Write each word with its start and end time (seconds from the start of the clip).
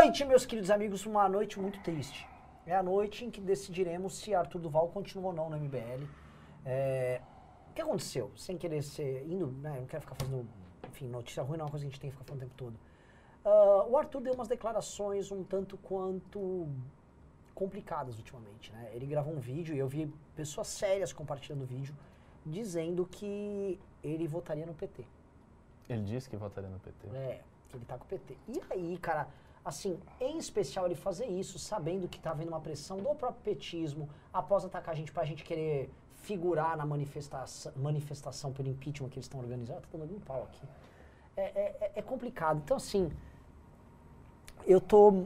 noite, 0.00 0.24
meus 0.24 0.46
queridos 0.46 0.70
amigos, 0.70 1.04
uma 1.06 1.28
noite 1.28 1.58
muito 1.58 1.80
triste. 1.80 2.24
É 2.64 2.76
a 2.76 2.82
noite 2.82 3.24
em 3.24 3.30
que 3.32 3.40
decidiremos 3.40 4.16
se 4.16 4.32
Arthur 4.32 4.60
Duval 4.60 4.88
continua 4.90 5.30
ou 5.30 5.32
não 5.32 5.50
no 5.50 5.56
MBL. 5.56 6.06
É, 6.64 7.20
o 7.68 7.74
que 7.74 7.82
aconteceu? 7.82 8.30
Sem 8.36 8.56
querer 8.56 8.82
ser. 8.82 9.26
indo, 9.26 9.48
né? 9.48 9.76
Eu 9.76 9.80
não 9.80 9.86
quero 9.88 10.02
ficar 10.02 10.14
fazendo. 10.14 10.46
Enfim, 10.88 11.08
notícia 11.08 11.42
ruim 11.42 11.58
não 11.58 11.64
é 11.64 11.66
uma 11.66 11.70
coisa 11.70 11.84
que 11.84 11.88
a 11.88 11.90
gente 11.90 12.00
tem 12.00 12.10
que 12.10 12.16
ficar 12.16 12.26
falando 12.26 12.42
o 12.42 12.46
tempo 12.46 12.54
todo. 12.56 12.78
Ah, 13.44 13.86
o 13.88 13.96
Arthur 13.96 14.20
deu 14.20 14.34
umas 14.34 14.46
declarações 14.46 15.32
um 15.32 15.42
tanto 15.42 15.76
quanto 15.78 16.68
complicadas 17.52 18.16
ultimamente, 18.18 18.72
né? 18.72 18.90
Ele 18.92 19.04
gravou 19.06 19.34
um 19.34 19.40
vídeo 19.40 19.74
e 19.74 19.78
eu 19.80 19.88
vi 19.88 20.06
pessoas 20.36 20.68
sérias 20.68 21.12
compartilhando 21.12 21.62
o 21.62 21.66
vídeo 21.66 21.92
dizendo 22.46 23.04
que 23.04 23.80
ele 24.04 24.28
votaria 24.28 24.64
no 24.64 24.74
PT. 24.74 25.04
Ele 25.88 26.04
disse 26.04 26.30
que 26.30 26.36
votaria 26.36 26.70
no 26.70 26.78
PT. 26.78 27.08
É, 27.08 27.40
que 27.68 27.76
ele 27.76 27.84
tá 27.84 27.98
com 27.98 28.04
o 28.04 28.06
PT. 28.06 28.36
E 28.46 28.62
aí, 28.70 28.96
cara, 28.98 29.26
assim, 29.64 29.98
em 30.20 30.38
especial 30.38 30.86
ele 30.86 30.94
fazer 30.94 31.26
isso, 31.26 31.58
sabendo 31.58 32.08
que 32.08 32.18
tá 32.18 32.30
havendo 32.30 32.48
uma 32.48 32.60
pressão 32.60 32.98
do 32.98 33.14
próprio 33.14 33.42
petismo 33.42 34.08
após 34.32 34.64
atacar 34.64 34.94
a 34.94 34.96
gente 34.96 35.12
pra 35.12 35.24
gente 35.24 35.44
querer 35.44 35.90
figurar 36.22 36.76
na 36.76 36.84
manifestação, 36.84 37.72
manifestação 37.76 38.52
pelo 38.52 38.68
impeachment 38.68 39.08
que 39.08 39.16
eles 39.18 39.26
estão 39.26 39.40
organizando. 39.40 39.80
Tá 39.80 39.98
dando 39.98 40.14
um 40.14 40.20
pau 40.20 40.44
aqui. 40.44 40.66
É, 41.36 41.42
é- 41.42 41.76
é- 41.80 41.92
é 41.96 42.02
complicado. 42.02 42.60
Então, 42.64 42.76
assim, 42.76 43.10
eu 44.66 44.80
tô. 44.80 45.24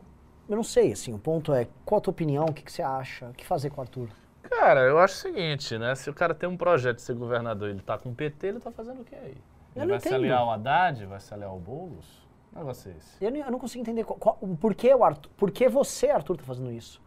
Eu 0.48 0.56
não 0.56 0.64
sei, 0.64 0.92
assim, 0.92 1.14
o 1.14 1.18
ponto 1.18 1.54
é, 1.54 1.66
qual 1.84 1.98
a 1.98 2.00
tua 2.02 2.10
opinião, 2.10 2.44
o 2.44 2.52
que, 2.52 2.62
que 2.62 2.72
você 2.72 2.82
acha, 2.82 3.28
o 3.30 3.32
que 3.32 3.46
fazer 3.46 3.70
com 3.70 3.80
o 3.80 3.84
Arthur? 3.84 4.08
Cara, 4.42 4.80
eu 4.82 4.98
acho 4.98 5.14
o 5.14 5.18
seguinte, 5.18 5.78
né? 5.78 5.94
Se 5.94 6.10
o 6.10 6.14
cara 6.14 6.34
tem 6.34 6.48
um 6.48 6.56
projeto 6.56 6.96
de 6.96 7.02
ser 7.02 7.14
governador 7.14 7.70
ele 7.70 7.80
tá 7.80 7.96
com 7.96 8.10
o 8.10 8.14
PT, 8.14 8.48
ele 8.48 8.60
tá 8.60 8.70
fazendo 8.70 9.00
o 9.00 9.04
que 9.04 9.14
aí? 9.14 9.36
Ele 9.74 9.86
vai 9.86 10.00
se 10.00 10.08
entendo. 10.08 10.20
aliar 10.20 10.40
ao 10.40 10.50
Haddad? 10.50 11.06
Vai 11.06 11.20
se 11.20 11.32
aliar 11.32 11.48
ao 11.48 11.58
Boulos? 11.58 12.21
Negócio 12.54 12.90
é 12.90 12.94
esse? 12.96 13.24
Eu 13.24 13.30
não, 13.30 13.38
eu 13.40 13.50
não 13.50 13.58
consigo 13.58 13.80
entender 13.82 14.04
qual, 14.04 14.18
qual- 14.18 14.36
por, 14.60 14.74
que 14.74 14.92
o 14.94 15.02
Arthur, 15.04 15.30
por 15.36 15.50
que 15.50 15.68
você, 15.68 16.10
Arthur, 16.10 16.36
tá 16.36 16.44
fazendo 16.44 16.70
isso. 16.70 17.00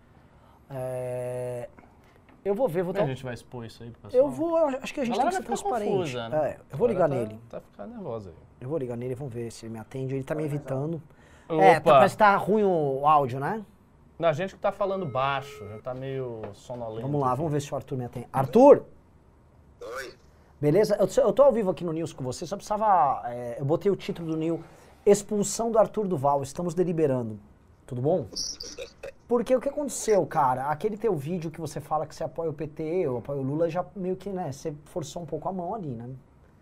É, 0.70 1.70
eu 2.44 2.53
vou 2.56 2.67
ver, 2.67 2.83
vou 2.83 2.92
dar 2.94 3.03
a 3.03 3.08
gente 3.08 3.23
vai 3.23 3.33
expor 3.33 3.66
isso 3.66 3.83
aí 3.83 3.92
pro 3.92 4.02
pessoal? 4.02 4.23
Eu 4.23 4.30
vou, 4.30 4.58
eu 4.58 4.80
acho 4.81 4.94
que 4.94 5.00
a 5.02 5.05
gente 5.05 5.16
tem 5.16 5.25
que 5.28 5.31
ser 5.33 5.42
ficar 5.42 5.47
transparente. 5.55 5.92
confusa, 5.92 6.30
né? 6.30 6.50
É, 6.52 6.59
eu 6.72 6.78
vou 6.78 6.88
A 6.88 6.92
ligar 6.92 7.09
galera 7.09 7.28
nele. 7.28 7.39
Tá, 7.50 7.59
tá 7.59 7.66
ficando 7.72 7.94
nervosa 7.94 8.30
aí. 8.30 8.36
Eu 8.61 8.70
vou 8.70 8.78
ligar 8.78 8.97
nele, 8.97 9.14
vamos 9.16 9.33
ver 9.33 9.52
se 9.52 9.66
ele 9.66 9.73
me 9.73 9.80
atende. 9.80 10.16
Ele 10.16 10.23
tá 10.23 10.33
me 10.33 10.44
evitando. 10.44 11.02
É, 11.50 11.75
tá, 11.75 11.81
Opa! 11.81 11.92
parece 12.00 12.16
que 12.16 12.20
tá 12.20 12.36
ruim 12.38 12.64
o 12.64 13.05
áudio, 13.08 13.39
né? 13.39 13.64
Não, 14.17 14.30
a 14.30 14.33
gente 14.33 14.55
que 14.55 14.59
tá 14.61 14.72
falando 14.72 15.05
baixo, 15.05 15.67
já 15.67 15.77
tá 15.80 15.94
meio 15.94 16.42
sonolento. 16.53 17.02
Vamos 17.02 17.22
lá, 17.22 17.36
vamos 17.36 17.52
ver 17.52 17.61
se 17.61 17.72
o 17.72 17.75
Arthur 17.75 17.98
me 17.98 18.05
atende. 18.05 18.27
Arthur! 18.33 18.83
Oi. 19.81 20.14
Beleza? 20.59 20.95
Eu, 20.95 21.08
eu 21.23 21.33
tô 21.33 21.44
ao 21.44 21.52
vivo 21.52 21.70
aqui 21.70 21.83
no 21.83 21.92
News 21.92 22.14
com 22.14 22.23
você, 22.23 22.45
só 22.45 22.55
precisava. 22.55 23.22
é, 23.25 23.58
eu 23.59 23.66
botei 23.66 23.92
o 23.92 23.95
título 23.95 24.31
do 24.31 24.38
News: 24.38 24.61
Expulsão 25.06 25.72
do 25.72 25.78
Arthur 25.78 26.08
Duval, 26.08 26.42
estamos 26.42 26.73
deliberando. 26.73 27.39
Tudo 27.86 28.02
bom? 28.02 28.28
Porque 29.28 29.56
o 29.56 29.61
que 29.61 29.70
aconteceu, 29.70 30.25
cara? 30.25 30.66
Aquele 30.67 30.98
teu 30.98 31.16
vídeo 31.16 31.52
que 31.52 31.61
você 31.61 31.80
fala 31.80 32.08
que 32.08 32.16
você 32.16 32.23
apoia 32.23 32.50
o 32.50 32.53
PT, 32.53 32.81
eu 32.84 33.17
apoio 33.17 33.39
o 33.39 33.44
Lula, 33.44 33.70
já 33.70 33.86
meio 33.95 34.16
que, 34.16 34.30
né? 34.30 34.52
Você 34.52 34.73
forçou 34.86 35.22
um 35.22 35.26
pouco 35.26 35.48
a 35.48 35.53
mão 35.53 35.76
ali, 35.76 35.89
né? 35.89 36.09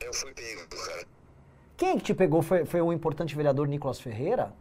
Eu 0.01 0.13
fui 0.13 0.33
pego, 0.33 0.67
cara. 0.67 1.05
Quem 1.77 1.97
que 1.97 2.03
te 2.03 2.13
pegou 2.13 2.41
foi, 2.41 2.65
foi 2.65 2.81
o 2.81 2.91
importante 2.91 3.33
vereador 3.33 3.65
Nicolas 3.65 4.01
Ferreira? 4.01 4.53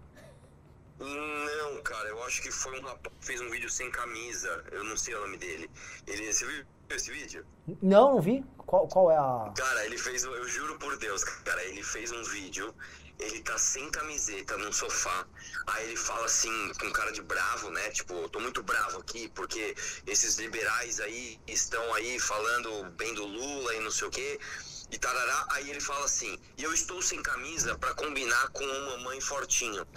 Não, 1.01 1.83
cara, 1.83 2.09
eu 2.09 2.23
acho 2.23 2.41
que 2.41 2.53
foi 2.53 2.79
um 2.79 2.83
rapaz 2.83 3.13
que 3.19 3.27
fez 3.27 3.41
um 3.41 3.51
vídeo 3.51 3.69
sem 3.69 3.91
camisa. 3.91 4.65
Eu 4.71 4.85
não 4.85 4.97
sei 4.97 5.15
o 5.17 5.21
nome 5.23 5.37
dele. 5.39 5.69
Ele, 6.07 6.33
você 6.33 6.47
viu 6.47 6.65
esse 6.89 7.11
vídeo? 7.11 7.45
Não, 7.83 8.15
não 8.15 8.21
vi. 8.21 8.45
Qual, 8.59 8.87
qual 8.87 9.11
é 9.11 9.17
a. 9.17 9.53
Cara, 9.57 9.85
ele 9.87 9.99
fez, 9.99 10.25
eu 10.25 10.49
juro 10.49 10.79
por 10.79 10.97
Deus, 10.99 11.25
cara, 11.25 11.63
ele 11.65 11.83
fez 11.83 12.13
um 12.13 12.23
vídeo, 12.25 12.73
ele 13.19 13.41
tá 13.41 13.57
sem 13.59 13.91
camiseta 13.91 14.57
num 14.57 14.73
sofá, 14.73 15.27
aí 15.67 15.87
ele 15.87 15.97
fala 15.97 16.25
assim, 16.25 16.73
com 16.81 16.91
cara 16.91 17.13
de 17.13 17.23
bravo, 17.23 17.71
né, 17.71 17.91
tipo, 17.91 18.15
eu 18.15 18.29
tô 18.29 18.41
muito 18.41 18.63
bravo 18.63 18.99
aqui, 18.99 19.29
porque 19.35 19.75
esses 20.07 20.37
liberais 20.39 21.01
aí 21.01 21.39
estão 21.47 21.95
aí 21.95 22.19
falando 22.19 22.91
bem 22.93 23.15
do 23.15 23.25
Lula 23.25 23.75
e 23.75 23.81
não 23.81 23.91
sei 23.91 24.09
o 24.09 24.11
quê, 24.11 24.39
e 24.91 24.99
tarará, 24.99 25.47
aí 25.53 25.71
ele 25.71 25.81
fala 25.81 26.05
assim, 26.05 26.39
e 26.59 26.63
eu 26.63 26.75
estou 26.75 27.01
sem 27.01 27.23
camisa 27.23 27.79
pra 27.79 27.95
combinar 27.95 28.49
com 28.49 28.65
uma 28.65 28.99
mamãe 28.99 29.21
fortinho. 29.21 29.87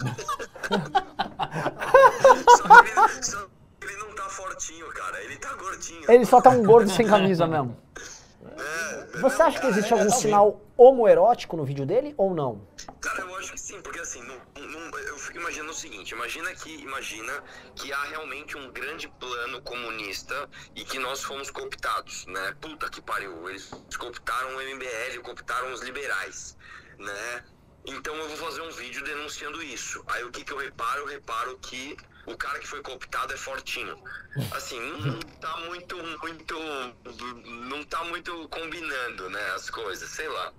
só, 2.56 2.82
que 2.82 2.88
ele, 2.88 3.22
só 3.22 3.46
que 3.80 3.86
ele 3.86 3.96
não 3.96 4.14
tá 4.14 4.28
fortinho, 4.30 4.88
cara, 4.88 5.22
ele 5.22 5.36
tá 5.36 5.52
gordinho. 5.54 6.10
Ele 6.10 6.24
só 6.24 6.40
tá 6.40 6.48
um 6.48 6.62
gordo 6.64 6.90
sem 6.90 7.06
camisa 7.06 7.46
mesmo. 7.46 7.76
É, 8.58 9.18
Você 9.18 9.38
não, 9.38 9.46
acha 9.46 9.60
que 9.60 9.66
existe 9.66 9.88
é, 9.92 9.92
algum 9.92 10.04
talvez. 10.10 10.22
sinal 10.22 10.60
homoerótico 10.76 11.56
no 11.56 11.64
vídeo 11.64 11.86
dele 11.86 12.14
ou 12.16 12.34
não? 12.34 12.66
Cara, 13.00 13.20
eu 13.22 13.36
acho 13.36 13.52
que 13.52 13.60
sim, 13.60 13.80
porque 13.80 13.98
assim, 14.00 14.22
não, 14.22 14.36
não- 14.66 14.98
eu 14.98 15.16
fico 15.18 15.38
imaginando 15.38 15.70
o 15.70 15.74
seguinte, 15.74 16.12
imagina 16.12 16.54
que, 16.54 16.74
imagina 16.82 17.42
que 17.74 17.92
há 17.92 18.02
realmente 18.04 18.56
um 18.56 18.70
grande 18.72 19.08
plano 19.20 19.60
comunista 19.62 20.48
e 20.74 20.84
que 20.84 20.98
nós 20.98 21.22
fomos 21.22 21.50
cooptados, 21.50 22.26
né? 22.26 22.54
Puta 22.60 22.88
que 22.90 23.00
pariu, 23.00 23.48
eles 23.48 23.70
cooptaram 23.98 24.56
o 24.56 24.60
MBL, 24.60 25.20
cooptaram 25.22 25.72
os 25.72 25.80
liberais, 25.82 26.56
né? 26.98 27.44
Então 27.86 28.14
eu 28.16 28.28
vou 28.28 28.36
fazer 28.36 28.62
um 28.62 28.70
vídeo 28.70 29.04
denunciando 29.04 29.62
isso. 29.62 30.02
Aí 30.08 30.24
o 30.24 30.30
que 30.30 30.42
que 30.44 30.52
eu 30.52 30.58
reparo? 30.58 31.02
Eu 31.02 31.06
reparo 31.06 31.56
que 31.58 31.96
o 32.26 32.36
cara 32.36 32.58
que 32.58 32.66
foi 32.66 32.82
cooptado 32.82 33.32
é 33.32 33.36
fortinho. 33.36 33.96
Assim, 34.54 34.78
não 35.00 35.18
tá 35.40 35.56
muito, 35.66 35.96
muito, 36.22 36.54
não 37.68 37.84
tá 37.84 38.04
muito 38.04 38.48
combinando, 38.48 39.30
né, 39.30 39.40
as 39.54 39.70
coisas, 39.70 40.08
sei 40.10 40.28
lá. 40.28 40.52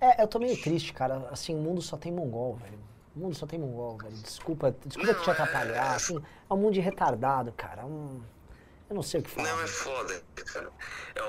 É, 0.00 0.22
eu 0.22 0.28
tô 0.28 0.38
meio 0.38 0.60
triste, 0.60 0.92
cara. 0.92 1.28
Assim, 1.30 1.54
o 1.54 1.58
mundo 1.58 1.80
só 1.80 1.96
tem 1.96 2.12
mongol, 2.12 2.56
velho. 2.56 2.78
O 3.14 3.20
mundo 3.20 3.34
só 3.34 3.46
tem 3.46 3.58
mongol, 3.58 3.96
velho. 3.96 4.14
Desculpa, 4.16 4.74
desculpa 4.84 5.14
te 5.14 5.26
Não, 5.26 5.32
atrapalhar. 5.32 5.92
é- 5.92 5.96
Assim, 5.96 6.18
é 6.18 6.52
um 6.54 6.56
mundo 6.56 6.74
de 6.74 6.80
retardado, 6.80 7.52
cara. 7.52 7.86
Um... 7.86 8.20
Eu 8.88 8.94
não 8.94 9.02
sei 9.02 9.20
o 9.20 9.22
que 9.24 9.30
falar. 9.30 9.48
Não, 9.48 9.60
é 9.62 9.66
foda, 9.66 10.22
cara. 10.52 10.70
É, 11.16 11.20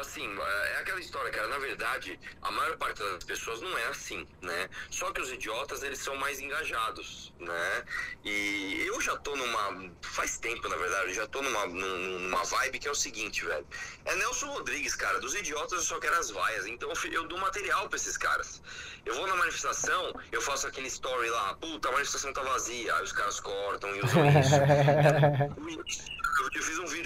assim, 0.00 0.26
é 0.38 0.76
aquela 0.80 0.98
história, 1.00 1.30
cara. 1.30 1.48
Na 1.48 1.58
verdade, 1.58 2.18
a 2.40 2.50
maior 2.50 2.76
parte 2.78 2.98
das 3.02 3.24
pessoas 3.24 3.60
não 3.60 3.76
é 3.76 3.86
assim, 3.88 4.26
né? 4.40 4.70
Só 4.90 5.12
que 5.12 5.20
os 5.20 5.30
idiotas, 5.30 5.82
eles 5.82 5.98
são 5.98 6.14
mais 6.16 6.40
engajados, 6.40 7.34
né? 7.38 7.84
E 8.24 8.82
eu 8.86 8.98
já 9.00 9.16
tô 9.18 9.34
numa... 9.36 9.90
Faz 10.02 10.38
tempo, 10.38 10.68
na 10.68 10.76
verdade, 10.76 11.08
eu 11.10 11.14
já 11.14 11.26
tô 11.26 11.42
numa, 11.42 11.66
num- 11.66 12.18
numa 12.20 12.44
vibe 12.44 12.78
que 12.78 12.88
é 12.88 12.90
o 12.90 12.94
seguinte, 12.94 13.44
velho. 13.44 13.66
É 14.06 14.14
Nelson 14.16 14.46
Rodrigues, 14.52 14.94
cara. 14.94 15.20
Dos 15.20 15.34
idiotas 15.34 15.72
eu 15.72 15.84
só 15.84 15.98
quero 15.98 16.16
as 16.18 16.30
vaias. 16.30 16.66
Então 16.66 16.90
eu 17.12 17.26
dou 17.28 17.38
material 17.38 17.88
pra 17.88 17.96
esses 17.96 18.16
caras. 18.16 18.62
Eu 19.04 19.14
vou 19.14 19.26
na 19.26 19.36
manifestação, 19.36 20.14
eu 20.32 20.40
faço 20.40 20.66
aquele 20.66 20.86
story 20.88 21.28
lá. 21.30 21.54
Puta, 21.54 21.88
a 21.88 21.92
manifestação 21.92 22.32
tá 22.32 22.42
vazia. 22.42 22.94
Aí 22.94 23.02
os 23.04 23.12
caras 23.12 23.38
cortam 23.40 23.94
e 23.96 24.00
usam 24.00 24.24
isso. 24.40 24.54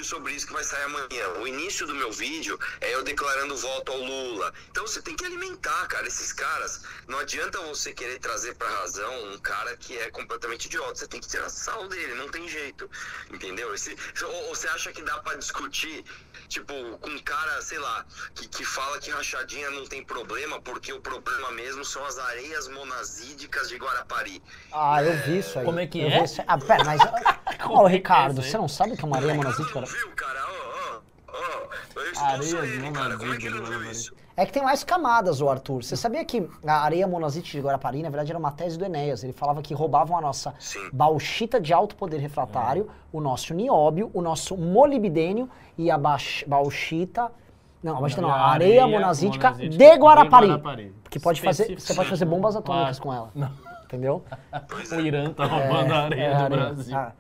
vídeo 0.03 0.05
sobre 0.05 0.33
isso 0.35 0.47
que 0.47 0.53
vai 0.53 0.65
sair 0.65 0.85
amanhã. 0.85 1.29
O 1.41 1.47
início 1.47 1.87
do 1.87 1.95
meu 1.95 2.13
vídeo 2.13 2.59
é 2.81 2.95
eu 2.95 3.03
declarando 3.03 3.57
voto 3.57 3.93
ao 3.93 3.99
Lula. 3.99 4.53
Então 4.71 4.87
você 4.87 5.01
tem 5.01 5.17
que 5.17 5.25
alimentar, 5.25 5.87
cara, 5.87 6.07
esses 6.07 6.33
caras. 6.33 6.83
Não 7.09 7.19
adianta 7.19 7.59
você 7.61 7.93
querer 7.93 8.19
trazer 8.19 8.55
pra 8.57 8.69
razão 8.69 9.33
um 9.33 9.39
cara 9.39 9.77
que 9.77 9.97
é 9.97 10.11
completamente 10.11 10.67
idiota. 10.67 10.97
Você 10.97 11.07
tem 11.07 11.21
que 11.21 11.29
tirar 11.29 11.49
sal 11.49 11.89
dele, 11.89 12.15
não 12.15 12.29
tem 12.29 12.49
jeito. 12.49 12.91
Entendeu? 13.33 13.75
Esse, 13.75 13.97
ou, 14.23 14.49
ou 14.49 14.55
você 14.55 14.69
acha 14.69 14.93
que 14.93 15.03
dá 15.03 15.19
pra 15.19 15.37
discutir, 15.37 16.05
tipo, 16.49 16.73
com 16.99 17.11
um 17.11 17.19
cara, 17.21 17.63
sei 17.63 17.79
lá, 17.79 18.05
que, 18.35 18.49
que 18.49 18.65
fala 18.65 18.99
que 18.99 19.11
rachadinha 19.11 19.71
não 19.71 19.87
tem 19.87 20.05
problema, 20.05 20.61
porque 20.61 20.93
o 20.93 21.01
problema 21.01 21.51
mesmo 21.53 21.85
são 21.85 22.05
as 22.05 22.19
areias 22.19 22.69
monazídicas 22.69 23.69
de 23.69 23.77
Guarapari. 23.77 24.43
Ah, 24.73 25.03
eu 25.03 25.17
vi 25.25 25.39
isso 25.39 25.59
aí. 25.59 25.65
Como 25.65 25.79
é 25.79 25.87
que 25.87 26.01
Eu 26.01 26.09
é? 26.09 26.25
Ah, 26.47 26.59
pera, 26.59 26.85
mas. 26.85 27.01
Ô, 27.69 27.87
é 27.87 27.93
é 27.93 27.95
Ricardo, 27.95 28.43
você 28.43 28.59
não 28.59 28.69
sabe 28.69 28.97
que 28.97 29.05
é 29.05 29.07
uma 29.07 29.17
areia 29.17 29.35
monazítica? 29.35 29.83
Viu, 29.93 30.09
cara? 30.17 30.41
Ó, 30.47 30.99
ó, 31.29 31.35
ó. 31.35 32.03
Eu 32.37 32.65
ele, 32.65 32.91
cara. 32.93 33.17
Como 33.17 33.33
é 33.35 33.37
que 33.37 33.47
ele 33.47 33.57
não 33.59 33.65
viu 33.65 33.79
monazíticas, 33.79 33.97
isso? 33.99 34.23
É 34.37 34.47
que 34.47 34.53
tem 34.53 34.63
mais 34.63 34.83
camadas, 34.83 35.41
o 35.43 35.49
Arthur. 35.49 35.83
Você 35.85 35.97
sabia 35.97 36.25
que 36.25 36.49
a 36.67 36.81
areia 36.83 37.07
monazite 37.07 37.53
de 37.53 37.61
Guarapari, 37.61 38.03
na 38.03 38.09
verdade, 38.09 38.31
era 38.33 38.39
uma 38.39 38.51
tese 38.51 38.79
do 38.79 38.85
Enéas. 38.85 39.23
Ele 39.23 39.33
falava 39.33 39.61
que 39.61 39.75
roubavam 39.75 40.17
a 40.17 40.21
nossa 40.21 40.55
Sim. 40.59 40.89
bauxita 40.93 41.61
de 41.61 41.73
alto 41.73 41.95
poder 41.97 42.19
refratário, 42.19 42.89
o 43.13 43.21
nosso 43.21 43.53
nióbio, 43.55 44.11
o 44.15 44.23
nosso 44.23 44.57
molibdênio 44.57 45.49
e 45.77 45.91
a 45.91 45.99
bauxita... 46.47 47.31
Não, 47.83 47.97
a 47.97 48.01
bauxita 48.01 48.23
não, 48.23 48.31
a 48.31 48.35
areia, 48.53 48.85
areia 48.85 48.87
monazítica, 48.87 49.51
monazítica 49.51 49.77
de 49.79 49.99
Guarapari. 50.01 50.47
de 50.47 50.53
Guarapari. 50.53 50.95
Porque 51.03 51.19
pode 51.19 51.41
fazer, 51.43 51.79
você 51.79 51.95
pode 51.95 52.09
fazer 52.09 52.25
bombas 52.25 52.55
atômicas 52.57 52.99
Ah, 52.99 53.03
com 53.03 53.13
ela. 53.13 53.31
não. 53.35 53.51
Entendeu? 53.85 54.25
O 54.91 55.01
Irã 55.01 55.31
tá 55.35 55.45
roubando 55.45 55.93
a 55.93 56.05
areia 56.05 56.23
É, 56.25 56.35
do 56.37 56.43
areia. 56.45 56.61
Brasil. 56.73 56.97
Ah, 56.97 57.13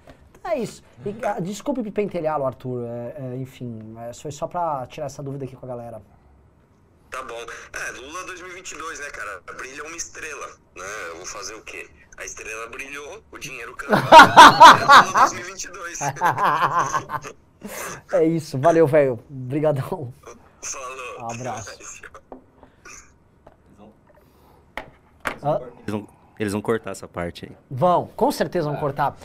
é 0.44 0.58
isso. 0.58 0.82
E, 1.04 1.14
ah, 1.24 1.40
desculpe 1.40 1.82
me 1.82 1.90
pentelhá-lo, 1.90 2.44
Arthur. 2.44 2.84
É, 2.84 3.14
é, 3.16 3.36
enfim, 3.36 3.94
é, 3.98 4.12
foi 4.12 4.32
só 4.32 4.46
pra 4.46 4.86
tirar 4.86 5.06
essa 5.06 5.22
dúvida 5.22 5.44
aqui 5.44 5.56
com 5.56 5.66
a 5.66 5.68
galera. 5.68 6.02
Tá 7.10 7.22
bom. 7.22 7.34
É, 7.34 7.90
Lula 8.00 8.24
2022, 8.24 9.00
né, 9.00 9.10
cara? 9.10 9.42
Brilha 9.56 9.84
uma 9.84 9.96
estrela, 9.96 10.46
né? 10.74 10.84
Eu 11.08 11.16
vou 11.16 11.26
fazer 11.26 11.54
o 11.54 11.62
quê? 11.62 11.88
A 12.16 12.24
estrela 12.24 12.68
brilhou, 12.68 13.22
o 13.30 13.38
dinheiro 13.38 13.74
caiu. 13.76 13.92
É 14.02 15.06
Lula 15.06 15.20
2022. 15.28 15.98
É 18.12 18.24
isso. 18.24 18.58
Valeu, 18.58 18.86
velho. 18.86 19.20
Obrigadão. 19.30 20.12
Falou. 20.62 21.20
Um 21.20 21.30
abraço. 21.30 22.02
Ah, 25.42 25.60
Eles 26.38 26.52
vão, 26.52 26.62
cortar 26.62 26.90
essa 26.90 27.06
parte 27.06 27.46
aí. 27.46 27.56
Vão, 27.70 28.08
com 28.16 28.30
certeza 28.32 28.68
vão 28.68 28.78
cortar. 28.78 29.16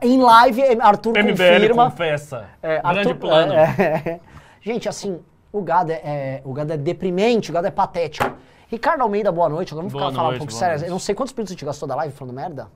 Em 0.00 0.20
live, 0.22 0.62
Arthur 0.80 1.12
MBL 1.18 1.32
confirma. 1.32 1.90
confessa. 1.90 2.48
É, 2.62 2.80
Grande 2.80 2.98
Arthur- 3.00 3.16
plano. 3.16 3.52
é, 3.54 3.64
é. 4.06 4.20
Gente, 4.60 4.88
assim, 4.88 5.20
o 5.52 5.60
gado 5.62 5.90
é, 5.90 6.00
é- 6.04 6.42
o 6.44 6.52
gado 6.52 6.72
é 6.72 6.76
deprimente, 6.76 7.50
o 7.50 7.54
gado 7.54 7.66
é 7.66 7.70
patético. 7.70 8.30
Ricardo 8.68 9.02
Almeida, 9.02 9.30
boa 9.32 9.48
noite. 9.48 9.72
Agora 9.72 9.82
vamos 9.82 9.92
Boa 9.92 10.04
ficar 10.04 10.14
falar 10.16 10.28
um 10.28 10.30
noite, 10.30 10.38
pouco 10.40 10.52
sério. 10.52 10.74
noite. 10.76 10.86
Eu 10.88 10.92
não 10.92 10.98
sei 10.98 11.14
quantos 11.14 11.34
minutos 11.34 11.50
a 11.50 11.54
gente 11.54 11.64
gastou 11.64 11.88
da 11.88 11.94
live 11.96 12.14
falando 12.14 12.34
merda. 12.34 12.68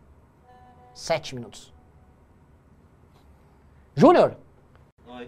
Sete 0.92 1.34
minutos. 1.34 1.72
Júnior, 3.94 4.36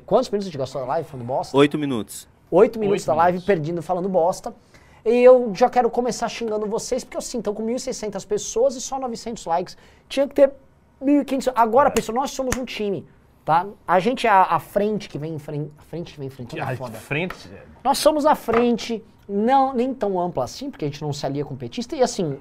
quantos 0.04 0.28
minutos 0.30 0.46
a 0.46 0.50
gente 0.50 0.58
gastou 0.58 0.80
da 0.82 0.86
live 0.88 1.08
falando 1.08 1.26
bosta? 1.26 1.56
Oito 1.56 1.78
minutos. 1.78 2.28
Oito 2.50 2.78
minutos 2.78 3.02
Oito 3.02 3.06
da 3.06 3.14
live 3.14 3.32
minutos. 3.38 3.46
perdido 3.46 3.82
falando 3.82 4.08
bosta. 4.08 4.54
E 5.08 5.24
eu 5.24 5.50
já 5.54 5.70
quero 5.70 5.88
começar 5.88 6.28
xingando 6.28 6.66
vocês, 6.66 7.02
porque 7.02 7.16
assim, 7.16 7.38
estão 7.38 7.54
com 7.54 7.64
1.600 7.64 8.26
pessoas 8.26 8.76
e 8.76 8.80
só 8.80 8.98
900 8.98 9.46
likes. 9.46 9.76
Tinha 10.06 10.28
que 10.28 10.34
ter 10.34 10.52
1.500. 11.02 11.52
Agora, 11.54 11.90
pessoal, 11.90 12.16
nós 12.16 12.30
somos 12.30 12.56
um 12.58 12.64
time, 12.64 13.06
tá? 13.42 13.66
A 13.86 13.98
gente 14.00 14.26
é 14.26 14.30
a, 14.30 14.42
a 14.42 14.60
frente 14.60 15.08
que 15.08 15.18
vem 15.18 15.34
em 15.34 15.38
frente. 15.38 15.72
A 15.78 15.82
frente 15.82 16.12
que 16.12 16.18
vem 16.18 16.26
em 16.26 16.30
frente. 16.30 16.60
É 16.60 16.76
foda. 16.76 16.98
frente. 16.98 17.50
Nós 17.82 17.96
somos 17.96 18.26
a 18.26 18.34
frente, 18.34 19.02
não 19.26 19.72
nem 19.72 19.94
tão 19.94 20.20
ampla 20.20 20.44
assim, 20.44 20.70
porque 20.70 20.84
a 20.84 20.88
gente 20.88 21.00
não 21.00 21.12
se 21.12 21.24
alia 21.24 21.44
com 21.44 21.56
petista. 21.56 21.96
E 21.96 22.02
assim, 22.02 22.38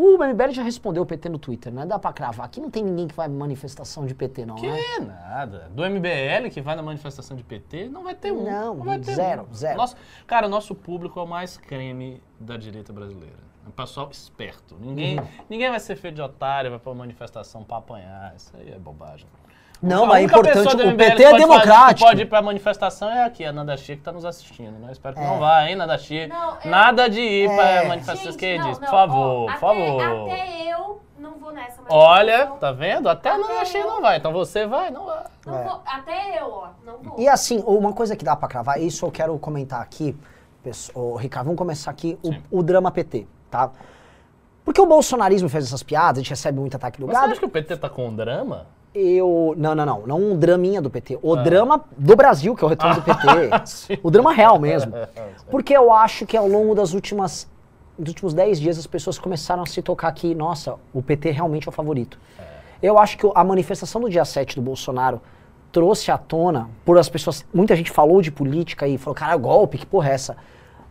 o 0.00 0.18
MBL 0.18 0.50
já 0.52 0.62
respondeu 0.62 1.02
o 1.02 1.06
PT 1.06 1.28
no 1.28 1.38
Twitter, 1.38 1.72
né? 1.72 1.84
Dá 1.86 1.98
pra 1.98 2.12
cravar. 2.12 2.46
Aqui 2.46 2.60
não 2.60 2.70
tem 2.70 2.84
ninguém 2.84 3.08
que 3.08 3.14
vai 3.14 3.28
manifestação 3.28 4.06
de 4.06 4.14
PT, 4.14 4.46
não, 4.46 4.54
né? 4.54 4.60
Que 4.60 5.00
nada. 5.00 5.68
Do 5.74 5.82
MBL 5.88 6.48
que 6.52 6.60
vai 6.60 6.76
na 6.76 6.82
manifestação 6.82 7.36
de 7.36 7.42
PT, 7.42 7.88
não 7.88 8.04
vai 8.04 8.14
ter 8.14 8.32
um. 8.32 8.44
Não, 8.44 8.76
vai 8.76 8.98
ter 8.98 9.14
zero, 9.14 9.46
um. 9.50 9.54
zero. 9.54 9.76
Nosso, 9.76 9.96
cara, 10.26 10.46
o 10.46 10.50
nosso 10.50 10.74
público 10.74 11.18
é 11.18 11.22
o 11.22 11.26
mais 11.26 11.56
creme 11.56 12.22
da 12.38 12.56
direita 12.56 12.92
brasileira. 12.92 13.36
É 13.64 13.68
um 13.68 13.72
pessoal 13.72 14.08
esperto. 14.10 14.76
Ninguém, 14.80 15.18
Uhum. 15.18 15.26
ninguém 15.50 15.68
vai 15.70 15.80
ser 15.80 15.96
feito 15.96 16.14
de 16.14 16.22
otário, 16.22 16.70
vai 16.70 16.78
pra 16.78 16.90
uma 16.90 16.98
manifestação 16.98 17.64
pra 17.64 17.78
apanhar. 17.78 18.34
Isso 18.36 18.56
aí 18.56 18.70
é 18.70 18.78
bobagem. 18.78 19.26
Não, 19.80 20.04
A 20.04 20.06
mas 20.08 20.18
é 20.18 20.22
importante, 20.24 20.74
o 20.74 20.96
PT 20.96 21.22
é 21.22 21.30
pode 21.30 21.38
democrático. 21.42 21.98
que 22.00 22.04
pode 22.04 22.22
ir 22.22 22.26
pra 22.26 22.42
manifestação 22.42 23.08
é 23.10 23.24
aqui, 23.24 23.44
a 23.44 23.52
Nanda 23.52 23.76
que 23.76 23.96
tá 23.96 24.10
nos 24.10 24.24
assistindo, 24.24 24.72
né? 24.78 24.90
Espero 24.90 25.14
que 25.14 25.20
É. 25.20 25.24
não 25.24 25.38
vá, 25.38 25.68
hein, 25.68 25.76
Nanda 25.76 25.96
Chia? 25.96 26.26
Não, 26.26 26.56
é- 26.64 26.68
Nada 26.68 27.08
de 27.08 27.20
ir 27.20 27.48
É. 27.48 27.54
pra 27.80 27.88
manifestação 27.88 28.30
esquerdista, 28.30 28.68
não, 28.70 28.78
por 28.78 28.82
não, 28.84 28.90
favor, 28.90 29.48
ó, 29.48 29.52
por 29.52 29.58
favor. 29.60 30.02
Até 30.32 30.72
eu 30.72 31.00
não 31.18 31.38
vou 31.38 31.52
nessa 31.52 31.80
Olha, 31.88 32.32
manifestação. 32.32 32.58
tá 32.58 32.72
vendo? 32.72 33.08
Até 33.08 33.28
a 33.30 33.34
Até 33.34 33.42
Nanda 33.42 33.64
Chia 33.66 33.80
eu. 33.80 33.86
não 33.86 34.02
vai, 34.02 34.16
então 34.16 34.32
você 34.32 34.66
vai, 34.66 34.90
não 34.90 35.06
vai. 35.06 35.24
Não 35.46 35.58
É. 35.58 35.62
vou- 35.64 35.82
até 35.86 36.40
eu, 36.40 36.46
ó, 36.50 36.68
não 36.84 36.98
vou. 36.98 37.14
E 37.20 37.28
assim, 37.28 37.62
uma 37.64 37.92
coisa 37.92 38.16
que 38.16 38.24
dá 38.24 38.34
pra 38.34 38.48
cravar, 38.48 38.80
isso 38.82 39.06
eu 39.06 39.12
quero 39.12 39.38
comentar 39.38 39.80
aqui, 39.80 40.16
pessoal, 40.62 41.12
ô, 41.12 41.16
Ricardo, 41.16 41.44
vamos 41.46 41.58
começar 41.58 41.92
aqui 41.92 42.18
o, 42.24 42.58
o 42.58 42.62
drama 42.64 42.90
PT, 42.90 43.28
tá? 43.48 43.70
Porque 44.64 44.80
o 44.80 44.86
bolsonarismo 44.86 45.48
fez 45.48 45.64
essas 45.66 45.84
piadas, 45.84 46.18
a 46.18 46.20
gente 46.22 46.30
recebe 46.30 46.58
muito 46.58 46.74
ataque 46.76 47.00
do 47.00 47.06
Mas 47.06 47.14
você 47.16 47.20
gado. 47.20 47.30
acha 47.32 47.40
que 47.40 47.46
o 47.46 47.48
PT 47.48 47.76
tá 47.76 47.88
com 47.88 48.08
um 48.08 48.14
drama? 48.16 48.66
Eu. 48.94 49.54
Não, 49.56 49.74
não, 49.74 49.86
não. 49.86 50.06
Não 50.06 50.18
um 50.18 50.36
draminha 50.36 50.80
do 50.80 50.90
PT. 50.90 51.18
O 51.22 51.36
drama 51.36 51.84
do 51.96 52.16
Brasil, 52.16 52.54
que 52.54 52.64
é 52.64 52.66
o 52.66 52.70
retorno 52.70 52.96
do 52.96 53.02
PT. 53.02 53.26
Sim. 53.66 53.98
o 54.02 54.10
drama 54.10 54.32
real 54.32 54.58
mesmo. 54.58 54.92
Porque 55.50 55.76
eu 55.76 55.92
acho 55.92 56.26
que 56.26 56.36
ao 56.36 56.48
longo 56.48 56.74
das 56.74 56.92
últimas. 56.92 57.48
Dos 57.98 58.10
últimos 58.10 58.32
10 58.32 58.60
dias 58.60 58.78
as 58.78 58.86
pessoas 58.86 59.18
começaram 59.18 59.64
a 59.64 59.66
se 59.66 59.82
tocar 59.82 60.12
que, 60.12 60.32
nossa, 60.32 60.76
o 60.92 61.02
PT 61.02 61.32
realmente 61.32 61.66
é 61.66 61.70
o 61.70 61.72
favorito. 61.72 62.16
Eu 62.80 62.96
acho 62.96 63.18
que 63.18 63.28
a 63.34 63.42
manifestação 63.42 64.00
do 64.00 64.08
dia 64.08 64.24
7 64.24 64.54
do 64.54 64.62
Bolsonaro 64.62 65.20
trouxe 65.72 66.10
à 66.12 66.16
tona, 66.16 66.70
por 66.84 66.96
as 66.96 67.08
pessoas. 67.08 67.44
Muita 67.52 67.74
gente 67.74 67.90
falou 67.90 68.22
de 68.22 68.30
política 68.30 68.86
e 68.86 68.96
falou, 68.98 69.16
caralho, 69.16 69.40
golpe, 69.40 69.78
que 69.78 69.86
porra 69.86 70.10
é 70.10 70.14
essa? 70.14 70.36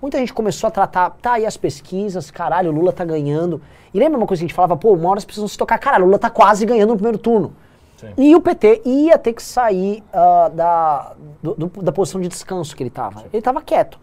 Muita 0.01 0.19
gente 0.19 0.33
começou 0.33 0.67
a 0.67 0.71
tratar, 0.71 1.09
tá 1.21 1.33
aí 1.33 1.45
as 1.45 1.57
pesquisas, 1.57 2.29
caralho, 2.29 2.71
o 2.71 2.73
Lula 2.73 2.91
tá 2.91 3.03
ganhando. 3.03 3.61
E 3.93 3.99
lembra 3.99 4.17
uma 4.17 4.27
coisa 4.27 4.41
que 4.41 4.45
a 4.45 4.47
gente 4.47 4.55
falava, 4.55 4.75
pô, 4.77 4.93
uma 4.93 5.09
hora 5.09 5.17
as 5.17 5.25
pessoas 5.25 5.43
vão 5.43 5.47
se 5.47 5.57
tocar, 5.57 5.77
caralho, 5.79 6.03
o 6.03 6.07
Lula 6.07 6.19
tá 6.19 6.29
quase 6.29 6.65
ganhando 6.65 6.89
no 6.89 6.95
primeiro 6.95 7.17
turno. 7.17 7.53
Sim. 7.97 8.07
E 8.17 8.35
o 8.35 8.39
PT 8.41 8.83
ia 8.85 9.17
ter 9.17 9.33
que 9.33 9.43
sair 9.43 10.03
ah, 10.13 10.49
da, 10.53 11.11
do- 11.43 11.55
do- 11.55 11.81
da 11.81 11.91
posição 11.91 12.21
de 12.21 12.27
descanso 12.29 12.75
que 12.75 12.81
ele 12.83 12.89
estava. 12.89 13.21
Ele 13.33 13.39
estava 13.39 13.61
quieto. 13.61 13.99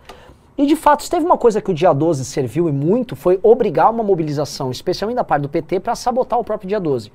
E 0.59 0.67
de 0.67 0.77
fato, 0.77 1.09
teve 1.11 1.25
uma 1.27 1.37
coisa 1.39 1.61
que 1.61 1.71
o 1.71 1.75
dia 1.75 1.93
12 1.93 2.25
serviu 2.25 2.69
e 2.69 2.73
muito, 2.73 3.17
foi 3.17 3.41
obrigar 3.43 3.91
uma 3.91 4.05
mobilização, 4.05 4.71
especialmente 4.71 5.17
da 5.17 5.25
parte 5.25 5.43
do 5.43 5.49
PT, 5.49 5.81
para 5.81 5.95
sabotar 5.97 6.39
o 6.39 6.45
próprio 6.45 6.69
dia 6.69 6.79
12. 6.79 7.11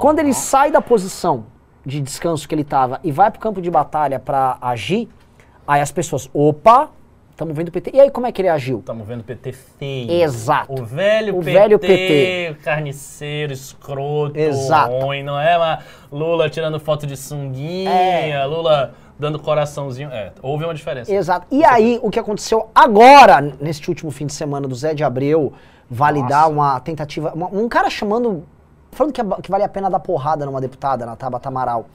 Quando 0.00 0.20
ele 0.20 0.32
sai 0.32 0.70
da 0.70 0.80
posição 0.80 1.44
de 1.84 2.00
descanso 2.00 2.48
que 2.48 2.54
ele 2.54 2.62
estava 2.62 2.98
e 3.04 3.10
vai 3.12 3.30
para 3.30 3.38
o 3.38 3.40
campo 3.40 3.60
de 3.60 3.70
batalha 3.70 4.18
para 4.18 4.56
agir, 4.60 5.06
aí 5.66 5.80
as 5.82 5.92
pessoas, 5.92 6.30
opa, 6.32 6.88
estamos 7.38 7.56
vendo 7.56 7.68
o 7.68 7.72
PT. 7.72 7.92
E 7.94 8.00
aí 8.00 8.10
como 8.10 8.26
é 8.26 8.32
que 8.32 8.42
ele 8.42 8.48
agiu? 8.48 8.80
Estamos 8.80 9.06
vendo 9.06 9.20
o 9.20 9.24
PT 9.24 9.52
feio. 9.52 10.10
Exato. 10.10 10.72
O 10.72 10.84
velho 10.84 11.36
O 11.36 11.38
PT, 11.38 11.52
velho 11.52 11.78
PT. 11.78 12.56
carniceiro, 12.64 13.52
escroto, 13.52 14.36
Exato. 14.36 14.92
ruim, 14.98 15.22
não 15.22 15.38
é? 15.38 15.56
Mas 15.56 15.84
Lula 16.10 16.50
tirando 16.50 16.80
foto 16.80 17.06
de 17.06 17.16
sunguinha, 17.16 17.90
É. 17.90 18.44
Lula 18.44 18.92
dando 19.16 19.38
coraçãozinho. 19.38 20.10
É, 20.10 20.32
houve 20.42 20.64
uma 20.64 20.74
diferença. 20.74 21.12
Exato. 21.14 21.46
E 21.50 21.64
aí, 21.64 21.98
o 22.02 22.10
que 22.10 22.18
aconteceu 22.18 22.68
agora, 22.74 23.40
neste 23.60 23.88
último 23.88 24.10
fim 24.10 24.26
de 24.26 24.32
semana, 24.32 24.66
do 24.66 24.74
Zé 24.74 24.92
de 24.92 25.04
Abreu 25.04 25.52
validar 25.88 26.50
uma 26.50 26.78
tentativa. 26.80 27.32
uma- 27.34 27.48
um 27.48 27.68
cara 27.68 27.88
chamando. 27.88 28.42
falando 28.90 29.12
que, 29.12 29.22
que 29.42 29.50
vale 29.50 29.62
a 29.62 29.68
pena 29.68 29.88
dar 29.88 30.00
porrada 30.00 30.44
numa 30.44 30.60
deputada, 30.60 31.06
na 31.06 31.14
Tabata 31.14 31.48
Amaral. 31.48 31.86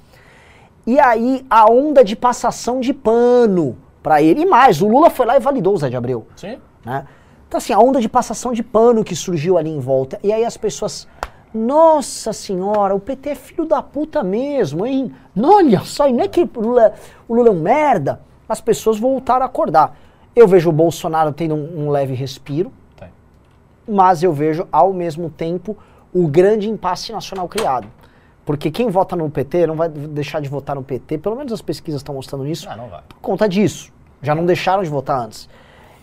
E 0.88 0.98
aí, 1.00 1.46
a 1.50 1.69
onda 1.69 2.01
de 2.04 2.16
passação 2.16 2.80
de 2.80 2.94
pano 2.94 3.75
pra 4.04 4.22
ele. 4.22 4.42
E 4.42 4.46
mais, 4.46 4.82
o 4.82 4.88
Lula 4.88 5.10
foi 5.10 5.26
lá 5.26 5.36
e 5.38 5.40
validou 5.40 5.74
o 5.74 5.78
Zé 5.78 5.90
de 5.90 5.96
Abreu. 5.96 6.28
Sim? 6.36 6.60
né? 6.86 7.08
Então, 7.48 7.58
assim, 7.58 7.72
a 7.72 7.80
onda 7.80 8.02
de 8.02 8.10
passação 8.10 8.52
de 8.52 8.62
pano 8.62 9.04
que 9.04 9.16
surgiu 9.16 9.58
ali 9.58 9.70
em 9.70 9.80
volta. 9.80 10.20
E 10.22 10.32
aí 10.34 10.44
as 10.44 10.58
pessoas. 10.58 11.08
Nossa 11.54 12.34
senhora, 12.34 12.96
o 12.96 13.00
PT 13.00 13.30
é 13.30 13.36
filho 13.36 13.66
da 13.66 13.80
puta 13.82 14.24
mesmo, 14.24 14.88
hein? 14.88 15.14
Olha 15.40 15.82
só, 15.82 16.08
e 16.08 16.12
não 16.14 16.24
é 16.24 16.28
que 16.28 16.42
o 16.42 16.60
Lula, 16.60 16.94
o 17.28 17.36
Lula 17.36 17.50
é 17.50 17.52
um 17.52 17.62
merda. 17.62 18.22
As 18.50 18.60
pessoas 18.60 18.98
voltaram 19.00 19.44
a 19.44 19.46
acordar. 19.46 19.96
Eu 20.36 20.48
vejo 20.48 20.70
o 20.70 20.74
Bolsonaro 20.74 21.32
tendo 21.32 21.54
um, 21.54 21.86
um 21.86 21.90
leve 21.92 22.16
respiro, 22.16 22.74
Tem. 22.98 23.08
mas 23.88 24.24
eu 24.24 24.34
vejo, 24.34 24.68
ao 24.72 24.92
mesmo 24.92 25.30
tempo, 25.30 25.78
o 26.12 26.28
grande 26.28 26.68
impasse 26.68 27.12
nacional 27.12 27.48
criado. 27.48 27.88
Porque 28.44 28.72
quem 28.72 28.90
vota 28.90 29.16
no 29.16 29.30
PT 29.30 29.68
não 29.68 29.76
vai 29.76 29.88
deixar 29.90 30.42
de 30.42 30.50
votar 30.50 30.76
no 30.76 30.82
PT, 30.84 31.20
pelo 31.20 31.36
menos 31.36 31.54
as 31.54 31.62
pesquisas 31.62 32.00
estão 32.00 32.16
mostrando 32.16 32.48
isso, 32.48 32.68
Ah, 32.68 32.76
não 32.76 32.88
vai. 32.90 33.02
por 33.08 33.18
conta 33.22 33.48
disso. 33.48 33.93
Já 34.24 34.34
não 34.34 34.46
deixaram 34.46 34.81
de 34.81 34.90
votar 34.90 35.20
antes. 35.20 35.48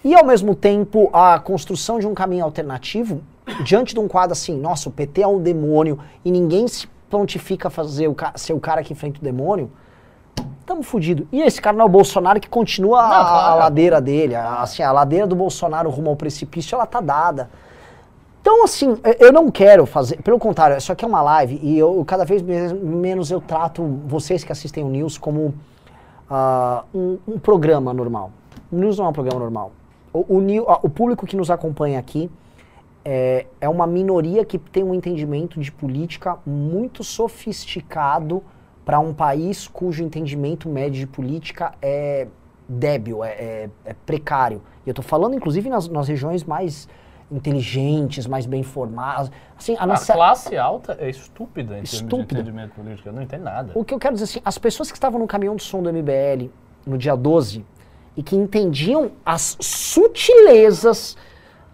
E 0.05 0.15
ao 0.15 0.25
mesmo 0.25 0.55
tempo, 0.55 1.11
a 1.13 1.39
construção 1.41 1.99
de 1.99 2.07
um 2.07 2.15
caminho 2.15 2.45
alternativo, 2.45 3.21
diante 3.65 3.93
de 3.95 3.99
um 4.01 4.07
quadro 4.07 4.33
assim, 4.33 4.57
nossa, 4.57 4.89
o 4.89 4.93
PT 4.93 5.23
é 5.23 5.27
um 5.27 5.41
demônio 5.41 5.99
e 6.25 6.31
ninguém 6.31 6.69
se 6.69 6.87
prontifica 7.11 7.67
a 7.69 7.71
fazer 7.71 8.07
o 8.07 8.15
ser 8.37 8.53
o 8.53 8.61
cara 8.61 8.85
que 8.85 8.93
enfrenta 8.93 9.19
o 9.19 9.23
demônio, 9.23 9.71
tamo 10.65 10.83
fudido. 10.83 11.27
E 11.33 11.43
esse 11.43 11.61
cara 11.61 11.77
não 11.77 11.83
é 11.83 11.87
o 11.87 11.91
Bolsonaro 11.91 12.39
que 12.41 12.49
continua 12.49 13.01
a, 13.05 13.09
claro. 13.09 13.53
a 13.53 13.55
ladeira 13.57 14.01
dele, 14.01 14.35
a, 14.37 14.61
assim, 14.63 14.83
a 14.83 14.93
ladeira 14.93 15.27
do 15.27 15.35
Bolsonaro 15.35 15.91
rumo 15.91 16.11
ao 16.11 16.17
precipício, 16.17 16.77
ela 16.77 16.87
tá 16.87 17.01
dada. 17.01 17.51
Então, 18.41 18.65
assim, 18.65 18.97
eu- 19.19 19.33
não 19.33 19.51
quero 19.51 19.85
fazer. 19.85 20.23
Pelo 20.23 20.39
contrário, 20.39 20.77
isso 20.79 20.91
aqui 20.91 21.05
é 21.05 21.09
uma 21.09 21.21
live 21.21 21.59
e 21.63 21.77
eu 21.79 22.03
cada 22.07 22.25
vez 22.25 22.41
me- 22.41 22.73
menos 22.73 23.31
eu 23.31 23.41
trato 23.41 23.83
vocês 24.07 24.43
que 24.45 24.53
assistem 24.53 24.83
o 24.85 24.89
News 24.89 25.19
como 25.19 25.53
ah, 26.31 26.85
um, 26.95 27.19
um 27.27 27.39
programa 27.39 27.93
normal. 27.93 28.31
O 28.71 28.77
News 28.77 28.99
não 28.99 29.07
é 29.07 29.09
um 29.09 29.13
programa 29.13 29.41
normal. 29.41 29.73
O, 30.13 30.37
o, 30.37 30.41
New- 30.41 30.65
ah, 30.69 30.79
o 30.83 30.89
público 30.89 31.27
que 31.27 31.37
nos 31.37 31.51
acompanha 31.51 31.99
aqui 31.99 32.31
é, 33.05 33.47
é 33.61 33.69
uma 33.69 33.87
minoria 33.87 34.45
que 34.45 34.59
tem 34.59 34.85
um 34.85 34.95
entendimento 34.95 35.59
de 35.61 35.73
política 35.73 36.39
muito 36.47 37.03
sofisticado 37.03 38.43
para 38.85 38.99
um 38.99 39.13
país 39.13 39.67
cujo 39.69 40.03
entendimento 40.03 40.69
médio 40.69 41.01
de 41.01 41.07
política 41.07 41.75
é 41.83 42.27
débil, 42.69 43.25
é, 43.25 43.31
é- 43.31 43.71
é 43.87 43.95
precário. 44.07 44.63
E 44.87 44.89
eu 44.89 44.93
estou 44.93 45.05
falando, 45.05 45.35
inclusive, 45.35 45.69
nas, 45.69 45.89
nas 45.89 46.09
regiões 46.09 46.45
mais 46.45 46.89
inteligentes, 47.31 48.27
mais 48.27 48.47
bem 48.47 48.63
formadas. 48.63 49.31
Assim, 49.59 49.77
a 49.79 49.85
A 49.85 49.87
nossa, 49.87 50.13
classe 50.13 50.57
alta 50.57 50.97
é 51.01 51.09
estúpida 51.09 51.79
em 51.79 51.83
Estúpida. 51.83 52.17
de 52.27 52.35
entendimento 52.41 52.73
político. 52.75 53.11
Não 53.13 53.23
entendo 53.23 53.45
nada. 53.45 53.73
O 53.75 53.85
que 53.85 53.95
eu 53.95 53.99
quero 53.99 54.15
dizer 54.15 54.25
assim, 54.25 54.41
as 54.45 54.59
pessoas 54.59 54.91
que 54.91 54.97
estavam 54.97 55.19
no 55.21 55.27
caminhão 55.27 55.55
do 55.57 55.63
som 55.63 55.83
do 55.83 55.93
MBL 55.93 56.49
no 56.87 56.97
dia 56.99 57.15
12 57.17 57.65
e 58.17 58.23
que 58.23 58.35
entendiam 58.37 59.13
as 59.25 59.57
sutilezas 59.61 61.17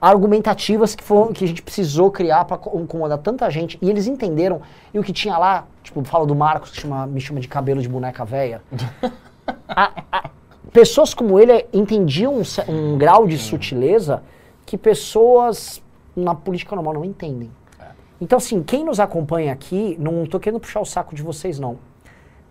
argumentativas 0.00 0.94
que, 0.94 1.02
foram, 1.02 1.32
que 1.32 1.44
a 1.44 1.48
gente 1.48 1.62
precisou 1.62 2.10
criar 2.10 2.44
para 2.44 2.60
incomodar 2.78 3.16
tanta 3.18 3.48
gente, 3.50 3.78
e 3.80 3.88
eles 3.88 4.06
entenderam, 4.06 4.60
e 4.92 4.98
o 4.98 5.02
que 5.02 5.12
tinha 5.12 5.38
lá, 5.38 5.66
tipo, 5.82 6.04
falo 6.04 6.26
do 6.26 6.34
Marcos, 6.34 6.70
que 6.70 6.80
chama- 6.82 7.06
me 7.06 7.18
chama 7.20 7.40
de 7.40 7.48
cabelo 7.48 7.80
de 7.80 7.88
boneca 7.88 8.22
velha, 8.24 8.60
a- 9.66 9.92
a- 10.12 10.30
pessoas 10.70 11.14
como 11.14 11.40
ele 11.40 11.66
entendiam 11.72 12.34
um, 12.34 12.42
um 12.72 12.98
grau 12.98 13.26
de 13.26 13.38
sutileza 13.38 14.22
que 14.66 14.76
pessoas 14.76 15.82
na 16.14 16.34
política 16.34 16.74
normal 16.74 16.94
não 16.94 17.04
entendem. 17.04 17.50
Então, 18.20 18.38
assim, 18.38 18.62
quem 18.62 18.84
nos 18.84 18.98
acompanha 18.98 19.52
aqui, 19.52 19.96
não 19.98 20.26
tô 20.26 20.40
querendo 20.40 20.58
puxar 20.60 20.80
o 20.80 20.84
saco 20.84 21.14
de 21.14 21.22
vocês, 21.22 21.58
não. 21.58 21.78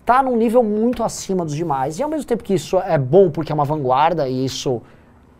Tá 0.06 0.22
num 0.24 0.38
nível 0.38 0.64
muito 0.64 1.04
acima 1.04 1.44
dos 1.44 1.56
demais. 1.56 2.00
E 2.00 2.04
ao 2.04 2.10
mesmo 2.10 2.26
tempo 2.26 2.44
que 2.44 2.54
isso 2.54 2.78
é 2.80 2.98
bom 2.98 3.32
porque 3.32 3.52
é 3.52 3.56
uma 3.56 3.66
vanguarda 3.66 4.30
e 4.30 4.46
isso 4.46 4.82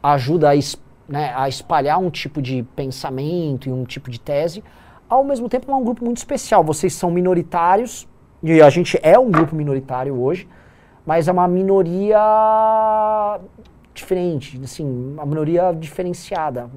ajuda 0.01 0.50
a, 0.50 0.55
es- 0.55 0.75
né, 1.08 1.32
a 1.36 1.48
espalhar 1.48 2.00
um 2.00 2.10
tipo 2.10 2.41
de 2.41 2.63
pensamento 2.75 3.70
e 3.70 3.72
um 3.72 3.84
tipo 3.86 4.10
de 4.10 4.20
tese, 4.20 4.63
ao 5.08 5.24
mesmo 5.24 5.48
tempo 5.48 5.72
é 5.72 5.75
um 5.75 5.84
grupo 5.84 6.03
muito 6.03 6.17
especial. 6.17 6.63
Vocês 6.63 6.94
são 6.94 7.12
minoritários, 7.12 8.08
e 8.41 8.60
a 8.62 8.70
gente 8.72 9.00
é 9.03 9.17
um 9.17 9.29
grupo 9.29 9.55
minoritário 9.55 10.20
hoje, 10.20 10.48
mas 11.05 11.27
é 11.27 11.32
uma 11.32 11.48
minoria 11.48 12.20
diferente, 13.95 14.59
assim, 14.63 14.85
uma 14.85 15.25
minoria 15.25 15.71
diferenciada. 15.73 16.69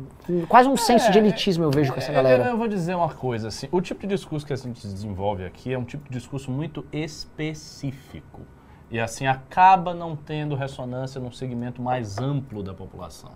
Quase 0.49 0.69
um 0.69 0.77
senso 0.77 1.11
de 1.11 1.19
elitismo 1.19 1.65
eu 1.65 1.71
vejo 1.71 1.93
com 1.93 1.99
essa 1.99 2.13
É, 2.13 2.15
galera. 2.15 2.45
Eu, 2.45 2.51
eu 2.53 2.57
vou 2.57 2.69
dizer 2.69 2.95
uma 2.95 3.13
coisa, 3.13 3.49
assim, 3.49 3.69
o 3.71 3.81
tipo 3.81 4.01
de 4.07 4.15
discurso 4.15 4.47
que 4.47 4.53
a 4.53 4.57
gente 4.57 4.81
desenvolve 4.81 5.45
aqui 5.45 5.75
é 5.75 5.79
um 5.79 5.85
tipo 5.85 6.05
de 6.05 6.17
discurso 6.17 6.51
muito 6.51 6.87
específico. 6.93 8.41
E 8.91 8.99
assim, 8.99 9.27
acaba 9.27 9.93
não 9.93 10.17
tendo 10.17 10.55
ressonância 10.55 11.21
num 11.21 11.33
segmento 11.33 11.83
mais 11.83 12.19
amplo 12.19 12.63
da 12.63 12.73
população. 12.73 13.33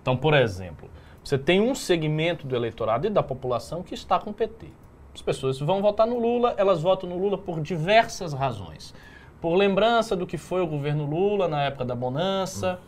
Então, 0.00 0.16
por 0.16 0.32
exemplo, 0.32 0.88
você 1.22 1.36
tem 1.36 1.60
um 1.60 1.74
segmento 1.74 2.46
do 2.46 2.54
eleitorado 2.54 3.06
e 3.06 3.10
da 3.10 3.22
população 3.22 3.82
que 3.82 3.92
está 3.92 4.18
com 4.18 4.30
o 4.30 4.32
PT. 4.32 4.68
As 5.12 5.20
pessoas 5.20 5.58
vão 5.58 5.82
votar 5.82 6.06
no 6.06 6.18
Lula, 6.18 6.54
elas 6.56 6.80
votam 6.80 7.08
no 7.10 7.18
Lula 7.18 7.36
por 7.36 7.60
diversas 7.60 8.32
razões. 8.32 8.94
Por 9.40 9.54
lembrança 9.54 10.14
do 10.14 10.26
que 10.26 10.38
foi 10.38 10.62
o 10.62 10.66
governo 10.66 11.04
Lula 11.04 11.48
na 11.48 11.64
época 11.64 11.84
da 11.84 11.94
bonança, 11.94 12.78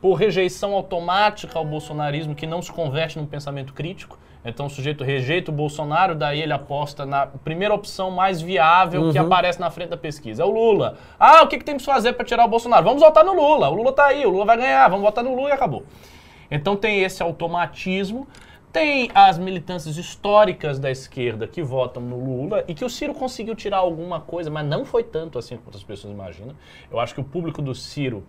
por 0.00 0.14
rejeição 0.14 0.74
automática 0.74 1.58
ao 1.58 1.64
bolsonarismo 1.64 2.34
que 2.34 2.46
não 2.46 2.60
se 2.60 2.70
converte 2.70 3.18
num 3.18 3.26
pensamento 3.26 3.72
crítico. 3.72 4.18
Então 4.44 4.66
o 4.66 4.70
sujeito 4.70 5.02
rejeita 5.02 5.50
o 5.50 5.54
Bolsonaro, 5.54 6.14
daí 6.14 6.40
ele 6.40 6.52
aposta 6.52 7.04
na 7.04 7.26
primeira 7.26 7.74
opção 7.74 8.12
mais 8.12 8.40
viável 8.40 9.10
que 9.10 9.18
aparece 9.18 9.58
na 9.58 9.70
frente 9.70 9.88
da 9.88 9.96
pesquisa. 9.96 10.44
É 10.44 10.46
o 10.46 10.50
Lula. 10.50 10.96
Ah, 11.18 11.42
o 11.42 11.48
que, 11.48 11.58
que 11.58 11.64
tem 11.64 11.76
que 11.76 11.84
fazer 11.84 12.12
para 12.12 12.24
tirar 12.24 12.44
o 12.44 12.48
Bolsonaro? 12.48 12.84
Vamos 12.84 13.02
votar 13.02 13.24
no 13.24 13.34
Lula. 13.34 13.68
O 13.68 13.74
Lula 13.74 13.92
tá 13.92 14.06
aí, 14.06 14.24
o 14.24 14.30
Lula 14.30 14.44
vai 14.44 14.56
ganhar, 14.56 14.88
vamos 14.88 15.04
votar 15.04 15.24
no 15.24 15.34
Lula 15.34 15.48
e 15.48 15.52
acabou. 15.52 15.84
Então 16.48 16.76
tem 16.76 17.02
esse 17.02 17.22
automatismo. 17.22 18.28
Tem 18.72 19.10
as 19.14 19.38
militâncias 19.38 19.96
históricas 19.96 20.78
da 20.78 20.90
esquerda 20.90 21.48
que 21.48 21.62
votam 21.62 22.02
no 22.02 22.22
Lula 22.22 22.62
e 22.68 22.74
que 22.74 22.84
o 22.84 22.90
Ciro 22.90 23.14
conseguiu 23.14 23.54
tirar 23.54 23.78
alguma 23.78 24.20
coisa, 24.20 24.50
mas 24.50 24.66
não 24.66 24.84
foi 24.84 25.02
tanto 25.02 25.38
assim 25.38 25.56
quanto 25.56 25.78
as 25.78 25.82
pessoas 25.82 26.12
imaginam. 26.12 26.54
Eu 26.90 27.00
acho 27.00 27.14
que 27.14 27.20
o 27.20 27.24
público 27.24 27.62
do 27.62 27.74
Ciro 27.74 28.22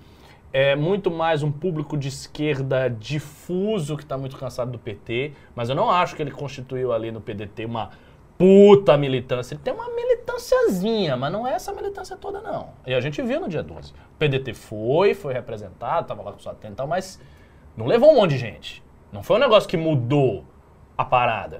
é 0.51 0.75
muito 0.75 1.11
mais 1.11 1.43
um 1.43 1.51
público 1.51 1.97
de 1.97 2.07
esquerda 2.07 2.89
difuso 2.89 3.97
que 3.97 4.03
está 4.03 4.17
muito 4.17 4.37
cansado 4.37 4.71
do 4.71 4.79
PT, 4.79 5.33
mas 5.55 5.69
eu 5.69 5.75
não 5.75 5.89
acho 5.89 6.15
que 6.15 6.21
ele 6.21 6.31
constituiu 6.31 6.93
ali 6.93 7.11
no 7.11 7.19
PDT 7.19 7.65
uma 7.65 7.89
puta 8.37 8.97
militância. 8.97 9.55
Ele 9.55 9.61
tem 9.61 9.73
uma 9.73 9.89
militânciazinha, 9.89 11.17
mas 11.17 11.31
não 11.31 11.47
é 11.47 11.53
essa 11.53 11.73
militância 11.73 12.15
toda 12.15 12.39
não. 12.41 12.69
E 12.85 12.93
a 12.93 13.01
gente 13.01 13.21
viu 13.21 13.39
no 13.39 13.49
dia 13.49 13.63
12. 13.63 13.91
O 13.91 14.17
PDT 14.17 14.53
foi, 14.53 15.13
foi 15.13 15.33
representado, 15.33 16.07
tava 16.07 16.21
lá 16.21 16.31
com 16.31 16.39
sua 16.39 16.53
tenda 16.53 16.75
tal, 16.75 16.87
mas 16.87 17.19
não 17.75 17.85
levou 17.85 18.11
um 18.11 18.15
monte 18.15 18.31
de 18.31 18.37
gente. 18.37 18.83
Não 19.11 19.23
foi 19.23 19.37
um 19.37 19.39
negócio 19.39 19.67
que 19.67 19.77
mudou 19.77 20.45
a 20.97 21.05
parada. 21.05 21.59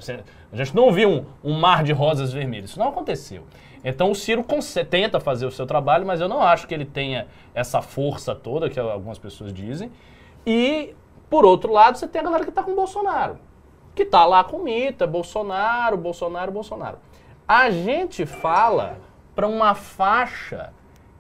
A 0.52 0.56
gente 0.56 0.76
não 0.76 0.92
viu 0.92 1.10
um, 1.10 1.26
um 1.44 1.54
mar 1.54 1.84
de 1.84 1.94
rosas 1.94 2.34
vermelhas. 2.34 2.72
Isso 2.72 2.80
não 2.80 2.90
aconteceu. 2.90 3.44
Então 3.90 4.12
o 4.12 4.16
Ciro 4.16 4.46
tenta 4.90 5.18
fazer 5.18 5.46
o 5.46 5.52
seu 5.52 5.66
trabalho, 5.66 6.06
mas 6.06 6.20
eu 6.20 6.28
não 6.28 6.42
acho 6.42 6.68
que 6.68 6.74
ele 6.74 6.84
tenha 6.84 7.26
essa 7.56 7.82
força 7.82 8.36
toda 8.36 8.70
que 8.70 8.78
algumas 8.78 9.18
pessoas 9.18 9.54
dizem. 9.54 9.90
E, 10.46 10.94
por 11.30 11.46
outro 11.46 11.72
lado, 11.72 11.98
você 11.98 12.06
tem 12.06 12.20
a 12.20 12.24
galera 12.26 12.44
que 12.44 12.52
tá 12.52 12.62
com 12.62 12.72
o 12.72 12.76
Bolsonaro. 12.76 13.40
Que 13.96 14.04
tá 14.04 14.26
lá 14.26 14.44
com 14.44 14.60
Mita, 14.60 15.08
Bolsonaro, 15.08 15.96
Bolsonaro, 15.96 16.52
Bolsonaro. 16.52 16.98
A 17.48 17.70
gente 17.70 18.26
fala 18.26 18.98
para 19.34 19.48
uma 19.48 19.74
faixa 19.74 20.74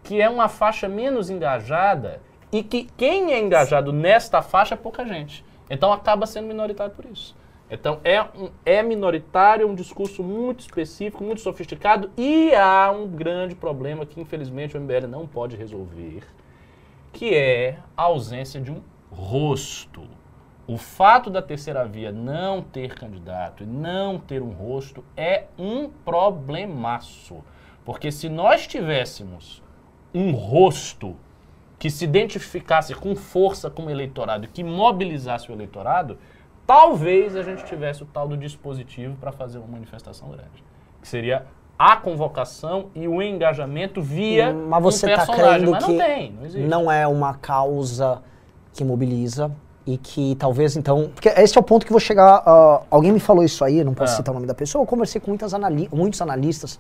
que 0.03 0.21
é 0.21 0.29
uma 0.29 0.49
faixa 0.49 0.89
menos 0.89 1.29
engajada 1.29 2.21
e 2.51 2.61
que 2.61 2.83
quem 2.97 3.31
é 3.31 3.39
engajado 3.39 3.93
nesta 3.93 4.41
faixa 4.41 4.73
é 4.73 4.77
pouca 4.77 5.05
gente. 5.05 5.45
Então 5.69 5.93
acaba 5.93 6.25
sendo 6.25 6.49
minoritário 6.49 6.93
por 6.93 7.05
isso. 7.05 7.33
Então 7.69 7.99
é, 8.03 8.21
um- 8.21 8.49
é 8.65 8.81
minoritário, 8.81 9.67
um 9.67 9.75
discurso 9.75 10.23
muito 10.23 10.61
específico, 10.61 11.23
muito 11.23 11.41
sofisticado 11.41 12.09
e 12.17 12.53
há 12.55 12.89
um 12.91 13.07
grande 13.07 13.55
problema 13.55 14.05
que 14.05 14.21
infelizmente 14.21 14.77
o 14.77 14.79
MBL 14.79 15.07
não 15.07 15.27
pode 15.27 15.55
resolver, 15.57 16.23
que 17.11 17.35
é 17.35 17.79
a 17.95 18.03
ausência 18.03 18.61
de 18.61 18.71
um 18.71 18.81
rosto. 19.11 20.03
O 20.65 20.77
fato 20.77 21.29
da 21.29 21.41
terceira 21.41 21.85
via 21.85 22.11
não 22.11 22.61
ter 22.61 22.93
candidato 22.95 23.63
e 23.63 23.65
não 23.65 24.17
ter 24.19 24.41
um 24.41 24.51
rosto 24.51 25.03
é 25.15 25.45
um 25.57 25.89
problemaço. 26.05 27.37
Porque 27.85 28.11
se 28.11 28.27
nós 28.27 28.67
tivéssemos 28.67 29.61
um 30.13 30.31
rosto 30.31 31.15
que 31.79 31.89
se 31.89 32.03
identificasse 32.05 32.93
com 32.93 33.15
força 33.15 33.69
com 33.69 33.85
o 33.85 33.89
eleitorado 33.89 34.47
que 34.47 34.63
mobilizasse 34.63 35.49
o 35.49 35.53
eleitorado, 35.53 36.17
talvez 36.67 37.35
a 37.35 37.41
gente 37.41 37.63
tivesse 37.65 38.03
o 38.03 38.05
tal 38.05 38.27
do 38.27 38.37
dispositivo 38.37 39.15
para 39.15 39.31
fazer 39.31 39.57
uma 39.57 39.67
manifestação 39.67 40.29
grande. 40.29 40.63
Que 41.01 41.07
seria 41.07 41.45
a 41.79 41.95
convocação 41.95 42.87
e 42.93 43.07
o 43.07 43.21
engajamento 43.21 44.01
via 44.01 44.49
Hum, 44.51 44.67
Mas 44.69 44.83
você 44.83 45.05
um 45.05 45.09
está 45.09 45.25
personagem. 45.25 45.55
crendo 45.59 45.71
Mas 45.71 45.85
que 45.85 45.91
não 45.91 45.97
tem, 45.99 46.31
não 46.33 46.45
existe. 46.45 46.67
não 46.67 46.91
é 46.91 47.07
uma 47.07 47.33
causa 47.35 48.21
que 48.73 48.83
mobiliza 48.83 49.51
e 49.85 49.97
que 49.97 50.35
talvez 50.35 50.75
então. 50.75 51.09
Porque 51.13 51.29
esse 51.29 51.57
é 51.57 51.61
o 51.61 51.63
ponto 51.63 51.85
que 51.85 51.91
eu 51.91 51.93
vou 51.95 51.99
chegar. 52.01 52.43
ah, 52.45 52.81
alguém 52.91 53.11
me 53.11 53.19
falou 53.19 53.43
isso 53.43 53.63
aí, 53.63 53.79
eu 53.79 53.85
não 53.85 53.93
posso 53.93 54.13
Ah. 54.13 54.17
citar 54.17 54.31
o 54.31 54.35
nome 54.35 54.45
da 54.47 54.53
pessoa. 54.53 54.81
Eu 54.81 54.85
conversei 54.87 55.21
com 55.21 55.31
muitas 55.31 55.53
anali 55.53 55.87
muitos 55.93 56.21
analistas. 56.21 56.79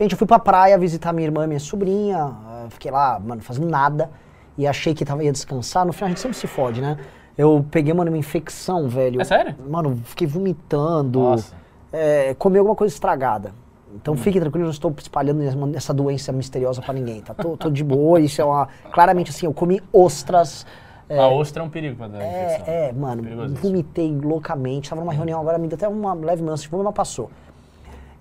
Gente, 0.00 0.12
eu 0.12 0.18
fui 0.18 0.26
pra 0.26 0.38
praia 0.38 0.76
visitar 0.78 1.12
minha 1.12 1.26
irmã 1.28 1.44
e 1.44 1.46
minha 1.46 1.60
sobrinha. 1.60 2.18
ah, 2.24 2.66
fiquei 2.70 2.90
lá, 2.90 3.18
mano, 3.20 3.42
fazendo 3.42 3.68
nada. 3.68 4.10
E 4.56 4.66
achei 4.66 4.92
que 4.92 5.04
tava, 5.04 5.22
ia 5.22 5.30
descansar. 5.30 5.86
No 5.86 5.92
final 5.92 6.06
a 6.06 6.08
gente 6.10 6.20
sempre 6.20 6.36
se 6.36 6.46
fode, 6.48 6.80
né? 6.80 6.98
Eu 7.38 7.64
peguei, 7.70 7.94
mano, 7.94 8.10
uma 8.10 8.18
infecção, 8.18 8.88
velho. 8.88 9.20
É 9.20 9.24
sério? 9.24 9.54
Mano, 9.70 9.96
fiquei 10.04 10.26
vomitando. 10.26 11.20
Nossa. 11.20 11.54
É, 11.92 12.34
comi 12.34 12.58
alguma 12.58 12.74
coisa 12.74 12.92
estragada. 12.92 13.52
Então 13.94 14.14
fique 14.16 14.38
tranquilo, 14.38 14.64
eu 14.64 14.66
não 14.66 14.72
estou 14.72 14.92
espalhando 14.98 15.42
essa- 15.74 15.94
doença 15.94 16.30
misteriosa 16.32 16.82
pra 16.82 16.92
ninguém, 16.92 17.22
tá? 17.22 17.32
Tô, 17.32 17.56
tô 17.56 17.70
de 17.70 17.82
boa, 17.82 18.20
isso 18.20 18.42
é 18.42 18.44
uma... 18.44 18.68
Claramente 18.92 19.30
assim, 19.30 19.46
eu 19.46 19.54
comi 19.54 19.80
ostras. 19.92 20.66
É, 21.08 21.18
A 21.18 21.28
ostra 21.28 21.62
é 21.62 21.64
um 21.66 21.70
perigo 21.70 21.96
para 21.96 22.08
dar 22.08 22.18
infecção. 22.18 22.64
é, 22.74 22.88
é, 22.88 22.92
mano, 22.92 23.22
Perigosíssimo. 23.22 23.62
vomitei 23.62 24.12
loucamente. 24.14 24.90
Tava 24.90 25.00
numa 25.00 25.12
reunião 25.14 25.40
agora, 25.40 25.56
me 25.56 25.66
deu 25.68 25.76
até 25.76 25.88
uma 25.88 26.12
leve 26.12 26.42
mancha 26.42 26.64
de 26.64 26.68
vômito, 26.68 26.84
mas 26.84 26.94
passou. 26.94 27.30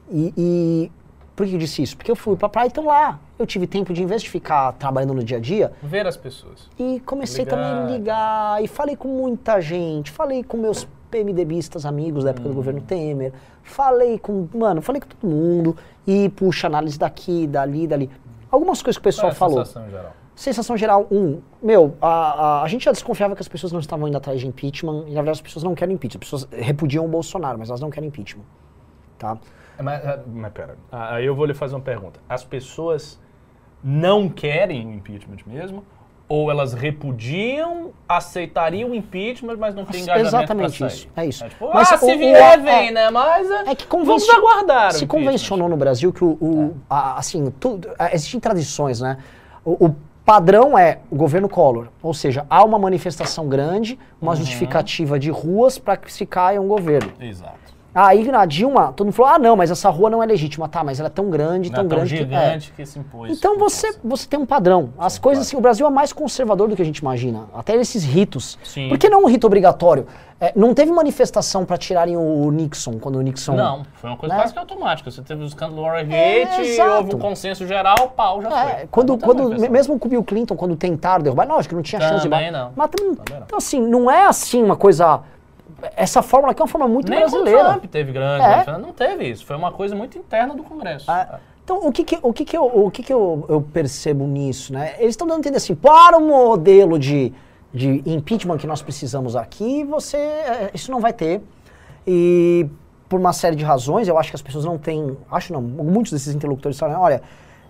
E, 0.09 0.33
e 0.37 0.91
por 1.37 1.45
que 1.45 1.53
eu 1.53 1.59
disse 1.59 1.83
isso? 1.83 1.95
Porque 1.95 2.09
eu 2.09 2.15
fui 2.15 2.35
pra 2.35 2.49
praia 2.49 2.65
e 2.65 2.69
então 2.69 2.83
lá. 2.83 3.19
Eu 3.37 3.45
tive 3.45 3.67
tempo 3.67 3.93
de, 3.93 4.01
em 4.01 4.07
vez 4.07 4.23
de 4.23 4.29
ficar 4.29 4.71
trabalhando 4.73 5.13
no 5.13 5.23
dia 5.23 5.37
a 5.37 5.39
dia, 5.39 5.71
Ver 5.83 6.07
as 6.07 6.17
pessoas. 6.17 6.67
e 6.79 6.99
comecei 7.01 7.45
Ligar. 7.45 7.55
também 7.57 7.83
a 7.83 7.97
ligar 7.97 8.63
e 8.63 8.67
falei 8.67 8.95
com 8.95 9.07
muita 9.07 9.61
gente, 9.61 10.09
falei 10.09 10.43
com 10.43 10.57
meus 10.57 10.87
PMDBistas 11.11 11.85
amigos 11.85 12.23
da 12.23 12.31
época 12.31 12.49
do 12.49 12.55
governo 12.55 12.81
Temer, 12.81 13.31
falei 13.61 14.17
com, 14.17 14.47
mano, 14.51 14.81
falei 14.81 14.99
com 14.99 15.07
todo 15.07 15.29
mundo 15.29 15.77
e 16.07 16.27
puxa 16.29 16.65
análise 16.65 16.97
daqui, 16.97 17.45
dali, 17.45 17.85
dali. 17.85 18.09
Algumas 18.49 18.81
coisas 18.81 18.97
que 18.97 19.01
o 19.01 19.03
pessoal 19.03 19.27
é 19.27 19.31
a 19.31 19.35
falou. 19.35 19.63
sensação 19.63 19.89
geral? 19.91 20.13
Sensação 20.35 20.75
geral, 20.77 21.07
um, 21.11 21.39
meu, 21.61 21.95
a, 22.01 22.07
a, 22.07 22.63
a 22.63 22.67
gente 22.67 22.85
já 22.85 22.91
desconfiava 22.91 23.35
que 23.35 23.41
as 23.43 23.47
pessoas 23.47 23.71
não 23.71 23.79
estavam 23.79 24.07
indo 24.07 24.17
atrás 24.17 24.39
de 24.39 24.47
impeachment, 24.47 25.03
e 25.07 25.09
na 25.09 25.21
verdade 25.21 25.31
as 25.37 25.41
pessoas 25.41 25.63
não 25.63 25.75
querem 25.75 25.93
impeachment, 25.93 26.19
as 26.23 26.29
pessoas 26.31 26.47
repudiam 26.51 27.05
o 27.05 27.07
Bolsonaro, 27.07 27.57
mas 27.59 27.69
elas 27.69 27.79
não 27.81 27.89
querem 27.91 28.07
impeachment, 28.09 28.43
tá? 29.19 29.37
É, 29.77 29.83
Mas, 29.83 30.05
ah, 30.05 30.19
mas 30.27 30.51
pera, 30.53 30.75
Ah, 30.91 31.15
aí 31.15 31.25
eu 31.25 31.35
vou 31.35 31.45
lhe 31.45 31.53
fazer 31.53 31.75
uma 31.75 31.81
pergunta. 31.81 32.19
As 32.27 32.43
pessoas 32.43 33.19
não 33.83 34.27
querem 34.29 34.87
o 34.87 34.93
impeachment 34.93 35.37
mesmo? 35.45 35.83
Ou 36.29 36.51
elas 36.51 36.73
repudiam, 36.73 37.91
aceitariam 38.07 38.89
o 38.89 38.95
impeachment, 38.95 39.55
mas 39.57 39.73
não 39.73 39.85
tem 39.85 40.01
engajamento 40.01 40.27
Exatamente 40.27 40.85
isso, 40.85 41.07
é 41.15 41.25
isso. 41.25 41.45
É 41.45 41.49
tipo, 41.49 41.69
Mas 41.73 41.89
ah, 41.91 41.97
se 41.97 42.03
o- 42.13 42.17
vier, 42.17 42.59
o- 42.59 42.63
vem, 42.63 42.87
é- 42.89 42.91
né? 42.91 43.09
Mas 43.09 43.49
É 43.49 43.73
que 43.75 43.85
vamos 43.89 44.07
convenci- 44.09 44.31
aguardar 44.31 44.89
o 44.89 44.91
se 44.93 45.07
convencionou 45.07 45.69
no 45.69 45.77
Brasil 45.77 46.11
que 46.11 46.23
o, 46.25 46.31
o- 46.41 46.77
a- 46.89 47.17
assim, 47.17 47.49
tudo, 47.59 47.89
a- 47.97 48.13
existem 48.13 48.41
tradições, 48.41 48.99
né? 48.99 49.17
O, 49.63 49.85
o 49.87 49.95
padrão 50.25 50.77
é 50.77 50.99
o 51.09 51.15
governo 51.15 51.47
Collor, 51.47 51.87
ou 52.03 52.13
seja, 52.13 52.45
há 52.49 52.61
uma 52.65 52.77
manifestação 52.77 53.47
grande, 53.47 53.97
uma 54.21 54.31
Uhum. 54.31 54.37
justificativa 54.37 55.17
de 55.17 55.29
ruas 55.31 55.77
para 55.79 55.95
que 55.95 56.11
se 56.11 56.25
caia 56.25 56.61
um 56.61 56.67
governo. 56.67 57.13
Exato. 57.21 57.55
Aí 57.99 58.29
na 58.31 58.45
Dilma, 58.45 58.93
todo 58.95 59.07
mundo 59.07 59.15
falou: 59.15 59.31
ah, 59.33 59.39
não, 59.39 59.55
mas 59.55 59.71
essa 59.71 59.89
rua 59.89 60.07
não 60.07 60.21
é 60.21 60.25
legítima. 60.27 60.69
Tá, 60.69 60.83
mas 60.83 60.99
ela 60.99 61.07
é 61.07 61.09
tão 61.09 61.31
grande, 61.31 61.69
Não 61.69 61.75
tão 61.77 61.85
é 61.85 61.87
tão 61.87 61.97
grande. 61.97 62.15
que- 62.15 62.21
é. 62.21 62.25
gigante 62.25 62.73
que 62.75 62.85
se 62.85 62.99
impôs. 62.99 63.35
Então 63.35 63.57
você, 63.57 63.97
você 64.03 64.27
tem 64.27 64.39
um 64.39 64.45
padrão. 64.45 64.89
As 64.99 65.13
Sim, 65.13 65.21
coisas 65.21 65.43
claro. 65.45 65.47
assim, 65.47 65.57
o 65.57 65.61
Brasil 65.61 65.87
é 65.87 65.89
mais 65.89 66.13
conservador 66.13 66.67
do 66.67 66.75
que 66.75 66.81
a 66.83 66.85
gente 66.85 66.99
imagina. 66.99 67.45
Até 67.55 67.75
esses 67.75 68.03
ritos. 68.03 68.59
Sim. 68.63 68.87
Por 68.89 68.99
que 68.99 69.09
não 69.09 69.23
um 69.23 69.27
rito 69.27 69.47
obrigatório? 69.47 70.05
É, 70.39 70.53
não 70.55 70.71
teve 70.75 70.91
manifestação 70.91 71.65
para 71.65 71.77
tirarem 71.77 72.15
o 72.15 72.51
Nixon, 72.51 72.99
quando 72.99 73.15
o 73.15 73.21
Nixon. 73.21 73.55
Não, 73.55 73.81
foi 73.95 74.11
uma 74.11 74.17
coisa 74.17 74.35
Né? 74.35 74.41
quase 74.41 74.53
que 74.53 74.59
automática. 74.59 75.09
Você 75.09 75.23
teve 75.23 75.43
o 75.43 75.47
escândalo 75.47 75.81
Watergate, 75.81 76.79
É, 76.79 76.89
houve 76.97 77.15
um 77.15 77.17
consenso 77.19 77.65
geral, 77.65 78.13
pau, 78.15 78.43
já 78.43 78.49
É, 78.69 78.75
foi. 78.77 78.87
quando, 78.91 79.17
quando 79.17 79.49
mesmo 79.71 79.97
com 79.97 80.05
o 80.07 80.09
Bill 80.11 80.23
Clinton, 80.23 80.55
quando 80.55 80.75
tentaram 80.75 81.23
derrubar, 81.23 81.47
lógico 81.47 81.69
que 81.69 81.75
não 81.75 81.81
tinha 81.81 81.99
chance 81.99 82.21
de 82.21 82.29
não. 82.51 82.71
Mas 82.75 82.89
Também 82.91 83.15
não. 83.17 83.37
então 83.43 83.57
assim, 83.57 83.81
não 83.81 84.11
é 84.11 84.27
assim 84.27 84.61
uma 84.63 84.75
coisa. 84.75 85.21
Essa 85.95 86.21
fórmula 86.21 86.51
aqui 86.51 86.61
é 86.61 86.63
uma 86.63 86.67
fórmula 86.69 86.91
muito 86.91 87.09
Nem 87.09 87.19
com 87.21 87.27
o 87.27 87.29
brasileira. 87.29 87.69
Trump 87.69 87.85
teve 87.85 88.11
grande, 88.11 88.43
É. 88.43 88.47
manifestação. 88.47 88.81
não 88.81 88.93
teve 88.93 89.29
isso. 89.29 89.45
Foi 89.45 89.55
uma 89.55 89.71
coisa 89.71 89.95
muito 89.95 90.17
interna 90.17 90.55
do 90.55 90.63
Congresso. 90.63 91.09
Ah, 91.09 91.39
Então, 91.63 91.85
o 91.85 91.91
que 91.91 92.03
que, 92.03 92.17
o 92.21 92.31
que, 92.33 92.45
que, 92.45 92.57
eu, 92.57 92.63
o 92.65 92.89
que 92.89 93.03
que 93.03 93.13
eu, 93.13 93.45
eu 93.49 93.61
percebo 93.61 94.25
nisso, 94.25 94.71
né? 94.73 94.95
Eles 94.97 95.09
estão 95.11 95.27
dando 95.27 95.37
a 95.37 95.39
entender 95.39 95.57
assim, 95.57 95.75
para 95.75 96.17
o 96.17 96.21
modelo 96.21 96.97
de, 96.97 97.33
de 97.73 98.01
impeachment 98.05 98.57
que 98.57 98.65
nós 98.65 98.81
precisamos 98.81 99.35
aqui, 99.35 99.83
você, 99.83 100.15
eh, 100.17 100.71
isso 100.73 100.89
não 100.91 100.99
vai 101.01 101.11
ter. 101.13 101.41
E 102.05 102.65
por 103.09 103.19
uma 103.19 103.33
série 103.33 103.55
de 103.55 103.63
razões, 103.65 104.07
eu 104.07 104.17
acho 104.17 104.29
que 104.29 104.35
as 104.35 104.41
pessoas 104.41 104.63
não 104.65 104.77
têm, 104.77 105.17
acho 105.31 105.51
não, 105.53 105.61
muitos 105.61 106.11
desses 106.11 106.33
interlocutores 106.33 106.77
falam, 106.79 107.01
olha, 107.01 107.21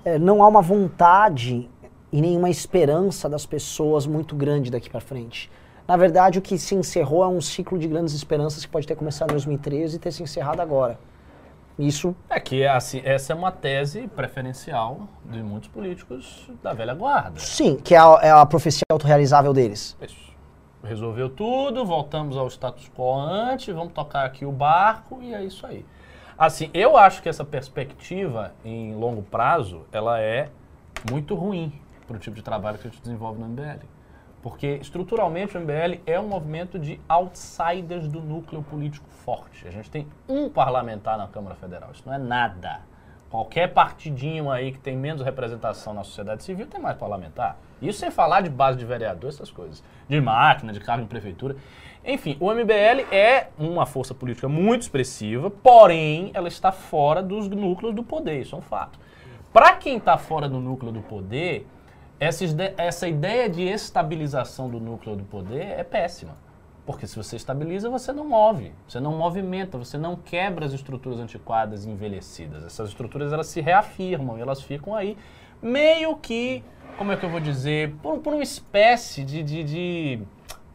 é, 0.06 0.18
não 0.20 0.44
há 0.44 0.48
uma 0.48 0.62
vontade 0.62 1.70
e 2.12 2.22
nenhuma 2.22 2.50
esperança 2.50 3.28
das 3.28 3.46
pessoas 3.46 4.06
muito 4.06 4.36
grande 4.36 4.70
daqui 4.72 4.90
para 4.90 5.02
frente. 5.02 5.50
Na 5.88 5.96
verdade, 5.96 6.38
o 6.38 6.42
que 6.42 6.58
se 6.58 6.76
encerrou 6.76 7.24
é 7.24 7.28
um 7.28 7.40
ciclo 7.40 7.80
de 7.80 7.88
grandes 7.88 8.14
esperanças 8.14 8.66
que 8.66 8.72
pode 8.72 8.86
ter 8.86 8.96
começado 8.96 9.30
em 9.30 9.34
2013 9.34 9.96
e 9.96 10.00
ter 10.00 10.12
se 10.12 10.22
encerrado 10.22 10.60
agora. 10.60 11.00
Isso 11.80 12.16
É 12.30 12.40
que 12.40 12.66
assim, 12.66 13.02
essa 13.06 13.34
é 13.34 13.36
uma 13.36 13.52
tese 13.52 14.08
preferencial 14.08 15.08
de 15.24 15.42
muitos 15.44 15.70
políticos 15.70 16.50
da 16.62 16.74
velha 16.74 16.94
guarda. 16.94 17.40
Sim, 17.40 17.78
que 17.78 17.94
é 17.94 18.00
a, 18.00 18.20
é 18.22 18.32
a 18.32 18.46
profecia 18.46 18.82
autorrealizável 18.92 19.54
deles. 19.54 19.96
Isso. 20.02 20.28
Resolveu 20.84 21.30
tudo, 21.30 21.86
voltamos 21.86 22.36
ao 22.36 22.48
status 22.48 22.90
quo 22.96 23.20
antes, 23.20 23.74
vamos 23.74 23.94
tocar 23.94 24.26
aqui 24.26 24.44
o 24.44 24.52
barco 24.52 25.20
e 25.22 25.34
é 25.34 25.44
isso 25.44 25.66
aí. 25.66 25.86
Assim, 26.38 26.70
eu 26.74 26.98
acho 26.98 27.22
que 27.22 27.30
essa 27.30 27.46
perspectiva 27.46 28.54
em 28.66 28.94
longo 28.96 29.22
prazo, 29.22 29.86
ela 29.92 30.20
é 30.20 30.50
muito 31.10 31.36
ruim 31.36 31.74
para 32.08 32.16
o 32.16 32.20
tipo 32.20 32.36
de 32.36 32.42
trabalho 32.42 32.78
que 32.78 32.88
a 32.88 32.92
gente 32.92 33.02
desenvolve 33.02 33.40
no 33.40 33.48
MBL. 33.48 33.86
Porque 34.42 34.78
estruturalmente 34.82 35.58
o 35.58 35.62
MBL 35.62 36.02
é 36.06 36.20
um 36.20 36.28
movimento 36.28 36.78
de 36.78 37.00
outsiders 37.08 38.08
do 38.08 38.22
núcleo 38.22 38.62
político 38.62 39.08
forte. 39.10 39.68
A 39.68 39.72
gente 39.72 39.90
tem 39.90 40.08
um 40.28 40.50
parlamentar 40.50 41.18
na 41.18 41.28
Câmara 41.28 41.56
Federal, 41.56 41.92
isso 41.92 42.04
não 42.06 42.14
é 42.14 42.18
nada. 42.18 42.82
Qualquer 43.30 43.74
partidinho 43.74 44.50
aí 44.50 44.72
que 44.72 44.80
tem 44.80 44.96
menos 44.96 45.22
representação 45.22 45.94
na 45.94 46.04
sociedade 46.04 46.44
civil 46.44 46.66
tem 46.66 46.80
mais 46.80 46.96
parlamentar. 46.96 47.58
Isso 47.82 48.00
sem 48.00 48.10
falar 48.10 48.42
de 48.42 48.50
base 48.50 48.78
de 48.78 48.86
vereador, 48.86 49.30
essas 49.30 49.52
coisas. 49.52 49.84
De 50.08 50.22
máquina, 50.22 50.72
de 50.72 50.80
cargo 50.80 51.04
em 51.04 51.08
prefeitura. 51.08 51.58
Enfim, 52.06 52.38
o 52.40 52.50
MBL 52.54 53.14
é 53.14 53.48
uma 53.60 53.86
força 53.86 54.14
política 54.14 54.48
muito 54.48 54.84
expressiva, 54.84 55.50
porém 55.50 56.32
ela 56.34 56.48
está 56.48 56.72
fora 56.72 57.22
dos 57.22 57.50
núcleos 57.50 57.94
do 57.94 58.02
poder, 58.02 58.40
isso 58.40 58.56
é 58.56 58.58
um 58.58 58.62
fato. 58.62 58.98
Para 59.52 59.76
quem 59.76 59.98
está 59.98 60.18
fora 60.18 60.48
do 60.48 60.60
núcleo 60.60 60.92
do 60.92 61.02
poder, 61.02 61.68
essa, 62.20 62.46
essa 62.78 63.08
ideia 63.08 63.50
de 63.50 63.64
estabilização 63.64 64.70
do 64.70 64.80
núcleo 64.80 65.16
do 65.16 65.24
poder 65.24 65.64
é 65.64 65.84
péssima. 65.84 66.36
Porque 66.86 67.06
se 67.06 67.18
você 67.18 67.36
estabiliza, 67.36 67.90
você 67.90 68.14
não 68.14 68.24
move, 68.24 68.72
você 68.88 69.00
não 69.00 69.12
movimenta, 69.12 69.78
você 69.78 69.98
não 69.98 70.16
quebra 70.16 70.66
as 70.66 70.72
estruturas 70.72 71.20
antiquadas 71.20 71.86
e 71.86 71.90
envelhecidas. 71.90 72.64
Essas 72.64 72.90
estruturas 72.90 73.34
elas 73.34 73.48
se 73.48 73.60
reafirmam 73.60 74.38
e 74.38 74.42
elas 74.42 74.62
ficam 74.62 74.96
aí 74.96 75.18
meio 75.62 76.16
que, 76.16 76.64
como 76.98 77.12
é 77.12 77.18
que 77.18 77.26
eu 77.26 77.30
vou 77.30 77.42
dizer, 77.42 77.94
por, 78.02 78.20
por 78.20 78.34
uma 78.34 78.44
espécie 78.44 79.24
de, 79.24 79.44
de, 79.44 79.64
de 79.64 80.20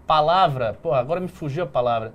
palavra, 0.07 0.79
pô, 0.83 0.93
agora 0.93 1.19
me 1.19 1.29
fugiu 1.29 1.65
a 1.65 1.67
palavra. 1.67 2.13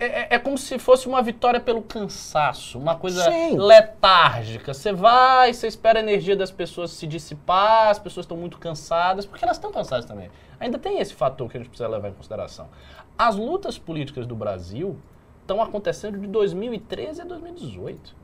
É, 0.00 0.04
é- 0.06 0.28
é 0.30 0.38
como 0.38 0.58
se 0.58 0.76
fosse 0.78 1.06
uma 1.06 1.22
vitória 1.22 1.60
pelo 1.60 1.80
cansaço, 1.82 2.78
uma 2.78 2.96
coisa 2.96 3.30
Sim. 3.30 3.56
letárgica. 3.56 4.74
Você 4.74 4.92
vai, 4.92 5.54
você 5.54 5.68
espera 5.68 6.00
a 6.00 6.02
energia 6.02 6.34
das 6.34 6.50
pessoas 6.50 6.90
se 6.90 7.06
dissipar, 7.06 7.88
as 7.88 7.98
pessoas 7.98 8.24
estão 8.24 8.36
muito 8.36 8.58
cansadas, 8.58 9.24
porque 9.24 9.44
elas 9.44 9.56
estão 9.56 9.70
cansadas 9.70 10.04
também. 10.04 10.30
Ainda 10.58 10.78
tem 10.78 10.98
esse 10.98 11.14
fator 11.14 11.48
que 11.48 11.56
a 11.56 11.60
gente 11.60 11.68
precisa 11.68 11.88
levar 11.88 12.08
em 12.08 12.12
consideração. 12.12 12.66
As 13.16 13.36
lutas 13.36 13.78
políticas 13.78 14.26
do 14.26 14.34
Brasil 14.34 14.96
estão 15.42 15.62
acontecendo 15.62 16.18
de 16.18 16.26
2013 16.26 17.22
a 17.22 17.24
2018. 17.24 18.16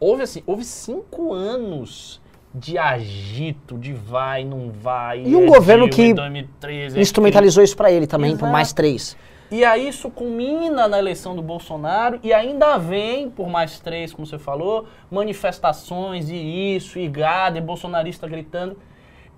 Houve 0.00 0.22
assim, 0.24 0.42
houve 0.44 0.64
cinco 0.64 1.32
anos 1.32 2.20
de 2.52 2.78
agito, 2.78 3.78
de 3.78 3.92
vai, 3.92 4.44
não 4.44 4.70
vai. 4.70 5.22
E 5.22 5.36
um 5.36 5.44
é 5.44 5.46
governo 5.46 5.88
Dilma 5.88 5.94
que 5.94 6.10
em 6.10 6.14
2013, 6.14 6.98
é 6.98 7.00
Instrumentalizou 7.00 7.62
isso 7.62 7.76
pra 7.76 7.92
ele 7.92 8.06
também, 8.06 8.32
por 8.32 8.38
Exato. 8.40 8.52
mais 8.52 8.72
três. 8.72 9.16
E 9.50 9.64
aí 9.64 9.88
isso 9.88 10.10
culmina 10.10 10.88
na 10.88 10.98
eleição 10.98 11.36
do 11.36 11.42
Bolsonaro 11.42 12.18
e 12.22 12.32
ainda 12.32 12.76
vem, 12.78 13.30
por 13.30 13.48
mais 13.48 13.78
três, 13.78 14.12
como 14.12 14.26
você 14.26 14.38
falou, 14.38 14.86
manifestações 15.10 16.28
e 16.28 16.76
isso, 16.76 16.98
e 16.98 17.08
gado, 17.08 17.56
e 17.56 17.60
bolsonarista 17.60 18.26
gritando. 18.26 18.76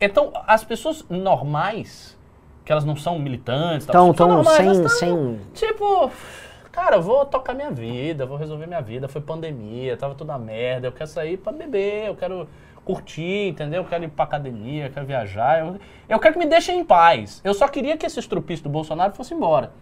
Então, 0.00 0.32
as 0.46 0.64
pessoas 0.64 1.04
normais, 1.08 2.16
que 2.64 2.72
elas 2.72 2.84
não 2.84 2.96
são 2.96 3.18
militantes, 3.18 3.86
são 3.86 4.12
tão 4.14 4.28
normais, 4.28 4.56
sem, 4.56 4.80
tão, 4.80 4.88
sem. 4.88 5.40
Tipo, 5.54 6.10
cara, 6.70 6.96
eu 6.96 7.02
vou 7.02 7.26
tocar 7.26 7.52
minha 7.52 7.70
vida, 7.70 8.24
vou 8.24 8.36
resolver 8.36 8.66
minha 8.66 8.80
vida. 8.80 9.08
Foi 9.08 9.20
pandemia, 9.20 9.96
tava 9.96 10.16
uma 10.22 10.38
merda. 10.38 10.86
Eu 10.86 10.92
quero 10.92 11.10
sair 11.10 11.36
pra 11.36 11.52
beber, 11.52 12.06
eu 12.06 12.14
quero 12.14 12.48
curtir, 12.84 13.48
entendeu? 13.48 13.82
Eu 13.82 13.88
quero 13.88 14.04
ir 14.04 14.08
pra 14.08 14.24
academia, 14.24 14.86
eu 14.86 14.90
quero 14.90 15.04
viajar. 15.04 15.58
Eu, 15.58 15.78
eu 16.08 16.18
quero 16.18 16.34
que 16.34 16.38
me 16.38 16.46
deixem 16.46 16.78
em 16.78 16.84
paz. 16.84 17.40
Eu 17.44 17.52
só 17.52 17.66
queria 17.68 17.96
que 17.96 18.06
esse 18.06 18.20
estrupício 18.20 18.62
do 18.62 18.70
Bolsonaro 18.70 19.12
fosse 19.12 19.34
embora. 19.34 19.72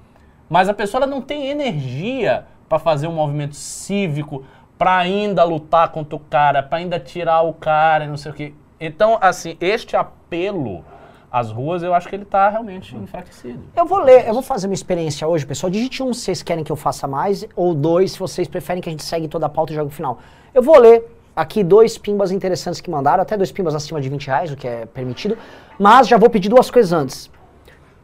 Mas 0.48 0.68
a 0.68 0.74
pessoa 0.74 1.02
ela 1.02 1.10
não 1.10 1.20
tem 1.20 1.48
energia 1.48 2.44
pra 2.68 2.78
fazer 2.78 3.06
um 3.06 3.12
movimento 3.12 3.54
cívico, 3.54 4.44
pra 4.78 4.96
ainda 4.96 5.42
lutar 5.44 5.88
contra 5.90 6.16
o 6.16 6.20
cara, 6.20 6.62
pra 6.62 6.78
ainda 6.78 6.98
tirar 6.98 7.42
o 7.42 7.52
cara 7.52 8.04
e 8.04 8.08
não 8.08 8.16
sei 8.16 8.30
o 8.30 8.34
quê. 8.34 8.54
Então, 8.78 9.18
assim, 9.20 9.56
este 9.60 9.96
apelo 9.96 10.84
às 11.30 11.50
ruas, 11.50 11.82
eu 11.82 11.94
acho 11.94 12.08
que 12.08 12.14
ele 12.14 12.24
tá 12.24 12.48
realmente 12.48 12.94
enfraquecido. 12.96 13.62
Eu 13.74 13.86
vou 13.86 13.98
ler, 13.98 14.26
eu 14.26 14.34
vou 14.34 14.42
fazer 14.42 14.66
uma 14.66 14.74
experiência 14.74 15.26
hoje, 15.26 15.46
pessoal. 15.46 15.70
Digite 15.70 16.02
um 16.02 16.12
se 16.12 16.22
vocês 16.22 16.42
querem 16.42 16.62
que 16.62 16.70
eu 16.70 16.76
faça 16.76 17.06
mais, 17.06 17.46
ou 17.54 17.74
dois 17.74 18.12
se 18.12 18.18
vocês 18.18 18.46
preferem 18.46 18.82
que 18.82 18.88
a 18.88 18.92
gente 18.92 19.04
segue 19.04 19.28
toda 19.28 19.46
a 19.46 19.48
pauta 19.48 19.72
e 19.72 19.76
jogue 19.76 19.88
o 19.88 19.94
final. 19.94 20.18
Eu 20.54 20.62
vou 20.62 20.78
ler 20.78 21.04
aqui 21.34 21.62
dois 21.62 21.98
pimbas 21.98 22.30
interessantes 22.30 22.80
que 22.80 22.90
mandaram, 22.90 23.22
até 23.22 23.36
dois 23.36 23.52
pimbas 23.52 23.74
acima 23.74 24.00
de 24.00 24.08
20 24.08 24.26
reais, 24.26 24.52
o 24.52 24.56
que 24.56 24.66
é 24.66 24.86
permitido. 24.86 25.36
Mas 25.78 26.08
já 26.08 26.16
vou 26.16 26.30
pedir 26.30 26.48
duas 26.48 26.70
coisas 26.70 26.92
antes. 26.92 27.30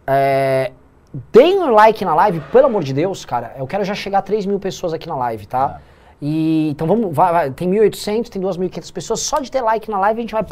É, 0.07 0.73
deem 1.33 1.59
um 1.61 1.71
like 1.71 2.05
na 2.05 2.15
live, 2.15 2.41
pelo 2.53 2.67
amor 2.67 2.83
de 2.83 2.93
Deus, 2.93 3.25
cara. 3.25 3.55
Eu 3.59 3.67
quero 3.67 3.85
já 3.85 3.95
chegar 3.95 4.19
a 4.19 4.23
3 4.23 4.47
mil 4.47 4.59
pessoas 4.59 4.93
aqui 4.93 5.09
na 5.09 5.17
live, 5.17 5.47
tá? 5.47 5.69
Tá. 5.69 5.81
E, 6.21 6.69
então 6.71 6.87
vamos, 6.87 7.15
vai, 7.15 7.33
vai, 7.33 7.51
tem 7.51 7.69
1.800, 7.69 8.29
tem 8.29 8.41
2.500 8.41 8.93
pessoas. 8.93 9.21
Só 9.21 9.41
de 9.41 9.51
ter 9.51 9.61
like 9.61 9.91
na 9.91 9.99
live 9.99 10.21
a 10.21 10.23
gente 10.23 10.33
vai. 10.33 10.45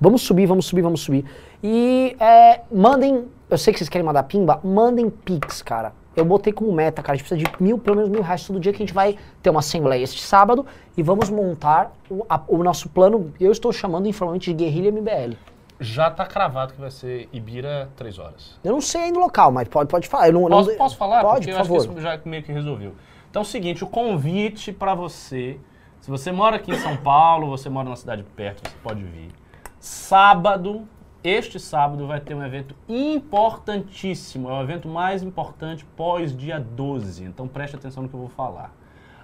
Vamos 0.00 0.22
subir, 0.22 0.46
vamos 0.46 0.66
subir, 0.66 0.82
vamos 0.82 1.00
subir. 1.00 1.24
E 1.62 2.16
é, 2.20 2.60
mandem. 2.70 3.24
Eu 3.50 3.58
sei 3.58 3.72
que 3.72 3.78
vocês 3.78 3.88
querem 3.88 4.04
mandar 4.06 4.22
pimba, 4.24 4.60
mandem 4.62 5.10
pix, 5.10 5.62
cara. 5.62 5.92
Eu 6.16 6.24
botei 6.24 6.52
como 6.52 6.72
meta, 6.72 7.02
cara. 7.02 7.14
A 7.14 7.16
gente 7.16 7.28
precisa 7.28 7.50
de 7.50 7.62
mil, 7.62 7.76
pelo 7.76 7.96
menos 7.96 8.08
mil 8.10 8.22
reais 8.22 8.46
todo 8.46 8.60
dia 8.60 8.72
que 8.72 8.76
a 8.82 8.86
gente 8.86 8.94
vai 8.94 9.16
ter 9.42 9.50
uma 9.50 9.58
assembleia 9.58 10.02
este 10.02 10.22
sábado 10.22 10.64
e 10.96 11.02
vamos 11.02 11.28
montar 11.28 11.92
o, 12.08 12.24
a- 12.28 12.40
o 12.46 12.62
nosso 12.62 12.88
plano. 12.88 13.32
Eu 13.40 13.50
estou 13.50 13.72
chamando 13.72 14.06
informalmente 14.06 14.52
de 14.52 14.64
Guerrilha 14.64 14.90
MBL. 14.92 15.36
Já 15.84 16.10
tá 16.10 16.24
cravado 16.24 16.72
que 16.72 16.80
vai 16.80 16.90
ser 16.90 17.28
Ibira 17.32 17.90
3 17.96 18.18
horas. 18.18 18.58
Eu 18.64 18.72
não 18.72 18.80
sei 18.80 19.02
ainda 19.02 19.18
o 19.18 19.22
local, 19.22 19.52
mas 19.52 19.68
pode, 19.68 19.88
pode 19.90 20.08
falar. 20.08 20.28
Eu 20.28 20.32
não, 20.32 20.48
Posso, 20.48 20.70
não, 20.70 20.76
posso 20.78 20.96
falar? 20.96 21.20
Pode, 21.20 21.40
Porque 21.40 21.50
por 21.52 21.56
eu 21.56 21.60
acho 21.60 21.68
favor. 21.68 21.86
que 21.86 21.92
isso 21.92 22.00
já 22.00 22.20
meio 22.24 22.42
que 22.42 22.52
resolveu. 22.52 22.94
Então 23.30 23.40
é 23.40 23.44
o 23.44 23.46
seguinte, 23.46 23.84
o 23.84 23.86
convite 23.86 24.72
para 24.72 24.94
você, 24.94 25.60
se 26.00 26.10
você 26.10 26.32
mora 26.32 26.56
aqui 26.56 26.70
em 26.72 26.78
São 26.78 26.96
Paulo, 26.96 27.48
você 27.50 27.68
mora 27.68 27.88
na 27.88 27.96
cidade 27.96 28.22
perto, 28.22 28.66
você 28.68 28.76
pode 28.82 29.02
vir. 29.04 29.30
Sábado, 29.78 30.88
este 31.22 31.60
sábado 31.60 32.06
vai 32.06 32.20
ter 32.20 32.34
um 32.34 32.42
evento 32.42 32.74
importantíssimo, 32.88 34.48
é 34.48 34.52
o 34.52 34.62
evento 34.62 34.88
mais 34.88 35.22
importante 35.22 35.84
pós 35.96 36.34
dia 36.36 36.58
12, 36.58 37.24
então 37.24 37.46
preste 37.46 37.76
atenção 37.76 38.02
no 38.04 38.08
que 38.08 38.14
eu 38.14 38.20
vou 38.20 38.28
falar. 38.28 38.72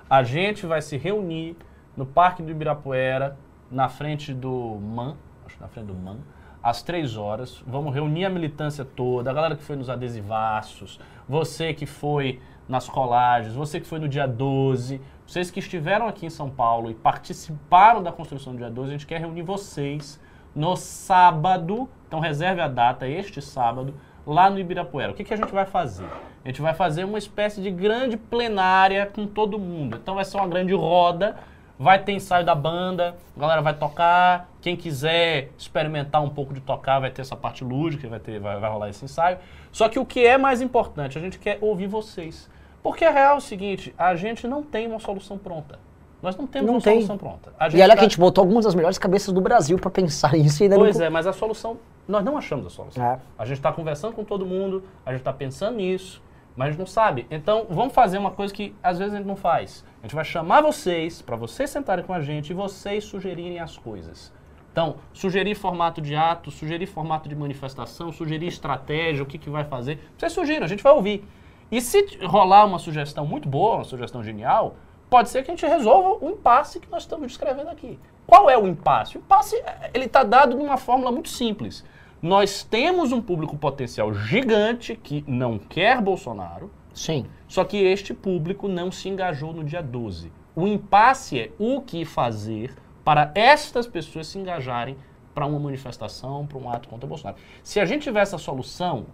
A 0.09 0.23
gente 0.23 0.67
vai 0.67 0.83
se 0.83 0.97
reunir 0.97 1.57
no 1.97 2.05
Parque 2.05 2.43
do 2.43 2.51
Ibirapuera, 2.51 3.39
na 3.71 3.89
frente 3.89 4.35
do 4.35 4.79
MAN, 4.81 5.17
acho 5.47 5.57
que 5.57 5.63
na 5.63 5.69
frente 5.69 5.87
do 5.87 5.95
MAN, 5.95 6.19
às 6.63 6.83
três 6.83 7.17
horas. 7.17 7.63
Vamos 7.67 7.95
reunir 7.95 8.25
a 8.25 8.31
militância 8.31 8.85
toda, 8.85 9.31
a 9.31 9.35
galera 9.35 9.57
que 9.57 9.63
foi 9.63 9.77
nos 9.77 9.91
adesivaços, 9.91 11.01
você 11.29 11.73
que 11.73 11.87
foi 11.87 12.41
nas 12.69 12.89
colagens, 12.89 13.55
você 13.55 13.81
que 13.81 13.87
foi 13.87 13.99
no 13.99 14.09
dia 14.09 14.27
12, 14.27 15.01
vocês 15.27 15.51
que 15.51 15.59
estiveram 15.59 16.07
aqui 16.07 16.27
em 16.27 16.31
São 16.31 16.49
Paulo 16.49 16.91
e 16.91 16.95
participaram 16.95 18.03
da 18.03 18.13
construção 18.13 18.53
do 18.53 18.59
dia 18.59 18.71
12, 18.71 18.89
a 18.89 18.93
gente 18.93 19.07
quer 19.07 19.21
reunir 19.21 19.43
vocês 19.43 20.21
no 20.55 20.77
sábado. 20.77 21.89
Então 22.07 22.21
reserve 22.21 22.61
a 22.61 22.69
data, 22.69 23.09
este 23.09 23.41
sábado, 23.41 23.95
lá 24.27 24.51
no 24.51 24.59
Ibirapuera. 24.59 25.13
O 25.13 25.15
que, 25.15 25.25
que 25.25 25.35
a 25.35 25.37
gente 25.37 25.53
vai 25.53 25.67
fazer? 25.67 26.07
A 26.45 26.49
gente 26.49 26.61
vai 26.61 26.75
fazer 26.75 27.05
uma 27.05 27.19
espécie 27.19 27.61
de 27.61 27.71
grande 27.71 28.17
plenária 28.17 29.07
com 29.07 29.27
todo 29.27 29.59
mundo. 29.59 29.99
Então 30.01 30.15
vai 30.15 30.25
ser 30.25 30.37
uma 30.37 30.49
grande 30.49 30.75
roda, 30.75 31.37
vai 31.79 32.03
ter 32.03 32.13
ensaio 32.13 32.45
da 32.45 32.55
banda, 32.55 33.17
a 33.37 33.41
galera 33.41 33.63
vai 33.63 33.75
tocar. 33.75 34.50
Quem 34.61 34.77
quiser 34.77 35.51
experimentar 35.57 36.23
um 36.23 36.29
pouco 36.29 36.53
de 36.53 36.61
tocar 36.61 36.99
vai 37.01 37.11
ter 37.11 37.23
essa 37.23 37.35
parte 37.37 37.65
lúdica, 37.65 38.09
vai, 38.09 38.21
ter, 38.21 38.39
vai, 38.39 38.59
vai 38.61 38.71
rolar 38.71 38.91
esse 38.91 39.05
ensaio. 39.05 39.39
Só 39.73 39.89
que 39.89 39.99
o 39.99 40.05
que 40.05 40.25
é 40.27 40.37
mais 40.37 40.61
importante, 40.61 41.17
a 41.17 41.21
gente 41.21 41.39
quer 41.39 41.59
ouvir 41.61 41.87
vocês. 41.87 42.49
Porque 42.83 43.05
a 43.05 43.11
real 43.11 43.35
é 43.35 43.39
o 43.39 43.41
seguinte, 43.41 43.95
a 43.97 44.15
gente 44.15 44.47
não 44.47 44.63
tem 44.63 44.87
uma 44.87 44.99
solução 44.99 45.39
pronta. 45.39 45.79
Nós 46.23 46.37
não 46.37 46.47
temos 46.47 46.67
Não 46.67 46.75
uma 46.75 46.81
tem. 46.83 46.97
solução 46.97 47.17
pronta. 47.17 47.53
E 47.73 47.81
olha 47.81 47.89
tá- 47.89 47.95
que 47.95 48.01
a 48.01 48.03
gente 48.03 48.19
botou 48.19 48.43
algumas 48.43 48.67
das 48.67 48.75
melhores 48.75 48.99
cabeças 48.99 49.33
do 49.33 49.41
Brasil 49.41 49.79
pra 49.79 49.91
pensar 49.91 50.33
nisso 50.37 50.63
e 50.63 50.65
ainda 50.65 50.77
Pois 50.77 50.99
não... 50.99 51.07
é, 51.07 51.09
mas 51.11 51.27
a 51.27 51.33
solução, 51.33 51.79
nós 52.07 52.23
não 52.23 52.37
achamos 52.37 52.67
a 52.67 52.71
solução. 52.71 53.03
É. 53.03 53.19
A 53.39 53.45
gente 53.47 53.57
está 53.57 53.73
conversando 53.73 54.13
com 54.13 54.23
todo 54.25 54.45
mundo, 54.45 54.85
a 55.07 55.13
gente 55.13 55.21
está 55.21 55.33
pensando 55.33 55.77
nisso, 55.79 56.23
mas 56.55 56.69
a 56.69 56.71
gente 56.73 56.79
não 56.81 56.87
sabe. 56.87 57.27
Então, 57.31 57.67
vamos 57.71 57.95
fazer 57.95 58.19
uma 58.19 58.31
coisa 58.31 58.53
que 58.53 58.75
às 58.83 58.99
vezes 58.99 59.15
a 59.15 59.17
gente 59.17 59.27
não 59.27 59.37
faz. 59.37 59.83
A 60.03 60.07
gente 60.07 60.15
vai 60.15 60.25
chamar 60.25 60.61
vocês, 60.61 61.23
para 61.23 61.37
vocês 61.37 61.71
sentarem 61.71 62.05
com 62.05 62.13
a 62.13 62.21
gente 62.21 62.51
e 62.51 62.55
vocês 62.55 63.05
sugerirem 63.05 63.59
as 63.59 63.79
coisas. 63.79 64.31
Então, 64.73 64.97
sugerir 65.13 65.55
formato 65.55 66.01
de 66.01 66.15
ato, 66.15 66.51
sugerir 66.51 66.87
formato 66.87 67.29
de 67.29 67.35
manifestação, 67.35 68.13
sugerir 68.13 68.47
estratégia, 68.47 69.23
o 69.23 69.27
que, 69.27 69.39
que 69.39 69.51
vai 69.51 69.65
fazer. 69.65 69.99
Vocês 70.17 70.33
sugiram, 70.33 70.65
a 70.65 70.69
gente 70.69 70.83
vai 70.83 70.93
ouvir. 70.93 71.25
E 71.71 71.81
se 71.81 72.19
rolar 72.23 72.65
uma 72.65 72.79
sugestão 72.79 73.27
muito 73.27 73.49
boa, 73.49 73.77
uma 73.77 73.85
sugestão 73.85 74.23
genial, 74.23 74.77
pode 75.09 75.29
ser 75.29 75.43
que 75.43 75.51
a 75.51 75.55
gente 75.55 75.67
resolva 75.67 76.25
o 76.25 76.31
impasse 76.31 76.81
que 76.81 76.91
nós 76.91 77.03
estamos 77.03 77.29
descrevendo 77.29 77.69
aqui. 77.69 77.99
Qual 78.27 78.49
é 78.49 78.57
o 78.57 78.67
impasse? 78.67 79.17
O 79.17 79.19
impasse 79.19 79.57
eh, 79.57 79.91
ele 79.93 80.05
está 80.05 80.23
dado 80.23 80.57
de 80.57 80.63
uma 80.63 80.77
fórmula 80.77 81.11
muito 81.11 81.29
simples. 81.29 81.85
Nós 82.23 82.63
temos 82.63 83.13
um 83.13 83.21
público 83.21 83.57
potencial 83.57 84.13
gigante 84.15 84.95
que 84.95 85.25
não 85.27 85.59
quer 85.59 86.01
Bolsonaro, 86.01 86.71
Sim. 86.93 87.27
só 87.49 87.65
que 87.65 87.77
este 87.77 88.13
público 88.15 88.69
não 88.69 88.93
se 88.93 89.09
engajou 89.09 89.53
no 89.53 89.65
dia 89.65 89.83
12. 89.83 90.31
O 90.55 90.67
impasse 90.67 91.41
é 91.41 91.51
o 91.59 91.81
que 91.81 92.05
fazer 92.05 92.75
para 93.05 93.31
estas 93.35 93.87
pessoas 93.87 94.27
se 94.27 94.39
engajarem 94.39 94.97
para 95.35 95.47
uma 95.47 95.59
manifestação, 95.59 96.47
para 96.47 96.59
um 96.59 96.69
ato 96.69 96.89
contra 96.89 97.07
Bolsonaro. 97.07 97.37
Se 97.63 97.81
a 97.81 97.85
gente 97.85 98.03
tiver 98.03 98.21
essa 98.21 98.39
solução, 98.39 99.07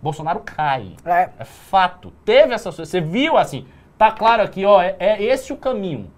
Bolsonaro 0.00 0.40
cai. 0.40 0.94
É, 1.04 1.30
É 1.38 1.44
fato. 1.44 2.12
Teve 2.24 2.54
essa 2.54 2.64
solução. 2.70 2.84
Você 2.84 3.00
viu 3.00 3.36
assim, 3.36 3.66
tá 3.98 4.10
claro 4.12 4.42
aqui, 4.42 4.64
ó, 4.64 4.80
é, 4.80 4.96
é 4.98 5.22
esse 5.22 5.52
o 5.52 5.56
caminho. 5.56 6.10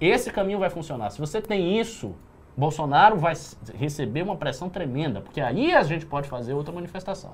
Esse 0.00 0.30
caminho 0.30 0.58
vai 0.58 0.70
funcionar. 0.70 1.10
Se 1.10 1.20
você 1.20 1.40
tem 1.40 1.78
isso, 1.78 2.14
Bolsonaro 2.56 3.16
vai 3.16 3.34
receber 3.74 4.22
uma 4.22 4.36
pressão 4.36 4.68
tremenda, 4.68 5.20
porque 5.20 5.40
aí 5.40 5.74
a 5.74 5.82
gente 5.82 6.06
pode 6.06 6.28
fazer 6.28 6.52
outra 6.54 6.72
manifestação. 6.72 7.32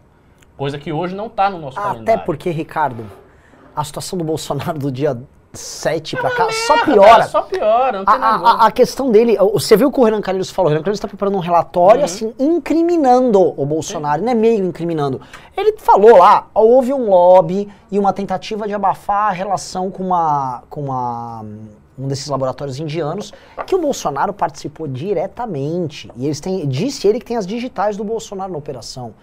Coisa 0.56 0.78
que 0.78 0.92
hoje 0.92 1.14
não 1.14 1.26
está 1.26 1.48
no 1.48 1.58
nosso 1.58 1.78
até 1.78 1.88
calendário. 1.88 2.24
porque, 2.24 2.50
Ricardo, 2.50 3.06
a 3.74 3.82
situação 3.82 4.18
do 4.18 4.24
Bolsonaro 4.24 4.78
do 4.78 4.92
dia 4.92 5.18
7 5.52 6.16
pra 6.16 6.30
cá 6.30 6.48
só 6.66 6.84
piora. 6.84 7.24
Só 7.26 7.42
piora, 7.42 7.98
não 7.98 8.04
A, 8.06 8.12
tem 8.12 8.22
a- 8.22 8.28
a- 8.36 8.66
a 8.66 8.70
questão 8.70 9.10
dele, 9.10 9.36
você 9.52 9.76
viu 9.76 9.88
o 9.88 9.92
que 9.92 9.98
o 9.98 10.04
Renan 10.04 10.20
Calheiros 10.20 10.48
falou? 10.50 10.68
O 10.68 10.70
Renan 10.70 10.82
Calheiros 10.82 10.98
está 10.98 11.08
preparando 11.08 11.36
um 11.36 11.40
relatório, 11.40 12.04
assim, 12.04 12.32
incriminando 12.38 13.40
o 13.60 13.66
Bolsonaro, 13.66 14.22
não 14.22 14.30
é 14.30 14.34
meio 14.34 14.64
incriminando. 14.64 15.20
Ele 15.56 15.74
falou 15.78 16.16
lá, 16.18 16.46
houve 16.54 16.92
um 16.92 17.10
lobby 17.10 17.68
e 17.90 17.98
uma 17.98 18.12
tentativa 18.12 18.68
de 18.68 18.74
abafar 18.74 19.28
a 19.28 19.32
relação 19.32 19.90
com 19.90 20.04
uma, 20.04 20.62
com 20.70 20.82
uma, 20.84 21.44
um 21.98 22.06
desses 22.06 22.28
laboratórios 22.28 22.78
indianos, 22.78 23.32
que 23.66 23.74
o 23.74 23.78
Bolsonaro 23.80 24.32
participou 24.32 24.86
diretamente. 24.86 26.10
E 26.16 26.26
eles 26.26 26.38
têm, 26.40 26.66
disse 26.68 27.08
ele 27.08 27.18
que 27.18 27.26
tem 27.26 27.36
as 27.36 27.46
digitais 27.46 27.96
do 27.96 28.04
Bolsonaro 28.04 28.52
na 28.52 28.58
operação. 28.58 29.14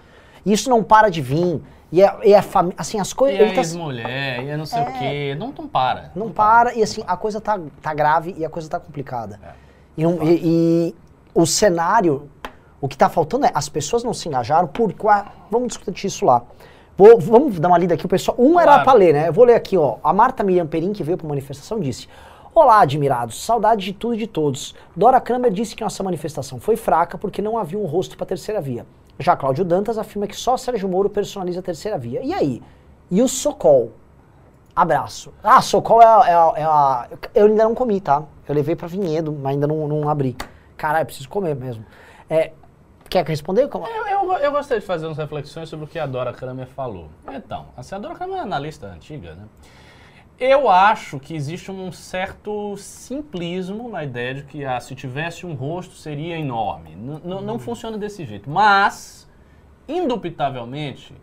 E 0.45 0.51
isso 0.51 0.69
não 0.69 0.83
para 0.83 1.09
de 1.09 1.21
vir. 1.21 1.61
E 1.91 2.01
é, 2.03 2.17
e 2.25 2.33
é 2.33 2.43
assim, 2.77 2.99
as 2.99 3.11
E 3.11 3.15
coisas. 3.15 3.39
a 3.39 3.43
ele 3.43 3.51
tá- 3.53 3.61
ex-mulher, 3.61 4.43
e 4.43 4.51
a 4.51 4.57
não 4.57 4.65
sei 4.65 4.81
o 4.81 4.85
quê. 4.99 5.35
Não, 5.39 5.53
não 5.57 5.67
para. 5.67 6.11
não 6.15 6.29
para, 6.29 6.73
e 6.75 6.83
assim, 6.83 7.01
a 7.07 7.15
coisa 7.15 7.39
tá, 7.39 7.57
tá 7.81 7.93
grave 7.93 8.35
e 8.37 8.43
a 8.45 8.49
coisa 8.49 8.69
tá 8.69 8.79
complicada. 8.79 9.39
É. 9.43 9.49
E, 9.97 10.03
não- 10.03 10.21
e- 10.21 10.41
e 10.43 10.95
o 11.33 11.45
cenário, 11.45 12.29
o 12.81 12.87
que 12.89 12.97
tá 12.97 13.07
faltando 13.07 13.45
é, 13.45 13.51
as 13.53 13.69
pessoas 13.69 14.03
não 14.03 14.13
se 14.13 14.27
engajaram 14.27 14.67
por 14.67 14.91
qua- 14.93 15.31
Vamos 15.49 15.69
discutir 15.69 16.07
isso 16.07 16.25
lá. 16.25 16.41
Vou- 16.97 17.19
vamos 17.19 17.57
dar 17.59 17.69
uma 17.69 17.77
lida 17.77 17.93
aqui, 17.93 18.05
o 18.05 18.09
pessoal. 18.09 18.35
Um 18.37 18.59
era 18.59 18.71
Claro. 18.71 18.83
pra 18.83 18.93
ler, 18.93 19.13
né? 19.13 19.27
Eu 19.29 19.33
vou 19.33 19.45
ler 19.45 19.53
aqui, 19.55 19.77
ó. 19.77 19.97
A 20.03 20.11
Marta 20.11 20.43
Miriam 20.43 20.67
Perim, 20.67 20.91
que 20.91 21.03
veio 21.03 21.17
pra 21.17 21.27
manifestação, 21.27 21.79
disse. 21.79 22.07
Olá, 22.53 22.81
admirados. 22.81 23.45
Saudade 23.45 23.85
de 23.85 23.93
tudo 23.93 24.15
e 24.15 24.17
de 24.17 24.27
todos. 24.27 24.75
Dora 24.95 25.21
Kramer 25.21 25.51
disse 25.53 25.75
que 25.75 25.83
nossa 25.83 26.03
manifestação 26.03 26.59
foi 26.59 26.75
fraca 26.75 27.17
porque 27.17 27.39
não 27.41 27.55
havia 27.57 27.77
um 27.79 27.85
rosto 27.85 28.17
para 28.17 28.23
a 28.25 28.27
terceira 28.27 28.59
via. 28.59 28.83
Já 29.19 29.35
Cláudio 29.35 29.65
Dantas 29.65 29.97
afirma 29.97 30.27
que 30.27 30.35
só 30.35 30.55
Sérgio 30.57 30.87
Moro 30.87 31.09
personaliza 31.09 31.59
a 31.59 31.63
terceira 31.63 31.97
via. 31.97 32.21
E 32.23 32.33
aí? 32.33 32.61
E 33.09 33.21
o 33.21 33.27
Socol? 33.27 33.91
Abraço. 34.75 35.33
Ah, 35.43 35.61
Socol 35.61 36.01
é 36.01 36.05
a, 36.05 36.55
é 36.55 36.61
é 36.61 36.63
a- 36.63 37.07
Eu 37.33 37.47
ainda 37.47 37.63
não 37.63 37.73
comi, 37.73 37.99
tá? 37.99 38.23
Eu 38.47 38.53
levei 38.53 38.75
pra 38.75 38.87
Vinhedo, 38.87 39.31
mas 39.33 39.53
ainda 39.53 39.65
não, 39.65 39.87
não 39.87 40.07
abri. 40.07 40.35
Caralho, 40.77 41.05
preciso 41.05 41.27
comer 41.29 41.55
mesmo. 41.55 41.83
É, 42.29 42.51
quer 43.09 43.25
responder? 43.25 43.67
Como- 43.69 43.87
Eu, 43.87 44.05
eu, 44.05 44.33
eu 44.33 44.51
gostaria 44.51 44.79
de 44.81 44.85
fazer 44.85 45.07
umas 45.07 45.17
reflexões 45.17 45.67
sobre 45.67 45.85
o 45.85 45.87
que 45.87 45.97
a 45.97 46.05
Dora 46.05 46.31
Kramer 46.31 46.67
falou. 46.67 47.09
Então, 47.31 47.65
assim, 47.75 47.95
a 47.95 47.97
Dora 47.97 48.13
Kramer 48.13 48.37
é 48.37 48.41
analista 48.41 48.85
antiga, 48.87 49.33
né? 49.33 49.43
Eu 50.39 50.69
acho 50.69 51.19
que 51.19 51.33
existe 51.35 51.71
um 51.71 51.91
certo 51.91 52.77
simplismo 52.77 53.89
na 53.89 54.03
ideia 54.03 54.35
de 54.35 54.43
que 54.43 54.63
ah, 54.63 54.79
se 54.79 54.93
tivesse 54.93 55.47
um 55.47 55.55
rosto 55.55 55.95
seria 55.95 56.37
enorme. 56.37 56.91
N- 56.91 57.41
não 57.41 57.57
funciona 57.57 57.97
desse 57.97 58.23
jeito. 58.23 58.47
Mas, 58.47 59.27
indubitavelmente, 59.87 61.15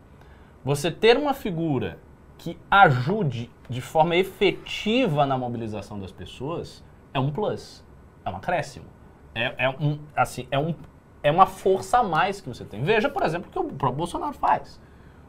você 0.65 0.91
ter 0.91 1.17
uma 1.17 1.33
figura 1.33 1.99
que 2.39 2.59
ajude 2.69 3.49
de 3.71 3.81
forma 3.81 4.17
efetiva 4.17 5.25
na 5.25 5.39
mobilização 5.39 5.99
das 6.01 6.11
pessoas 6.11 6.85
é 7.13 7.21
um 7.21 7.31
plus, 7.31 7.85
é 8.25 8.31
um 8.31 8.37
acréscimo. 8.37 8.87
É, 9.33 9.55
é 9.67 9.69
um, 9.69 10.01
assim, 10.17 10.49
é, 10.51 10.59
um, 10.59 10.75
é 11.23 11.31
uma 11.31 11.47
força 11.47 11.99
a 11.99 12.03
mais 12.03 12.41
que 12.41 12.49
você 12.49 12.65
tem. 12.65 12.83
Veja, 12.83 13.09
por 13.09 13.23
exemplo, 13.23 13.49
o 13.49 13.53
que 13.53 13.59
o 13.61 13.65
próprio 13.65 13.99
Bolsonaro 13.99 14.33
faz. 14.35 14.81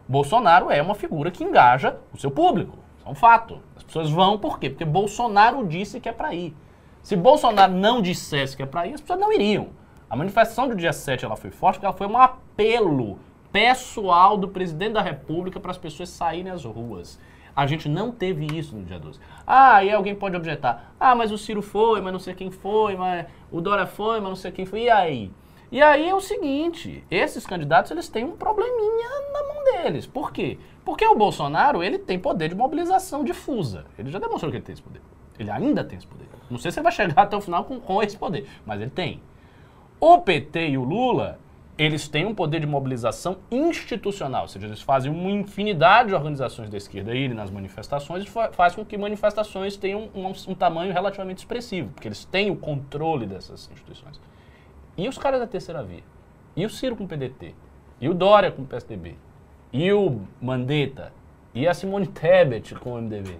Bolsonaro 0.07 0.71
é 0.71 0.81
uma 0.81 0.95
figura 0.95 1.29
que 1.29 1.43
engaja 1.43 1.97
o 2.11 2.17
seu 2.17 2.31
público. 2.31 2.79
É 3.05 3.09
um 3.09 3.15
fato. 3.15 3.61
As 3.85 3.93
pessoas 3.93 4.09
vão 4.09 4.37
por 4.37 4.59
quê? 4.59 4.69
Porque 4.69 4.85
Bolsonaro 4.85 5.65
disse 5.67 5.99
que 5.99 6.09
é 6.09 6.11
para 6.11 6.33
ir. 6.33 6.55
Se 7.01 7.15
Bolsonaro 7.15 7.73
não 7.73 8.01
dissesse 8.01 8.57
que 8.57 8.63
é 8.63 8.65
para 8.65 8.87
ir, 8.87 8.95
as 8.95 9.01
pessoas 9.01 9.19
não 9.19 9.31
iriam. 9.31 9.69
A 10.09 10.15
manifestação 10.15 10.67
do 10.67 10.75
dia 10.75 10.91
7 10.91 11.23
ela 11.23 11.35
foi 11.35 11.51
forte 11.51 11.75
porque 11.75 11.85
ela 11.85 11.95
foi 11.95 12.07
um 12.07 12.17
apelo 12.17 13.19
pessoal 13.51 14.37
do 14.37 14.47
presidente 14.47 14.93
da 14.93 15.01
República 15.01 15.59
para 15.59 15.71
as 15.71 15.77
pessoas 15.77 16.09
saírem 16.09 16.51
às 16.51 16.65
ruas. 16.65 17.19
A 17.55 17.65
gente 17.65 17.87
não 17.87 18.11
teve 18.11 18.45
isso 18.45 18.75
no 18.75 18.83
dia 18.83 18.99
12. 18.99 19.19
Ah, 19.47 19.83
e 19.83 19.91
alguém 19.91 20.13
pode 20.13 20.35
objetar. 20.35 20.93
Ah, 20.99 21.15
mas 21.15 21.31
o 21.31 21.37
Ciro 21.37 21.61
foi, 21.61 22.01
mas 22.01 22.11
não 22.11 22.19
sei 22.19 22.33
quem 22.33 22.51
foi, 22.51 22.97
mas 22.97 23.27
o 23.51 23.61
Dória 23.61 23.85
foi, 23.85 24.19
mas 24.19 24.29
não 24.29 24.35
sei 24.35 24.51
quem 24.51 24.65
foi. 24.65 24.81
E 24.81 24.89
aí? 24.89 25.31
E 25.71 25.81
aí 25.81 26.09
é 26.09 26.13
o 26.13 26.21
seguinte, 26.21 27.03
esses 27.09 27.45
candidatos 27.45 27.91
eles 27.91 28.09
têm 28.09 28.25
um 28.25 28.35
probleminha 28.35 29.09
na 29.31 29.43
mão 29.43 29.63
deles. 29.63 30.05
Por 30.05 30.31
quê? 30.31 30.59
Porque 30.85 31.05
o 31.05 31.15
Bolsonaro, 31.15 31.83
ele 31.83 31.97
tem 31.97 32.17
poder 32.19 32.47
de 32.49 32.55
mobilização 32.55 33.23
difusa. 33.23 33.85
Ele 33.97 34.11
já 34.11 34.19
demonstrou 34.19 34.51
que 34.51 34.57
ele 34.57 34.63
tem 34.65 34.73
esse 34.73 34.81
poder. 34.83 35.01
Ele 35.37 35.49
ainda 35.51 35.83
tem 35.83 35.97
esse 35.97 36.05
poder. 36.07 36.27
Não 36.49 36.59
sei 36.59 36.71
se 36.71 36.79
ele 36.79 36.83
vai 36.83 36.91
chegar 36.93 37.23
até 37.23 37.35
o 37.35 37.41
final 37.41 37.65
com, 37.65 37.79
com 37.79 38.01
esse 38.03 38.15
poder, 38.15 38.47
mas 38.65 38.79
ele 38.79 38.91
tem. 38.91 39.19
O 39.99 40.19
PT 40.19 40.69
e 40.69 40.77
o 40.77 40.83
Lula, 40.83 41.39
eles 41.77 42.07
têm 42.07 42.25
um 42.25 42.35
poder 42.35 42.59
de 42.59 42.67
mobilização 42.67 43.37
institucional, 43.49 44.43
ou 44.43 44.47
seja, 44.47 44.67
eles 44.67 44.81
fazem 44.81 45.11
uma 45.11 45.31
infinidade 45.31 46.09
de 46.09 46.15
organizações 46.15 46.69
da 46.69 46.77
esquerda 46.77 47.15
irem 47.15 47.35
nas 47.35 47.49
manifestações 47.49 48.23
e 48.23 48.27
fa- 48.29 48.51
faz 48.51 48.75
com 48.75 48.85
que 48.85 48.95
manifestações 48.97 49.75
tenham 49.75 50.07
um, 50.13 50.27
um 50.47 50.53
tamanho 50.55 50.93
relativamente 50.93 51.39
expressivo, 51.39 51.89
porque 51.91 52.07
eles 52.07 52.23
têm 52.25 52.51
o 52.51 52.55
controle 52.55 53.25
dessas 53.25 53.69
instituições. 53.73 54.21
E 54.95 55.09
os 55.09 55.17
caras 55.17 55.39
da 55.39 55.47
terceira 55.47 55.83
via? 55.83 56.03
E 56.55 56.65
o 56.65 56.69
Ciro 56.69 56.95
com 56.95 57.03
o 57.05 57.07
PDT? 57.07 57.55
E 57.99 58.07
o 58.07 58.13
Dória 58.13 58.51
com 58.51 58.61
o 58.61 58.65
PSDB? 58.65 59.15
E 59.77 59.91
o 59.91 60.21
Mandetta? 60.41 61.11
E 61.53 61.67
a 61.67 61.73
Simone 61.73 62.07
Tebet 62.07 62.75
com 62.75 62.93
o 62.93 63.01
MDB? 63.01 63.37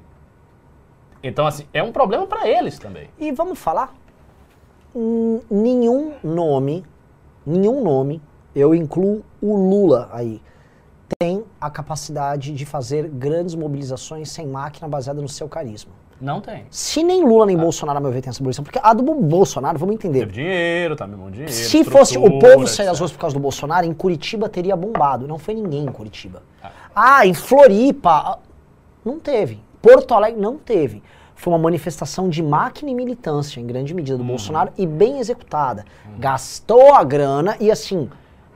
Então, 1.24 1.48
assim, 1.48 1.66
é 1.72 1.82
um 1.82 1.94
problema 1.94 2.28
para 2.28 2.46
eles 2.46 2.78
também. 2.78 3.10
E 3.18 3.32
vamos 3.32 3.58
falar? 3.58 3.96
Hum, 4.94 5.40
nenhum 5.50 6.14
nome, 6.22 6.84
nenhum 7.46 7.82
nome, 7.82 8.22
eu 8.54 8.76
incluo 8.76 9.24
o 9.42 9.56
Lula 9.56 10.10
aí, 10.12 10.42
tem 11.18 11.46
a 11.60 11.70
capacidade 11.70 12.52
de 12.52 12.66
fazer 12.66 13.08
grandes 13.08 13.56
mobilizações 13.56 14.30
sem 14.30 14.46
máquina 14.46 14.90
baseada 14.90 15.22
no 15.22 15.30
seu 15.30 15.48
carisma. 15.48 15.94
Não 16.20 16.40
tem. 16.40 16.66
Se 16.70 17.04
nem 17.04 17.24
Lula 17.24 17.46
nem 17.46 17.58
Bolsonaro, 17.58 17.98
a 17.98 18.02
meu 18.02 18.12
ver, 18.12 18.22
tem 18.22 18.30
essa 18.30 18.42
mobilização, 18.42 18.64
porque 18.64 18.80
a 18.82 18.94
do 18.94 19.04
Bolsonaro, 19.16 19.78
vamos 19.78 19.96
entender. 19.96 20.20
Teve 20.20 20.32
dinheiro, 20.32 20.96
tá 20.96 21.06
mesmo 21.06 21.30
dinheiro. 21.30 21.52
Se 21.52 21.84
fosse 21.84 22.18
o 22.18 22.40
povo 22.40 22.66
sair 22.68 22.88
etc. 22.88 23.00
ruas 23.00 23.12
por 23.12 23.20
causa 23.20 23.34
do 23.34 23.40
Bolsonaro, 23.40 23.86
em 23.86 23.94
Curitiba 23.94 24.48
teria 24.48 24.76
bombado. 24.76 25.28
Não 25.28 25.38
foi 25.38 25.54
ninguém 25.54 25.84
em 25.84 25.92
Curitiba. 25.92 26.42
Ah, 26.96 27.28
em 27.28 27.34
Floripa. 27.34 28.12
ah, 28.12 28.40
Não 29.04 29.20
teve. 29.20 29.60
Porto 29.82 30.14
Alegre 30.14 30.40
não 30.40 30.58
teve. 30.58 31.04
Foi 31.36 31.52
uma 31.52 31.60
manifestação 31.60 32.30
de 32.30 32.42
máquina 32.42 32.90
e 32.90 32.96
militância, 32.96 33.60
em 33.60 33.68
grande 33.68 33.94
medida, 33.94 34.18
do 34.18 34.24
Bolsonaro, 34.24 34.72
e 34.78 34.88
bem 34.88 35.20
executada. 35.20 35.84
Gastou 36.18 36.94
a 36.94 37.04
grana 37.04 37.58
e, 37.60 37.70
assim, 37.70 38.10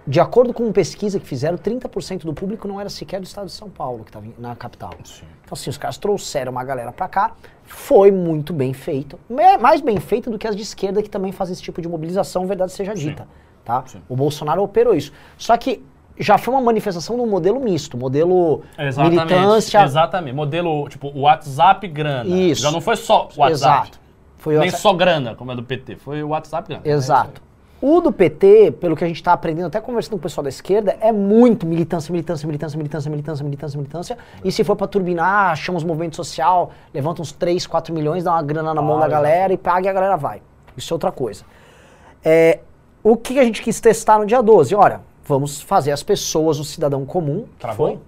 de 0.08 0.20
acordo 0.20 0.54
com 0.54 0.64
uma 0.64 0.72
pesquisa 0.72 1.20
que 1.20 1.28
fizeram, 1.28 1.58
30% 1.58 2.20
do 2.24 2.34
público 2.34 2.68
não 2.70 2.80
era 2.80 2.90
sequer 2.90 3.20
do 3.20 3.26
estado 3.26 3.48
de 3.48 3.52
São 3.52 3.70
Paulo, 3.70 4.06
que 4.06 4.10
estava 4.10 4.26
na 4.40 4.56
capital. 4.56 4.94
Sim. 5.04 5.26
Então, 5.50 5.58
assim, 5.60 5.70
os 5.72 5.78
caras 5.80 5.98
trouxeram 5.98 6.52
uma 6.52 6.64
galera 6.64 6.92
pra 6.92 7.08
cá, 7.08 7.32
foi 7.66 8.12
muito 8.12 8.54
bem 8.54 8.72
feito. 8.72 9.20
Mais 9.60 9.82
bem 9.82 10.00
feito 10.00 10.30
do 10.30 10.38
que 10.38 10.48
as 10.48 10.56
de 10.56 10.62
esquerda 10.62 11.02
que 11.02 11.10
também 11.10 11.32
fazem 11.32 11.54
esse 11.54 11.62
tipo 11.64 11.82
de 11.82 11.90
mobilização, 11.90 12.46
verdade 12.46 12.72
seja 12.72 12.94
dita. 12.94 13.28
Tá? 13.66 13.84
Sim. 13.88 14.00
O 14.08 14.16
Bolsonaro 14.16 14.62
operou 14.62 14.94
isso. 14.94 15.12
Só 15.40 15.58
que 15.58 15.84
já 16.20 16.38
foi 16.38 16.54
uma 16.54 16.62
manifestação 16.62 17.18
no 17.18 17.26
modelo 17.26 17.60
misto, 17.60 17.98
modelo 17.98 18.62
Exatamente. 18.78 19.26
militância. 19.26 19.82
Exatamente. 19.84 20.36
Modelo, 20.36 20.88
tipo, 20.88 21.12
WhatsApp 21.18 21.88
grana. 21.88 22.30
Isso. 22.30 22.62
Já 22.62 22.70
não 22.72 22.82
foi 22.82 22.96
só 22.96 23.24
WhatsApp. 23.36 23.52
Exato. 23.52 24.00
Foi 24.38 24.54
Nem 24.54 24.66
WhatsApp- 24.66 24.82
só 24.84 24.94
grana, 24.94 25.34
como 25.36 25.52
é 25.52 25.56
do 25.56 25.64
PT. 25.64 25.96
Foi 25.96 26.22
o 26.22 26.30
WhatsApp 26.30 26.68
grana. 26.70 26.82
Exato. 26.86 27.42
O 27.82 28.02
do 28.02 28.12
PT, 28.12 28.72
pelo 28.72 28.96
que 28.96 29.06
a 29.06 29.08
gente 29.08 29.18
está 29.18 29.32
aprendendo, 29.32 29.68
até 29.68 29.80
conversando 29.80 30.12
com 30.12 30.18
o 30.18 30.22
pessoal 30.22 30.44
da 30.44 30.50
esquerda, 30.50 30.98
é 31.00 31.14
muito 31.14 31.66
militância, 31.66 32.12
militância, 32.12 32.46
militância, 32.46 32.78
militância, 32.78 33.10
militância, 33.10 33.44
militância, 33.44 33.78
militância. 33.78 34.18
E 34.44 34.52
se 34.52 34.66
for 34.66 34.76
para 34.76 34.86
turbinar, 34.88 35.56
chama 35.56 35.78
os 35.78 35.84
movimentos 35.86 36.18
social, 36.18 36.72
levanta 36.94 37.22
uns 37.22 37.32
3, 37.32 37.66
4 37.66 37.94
milhões, 37.94 38.26
dá 38.26 38.34
uma 38.34 38.44
grana 38.44 38.74
na 38.74 38.82
mão 38.82 38.98
Ah, 38.98 39.02
da 39.02 39.08
galera 39.08 39.54
e 39.54 39.58
paga 39.58 39.88
e 39.88 39.90
a 39.90 39.94
galera 39.94 40.18
vai. 40.18 40.42
Isso 40.76 40.94
é 40.94 40.96
outra 40.96 41.12
coisa. 41.12 41.46
É, 42.24 42.60
o 43.02 43.16
que 43.16 43.40
a 43.40 43.46
gente 43.46 43.62
quis 43.62 43.80
testar 43.80 44.20
no 44.20 44.26
dia 44.26 44.42
12? 44.42 44.76
Olha, 44.76 45.00
vamos 45.24 45.62
fazer 45.62 45.94
as 45.94 46.04
pessoas, 46.04 46.60
o 46.60 46.66
cidadão 46.66 47.06
comum. 47.06 47.46
Travou? 47.58 47.88
Foi? 47.88 48.00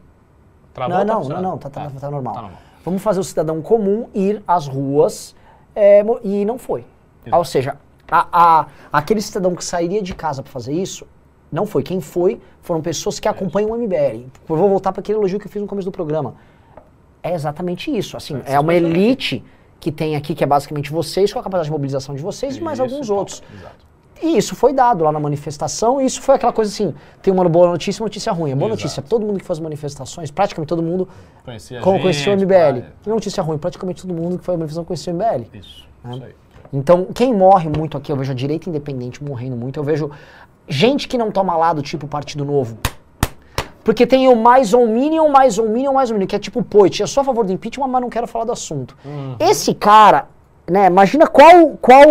Travou 0.74 0.98
não, 0.98 1.00
ou 1.00 1.06
tá 1.06 1.14
não, 1.14 1.42
não, 1.42 1.50
não, 1.52 1.58
tá, 1.58 1.70
tá, 1.70 1.90
tá 1.98 2.12
normal. 2.12 2.34
Tá 2.34 2.42
normal. 2.42 2.60
Vamos 2.84 3.02
fazer 3.02 3.22
o 3.22 3.24
cidadão 3.24 3.62
comum 3.62 4.08
ir 4.14 4.44
às 4.46 4.68
ruas 4.68 5.34
é, 5.74 6.04
e 6.24 6.44
não 6.44 6.58
foi. 6.58 6.84
Exato. 7.26 7.38
Ou 7.38 7.46
seja, 7.46 7.78
a- 8.12 8.28
a- 8.32 8.68
aquele 8.92 9.22
cidadão 9.22 9.56
que 9.56 9.64
sairia 9.64 10.02
de 10.02 10.14
casa 10.14 10.44
para 10.44 10.52
fazer 10.52 10.74
isso, 10.74 11.08
não 11.52 11.66
foi. 11.66 11.82
Quem 11.84 12.02
foi 12.02 12.40
foram 12.62 12.82
pessoas 12.82 13.20
que 13.20 13.28
acompanham 13.28 13.72
o 13.72 13.76
MBL. 13.76 14.26
Eu 14.50 14.56
vou 14.58 14.70
voltar 14.70 14.92
para 14.92 15.00
aquele 15.00 15.18
elogio 15.18 15.40
que 15.40 15.48
eu 15.48 15.52
fiz 15.52 15.62
no 15.62 15.68
começo 15.68 15.86
do 15.90 15.92
programa. 15.92 16.36
É 17.24 17.34
exatamente 17.34 17.96
isso. 17.96 18.18
Assim, 18.18 18.42
é 18.46 18.60
uma 18.60 18.74
elite 18.74 19.44
que 19.80 19.92
tem 19.92 20.16
aqui, 20.16 20.36
que 20.36 20.44
é 20.44 20.48
basicamente 20.48 20.92
vocês, 20.92 21.32
com 21.34 21.40
a 21.40 21.44
capacidade 21.44 21.66
de 21.68 21.72
mobilização 21.72 22.14
de 22.16 22.22
vocês 22.22 22.58
e 22.58 22.62
mais 22.62 22.78
Isso, 22.80 22.84
alguns 22.84 23.10
outros. 23.10 23.42
Exato. 23.54 23.92
E 24.24 24.38
isso 24.38 24.56
foi 24.56 24.72
dado 24.74 25.04
lá 25.04 25.12
na 25.12 25.20
manifestação, 25.20 26.00
e 26.00 26.06
isso 26.06 26.22
foi 26.22 26.36
aquela 26.36 26.54
coisa 26.54 26.70
assim, 26.72 26.94
tem 27.24 27.34
uma 27.34 27.48
boa 27.50 27.68
notícia 27.68 28.00
e 28.00 28.02
uma 28.02 28.06
notícia 28.06 28.32
ruim. 28.32 28.52
A 28.52 28.56
boa 28.56 28.68
Exato. 28.70 28.84
notícia, 28.84 29.02
todo 29.02 29.26
mundo 29.26 29.40
que 29.40 29.46
faz 29.46 29.60
manifestações, 29.60 30.30
praticamente 30.30 30.70
todo 30.70 30.84
mundo 30.84 31.08
Conhecia 31.44 31.80
como 31.82 31.96
gente, 31.96 32.04
conhecia 32.04 32.32
o 32.32 32.36
MBL. 32.38 32.82
tá, 32.82 32.88
E 33.08 33.10
notícia 33.10 33.42
ruim, 33.42 33.58
praticamente 33.58 34.04
todo 34.06 34.14
mundo 34.14 34.38
que 34.38 34.46
faz 34.46 34.58
manifestação 34.60 34.86
conhecia 34.86 35.12
o 35.12 35.16
MBL. 35.16 35.48
Isso, 35.58 35.88
Né? 36.04 36.14
isso 36.16 36.24
aí. 36.24 36.36
Então, 36.74 37.08
quem 37.14 37.34
morre 37.34 37.70
muito 37.70 37.98
aqui, 37.98 38.12
eu 38.12 38.16
vejo 38.16 38.32
a 38.32 38.36
direita 38.36 38.70
independente 38.70 39.24
morrendo 39.24 39.58
muito, 39.58 39.80
eu 39.80 39.84
vejo 39.84 40.10
gente 40.68 41.08
que 41.08 41.18
não 41.18 41.32
toma 41.32 41.56
lado, 41.56 41.82
tipo 41.82 42.08
Partido 42.08 42.46
Novo. 42.46 42.78
Porque 43.84 44.06
tem 44.06 44.28
o 44.28 44.36
mais 44.36 44.74
ou 44.74 44.88
minion, 44.88 45.30
mais 45.30 45.58
ou 45.58 45.68
minion, 45.68 45.94
mais 45.94 46.10
ou 46.10 46.16
minion, 46.16 46.28
que 46.28 46.36
é 46.36 46.40
tipo 46.40 46.60
o 46.60 46.64
Poit. 46.64 47.02
Eu 47.02 47.08
sou 47.08 47.22
a 47.22 47.24
favor 47.24 47.46
do 47.46 47.52
impeachment, 47.52 47.88
mas 47.88 48.02
não 48.02 48.10
quero 48.10 48.28
falar 48.28 48.46
do 48.46 48.52
assunto. 48.52 48.96
Esse 49.40 49.74
cara, 49.74 50.28
né, 50.70 50.86
imagina 50.86 51.28
qual, 51.28 51.72
qual, 51.82 52.06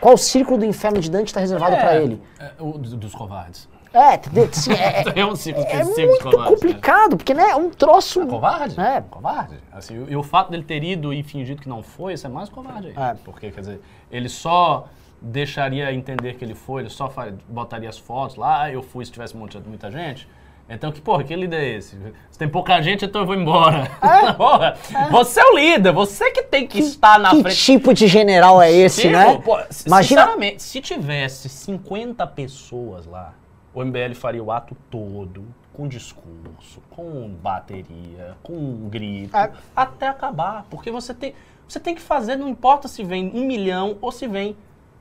qual 0.00 0.16
círculo 0.16 0.58
do 0.58 0.64
inferno 0.64 1.00
de 1.00 1.10
Dante 1.10 1.28
está 1.28 1.40
reservado 1.40 1.76
pra 1.76 1.96
ele. 1.96 2.22
É, 2.38 2.50
o 2.60 2.72
dos 2.78 3.14
covardes. 3.14 3.68
É, 3.94 4.14
entendeu? 4.16 4.48
Assim, 4.52 4.72
é, 4.72 5.04
é- 5.16 5.20
É 5.20 5.24
um 5.26 5.36
ciclo 5.36 5.64
que 5.64 5.72
é 5.72 5.76
é 5.76 5.84
sempre 5.84 6.06
muito 6.06 6.22
covardes, 6.24 6.44
né? 6.50 6.54
complicado, 6.56 7.16
porque 7.16 7.32
né, 7.32 7.50
é 7.50 7.56
um 7.56 7.70
troço... 7.70 8.26
Covarde? 8.26 8.78
É. 8.80 9.00
Covarde. 9.08 9.54
Assim, 9.72 10.04
e 10.08 10.16
o 10.16 10.22
fato 10.22 10.50
dele 10.50 10.64
ter 10.64 10.82
ido 10.82 11.12
e 11.14 11.22
fingido 11.22 11.62
que 11.62 11.68
não 11.68 11.82
foi, 11.82 12.14
isso 12.14 12.26
é 12.26 12.30
mais 12.30 12.48
covarde 12.48 12.88
aí. 12.88 12.94
É. 13.10 13.14
Porque, 13.24 13.50
quer 13.50 13.60
dizer, 13.60 13.80
ele 14.10 14.28
só 14.28 14.86
deixaria 15.22 15.92
entender 15.94 16.34
que 16.34 16.44
ele 16.44 16.54
foi, 16.54 16.82
ele 16.82 16.90
só 16.90 17.10
botaria 17.48 17.88
as 17.88 17.96
fotos 17.98 18.36
lá, 18.36 18.62
ah, 18.64 18.70
eu 18.72 18.82
fui 18.82 19.04
se 19.06 19.12
tivesse 19.12 19.36
muita, 19.36 19.58
muita 19.60 19.90
gente. 19.90 20.28
Então, 20.68 20.90
que 20.90 20.98
porra, 21.00 21.22
que 21.22 21.36
líder 21.36 21.60
é 21.60 21.76
esse? 21.76 21.94
Se 22.30 22.38
tem 22.38 22.48
pouca 22.48 22.80
gente, 22.80 23.04
então 23.04 23.20
eu 23.20 23.26
vou 23.26 23.34
embora. 23.36 23.86
porra, 24.36 24.76
Você 25.10 25.38
é 25.38 25.44
o 25.44 25.54
líder, 25.56 25.92
você 25.92 26.30
que 26.30 26.42
tem 26.42 26.66
que, 26.66 26.78
estar 26.78 27.18
na 27.18 27.30
que 27.30 27.42
frente. 27.42 27.56
tipo 27.64 27.92
de 27.92 28.06
general 28.06 28.60
é 28.62 28.72
esse, 28.72 29.02
Tipo, 29.02 29.12
né? 29.12 29.40
pô, 29.44 29.58
Imagina- 29.86 30.22
Sinceramente, 30.22 30.62
se 30.62 30.80
tivesse 30.80 31.48
50 31.50 32.26
pessoas 32.28 33.04
lá, 33.06 33.34
o 33.74 33.84
MBL 33.84 34.14
faria 34.14 34.42
o 34.42 34.50
ato 34.52 34.76
todo, 34.90 35.44
com 35.72 35.88
discurso, 35.88 36.80
com 36.90 37.28
bateria, 37.42 38.36
com 38.42 38.88
grito, 38.88 39.36
É. 39.36 39.52
até 39.74 40.06
acabar. 40.08 40.64
Porque 40.70 40.90
você 40.90 41.12
tem, 41.12 41.34
você 41.66 41.80
tem 41.80 41.94
que 41.94 42.00
fazer, 42.00 42.36
não 42.36 42.48
importa 42.48 42.86
se 42.88 43.02
vem 43.02 43.30
um 43.34 43.44
milhão 43.46 43.96
ou 44.00 44.12
se 44.12 44.26
vem 44.28 44.56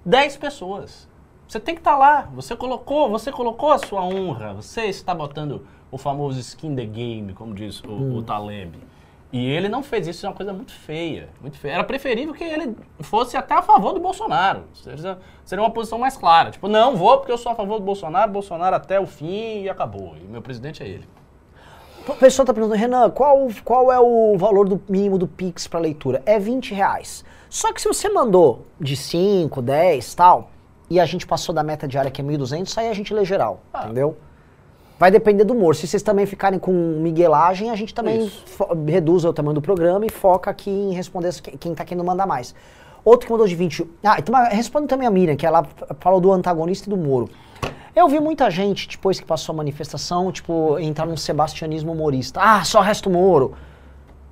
10 0.06 0.38
pessoas. 0.38 1.08
Você 1.48 1.60
tem 1.60 1.76
que 1.76 1.82
estar 1.82 1.98
lá. 1.98 2.22
Você 2.34 2.56
colocou, 2.56 3.10
você 3.10 3.32
colocou 3.32 3.72
a 3.72 3.78
sua 3.78 4.04
honra. 4.04 4.54
Você 4.56 4.86
está 4.86 5.14
botando 5.14 5.66
o 5.92 5.98
famoso 5.98 6.40
skin 6.40 6.76
the 6.76 6.86
game, 6.86 7.34
como 7.34 7.54
diz 7.54 7.84
o, 7.84 7.92
Hum. 7.92 8.18
o 8.18 8.24
Taleb. 8.24 8.80
E 9.34 9.50
ele 9.50 9.68
não 9.68 9.82
fez 9.82 10.06
isso, 10.08 10.24
é 10.28 10.30
uma 10.30 10.36
coisa 10.36 10.54
muito 10.54 10.72
feia, 10.72 11.28
muito 11.42 11.58
feia. 11.58 11.74
Era 11.74 11.84
preferível 11.84 12.36
que 12.36 12.44
ele 12.44 12.76
fosse 13.00 13.36
até 13.36 13.56
a 13.56 13.64
favor 13.64 13.92
do 13.92 14.00
Bolsonaro. 14.00 14.66
Seria, 14.76 15.18
seria 15.44 15.64
uma 15.64 15.72
posição 15.72 15.98
mais 15.98 16.16
clara. 16.16 16.52
Tipo, 16.52 16.68
não 16.68 16.96
vou 16.96 17.18
porque 17.18 17.32
eu 17.32 17.38
sou 17.40 17.52
a 17.52 17.56
favor 17.56 17.80
do 17.80 17.84
Bolsonaro, 17.84 18.32
Bolsonaro 18.32 18.76
até 18.76 19.00
o 19.00 19.08
fim 19.08 19.64
e 19.64 19.70
acabou. 19.70 20.16
E 20.18 20.24
meu 20.26 20.40
presidente 20.40 20.84
é 20.84 20.88
ele. 20.88 21.08
O 22.08 22.14
pessoal 22.14 22.46
tá 22.46 22.54
perguntando, 22.54 22.80
Renan, 22.80 23.10
qual, 23.10 23.48
qual 23.64 23.92
é 23.92 24.00
o 24.00 24.38
valor 24.38 24.70
do 24.70 24.80
mínimo 24.88 25.18
do 25.18 25.28
Pix 25.28 25.68
para 25.68 25.80
leitura? 25.80 26.22
É 26.28 26.38
20 26.38 26.72
reais. 26.76 27.26
Só 27.50 27.74
que 27.74 27.82
se 27.82 27.88
você 27.88 28.10
mandou 28.10 28.68
de 28.80 28.96
5, 28.96 29.64
10 29.64 30.14
tal, 30.14 30.52
e 30.92 31.00
a 31.00 31.06
gente 31.08 31.26
passou 31.26 31.56
da 31.56 31.64
meta 31.64 31.88
diária 31.88 32.12
que 32.12 32.22
é 32.22 32.24
1.200, 32.24 32.78
aí 32.78 32.88
a 32.88 32.94
gente 32.94 33.12
lê 33.14 33.26
geral, 33.26 33.62
Ah. 33.74 33.86
entendeu? 33.86 34.16
Vai 35.00 35.12
depender 35.12 35.44
do 35.44 35.54
humor. 35.54 35.76
Se 35.76 35.88
vocês 35.88 36.04
também 36.04 36.26
ficarem 36.26 36.60
com 36.60 36.72
miguelagem, 36.72 37.70
a 37.70 37.76
gente 37.76 37.94
também 37.94 38.32
reduz 38.88 39.26
o 39.26 39.34
tamanho 39.34 39.56
do 39.56 39.62
programa 39.62 40.06
e 40.06 40.10
foca 40.10 40.52
aqui 40.52 40.70
em 40.70 40.94
responder 40.94 41.34
quem 41.60 41.74
tá 41.74 41.84
querendo 41.84 42.04
mandar 42.04 42.26
mais. 42.26 42.54
Outro 43.04 43.28
que 43.28 43.32
mandou 43.32 43.48
de 43.48 43.56
20. 43.56 43.86
Ah, 44.04 44.16
então, 44.18 44.34
responde 44.50 44.88
também 44.88 45.08
a 45.08 45.12
Miriam, 45.12 45.36
que 45.36 45.46
ela 45.46 45.66
falou 46.00 46.22
do 46.22 46.32
antagonista 46.32 46.88
e 46.88 46.90
do 46.90 46.96
Moro. 46.96 47.30
Eu 47.96 48.08
vi 48.08 48.20
muita 48.20 48.50
gente, 48.50 48.88
depois 48.88 49.20
que 49.20 49.26
passou 49.26 49.54
a 49.54 49.58
manifestação, 49.58 50.32
tipo, 50.32 50.80
entrar 50.80 51.06
num 51.06 51.18
sebastianismo 51.18 51.92
humorista. 51.92 52.40
Ah, 52.42 52.64
só 52.64 52.80
resta 52.80 53.10
o 53.10 53.12
Moro. 53.12 53.54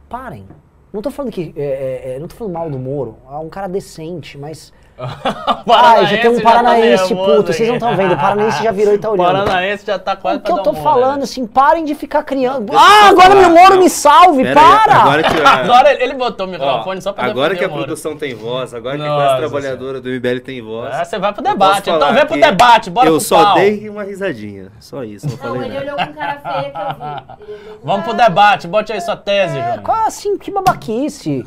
Parem. 0.10 0.48
Não 0.92 1.02
tô 1.02 1.12
falando 1.12 1.32
que. 1.32 1.54
é, 1.56 1.62
é, 1.62 2.16
é, 2.16 2.20
não 2.20 2.28
tô 2.28 2.36
falando 2.36 2.54
mal 2.54 2.70
do 2.70 2.80
Moro. 2.80 3.18
É 3.30 3.36
um 3.36 3.50
cara 3.50 3.68
decente, 3.68 4.38
mas. 4.38 4.74
Ah, 5.74 6.04
já 6.04 6.18
tem 6.18 6.32
um 6.32 6.42
paranaense, 6.42 7.16
puto. 7.16 7.54
Vocês 7.54 7.68
não 7.68 7.76
estão 7.76 7.96
vendo. 7.96 8.14
O 8.14 8.18
paranaense 8.18 8.64
já 8.64 8.72
virou 8.72 8.94
e 8.94 8.98
tá 8.98 9.10
O 9.10 9.14
olhando. 9.14 9.46
paranaense 9.46 9.86
já 9.86 9.98
tá 9.98 10.16
quase 10.16 10.40
O 10.40 10.42
que 10.42 10.52
eu 10.52 10.58
tô 10.60 10.72
um 10.72 10.76
falando, 10.76 11.12
mole, 11.12 11.24
assim, 11.24 11.46
parem 11.48 11.86
de 11.86 11.96
ficar 11.96 12.24
criando. 12.24 12.72
Ah, 12.76 13.04
só 13.04 13.10
agora 13.10 13.36
meu 13.36 13.50
Moro 13.52 13.78
me 13.80 13.90
salve, 13.90 14.44
Pera 14.44 14.60
aí, 14.60 14.66
para! 14.80 14.96
agora 14.96 15.24
que, 15.24 15.34
né? 15.34 15.42
a- 15.46 15.54
Agora 15.62 16.04
ele, 16.04 16.14
botou 16.14 16.46
o 16.46 16.50
ó, 16.50 16.52
microfone 16.52 17.02
só 17.02 17.14
pra 17.14 17.26
agora 17.26 17.56
que 17.56 17.64
a 17.64 17.70
produção 17.70 18.16
tem 18.18 18.34
voz, 18.36 18.74
agora 18.74 18.98
que 18.98 19.04
a 19.04 19.08
classe 19.08 19.38
trabalhadora 19.38 20.02
do 20.02 20.10
MBL 20.10 20.40
tem 20.44 20.62
voz. 20.62 20.94
Ah, 20.94 21.06
você 21.06 21.18
vai 21.20 21.32
pro 21.34 21.42
debate. 21.44 21.90
Então 21.90 22.14
vem 22.14 22.26
pro 22.26 22.40
debate, 22.40 22.90
bora 22.90 23.08
Eu 23.08 23.14
pro 23.14 23.22
só 23.22 23.44
pau. 23.44 23.56
dei 23.56 23.88
uma 23.90 24.04
risadinha, 24.04 24.68
só 24.80 25.04
isso, 25.04 25.26
não 25.28 25.32
Não, 25.38 25.56
falei 25.56 25.70
ele 25.70 25.78
olhou 25.80 25.96
com 25.98 26.14
cara 26.14 26.38
feia 26.42 26.72
que 26.72 26.78
eu 26.78 27.48
vi. 27.48 27.78
Vamos 27.84 28.06
pro 28.06 28.14
debate, 28.14 28.68
bote 28.68 28.92
aí 28.92 29.00
sua 29.02 29.16
tese, 29.16 29.58
É, 29.58 29.62
Júnior. 29.64 29.82
qual 29.84 30.06
assim, 30.08 30.38
que 30.38 30.52
babaquice. 30.52 31.46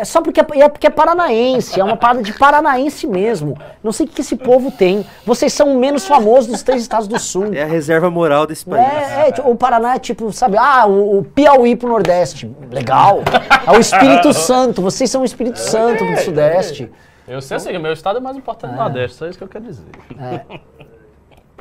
É 0.00 0.04
só 0.04 0.22
porque 0.22 0.40
é, 0.40 0.44
é 0.60 0.68
porque 0.68 0.86
é 0.86 0.90
paranaense, 0.90 1.78
é 1.78 1.84
uma 1.84 1.96
parada 1.96 2.22
de 2.22 2.32
paranaense 2.68 3.06
mesmo. 3.06 3.56
Não 3.82 3.90
sei 3.92 4.06
o 4.06 4.08
que 4.08 4.20
esse 4.20 4.36
povo 4.36 4.70
tem. 4.70 5.04
Vocês 5.24 5.52
são 5.52 5.74
o 5.74 5.78
menos 5.78 6.06
famosos 6.06 6.46
dos 6.46 6.62
três 6.62 6.82
estados 6.82 7.08
do 7.08 7.18
sul. 7.18 7.52
É 7.54 7.62
a 7.62 7.66
reserva 7.66 8.10
moral 8.10 8.46
desse 8.46 8.64
país. 8.64 8.86
É, 8.86 9.28
é, 9.28 9.42
o 9.44 9.56
Paraná 9.56 9.94
é 9.94 9.98
tipo, 9.98 10.30
sabe, 10.32 10.56
ah, 10.58 10.86
o, 10.86 11.18
o 11.18 11.24
Piauí 11.24 11.74
pro 11.74 11.88
Nordeste. 11.88 12.50
Legal. 12.70 13.22
É 13.66 13.70
o 13.72 13.80
Espírito 13.80 14.32
Santo, 14.32 14.82
vocês 14.82 15.10
são 15.10 15.22
o 15.22 15.24
Espírito 15.24 15.58
Santo 15.58 16.04
pro 16.04 16.18
Sudeste. 16.18 16.90
Eu 17.26 17.40
sei 17.40 17.56
assim, 17.56 17.78
meu 17.78 17.92
estado 17.92 18.18
é 18.18 18.20
mais 18.20 18.36
importante 18.36 18.72
do 18.72 18.76
Nordeste, 18.76 19.16
só 19.16 19.26
isso 19.26 19.38
que 19.38 19.44
eu 19.44 19.48
quero 19.48 19.64
dizer. 19.64 19.84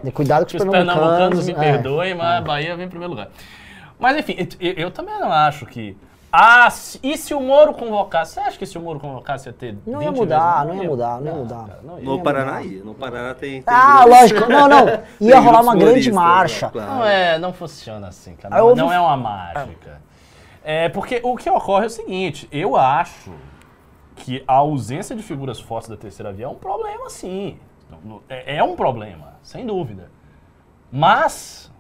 E 0.04 0.12
Cuidado 0.12 0.46
com 0.46 0.52
Que 0.52 0.58
os 0.58 0.64
os 0.64 0.70
pernambucanos 0.70 1.46
pernambucanos. 1.46 1.46
me 1.48 1.54
é. 1.54 1.56
perdoem, 1.56 2.16
mas 2.16 2.38
a 2.38 2.42
Bahia 2.42 2.76
vem 2.76 2.86
em 2.86 2.90
primeiro 2.90 3.12
lugar. 3.14 3.30
Mas 4.00 4.16
enfim, 4.18 4.36
eu, 4.60 4.74
eu 4.74 4.92
também 4.92 5.20
não 5.20 5.32
acho 5.32 5.66
que. 5.66 5.98
Ah, 6.40 6.70
se- 6.70 7.00
e 7.02 7.18
se 7.18 7.34
o 7.34 7.42
Moro 7.42 7.74
convocasse? 7.74 8.34
Você 8.34 8.40
acha 8.42 8.58
que 8.60 8.66
se 8.68 8.78
o 8.78 8.82
Moro 8.82 9.00
convocasse 9.00 9.50
ia 9.50 9.54
ter. 9.54 9.76
Não 9.88 9.98
20 10.00 10.06
ia 10.06 10.12
mudar, 10.12 10.66
vezes? 10.66 10.76
não 10.78 10.84
ia 10.84 10.90
mudar, 10.92 11.20
não 11.22 11.26
ia 11.32 11.34
mudar. 11.34 11.68
cara, 11.68 11.80
não 11.84 11.98
ia. 11.98 12.06
No 12.06 12.22
Paraná 12.22 12.62
ia. 12.62 12.84
No 12.84 12.94
Paraná 12.94 13.34
tem. 13.34 13.62
tem 13.62 13.64
Ah, 13.76 14.04
grupos- 14.04 14.20
lógico. 14.22 14.50
Não, 14.52 14.68
não. 14.68 14.86
Ia 15.20 15.40
rolar 15.40 15.62
uma 15.62 15.76
grande 15.76 16.12
marcha. 16.12 16.68
né, 16.68 16.72
claro. 16.74 16.92
Não 16.92 17.04
é, 17.06 17.40
não 17.40 17.54
funciona 17.54 18.08
assim, 18.10 18.36
cara. 18.36 18.56
Não, 18.56 18.68
houve- 18.68 18.80
não 18.82 18.94
é 18.94 19.00
uma 19.00 19.18
mágica. 19.18 20.00
É 20.64 20.90
porque 20.90 21.20
o 21.24 21.36
que 21.36 21.50
ocorre 21.50 21.86
é 21.86 21.88
o 21.88 21.90
seguinte, 21.90 22.48
eu 22.52 22.76
acho 22.76 23.32
que 24.18 24.44
a 24.48 24.54
ausência 24.54 25.16
de 25.16 25.24
figuras 25.24 25.60
fortes 25.60 25.90
da 25.90 25.98
terceira 25.98 26.32
via 26.32 26.46
é 26.46 26.50
um 26.50 26.56
problema, 26.56 27.10
sim. 27.10 27.58
Não- 27.90 28.00
não- 28.04 28.22
É, 28.30 28.58
é 28.58 28.64
um 28.64 28.76
problema, 28.76 29.36
sem 29.42 29.66
dúvida. 29.66 30.12
Mas 30.92 31.72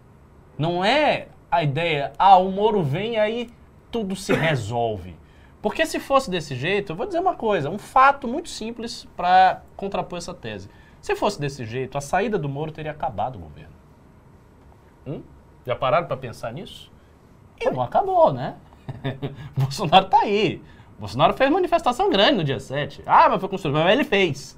não 0.57 0.83
é 0.83 1.27
a 1.51 1.63
ideia, 1.63 2.11
ah, 2.17 2.37
o 2.37 2.51
Moro 2.51 2.81
vem 2.81 3.13
e 3.13 3.17
aí 3.19 3.49
tudo 3.91 4.15
se 4.15 4.33
resolve. 4.33 5.15
Porque 5.61 5.85
se 5.85 5.99
fosse 5.99 6.29
desse 6.29 6.55
jeito, 6.55 6.91
eu 6.91 6.95
vou 6.95 7.05
dizer 7.05 7.19
uma 7.19 7.35
coisa, 7.35 7.69
um 7.69 7.77
fato 7.77 8.27
muito 8.27 8.49
simples 8.49 9.07
para 9.15 9.61
contrapor 9.75 10.17
essa 10.17 10.33
tese. 10.33 10.69
Se 11.01 11.15
fosse 11.15 11.39
desse 11.39 11.65
jeito, 11.65 11.97
a 11.97 12.01
saída 12.01 12.37
do 12.37 12.49
Moro 12.49 12.71
teria 12.71 12.91
acabado 12.91 13.35
o 13.37 13.39
governo. 13.39 13.73
Hum? 15.05 15.21
Já 15.65 15.75
pararam 15.75 16.07
para 16.07 16.17
pensar 16.17 16.51
nisso? 16.53 16.91
E 17.59 17.69
não 17.69 17.81
acabou, 17.81 18.31
né? 18.31 18.55
Bolsonaro 19.57 20.05
tá 20.05 20.19
aí. 20.19 20.61
Bolsonaro 20.99 21.33
fez 21.33 21.51
manifestação 21.51 22.09
grande 22.09 22.37
no 22.37 22.43
dia 22.43 22.59
7. 22.59 23.03
Ah, 23.05 23.29
mas 23.29 23.39
foi 23.39 23.49
construído. 23.49 23.75
Mas 23.75 23.93
ele 23.93 24.03
fez. 24.03 24.57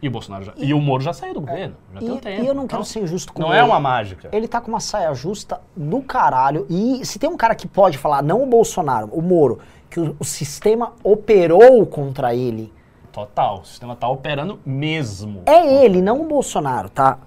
E 0.00 0.06
o 0.06 0.10
Bolsonaro 0.10 0.44
já, 0.44 0.52
e 0.56 0.72
o 0.72 0.80
Moro 0.80 1.02
já 1.02 1.12
saiu 1.12 1.34
do 1.34 1.40
governo. 1.40 1.74
Já 1.94 1.98
tem 2.00 2.10
um 2.10 2.16
E, 2.16 2.20
tempo. 2.20 2.42
e 2.44 2.46
eu 2.46 2.54
não 2.54 2.66
quero 2.68 2.80
Então, 2.80 2.84
ser 2.84 3.00
injusto 3.00 3.32
com 3.32 3.42
Não 3.42 3.48
ele. 3.50 3.58
é 3.58 3.64
uma 3.64 3.80
mágica. 3.80 4.28
Ele 4.32 4.46
tá 4.46 4.60
com 4.60 4.68
uma 4.68 4.78
saia 4.80 5.12
justa 5.14 5.60
do 5.76 6.00
caralho. 6.02 6.66
E 6.70 7.04
se 7.04 7.18
tem 7.18 7.28
um 7.28 7.36
cara 7.36 7.54
que 7.54 7.66
pode 7.66 7.98
falar, 7.98 8.22
não 8.22 8.42
o 8.42 8.46
Bolsonaro, 8.46 9.08
o 9.12 9.20
Moro, 9.20 9.58
que 9.90 9.98
o, 9.98 10.14
o 10.20 10.24
sistema 10.24 10.92
operou 11.02 11.84
contra 11.86 12.34
ele, 12.34 12.72
Total. 13.10 13.60
O 13.62 13.64
sistema 13.64 13.96
tá 13.96 14.06
operando 14.08 14.60
mesmo. 14.64 15.42
é 15.46 15.84
ele, 15.84 16.00
não 16.00 16.20
o 16.20 16.24
Bolsonaro, 16.28 16.88
tá? 16.88 17.18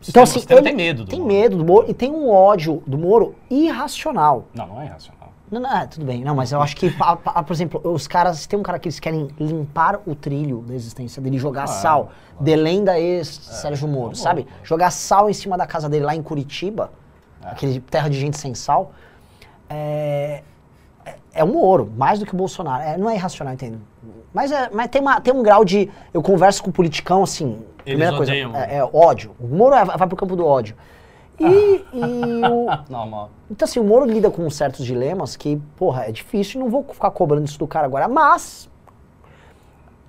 O 0.00 0.04
sistema, 0.06 0.24
o 0.24 0.26
sistema 0.26 0.60
ele 0.60 0.68
tem 0.68 0.76
medo 0.76 1.04
do 1.04 1.10
Tem 1.10 1.18
Moro. 1.20 1.32
medo 1.32 1.56
do 1.58 1.64
Moro 1.64 1.90
e 1.90 1.92
tem 1.94 2.10
um 2.10 2.30
ódio 2.30 2.82
do 2.86 2.96
Moro 2.96 3.34
irracional. 3.50 4.44
Não, 4.54 4.66
não 4.66 4.80
é 4.80 4.86
irracional. 4.86 5.15
Não, 5.50 5.60
não, 5.60 5.76
é, 5.76 5.86
tudo 5.86 6.04
bem. 6.04 6.24
Não, 6.24 6.34
mas 6.34 6.50
eu 6.50 6.60
acho 6.60 6.74
que, 6.76 6.90
pa- 6.90 7.16
pa- 7.16 7.42
por 7.42 7.52
exemplo, 7.52 7.80
os 7.84 8.08
caras, 8.08 8.46
tem 8.46 8.58
um 8.58 8.62
cara 8.64 8.78
que 8.80 8.88
eles 8.88 8.98
querem 8.98 9.28
limpar 9.38 10.00
o 10.04 10.14
trilho 10.14 10.58
da 10.66 10.74
existência 10.74 11.22
dele, 11.22 11.38
jogar 11.38 11.66
Claro, 11.66 11.80
sal. 11.80 12.04
claro. 12.04 12.16
Delém 12.40 12.82
da 12.82 12.98
ex-Sérgio 12.98 13.86
Moro, 13.86 14.00
Moro, 14.06 14.16
sabe? 14.16 14.42
claro. 14.42 14.58
Jogar 14.64 14.90
sal 14.90 15.30
em 15.30 15.32
cima 15.32 15.56
da 15.56 15.66
casa 15.66 15.88
dele 15.88 16.04
lá 16.04 16.16
em 16.16 16.22
Curitiba, 16.22 16.90
É. 17.44 17.48
aquele 17.50 17.78
terra 17.80 18.08
de 18.10 18.18
gente 18.18 18.36
sem 18.36 18.54
sal. 18.54 18.92
É, 19.70 20.42
é 21.32 21.44
o 21.44 21.46
Moro, 21.46 21.92
mais 21.96 22.18
do 22.18 22.26
que 22.26 22.34
o 22.34 22.36
Bolsonaro. 22.36 22.82
É, 22.82 22.96
não 22.98 23.08
é 23.08 23.14
irracional, 23.14 23.54
entendo. 23.54 23.80
Mas, 24.34 24.50
é, 24.50 24.68
mas 24.72 24.88
tem, 24.88 25.00
uma, 25.00 25.20
tem 25.20 25.32
um 25.32 25.42
grau 25.42 25.64
de. 25.64 25.88
Eu 26.12 26.22
converso 26.22 26.62
com 26.62 26.70
o 26.70 26.72
politicão, 26.72 27.22
assim. 27.22 27.60
primeira 27.84 28.16
coisa. 28.16 28.32
odeiam. 28.32 28.54
É, 28.54 28.78
é 28.78 28.84
ódio. 28.84 29.30
O 29.40 29.46
Moro 29.46 29.74
é- 29.74 29.84
vai 29.84 30.06
pro 30.08 30.16
campo 30.16 30.34
do 30.36 30.44
ódio. 30.44 30.76
E, 31.38 31.84
e 31.92 32.46
o. 32.50 32.66
Normal. 32.88 33.30
Então, 33.50 33.66
assim, 33.66 33.78
o 33.78 33.84
Moro 33.84 34.04
lida 34.04 34.30
com 34.30 34.48
certos 34.50 34.84
dilemas 34.84 35.36
que, 35.36 35.56
porra, 35.76 36.04
é 36.04 36.12
difícil, 36.12 36.60
não 36.60 36.68
vou 36.68 36.84
ficar 36.84 37.10
cobrando 37.10 37.44
isso 37.44 37.58
do 37.58 37.66
cara 37.66 37.86
agora, 37.86 38.08
mas 38.08 38.68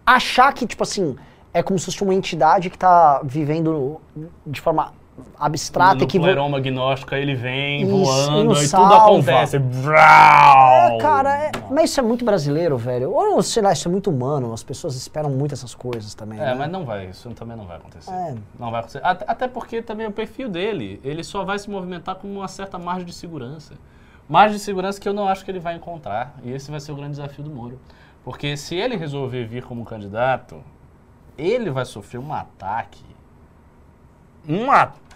achar 0.05 0.53
que, 0.53 0.65
tipo 0.65 0.83
assim, 0.83 1.15
é 1.53 1.61
como 1.61 1.77
se 1.77 1.85
fosse 1.85 2.01
uma 2.03 2.13
entidade 2.13 2.69
que 2.69 2.77
tá 2.77 3.21
vivendo 3.23 3.99
de 4.45 4.61
forma 4.61 4.93
abstrata 5.39 5.95
no 5.95 6.03
e 6.03 6.07
que. 6.07 6.17
vo- 6.17 6.25
pleroma 6.25 6.57
agnóstico, 6.57 7.13
ele 7.15 7.35
vem 7.35 7.81
Isso, 7.83 7.91
e 7.91 8.03
voando 8.03 8.43
nos 8.45 8.63
e 8.63 8.71
tudo 8.71 8.93
acontece. 8.93 9.57
É, 9.57 10.97
cara, 10.99 11.37
é- 11.45 11.51
mas 11.69 11.89
isso 11.91 11.99
é 11.99 12.03
muito 12.03 12.23
brasileiro, 12.23 12.77
velho. 12.77 13.11
Ou 13.11 13.41
sei 13.41 13.61
lá, 13.63 13.71
isso 13.73 13.87
é 13.87 13.91
muito 13.91 14.09
humano, 14.09 14.53
as 14.53 14.63
pessoas 14.63 14.95
esperam 14.95 15.29
muito 15.29 15.53
essas 15.53 15.73
coisas 15.75 16.13
também. 16.13 16.39
É, 16.39 16.45
né? 16.45 16.53
mas 16.53 16.71
não 16.71 16.85
vai, 16.85 17.07
isso 17.07 17.29
também 17.31 17.57
não 17.57 17.65
vai 17.65 17.77
acontecer. 17.77 18.11
É. 18.11 18.35
Não 18.59 18.71
vai 18.71 18.79
acontecer. 18.79 19.01
Até, 19.03 19.25
até 19.27 19.47
porque 19.47 19.81
também 19.81 20.07
o 20.07 20.11
perfil 20.11 20.49
dele, 20.49 20.99
ele 21.03 21.23
só 21.23 21.43
vai 21.43 21.59
se 21.59 21.69
movimentar 21.69 22.15
com 22.15 22.27
uma 22.27 22.47
certa 22.47 22.77
margem 22.77 23.05
de 23.05 23.13
segurança. 23.13 23.73
Margem 24.29 24.57
de 24.57 24.63
segurança 24.63 24.99
que 24.99 25.07
eu 25.07 25.13
não 25.13 25.27
acho 25.27 25.45
que 25.45 25.51
ele 25.51 25.59
vai 25.59 25.75
encontrar. 25.75 26.35
E 26.43 26.51
esse 26.51 26.69
vai 26.69 26.79
ser 26.79 26.91
o 26.91 26.95
grande 26.95 27.11
desafio 27.11 27.43
do 27.43 27.49
Moro. 27.49 27.79
Porque 28.23 28.57
se 28.57 28.75
ele 28.75 28.97
resolver 28.97 29.45
vir 29.45 29.63
como 29.63 29.85
candidato, 29.85 30.61
ele 31.37 31.69
vai 31.69 31.85
sofrer 31.85 32.19
um 32.19 32.33
ataque. 32.33 33.05
Um 34.47 34.69
ataque 34.69 35.06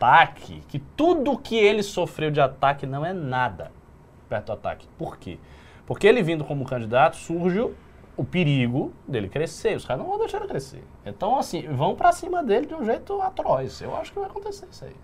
que 0.70 0.80
tudo 0.80 1.38
que 1.38 1.56
ele 1.56 1.84
sofreu 1.84 2.32
de 2.32 2.42
ataque 2.42 2.86
não 2.86 3.06
é 3.06 3.14
nada 3.14 3.72
perto 4.28 4.48
do 4.48 4.52
ataque. 4.54 4.88
Por 4.98 5.18
quê? 5.18 5.38
Porque 5.86 6.08
ele 6.08 6.24
vindo 6.24 6.44
como 6.44 6.66
candidato, 6.66 7.16
surge 7.18 7.60
o- 7.60 8.24
perigo 8.24 8.94
dele 9.08 9.28
crescer. 9.28 9.76
Os 9.76 9.86
caras 9.86 10.02
não 10.04 10.10
vão 10.10 10.20
deixar 10.20 10.38
ele 10.38 10.48
crescer. 10.48 10.84
Então, 11.06 11.38
assim, 11.38 11.68
vão 11.68 11.96
pra 11.96 12.12
cima 12.12 12.44
dele 12.44 12.66
de 12.68 12.74
um 12.76 12.86
jeito 12.86 13.20
atroz. 13.22 13.82
Eu 13.82 13.96
acho 13.96 14.12
que 14.14 14.20
vai 14.20 14.28
acontecer 14.30 14.68
isso 14.72 14.86
aí. 14.86 14.96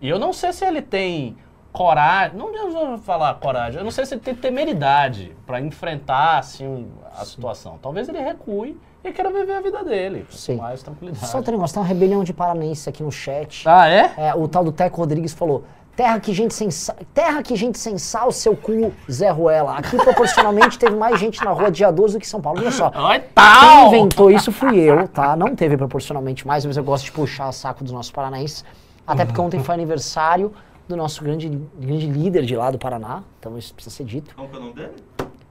E 0.00 0.08
eu 0.08 0.18
não 0.18 0.32
sei 0.32 0.52
se 0.52 0.64
ele 0.64 0.80
tem 0.82 1.36
coragem, 1.72 2.36
não 2.36 2.50
devo 2.52 2.98
falar 2.98 3.34
coragem, 3.34 3.78
eu 3.78 3.84
não 3.84 3.90
sei 3.90 4.04
se 4.04 4.14
ele 4.14 4.20
tem 4.20 4.34
temeridade 4.34 5.34
pra 5.46 5.60
enfrentar, 5.60 6.38
assim, 6.38 6.90
a 7.14 7.24
situação. 7.24 7.78
Talvez 7.80 8.08
ele 8.08 8.18
recue 8.20 8.78
e 9.04 9.12
queira 9.12 9.30
viver 9.30 9.52
a 9.52 9.60
vida 9.60 9.82
dele, 9.84 10.26
com 10.30 10.36
Sim. 10.36 10.56
mais 10.56 10.82
tranquilidade. 10.82 11.26
Só 11.26 11.42
tem 11.42 11.54
um 11.54 11.56
negócio, 11.56 11.74
tem 11.74 11.82
uma 11.82 11.88
rebelião 11.88 12.22
de 12.22 12.32
paranense 12.32 12.88
aqui 12.88 13.02
no 13.02 13.10
chat. 13.10 13.68
Ah, 13.68 13.88
é? 13.88 14.12
É, 14.16 14.34
o 14.34 14.46
tal 14.46 14.64
do 14.64 14.72
Teco 14.72 14.98
Rodrigues 14.98 15.32
falou: 15.32 15.64
terra 15.96 16.20
que 16.20 16.32
gente 16.32 16.54
sem 16.54 16.70
sal, 16.70 16.96
terra 17.12 17.42
que 17.42 17.56
gente 17.56 17.78
sem 17.78 17.98
sal, 17.98 18.30
seu 18.30 18.56
cu, 18.56 18.92
Zé 19.10 19.30
Ruela. 19.30 19.76
Aqui 19.76 19.96
proporcionalmente 19.96 20.78
teve 20.78 20.94
mais 20.96 21.18
gente 21.18 21.44
na 21.44 21.50
rua 21.50 21.70
dia 21.70 21.90
12 21.90 22.14
do 22.14 22.20
que 22.20 22.26
São 22.28 22.40
Paulo. 22.40 22.60
Olha 22.60 22.70
só. 22.70 22.92
Oi, 22.94 23.18
Quem 23.18 23.28
tal! 23.34 23.88
inventou 23.88 24.30
isso 24.30 24.52
fui 24.52 24.78
eu, 24.78 25.08
tá? 25.08 25.34
Não 25.36 25.54
teve 25.54 25.76
proporcionalmente 25.76 26.46
mais, 26.46 26.64
mas 26.64 26.76
eu 26.76 26.84
gosto 26.84 27.04
de 27.04 27.12
puxar 27.12 27.50
saco 27.52 27.82
dos 27.82 27.92
nossos 27.92 28.12
paranaenses. 28.12 28.64
Até 29.06 29.24
porque 29.24 29.40
ontem 29.40 29.60
foi 29.62 29.74
aniversário 29.74 30.52
do 30.88 30.96
nosso 30.96 31.22
grande, 31.24 31.48
grande 31.76 32.06
líder 32.06 32.44
de 32.44 32.54
lá 32.56 32.70
do 32.70 32.78
Paraná. 32.78 33.22
Então 33.38 33.58
isso 33.58 33.74
precisa 33.74 33.94
ser 33.96 34.04
dito. 34.04 34.34
Como 34.34 34.48
que 34.48 34.54
é 34.54 34.58
o 34.58 34.62
nome 34.62 34.74
dele? 34.74 34.92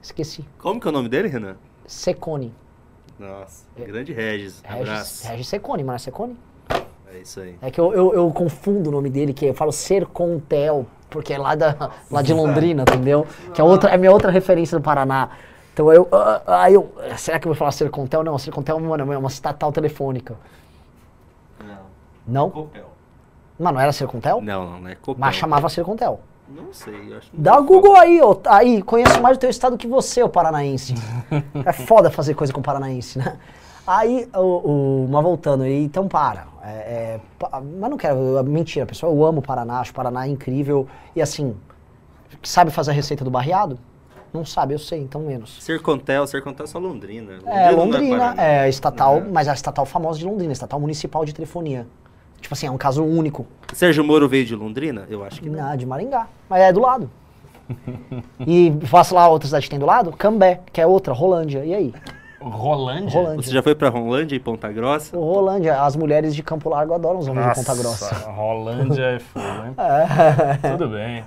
Esqueci. 0.01 0.45
Como 0.57 0.79
que 0.79 0.87
é 0.87 0.89
o 0.89 0.93
nome 0.93 1.09
dele, 1.09 1.27
Renan? 1.27 1.57
Secone. 1.85 2.53
Nossa, 3.21 3.65
grande 3.77 4.13
Regis. 4.13 4.61
Regis, 4.65 4.89
Abraço. 4.89 5.27
Regis 5.27 5.47
Secone, 5.47 5.87
é 5.87 5.97
Secone? 5.99 6.35
É 7.13 7.19
isso 7.19 7.39
aí. 7.39 7.55
É 7.61 7.69
que 7.69 7.79
eu, 7.79 7.93
eu, 7.93 8.13
eu 8.15 8.31
confundo 8.31 8.89
o 8.89 8.91
nome 8.91 9.11
dele, 9.11 9.31
que 9.31 9.45
eu 9.45 9.53
falo 9.53 9.71
Sercontel, 9.71 10.87
porque 11.07 11.31
é 11.31 11.37
lá, 11.37 11.53
da, 11.53 11.91
lá 12.09 12.23
de 12.23 12.33
Londrina, 12.33 12.81
entendeu? 12.81 13.27
Que 13.53 13.61
é, 13.61 13.63
outra, 13.63 13.91
é 13.91 13.93
a 13.93 13.97
minha 13.97 14.11
outra 14.11 14.31
referência 14.31 14.75
do 14.75 14.83
Paraná. 14.83 15.29
Então 15.71 15.93
eu, 15.93 16.07
ah, 16.11 16.41
ah, 16.47 16.63
aí 16.63 16.73
eu, 16.73 16.91
será 17.15 17.39
que 17.39 17.47
eu 17.47 17.51
vou 17.51 17.57
falar 17.57 17.71
Sercontel? 17.71 18.23
Não, 18.23 18.37
Sercontel 18.39 18.79
mano, 18.79 19.13
é 19.13 19.17
uma 19.17 19.29
estatal 19.29 19.71
telefônica. 19.71 20.35
Não. 21.63 21.77
Não? 22.27 22.49
Copel. 22.49 22.89
Mas 23.59 23.73
não 23.73 23.79
era 23.79 23.91
Sercontel? 23.91 24.41
Não, 24.41 24.65
não, 24.67 24.81
não 24.81 24.89
é 24.89 24.95
Copel. 24.95 25.19
Mas 25.19 25.35
chamava 25.35 25.69
Sercontel. 25.69 26.21
Não 26.55 26.73
sei, 26.73 26.93
eu 27.13 27.17
acho 27.17 27.29
que 27.31 27.37
Dá 27.37 27.57
o 27.59 27.63
Google 27.63 27.95
aí, 27.95 28.19
ó. 28.21 28.35
Aí, 28.45 28.81
conheço 28.81 29.21
mais 29.21 29.37
o 29.37 29.39
teu 29.39 29.49
estado 29.49 29.77
que 29.77 29.87
você, 29.87 30.21
o 30.23 30.29
paranaense. 30.29 30.93
é 31.65 31.73
foda 31.73 32.09
fazer 32.11 32.33
coisa 32.33 32.51
com 32.51 32.61
paranaense, 32.61 33.17
né? 33.19 33.37
Aí, 33.85 34.27
o, 34.35 34.39
o- 34.39 35.07
mas 35.09 35.23
voltando, 35.23 35.65
então 35.65 36.07
para. 36.07 36.45
É, 36.63 36.69
é, 36.69 37.19
mas 37.79 37.89
não 37.89 37.97
quero, 37.97 38.43
mentira, 38.43 38.85
pessoal, 38.85 39.13
eu 39.13 39.25
amo 39.25 39.39
o 39.39 39.41
Paraná, 39.41 39.79
acho 39.79 39.91
o 39.91 39.95
Paraná 39.95 40.27
incrível. 40.27 40.87
E 41.15 41.21
assim, 41.21 41.55
sabe 42.43 42.69
fazer 42.71 42.91
a 42.91 42.93
receita 42.93 43.23
do 43.23 43.31
barreado? 43.31 43.79
Não 44.33 44.45
sabe, 44.45 44.73
eu 44.73 44.79
sei, 44.79 45.01
então 45.01 45.21
menos. 45.21 45.61
Sercontel, 45.61 46.25
Sercontel 46.27 46.63
é 46.63 46.67
só 46.67 46.79
Londrina. 46.79 47.33
É, 47.45 47.71
não 47.71 47.79
Londrina, 47.85 48.17
Paraná. 48.17 48.43
é 48.43 48.69
estatal, 48.69 49.19
Não 49.19 49.27
é? 49.27 49.31
mas 49.31 49.47
é 49.47 49.51
a 49.51 49.53
estatal 49.53 49.85
famosa 49.85 50.19
de 50.19 50.25
Londrina, 50.25 50.53
estatal 50.53 50.79
municipal 50.79 51.25
de 51.25 51.33
telefonia. 51.33 51.85
Tipo 52.41 52.53
assim, 52.53 52.67
é 52.67 52.71
um 52.71 52.77
caso 52.77 53.03
único. 53.03 53.45
Sérgio 53.73 54.03
Moro 54.03 54.27
veio 54.27 54.45
de 54.45 54.55
Londrina? 54.55 55.05
Eu 55.09 55.23
acho 55.23 55.39
que 55.39 55.49
não. 55.49 55.61
Não, 55.61 55.77
de 55.77 55.85
Maringá. 55.85 56.27
Mas 56.49 56.61
é 56.61 56.73
do 56.73 56.81
lado. 56.81 57.09
e 58.45 58.73
faço 58.83 59.15
lá 59.15 59.29
outra 59.29 59.47
cidade 59.47 59.65
que 59.65 59.69
tem 59.69 59.79
do 59.79 59.85
lado? 59.85 60.11
Cambé, 60.11 60.61
que 60.73 60.81
é 60.81 60.87
outra, 60.87 61.13
Rolândia. 61.13 61.63
E 61.63 61.73
aí? 61.73 61.93
Rolândia? 62.41 63.19
Rolândia. 63.19 63.43
Você 63.43 63.51
já 63.51 63.61
foi 63.61 63.75
pra 63.75 63.89
Rolândia 63.89 64.35
e 64.35 64.39
Ponta 64.39 64.71
Grossa? 64.71 65.15
Rolândia, 65.15 65.81
as 65.81 65.95
mulheres 65.95 66.35
de 66.35 66.41
Campo 66.41 66.69
Largo 66.69 66.93
adoram 66.93 67.19
os 67.19 67.27
homens 67.27 67.47
de 67.47 67.55
Ponta 67.55 67.75
Grossa. 67.75 68.13
Rolândia 68.31 69.03
é 69.03 69.19
fogo, 69.19 69.45
hein? 69.45 69.75
Tudo 70.71 70.89
bem. 70.89 71.23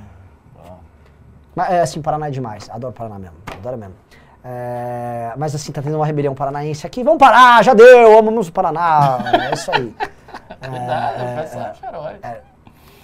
Mas 1.54 1.70
é 1.70 1.80
assim, 1.82 2.02
Paraná 2.02 2.26
é 2.26 2.30
demais. 2.30 2.68
Adoro 2.68 2.92
Paraná 2.92 3.18
mesmo. 3.18 3.36
Adoro 3.46 3.78
mesmo. 3.78 3.94
É, 4.44 5.32
mas 5.38 5.54
assim, 5.54 5.72
tá 5.72 5.80
tendo 5.80 5.96
uma 5.96 6.04
rebelião 6.04 6.34
paranaense 6.34 6.86
aqui. 6.86 7.02
Vamos 7.02 7.18
parar, 7.18 7.62
já 7.64 7.72
deu, 7.72 8.18
amamos 8.18 8.48
o 8.48 8.52
Paraná. 8.52 9.18
É 9.50 9.54
isso 9.54 9.70
aí. 9.72 9.94
Verdade, 10.70 11.22
é, 11.22 11.84
é, 11.84 11.88
herói. 11.88 12.14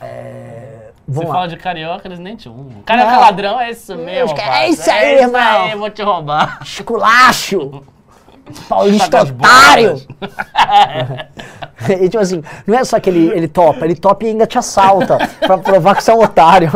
É, 0.00 0.90
Você 1.06 1.14
vamos 1.14 1.28
lá. 1.28 1.34
fala 1.34 1.48
de 1.48 1.56
carioca, 1.56 2.08
eles 2.08 2.18
nem 2.18 2.36
te 2.36 2.48
um. 2.48 2.82
Carioca 2.86 3.12
Não. 3.12 3.20
ladrão 3.20 3.60
é 3.60 3.70
isso 3.70 3.94
mesmo. 3.96 4.38
É 4.38 4.68
isso 4.68 4.90
aí, 4.90 4.96
é 4.96 5.14
isso 5.16 5.24
irmão. 5.24 5.62
aí, 5.62 5.74
vou 5.76 5.90
te 5.90 6.02
roubar. 6.02 6.58
Esculacho! 6.62 7.82
Paulista 8.68 9.22
otário! 9.22 10.02
e 11.88 12.08
tipo 12.08 12.18
assim, 12.18 12.42
não 12.66 12.78
é 12.78 12.84
só 12.84 12.98
que 12.98 13.08
ele, 13.08 13.28
ele 13.28 13.46
topa, 13.46 13.84
ele 13.84 13.94
topa 13.94 14.24
e 14.24 14.28
ainda 14.28 14.44
te 14.46 14.58
assalta 14.58 15.18
pra 15.38 15.56
provar 15.56 15.94
que 15.94 16.02
você 16.02 16.10
é 16.10 16.14
um 16.14 16.22
otário. 16.22 16.68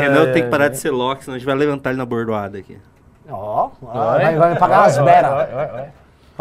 Renan 0.00 0.32
tem 0.32 0.44
que 0.44 0.48
parar 0.48 0.68
de 0.68 0.78
ser 0.78 0.90
Loki, 0.90 1.24
senão 1.24 1.34
a 1.34 1.38
gente 1.38 1.46
vai 1.46 1.54
levantar 1.54 1.90
ele 1.90 1.98
na 1.98 2.06
bordoada 2.06 2.56
aqui. 2.56 2.78
Ó, 3.30 3.70
ó, 3.82 4.12
vai, 4.12 4.36
vai 4.36 4.52
me 4.54 4.58
pagar 4.58 4.86
as 4.86 4.98
beras. 4.98 5.48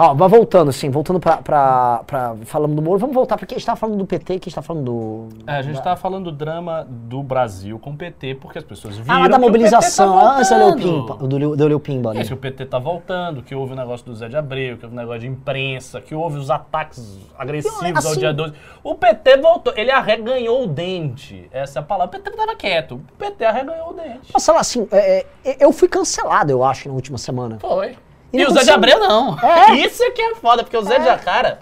Ó, 0.02 0.14
mas 0.16 0.32
voltando, 0.32 0.70
assim, 0.70 0.90
voltando 0.90 1.20
pra, 1.20 1.38
pra, 1.38 2.02
pra. 2.08 2.36
Falando 2.46 2.76
do 2.76 2.82
Moro, 2.82 2.98
vamos 3.00 3.14
voltar, 3.16 3.38
porque 3.38 3.54
a 3.54 3.58
gente 3.58 3.66
tava 3.66 3.78
falando 3.78 3.98
do 3.98 4.06
PT, 4.06 4.40
que 4.40 4.48
a 4.48 4.50
gente 4.50 4.56
tá 4.56 4.62
falando 4.62 4.84
do. 4.86 5.28
É, 5.46 5.58
a 5.58 5.62
gente 5.62 5.76
da- 5.76 5.82
tá 5.82 5.96
falando 5.96 6.26
do 6.26 6.32
drama 6.32 6.86
do 6.90 7.22
Brasil 7.22 7.78
com 7.80 7.92
o 7.92 7.96
PT, 7.96 8.36
porque 8.36 8.58
as 8.58 8.64
pessoas 8.64 8.98
viram 8.98 9.24
Ah, 9.24 9.28
da 9.28 9.38
o 9.38 9.42
mobilização, 9.42 10.14
PT 10.14 10.26
tá 10.26 10.38
antes 10.38 10.50
do 10.50 10.56
Leo 10.56 10.68
voltando. 10.70 11.18
Pimba, 11.18 11.28
do 11.28 11.56
do 11.58 11.68
Leo 11.68 11.80
Pimba 11.80 12.10
ali. 12.12 12.20
É, 12.20 12.24
que 12.24 12.34
o 12.34 12.38
PT 12.38 12.66
tá 12.66 12.80
voltando, 12.80 13.44
que 13.44 13.54
houve 13.54 13.74
o 13.74 13.76
negócio 13.76 14.06
do 14.06 14.16
Zé 14.16 14.28
de 14.28 14.36
Abreu, 14.38 14.78
que 14.78 14.86
houve 14.86 14.96
o 14.96 15.00
negócio 15.00 15.22
de 15.22 15.28
imprensa, 15.28 16.02
que 16.02 16.16
houve 16.16 16.38
os 16.38 16.50
ataques 16.50 17.20
agressivos 17.38 18.06
ao 18.06 18.12
assim- 18.12 18.20
dia 18.20 18.34
12. 18.34 18.54
O 18.84 18.96
PT 18.96 19.38
voltou, 19.38 19.74
ele 19.76 19.92
arreganhou 19.92 20.64
o 20.64 20.68
dente. 20.68 21.48
Essa 21.52 21.80
é 21.80 21.82
a 21.82 21.84
palavra. 21.84 22.18
O 22.18 22.22
PT 22.22 22.36
tava 22.38 22.56
quieto. 22.56 22.96
O 22.96 23.02
PT 23.18 23.46
arreganhou 23.46 23.92
o 23.92 23.94
dente. 23.94 24.32
Mas 24.34 24.44
sei 24.44 24.54
lá, 24.54 24.60
assim, 24.62 24.88
é, 24.92 25.26
é, 25.46 25.58
eu 25.64 25.72
fui 25.72 25.88
cancelado, 25.88 26.52
eu 26.52 26.64
acho, 26.64 26.88
na 26.90 26.96
última 26.96 27.18
semana. 27.18 27.58
Foi. 27.60 27.96
E 28.34 28.40
E, 28.42 28.46
o 28.46 28.52
Zé 28.52 28.64
de 28.64 28.72
Abreu 28.72 29.00
não. 29.00 29.38
É. 29.40 29.76
Isso 29.76 30.02
é 30.04 30.12
que 30.12 30.22
é 30.22 30.36
foda, 30.36 30.64
porque 30.64 30.78
o 30.78 30.84
Zé 30.84 31.00
de 31.00 31.10
Acara, 31.10 31.60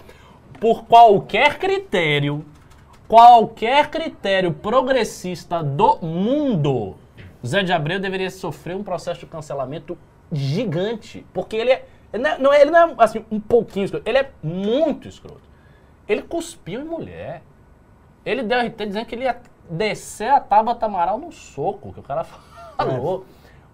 por 0.60 0.84
qualquer 0.86 1.58
critério, 1.58 2.46
qualquer 3.08 3.90
critério 3.90 4.54
progressista 4.54 5.64
do 5.64 5.98
mundo, 6.02 6.96
o 7.42 7.48
Zé 7.48 7.64
de 7.64 7.72
Abreu 7.74 8.00
deveria 8.00 8.30
sofrer 8.30 8.76
um 8.76 8.84
processo 8.84 9.22
de 9.22 9.26
cancelamento 9.26 9.98
gigante. 10.32 11.26
Porque 11.34 11.56
ele 11.56 11.72
é. 11.72 11.86
Ele 12.12 12.24
não 12.24 12.30
é, 12.32 12.38
não 12.40 12.54
é- 12.54 12.62
ele 12.62 12.72
não 12.72 12.90
é, 12.90 12.96
assim, 13.00 13.24
um 13.32 13.40
pouquinho 13.40 13.86
escroto, 13.86 14.08
ele 14.10 14.18
é 14.18 14.32
muito 14.42 15.08
escroto. 15.08 15.42
Ele 16.08 16.22
cuspiu 16.24 16.82
em 16.82 16.84
mulher. 16.86 17.44
Ele 18.26 18.42
deu 18.44 18.60
RT 18.60 18.86
dizendo 18.88 19.06
que 19.06 19.16
ele 19.16 19.24
ia 19.26 19.40
descer 19.70 20.30
a 20.30 20.40
Tabata 20.40 20.88
Amaral 20.88 21.18
no 21.20 21.32
soco, 21.32 21.94
que 21.94 22.00
o 22.00 22.04
cara 22.04 22.24
falou. 22.76 23.26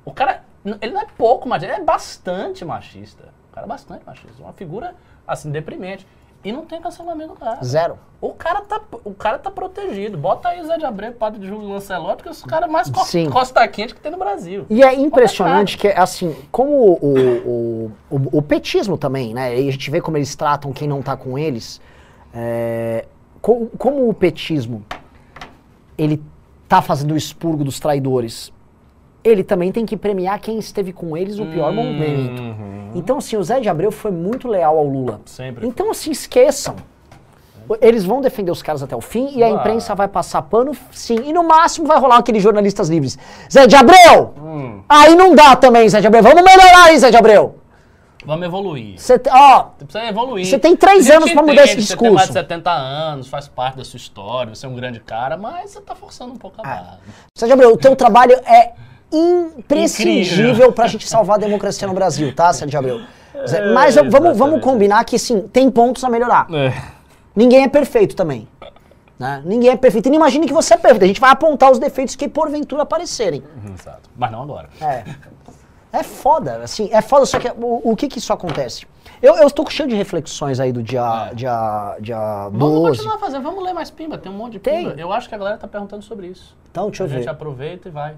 O 0.04 0.12
cara, 0.12 0.44
ele 0.82 0.94
não 0.94 1.02
é 1.02 1.06
pouco 1.18 1.48
machista, 1.48 1.74
ele 1.74 1.82
é 1.82 1.86
bastante 1.86 2.66
machista. 2.66 3.26
O 3.52 3.56
cara 3.56 3.66
é 3.66 3.70
bastante 3.70 4.06
machista. 4.06 4.42
Uma 4.44 4.54
figura, 4.54 4.96
assim, 5.28 5.52
deprimente. 5.52 6.06
E 6.44 6.52
não 6.52 6.64
tem 6.64 6.80
cancelamento 6.80 7.34
do 7.34 7.40
cara. 7.40 7.64
Zero. 7.64 7.98
O 8.22 8.32
cara 8.32 8.62
tá, 8.62 8.80
o 9.04 9.14
cara 9.16 9.40
tá 9.40 9.50
protegido. 9.50 10.16
Bota 10.16 10.50
aí 10.50 10.64
Zé 10.64 10.78
de 10.78 10.86
Abreu, 10.86 11.12
padre 11.14 11.40
de 11.40 11.48
Júlio 11.48 11.68
Lancelotti, 11.70 12.22
que 12.22 12.30
é 12.30 12.32
os 12.32 12.44
caras 12.44 12.70
mais 12.70 12.88
co 12.88 13.04
Sim. 13.04 13.32
costa 13.32 13.68
quente 13.68 13.96
que 13.96 14.00
tem 14.02 14.12
no 14.12 14.18
Brasil. 14.20 14.64
E 14.70 14.84
é 14.84 14.94
impressionante 14.94 15.76
que, 15.76 15.88
assim, 15.88 16.36
como 16.52 16.72
o, 16.72 17.18
o, 17.50 17.92
o, 18.12 18.38
o 18.38 18.42
petismo 18.44 18.96
também, 18.96 19.34
né? 19.34 19.60
E 19.60 19.68
a 19.68 19.72
gente 19.72 19.90
vê 19.90 20.00
como 20.00 20.18
eles 20.18 20.36
tratam 20.36 20.72
quem 20.72 20.88
não 20.88 21.02
tá 21.02 21.18
com 21.18 21.36
eles. 21.36 21.82
é, 22.32 23.06
co- 23.42 23.68
como 23.80 24.08
o 24.08 24.14
petismo, 24.14 24.86
ele 25.98 26.22
tá 26.68 26.80
fazendo 26.82 27.14
o 27.14 27.18
expurgo 27.18 27.64
dos 27.64 27.80
traidores 27.80 28.52
ele 29.26 29.44
também 29.44 29.72
tem 29.72 29.86
que 29.86 29.98
premiar 29.98 30.40
quem 30.40 30.60
esteve 30.60 30.94
com 30.94 31.18
eles 31.18 31.38
no 31.38 31.48
pior 31.48 31.74
momento. 31.74 32.40
Uhum. 32.42 32.92
Então, 32.94 33.18
assim, 33.18 33.36
o 33.36 33.44
Zé 33.44 33.60
de 33.60 33.68
Abreu 33.68 33.92
foi 33.92 34.12
muito 34.12 34.48
leal 34.48 34.78
ao 34.78 34.86
Lula. 34.86 35.20
Sempre. 35.26 35.66
Então, 35.68 35.90
assim, 35.90 36.12
esqueçam. 36.12 36.76
Eles 37.82 38.06
vão 38.06 38.22
defender 38.22 38.52
os 38.52 38.62
caras 38.62 38.84
até 38.84 38.96
o 38.96 39.02
fim 39.02 39.32
e 39.36 39.44
a 39.44 39.50
imprensa 39.50 39.96
vai 39.96 40.08
passar 40.08 40.44
pano, 40.44 40.72
sim. 40.92 41.16
E 41.26 41.34
no 41.34 41.44
máximo 41.44 41.88
vai 41.88 42.00
rolar 42.00 42.18
aqueles 42.18 42.44
jornalistas 42.44 42.90
livres. 42.90 43.18
Zé 43.52 43.66
de 43.66 43.76
Abreu! 43.76 44.36
Hum. 44.38 44.82
Aí 44.88 45.16
não 45.16 45.34
dá 45.34 45.56
também, 45.56 45.90
Zé 45.90 46.00
de 46.00 46.06
Abreu. 46.06 46.22
Vamos 46.22 46.44
melhorar 46.44 46.84
aí, 46.86 47.00
Zé 47.00 47.10
de 47.10 47.18
Abreu. 47.18 47.56
Vamos 48.24 48.46
evoluir. 48.46 49.00
Você, 49.00 49.20
ó, 49.32 49.70
Você 49.78 49.86
precisa 49.86 50.06
evoluir. 50.06 50.46
Você 50.46 50.60
tem 50.60 50.76
três 50.76 51.10
anos 51.10 51.32
pra 51.32 51.42
mudar 51.42 51.64
esse 51.64 51.74
entende, 51.74 51.86
Você 51.88 51.96
tem 51.98 52.12
mais 52.12 52.28
de 52.28 52.34
discurso. 52.34 52.34
70 52.34 52.72
anos, 52.72 53.28
faz 53.28 53.48
parte 53.48 53.78
da 53.78 53.84
sua 53.84 53.98
história, 53.98 54.54
você 54.54 54.66
é 54.66 54.70
um 54.70 54.76
grande 54.76 55.00
cara, 55.00 55.36
mas 55.36 55.72
você 55.72 55.82
tá 55.82 55.96
forçando 55.96 56.34
um 56.34 56.38
pouco 56.38 56.60
a 56.60 56.64
Ah. 56.64 56.70
barra. 56.76 57.00
Zé 57.40 57.48
de 57.48 57.54
Abreu, 57.54 57.74
o 57.74 57.78
teu 57.78 57.96
trabalho 57.96 58.34
é 58.46 58.74
imprescindível 59.12 60.50
Incrível. 60.50 60.72
pra 60.72 60.88
gente 60.88 61.08
salvar 61.08 61.38
a 61.38 61.40
democracia 61.40 61.88
no 61.88 61.94
Brasil, 61.94 62.34
tá, 62.34 62.52
de 62.52 62.76
Abreu? 62.76 63.02
É, 63.34 63.74
Mas 63.74 63.96
vamos, 63.96 64.12
vamos 64.14 64.30
exatamente. 64.36 64.62
combinar 64.64 65.04
que, 65.06 65.20
sim, 65.20 65.42
tem 65.48 65.70
pontos 65.70 66.04
a 66.04 66.10
melhorar. 66.10 66.48
É. 66.54 66.74
Ninguém 67.36 67.64
é 67.64 67.68
perfeito 67.68 68.16
também. 68.16 68.48
Né? 69.20 69.42
Ninguém 69.46 69.70
é 69.70 69.76
perfeito. 69.78 70.08
E 70.08 70.10
não 70.10 70.18
imagine 70.18 70.46
que 70.48 70.54
você 70.54 70.74
é 70.74 70.78
perfeito. 70.78 71.04
A 71.04 71.08
gente 71.08 71.22
vai 71.22 71.30
apontar 71.32 71.72
os 71.72 71.80
defeitos 71.80 72.16
que 72.16 72.28
porventura 72.28 72.82
aparecerem. 72.84 73.44
Exato. 73.74 74.10
Mas 74.18 74.32
não 74.32 74.42
agora. 74.44 74.70
É. 74.82 75.04
É 75.94 76.04
foda, 76.04 76.58
assim, 76.58 76.90
é 76.92 77.02
foda, 77.02 77.26
só 77.26 77.40
que 77.40 77.48
o, 77.50 77.92
o 77.92 77.96
que 77.96 78.10
que 78.10 78.20
isso 78.20 78.34
acontece? 78.34 78.86
Eu, 79.22 79.36
eu 79.38 79.50
tô 79.50 79.66
cheio 79.70 79.88
de 79.88 79.96
reflexões 79.96 80.60
aí 80.60 80.74
do 80.74 80.84
dia, 80.84 81.30
É. 81.32 81.34
dia, 81.34 81.96
dia 82.02 82.50
Vamos 82.52 82.82
12. 82.82 82.98
continuar 82.98 83.18
fazendo, 83.18 83.44
vamos 83.44 83.64
ler 83.64 83.72
mais 83.74 83.90
pimba, 83.90 84.18
tem 84.18 84.30
um 84.30 84.36
monte 84.36 84.54
de 84.54 84.60
Tem. 84.60 84.90
pimba. 84.90 85.00
Eu 85.00 85.14
acho 85.14 85.30
que 85.30 85.36
a 85.36 85.38
galera 85.38 85.58
tá 85.58 85.70
perguntando 85.70 86.04
sobre 86.04 86.28
isso. 86.28 86.54
Então, 86.70 86.88
deixa 86.90 87.04
eu 87.04 87.08
a 87.08 87.10
gente 87.10 87.24
ver. 87.24 87.30
aproveita 87.30 87.88
e 87.88 87.92
vai. 87.92 88.16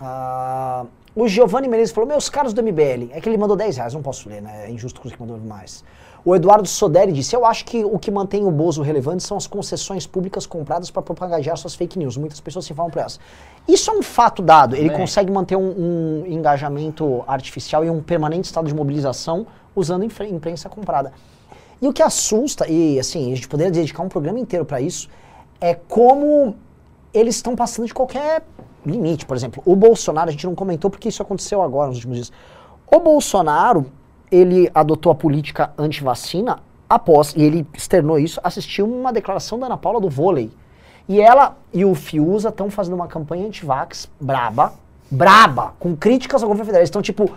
Ah, 0.00 0.86
o 1.14 1.28
Giovanni 1.28 1.68
Menezes 1.68 1.92
falou, 1.92 2.08
meus 2.08 2.30
caros 2.30 2.54
do 2.54 2.62
MBL, 2.62 3.10
é 3.12 3.20
que 3.20 3.28
ele 3.28 3.36
mandou 3.36 3.56
10 3.56 3.76
reais, 3.76 3.94
não 3.94 4.02
posso 4.02 4.28
ler, 4.28 4.40
né? 4.40 4.66
É 4.66 4.70
injusto 4.70 5.00
com 5.00 5.08
os 5.08 5.14
que 5.14 5.20
mandou 5.20 5.36
mais. 5.38 5.84
O 6.24 6.36
Eduardo 6.36 6.68
Soderi 6.68 7.12
disse, 7.12 7.34
eu 7.34 7.46
acho 7.46 7.64
que 7.64 7.84
o 7.84 7.98
que 7.98 8.10
mantém 8.10 8.44
o 8.44 8.50
Bozo 8.50 8.82
relevante 8.82 9.22
são 9.22 9.36
as 9.36 9.46
concessões 9.46 10.06
públicas 10.06 10.46
compradas 10.46 10.90
para 10.90 11.02
propagandear 11.02 11.56
suas 11.56 11.74
fake 11.74 11.98
news. 11.98 12.16
Muitas 12.16 12.40
pessoas 12.40 12.66
se 12.66 12.74
falam 12.74 12.90
para 12.90 13.02
elas. 13.02 13.18
Isso 13.66 13.90
é 13.90 13.94
um 13.94 14.02
fato 14.02 14.42
dado. 14.42 14.76
Ele 14.76 14.90
Bem. 14.90 14.98
consegue 14.98 15.32
manter 15.32 15.56
um, 15.56 16.22
um 16.22 16.26
engajamento 16.26 17.24
artificial 17.26 17.84
e 17.84 17.90
um 17.90 18.02
permanente 18.02 18.46
estado 18.46 18.66
de 18.66 18.74
mobilização 18.74 19.46
usando 19.74 20.04
imprensa 20.04 20.68
comprada. 20.68 21.12
E 21.80 21.88
o 21.88 21.92
que 21.92 22.02
assusta, 22.02 22.68
e 22.68 22.98
assim, 23.00 23.32
a 23.32 23.34
gente 23.34 23.48
poderia 23.48 23.72
dedicar 23.72 24.02
um 24.02 24.08
programa 24.08 24.38
inteiro 24.38 24.66
para 24.66 24.80
isso, 24.80 25.08
é 25.58 25.74
como 25.74 26.54
eles 27.14 27.36
estão 27.36 27.56
passando 27.56 27.86
de 27.86 27.94
qualquer 27.94 28.42
limite. 28.84 29.26
Por 29.26 29.36
exemplo, 29.36 29.62
o 29.66 29.76
Bolsonaro, 29.76 30.28
a 30.28 30.32
gente 30.32 30.46
não 30.46 30.54
comentou 30.54 30.90
porque 30.90 31.08
isso 31.08 31.22
aconteceu 31.22 31.62
agora 31.62 31.88
nos 31.88 31.96
últimos 31.96 32.16
dias. 32.16 32.32
O 32.90 32.98
Bolsonaro, 32.98 33.86
ele 34.30 34.70
adotou 34.74 35.12
a 35.12 35.14
política 35.14 35.72
anti-vacina 35.78 36.58
após, 36.88 37.34
e 37.36 37.42
ele 37.42 37.66
externou 37.72 38.18
isso, 38.18 38.40
assistiu 38.42 38.86
uma 38.86 39.12
declaração 39.12 39.58
da 39.58 39.66
Ana 39.66 39.76
Paula 39.76 40.00
do 40.00 40.10
vôlei. 40.10 40.50
E 41.08 41.20
ela 41.20 41.56
e 41.72 41.84
o 41.84 41.94
Fiuza 41.94 42.48
estão 42.48 42.70
fazendo 42.70 42.94
uma 42.94 43.06
campanha 43.06 43.46
anti-vax 43.46 44.08
braba, 44.20 44.72
braba, 45.10 45.74
com 45.78 45.96
críticas 45.96 46.42
ao 46.42 46.48
governo 46.48 46.66
federal. 46.66 46.80
Eles 46.80 46.88
estão, 46.88 47.02
tipo, 47.02 47.30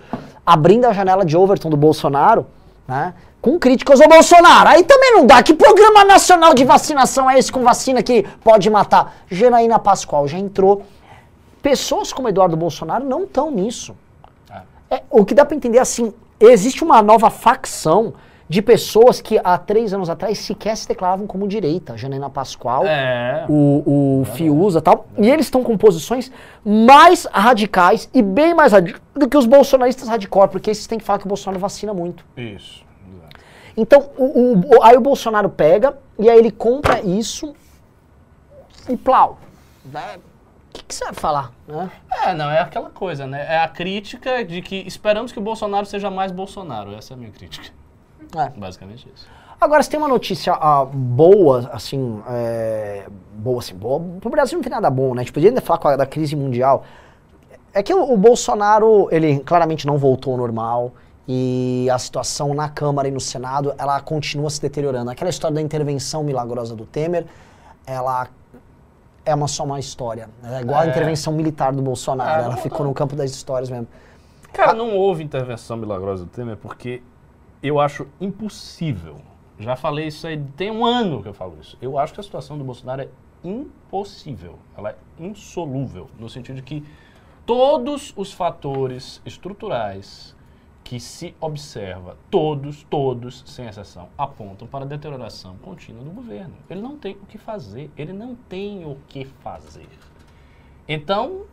abrindo 0.46 0.86
a 0.86 0.94
janela 0.94 1.26
de 1.26 1.36
Overton 1.36 1.70
do 1.70 1.78
Bolsonaro, 1.78 2.46
né? 2.88 3.14
Com 3.42 3.60
críticas 3.60 4.00
ao 4.00 4.08
Bolsonaro. 4.08 4.70
Aí 4.70 4.84
também 4.84 5.14
não 5.14 5.26
dá. 5.26 5.42
Que 5.44 5.54
programa 5.54 6.06
nacional 6.06 6.54
de 6.54 6.64
vacinação 6.64 7.30
é 7.30 7.38
esse 7.38 7.52
com 7.52 7.64
vacina 7.64 8.02
que 8.02 8.24
pode 8.44 8.70
matar? 8.70 9.16
Janaína 9.30 9.80
Pascoal 9.80 10.28
já 10.28 10.38
entrou. 10.38 10.84
Pessoas 11.64 12.14
como 12.14 12.30
Eduardo 12.30 12.56
Bolsonaro 12.56 13.04
não 13.06 13.24
estão 13.24 13.50
nisso. 13.50 13.96
É, 14.92 15.02
o 15.10 15.26
que 15.26 15.34
dá 15.34 15.44
pra 15.44 15.56
entender 15.56 15.80
assim, 15.80 16.14
existe 16.40 16.84
uma 16.84 17.02
nova 17.02 17.32
facção 17.32 18.14
de 18.48 18.62
pessoas 18.62 19.20
que 19.22 19.40
há 19.44 19.58
três 19.58 19.94
anos 19.94 20.10
atrás 20.10 20.38
sequer 20.38 20.76
se 20.78 20.88
declaravam 20.88 21.26
como 21.26 21.48
direita. 21.48 21.98
Janaína 21.98 22.30
Pascoal, 22.30 22.86
É. 22.86 23.46
o, 23.50 24.20
o 24.22 24.26
Fiuza 24.26 24.78
e 24.80 24.82
tal. 24.82 25.08
E 25.18 25.28
eles 25.32 25.48
estão 25.48 25.64
com 25.64 25.76
posições 25.78 26.32
mais 26.64 27.26
radicais 27.32 28.08
e 28.14 28.22
bem 28.22 28.54
mais 28.54 28.74
radicais 28.74 29.02
do 29.16 29.28
que 29.28 29.38
os 29.38 29.46
bolsonaristas 29.48 30.08
hardcore, 30.10 30.50
porque 30.50 30.70
esses 30.70 30.86
têm 30.86 31.00
que 31.00 31.06
falar 31.06 31.18
que 31.18 31.26
o 31.26 31.30
Bolsonaro 31.30 31.60
vacina 31.60 31.94
muito. 31.94 32.24
Isso. 32.38 32.84
Então, 33.76 34.10
o, 34.18 34.26
o- 34.26 34.60
o- 34.78 34.84
aí 34.84 34.96
o 34.96 35.02
Bolsonaro 35.02 35.50
pega 35.50 35.98
e 36.20 36.30
aí 36.30 36.38
ele 36.38 36.52
compra 36.52 37.02
isso 37.02 37.56
e 38.88 38.96
plau. 38.96 39.40
Né? 39.86 40.20
O 40.74 40.76
que, 40.76 40.86
que 40.86 40.96
você 40.96 41.06
vai 41.06 41.14
falar? 41.14 41.52
Né? 41.68 41.92
É, 42.26 42.34
não, 42.34 42.50
é 42.50 42.60
aquela 42.60 42.90
coisa, 42.90 43.28
né? 43.28 43.46
É 43.48 43.60
a 43.60 43.68
crítica 43.68 44.44
de 44.44 44.60
que 44.60 44.78
esperamos 44.88 45.32
que 45.32 45.38
o 45.38 45.42
Bolsonaro 45.42 45.86
seja 45.86 46.10
mais 46.10 46.32
Bolsonaro. 46.32 46.96
Essa 46.96 47.14
é 47.14 47.16
a 47.16 47.18
minha 47.18 47.30
crítica. 47.30 47.68
É. 48.36 48.50
Basicamente 48.60 49.08
isso. 49.14 49.28
Agora, 49.62 49.84
se 49.84 49.90
tem 49.90 50.00
uma 50.00 50.08
notícia 50.08 50.52
ah, 50.54 50.84
boa, 50.84 51.70
assim, 51.72 52.22
é, 52.28 53.06
boa, 53.36 53.60
assim, 53.60 53.76
boa, 53.76 54.02
pro 54.20 54.32
Brasil 54.32 54.58
não 54.58 54.64
tem 54.64 54.72
nada 54.72 54.90
bom, 54.90 55.14
né? 55.14 55.22
A 55.22 55.24
gente 55.24 55.32
podia 55.32 55.50
ainda 55.50 55.62
falar 55.62 55.78
com 55.78 55.88
a, 55.90 55.96
da 55.96 56.08
crise 56.08 56.36
mundial. 56.36 56.84
É 57.72 57.84
que 57.84 57.94
o, 57.94 58.12
o 58.12 58.18
Bolsonaro, 58.18 59.08
ele 59.12 59.42
claramente 59.42 59.86
não 59.86 59.98
voltou 59.98 60.34
ao 60.34 60.38
normal 60.38 60.92
e 61.28 61.88
a 61.92 62.00
situação 62.00 62.54
na 62.56 62.68
Câmara 62.68 63.08
e 63.08 63.12
no 63.12 63.20
Senado, 63.20 63.76
ela 63.78 64.02
continua 64.02 64.50
se 64.50 64.60
deteriorando. 64.60 65.12
Aquela 65.12 65.30
história 65.30 65.54
da 65.54 65.62
intervenção 65.62 66.24
milagrosa 66.24 66.76
do 66.76 66.86
Temer, 66.86 67.26
ela 67.86 68.28
é 69.26 69.34
uma, 69.34 69.48
só 69.48 69.64
uma 69.64 69.80
história. 69.80 70.30
É 70.44 70.62
igual 70.62 70.80
a 70.82 70.86
É. 70.86 70.90
intervenção 70.90 71.34
militar 71.34 71.72
do 71.74 71.82
Bolsonaro, 71.82 72.30
Ah, 72.30 72.44
ela 72.46 72.56
não- 72.56 72.62
ficou 72.62 72.86
no 72.86 72.94
campo 72.94 73.16
das 73.16 73.32
histórias 73.32 73.70
mesmo. 73.70 73.88
Cara, 74.52 74.74
não 74.74 74.96
houve 74.96 75.24
intervenção 75.24 75.78
milagrosa 75.78 76.26
do 76.26 76.30
Temer 76.30 76.58
porque 76.58 77.02
eu 77.62 77.80
acho 77.80 78.08
impossível. 78.22 79.16
Já 79.60 79.76
falei 79.76 80.08
isso 80.08 80.28
aí, 80.28 80.38
tem 80.58 80.70
um 80.72 80.86
ano 80.86 81.22
que 81.22 81.30
eu 81.30 81.34
falo 81.34 81.58
isso. 81.62 81.78
Eu 81.82 81.98
acho 81.98 82.14
que 82.14 82.20
a 82.20 82.24
situação 82.24 82.58
do 82.58 82.64
Bolsonaro 82.64 83.02
é 83.04 83.08
impossível. 83.44 84.58
Ela 84.78 84.92
é 84.92 84.96
insolúvel, 85.20 86.10
no 86.20 86.30
sentido 86.30 86.58
de 86.58 86.62
que 86.62 86.84
todos 87.46 88.14
os 88.16 88.32
fatores 88.34 89.22
estruturais 89.26 90.36
que 90.84 91.00
se 91.00 91.34
observa, 91.40 92.18
todos, 92.30 92.84
todos, 92.84 93.44
sem 93.46 93.66
exceção, 93.68 94.10
apontam 94.18 94.68
para 94.68 94.84
a 94.84 94.88
deterioração 94.88 95.58
contínua 95.58 96.04
do 96.04 96.12
governo. 96.12 96.54
Ele 96.70 96.82
não 96.82 96.98
tem 96.98 97.14
o 97.14 97.26
que 97.26 97.38
fazer, 97.38 97.90
ele 97.98 98.12
não 98.12 98.36
tem 98.36 98.86
o 98.86 98.98
que 99.08 99.26
fazer. 99.26 99.88
Então, 100.88 101.44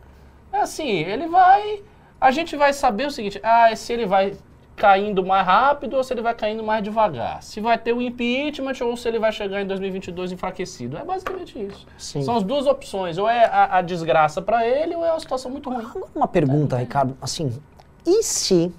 é 0.51 0.59
assim, 0.59 0.89
ele 0.89 1.27
vai. 1.27 1.81
A 2.19 2.29
gente 2.31 2.55
vai 2.55 2.73
saber 2.73 3.07
o 3.07 3.11
seguinte: 3.11 3.39
ah, 3.41 3.73
se 3.75 3.93
ele 3.93 4.05
vai 4.05 4.35
caindo 4.75 5.23
mais 5.23 5.45
rápido 5.45 5.95
ou 5.95 6.03
se 6.03 6.13
ele 6.13 6.21
vai 6.21 6.33
caindo 6.33 6.63
mais 6.63 6.83
devagar. 6.83 7.43
Se 7.43 7.61
vai 7.61 7.77
ter 7.77 7.93
o 7.93 8.01
impeachment 8.01 8.73
ou 8.81 8.97
se 8.97 9.07
ele 9.07 9.19
vai 9.19 9.31
chegar 9.31 9.61
em 9.61 9.67
2022 9.67 10.31
enfraquecido. 10.31 10.97
É 10.97 11.03
basicamente 11.03 11.57
isso. 11.63 11.85
Sim. 11.97 12.23
São 12.23 12.35
as 12.35 12.43
duas 12.43 12.67
opções: 12.67 13.17
ou 13.17 13.29
é 13.29 13.45
a, 13.45 13.77
a 13.77 13.81
desgraça 13.81 14.41
para 14.41 14.67
ele 14.67 14.95
ou 14.95 15.05
é 15.05 15.11
uma 15.11 15.19
situação 15.19 15.49
muito 15.49 15.69
ruim. 15.69 16.03
Uma 16.13 16.27
pergunta, 16.27 16.77
Ricardo, 16.77 17.15
assim, 17.21 17.61
e 18.05 18.23
se 18.23 18.73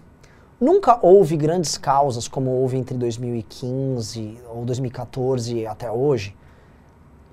nunca 0.63 0.99
houve 1.03 1.37
grandes 1.37 1.77
causas 1.77 2.29
como 2.29 2.51
houve 2.51 2.77
entre 2.79 2.97
2015 2.97 4.39
ou 4.55 4.65
2014 4.65 5.67
até 5.67 5.91
hoje? 5.91 6.35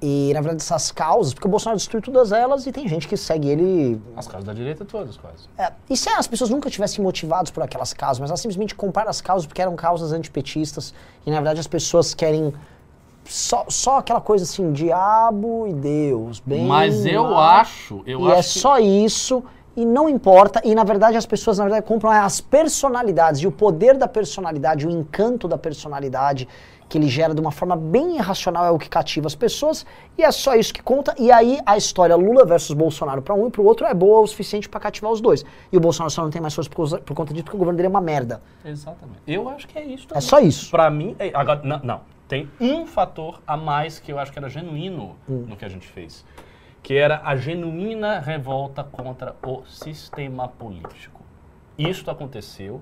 E, 0.02 0.32
na 0.34 0.40
verdade, 0.40 0.64
essas 0.64 0.94
causas, 0.94 1.34
porque 1.34 1.46
o 1.46 1.52
Bolsonaro 1.52 1.78
destruiu 1.78 2.02
todas 2.02 2.32
elas 2.32 2.66
e 2.66 2.72
tem 2.72 2.88
gente 2.88 3.06
que 3.06 3.18
segue 3.18 3.50
ele. 3.50 4.02
As 4.16 4.28
casas 4.28 4.46
da 4.46 4.54
direita 4.54 4.86
todas, 4.86 5.18
quase. 5.18 5.44
É, 5.58 5.74
e 5.90 5.98
se 5.98 6.08
as 6.10 6.26
pessoas 6.26 6.50
nunca 6.50 6.70
tivessem 6.70 7.04
motivadas 7.04 7.52
por 7.52 7.62
aquelas 7.64 7.92
causas, 7.92 8.18
mas 8.20 8.30
elas 8.30 8.40
simplesmente 8.40 8.74
compraram 8.76 9.10
as 9.10 9.20
causas 9.20 9.46
porque 9.46 9.62
eram 9.62 9.76
causas 9.76 10.14
antipetistas 10.14 10.94
e, 11.26 11.30
na 11.30 11.36
verdade, 11.36 11.60
as 11.60 11.68
pessoas 11.68 12.14
querem 12.14 12.54
só, 13.26 13.66
só 13.68 13.98
aquela 13.98 14.22
coisa 14.22 14.46
assim, 14.46 14.72
diabo 14.72 15.68
e 15.68 15.74
Deus, 15.74 16.40
bem 16.40 16.66
Mas 16.66 17.06
eu 17.06 17.24
mal. 17.26 17.38
acho, 17.38 18.02
eu 18.06 18.22
e 18.22 18.32
acho 18.32 18.34
é 18.34 18.38
que- 18.38 18.60
só 18.60 18.80
isso 18.80 19.44
e 19.76 19.86
não 19.86 20.08
importa. 20.10 20.62
E 20.64 20.74
na 20.76 20.84
verdade 20.84 21.18
as 21.18 21.26
pessoas 21.26 21.58
na 21.58 21.64
verdade 21.66 21.86
compram 21.86 22.12
as 22.12 22.42
personalidades 22.42 23.42
e 23.42 23.48
o 23.48 23.52
poder 23.52 23.98
da 23.98 24.08
personalidade, 24.08 24.88
o 24.88 24.90
encanto 24.92 25.48
da 25.48 25.58
personalidade 25.58 26.48
que 26.88 26.98
ele 26.98 27.08
gera 27.08 27.36
de 27.36 27.40
uma 27.42 27.52
forma 27.52 27.76
bem 27.76 28.16
irracional 28.16 28.66
é 28.66 28.72
o 28.72 28.80
que 28.80 28.90
cativa 28.90 29.28
as 29.28 29.36
pessoas 29.36 29.86
e 30.18 30.24
é 30.24 30.32
só 30.32 30.56
isso 30.56 30.74
que 30.74 30.82
conta. 30.82 31.14
E 31.20 31.32
aí 31.32 31.60
a 31.64 31.78
história 31.78 32.16
Lula 32.16 32.44
versus 32.46 32.74
Bolsonaro 32.76 33.22
para 33.22 33.36
um 33.36 33.48
e 33.48 33.52
para 33.52 33.62
o 33.62 33.66
outro 33.66 33.86
é 33.86 33.94
boa 33.94 34.22
o 34.22 34.28
suficiente 34.28 34.68
para 34.68 34.80
cativar 34.80 35.12
os 35.12 35.22
dois. 35.22 35.46
E 35.72 35.78
o 35.78 35.80
Bolsonaro 35.80 36.10
só 36.10 36.24
não 36.24 36.32
tem 36.32 36.42
mais 36.42 36.56
força 36.56 36.68
por, 36.70 37.00
por 37.02 37.14
conta 37.14 37.32
disso 37.32 37.44
porque 37.46 37.56
o 37.58 37.60
governo 37.60 37.78
dele 37.78 37.86
é 37.88 37.90
uma 37.92 38.02
merda. 38.02 38.42
Exatamente. 38.66 39.20
Eu 39.28 39.48
acho 39.50 39.68
que 39.68 39.78
é 39.78 39.84
isso 39.86 40.06
É 40.06 40.08
também. 40.16 40.22
só 40.22 40.40
isso. 40.40 40.72
Pra 40.72 40.90
mim, 40.90 41.16
é- 41.20 41.30
agora, 41.34 41.62
não, 41.64 41.80
não. 41.84 42.02
Tem 42.28 42.50
um 42.60 42.86
fator 42.88 43.40
a 43.46 43.56
mais 43.58 44.00
que 44.00 44.12
eu 44.12 44.18
acho 44.20 44.32
que 44.32 44.38
era 44.40 44.50
genuíno 44.50 45.16
Hum. 45.30 45.46
no 45.48 45.56
que 45.56 45.66
a 45.66 45.70
gente 45.70 45.88
fez. 45.88 46.24
Que 46.82 46.96
era 46.96 47.22
a 47.24 47.36
genuína 47.36 48.20
revolta 48.20 48.84
contra 48.84 49.36
o 49.46 49.64
sistema 49.66 50.48
político. 50.48 51.24
Isso 51.78 52.10
aconteceu. 52.10 52.82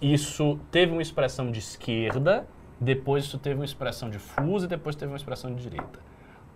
Isso 0.00 0.58
teve 0.70 0.92
uma 0.92 1.02
expressão 1.02 1.50
de 1.50 1.58
esquerda, 1.58 2.46
depois 2.80 3.24
isso 3.24 3.38
teve 3.38 3.56
uma 3.56 3.64
expressão 3.64 4.08
de 4.08 4.18
fuso 4.18 4.64
e 4.64 4.68
depois 4.68 4.96
teve 4.96 5.12
uma 5.12 5.16
expressão 5.16 5.54
de 5.54 5.62
direita. 5.62 5.98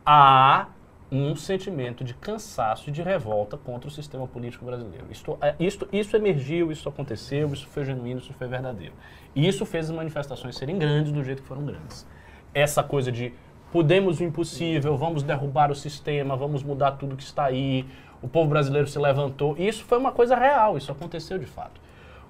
Há 0.05 0.69
um 1.13 1.37
sentimento 1.37 2.03
de 2.03 2.15
cansaço 2.15 2.89
e 2.89 2.93
de 2.93 3.03
revolta 3.03 3.57
contra 3.57 3.89
o 3.89 3.91
sistema 3.91 4.27
político 4.27 4.65
brasileiro. 4.65 5.07
Isto, 5.11 5.39
é, 5.41 5.55
isto, 5.61 5.87
isso 5.93 6.17
emergiu, 6.17 6.73
isso 6.73 6.89
aconteceu, 6.89 7.53
isso 7.53 7.69
foi 7.69 7.85
genuíno, 7.85 8.21
isso 8.21 8.33
foi 8.33 8.49
verdadeiro. 8.49 8.95
E 9.35 9.47
isso 9.47 9.67
fez 9.67 9.91
as 9.91 9.97
manifestações 9.97 10.57
serem 10.57 10.79
grandes 10.79 11.13
do 11.13 11.23
jeito 11.23 11.43
que 11.43 11.49
foram 11.49 11.65
grandes. 11.65 12.07
Essa 12.53 12.83
coisa 12.83 13.13
de 13.13 13.35
podemos 13.75 14.21
o 14.21 14.23
impossível, 14.23 14.97
vamos 14.97 15.25
derrubar 15.25 15.69
o 15.69 15.75
sistema, 15.75 16.37
vamos 16.37 16.63
mudar 16.63 16.93
tudo 16.93 17.17
que 17.17 17.25
está 17.25 17.47
aí, 17.47 17.85
o 18.23 18.29
povo 18.29 18.49
brasileiro 18.49 18.87
se 18.87 18.97
levantou. 19.01 19.57
E 19.59 19.67
isso 19.67 19.85
foi 19.85 19.99
uma 19.99 20.13
coisa 20.13 20.37
real, 20.37 20.79
isso 20.79 20.93
aconteceu 20.93 21.41
de 21.41 21.47
fato. 21.47 21.81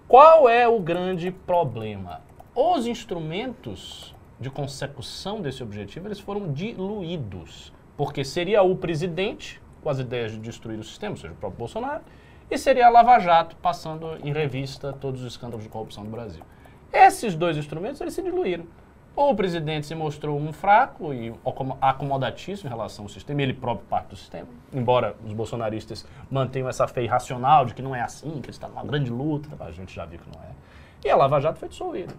Qual 0.08 0.48
é 0.48 0.66
o 0.66 0.80
grande 0.80 1.30
problema? 1.30 2.22
Os 2.54 2.86
instrumentos 2.86 4.14
de 4.40 4.48
consecução 4.48 5.42
desse 5.42 5.62
objetivo, 5.62 6.08
eles 6.08 6.18
foram 6.18 6.50
diluídos. 6.50 7.74
Porque 7.94 8.24
seria 8.24 8.62
o 8.62 8.74
presidente, 8.74 9.60
com 9.82 9.90
as 9.90 9.98
ideias 9.98 10.32
de 10.32 10.38
destruir 10.38 10.78
o 10.78 10.82
sistema, 10.82 11.12
ou 11.12 11.18
seja, 11.18 11.34
o 11.34 11.36
próprio 11.36 11.58
Bolsonaro, 11.58 12.04
e 12.50 12.56
seria 12.56 12.86
a 12.86 12.88
Lava 12.88 13.18
Jato, 13.18 13.54
passando 13.56 14.16
em 14.24 14.32
revista 14.32 14.94
todos 14.94 15.20
os 15.20 15.32
escândalos 15.32 15.62
de 15.62 15.68
corrupção 15.68 16.04
do 16.04 16.10
Brasil. 16.10 16.42
Esses 16.90 17.34
dois 17.34 17.58
instrumentos, 17.58 18.00
eles 18.00 18.14
se 18.14 18.22
diluíram. 18.22 18.64
Ou 19.16 19.30
o 19.30 19.36
presidente 19.36 19.86
se 19.86 19.94
mostrou 19.94 20.36
um 20.36 20.52
fraco 20.52 21.14
e 21.14 21.32
acomodatício 21.80 22.66
em 22.66 22.68
relação 22.68 23.04
ao 23.04 23.08
sistema, 23.08 23.42
ele 23.42 23.52
próprio 23.52 23.86
parte 23.86 24.08
do 24.08 24.16
sistema, 24.16 24.48
embora 24.72 25.14
os 25.24 25.32
bolsonaristas 25.32 26.04
mantenham 26.28 26.68
essa 26.68 26.88
fé 26.88 27.04
irracional 27.04 27.64
de 27.64 27.74
que 27.74 27.82
não 27.82 27.94
é 27.94 28.00
assim, 28.00 28.40
que 28.40 28.46
ele 28.46 28.50
está 28.50 28.66
numa 28.66 28.82
grande 28.82 29.10
luta, 29.12 29.48
a 29.60 29.70
gente 29.70 29.94
já 29.94 30.04
viu 30.04 30.18
que 30.18 30.36
não 30.36 30.42
é. 30.42 30.50
E 31.04 31.10
a 31.10 31.16
Lava 31.16 31.40
Jato 31.40 31.60
foi 31.60 31.68
dissolvida. 31.68 32.12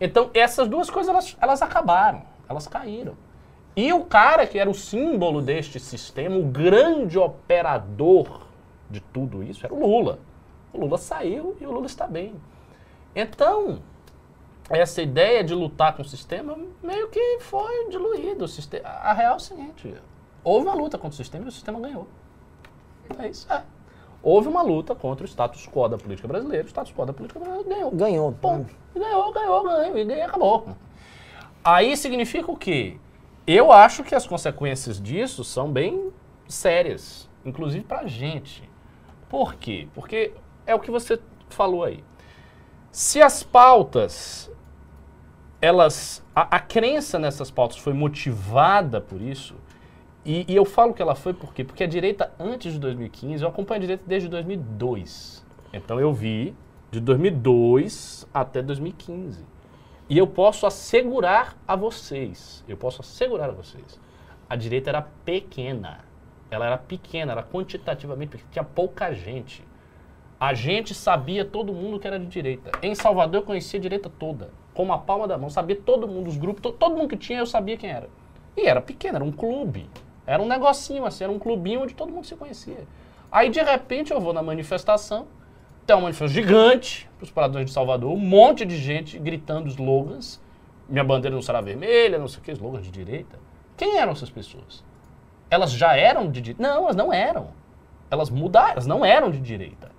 Então, 0.00 0.30
essas 0.34 0.66
duas 0.66 0.90
coisas, 0.90 1.08
elas, 1.08 1.36
elas 1.40 1.62
acabaram, 1.62 2.22
elas 2.48 2.66
caíram. 2.66 3.14
E 3.76 3.92
o 3.92 4.04
cara 4.04 4.46
que 4.46 4.58
era 4.58 4.68
o 4.68 4.74
símbolo 4.74 5.40
deste 5.40 5.78
sistema, 5.78 6.36
o 6.36 6.44
grande 6.44 7.16
operador 7.16 8.46
de 8.90 9.00
tudo 9.00 9.42
isso, 9.42 9.64
era 9.64 9.74
o 9.74 9.80
Lula. 9.80 10.18
O 10.72 10.80
Lula 10.80 10.98
saiu 10.98 11.56
e 11.60 11.66
o 11.66 11.72
Lula 11.72 11.86
está 11.86 12.06
bem. 12.06 12.34
Então, 13.14 13.78
essa 14.68 15.02
ideia 15.02 15.44
de 15.44 15.54
lutar 15.54 15.94
com 15.94 16.02
o 16.02 16.04
sistema 16.04 16.56
meio 16.82 17.08
que 17.08 17.38
foi 17.40 17.88
diluída. 17.90 18.44
O 18.44 18.48
sistema, 18.48 18.88
a 18.88 19.12
real 19.12 19.34
é 19.34 19.36
o 19.36 19.40
seguinte: 19.40 19.94
houve 20.42 20.66
uma 20.66 20.74
luta 20.74 20.96
contra 20.96 21.14
o 21.14 21.16
sistema 21.16 21.44
e 21.44 21.48
o 21.48 21.52
sistema 21.52 21.80
ganhou. 21.80 22.06
É 23.18 23.28
isso. 23.28 23.50
É. 23.52 23.62
Houve 24.22 24.48
uma 24.48 24.62
luta 24.62 24.94
contra 24.94 25.24
o 25.24 25.28
status 25.28 25.68
quo 25.68 25.86
da 25.86 25.98
política 25.98 26.26
brasileira, 26.26 26.64
o 26.64 26.68
status 26.68 26.92
quo 26.94 27.04
da 27.04 27.12
política 27.12 27.38
brasileira 27.38 27.68
ganhou. 27.68 27.90
Ganhou. 27.90 28.32
Ponto. 28.32 28.74
Ganhou, 28.94 29.32
ganhou, 29.32 29.62
ganhou. 29.62 29.98
E 29.98 30.04
ganhou, 30.04 30.24
acabou. 30.24 30.76
Aí 31.62 31.96
significa 31.96 32.50
o 32.50 32.56
quê? 32.56 32.98
Eu 33.46 33.70
acho 33.70 34.02
que 34.02 34.14
as 34.14 34.26
consequências 34.26 35.00
disso 35.00 35.44
são 35.44 35.70
bem 35.70 36.10
sérias, 36.48 37.28
inclusive 37.44 37.84
para 37.84 38.00
a 38.00 38.06
gente. 38.06 38.68
Por 39.28 39.54
quê? 39.56 39.88
Porque 39.94 40.32
é 40.66 40.74
o 40.74 40.80
que 40.80 40.90
você 40.90 41.20
falou 41.50 41.84
aí. 41.84 42.02
Se 42.90 43.20
as 43.20 43.42
pautas, 43.42 44.50
elas, 45.64 46.22
a, 46.34 46.56
a 46.56 46.60
crença 46.60 47.18
nessas 47.18 47.50
pautas 47.50 47.78
foi 47.78 47.94
motivada 47.94 49.00
por 49.00 49.22
isso, 49.22 49.54
e, 50.22 50.44
e, 50.46 50.54
eu 50.54 50.64
falo 50.64 50.92
que 50.92 51.00
ela 51.00 51.14
foi 51.14 51.32
por 51.32 51.52
quê? 51.52 51.64
Porque 51.64 51.84
a 51.84 51.86
direita, 51.86 52.32
antes 52.38 52.72
de 52.74 52.78
2015, 52.78 53.42
eu 53.42 53.48
acompanho 53.48 53.78
a 53.78 53.80
direita 53.80 54.04
desde 54.06 54.26
2002. 54.28 55.44
Então 55.70 56.00
eu 56.00 56.14
vi 56.14 56.54
de 56.90 56.98
2002 56.98 58.26
até 58.32 58.62
2015. 58.62 59.44
E 60.08 60.16
eu 60.16 60.26
posso 60.26 60.66
assegurar 60.66 61.56
a 61.66 61.76
vocês, 61.76 62.64
eu 62.68 62.76
posso 62.76 63.00
assegurar 63.00 63.48
a 63.48 63.52
vocês, 63.52 64.00
a 64.48 64.56
direita 64.56 64.90
era 64.90 65.02
pequena. 65.24 66.00
Ela 66.50 66.66
era 66.66 66.78
pequena, 66.78 67.32
era 67.32 67.42
quantitativamente 67.42 68.32
pequena, 68.32 68.50
tinha 68.50 68.64
pouca 68.64 69.12
gente. 69.12 69.62
A 70.38 70.52
gente 70.52 70.94
sabia 70.94 71.44
todo 71.44 71.72
mundo 71.72 71.98
que 71.98 72.06
era 72.06 72.18
de 72.18 72.26
direita. 72.26 72.70
Em 72.82 72.94
Salvador 72.94 73.40
eu 73.40 73.46
conhecia 73.46 73.78
a 73.78 73.82
direita 73.82 74.10
toda, 74.10 74.50
com 74.74 74.92
a 74.92 74.98
palma 74.98 75.26
da 75.26 75.38
mão, 75.38 75.48
sabia 75.48 75.76
todo 75.76 76.06
mundo, 76.06 76.28
os 76.28 76.36
grupos, 76.36 76.62
to, 76.62 76.72
todo 76.72 76.96
mundo 76.96 77.08
que 77.08 77.16
tinha 77.16 77.38
eu 77.38 77.46
sabia 77.46 77.76
quem 77.76 77.90
era. 77.90 78.08
E 78.56 78.66
era 78.66 78.80
pequeno, 78.80 79.16
era 79.16 79.24
um 79.24 79.32
clube. 79.32 79.88
Era 80.26 80.42
um 80.42 80.46
negocinho 80.46 81.06
assim, 81.06 81.24
era 81.24 81.32
um 81.32 81.38
clubinho 81.38 81.82
onde 81.82 81.94
todo 81.94 82.12
mundo 82.12 82.26
se 82.26 82.34
conhecia. 82.34 82.86
Aí 83.30 83.50
de 83.50 83.62
repente 83.62 84.12
eu 84.12 84.20
vou 84.20 84.32
na 84.32 84.42
manifestação, 84.42 85.26
tem 85.86 85.94
uma 85.94 86.02
manifestação 86.02 86.28
gigante 86.28 87.08
para 87.16 87.24
os 87.24 87.30
paradores 87.30 87.66
de 87.66 87.72
Salvador, 87.72 88.12
um 88.12 88.18
monte 88.18 88.64
de 88.64 88.76
gente 88.76 89.18
gritando 89.18 89.68
slogans. 89.68 90.40
Minha 90.88 91.04
bandeira 91.04 91.34
não 91.34 91.42
será 91.42 91.60
vermelha, 91.60 92.18
não 92.18 92.28
sei 92.28 92.40
o 92.40 92.42
que, 92.42 92.52
slogans 92.52 92.84
de 92.84 92.90
direita. 92.90 93.38
Quem 93.76 93.98
eram 93.98 94.12
essas 94.12 94.30
pessoas? 94.30 94.84
Elas 95.50 95.72
já 95.72 95.96
eram 95.96 96.30
de 96.30 96.40
direita? 96.40 96.62
Não, 96.62 96.84
elas 96.84 96.96
não 96.96 97.12
eram. 97.12 97.48
Elas 98.10 98.30
mudaram, 98.30 98.72
elas 98.72 98.86
não 98.86 99.04
eram 99.04 99.30
de 99.30 99.40
direita. 99.40 99.93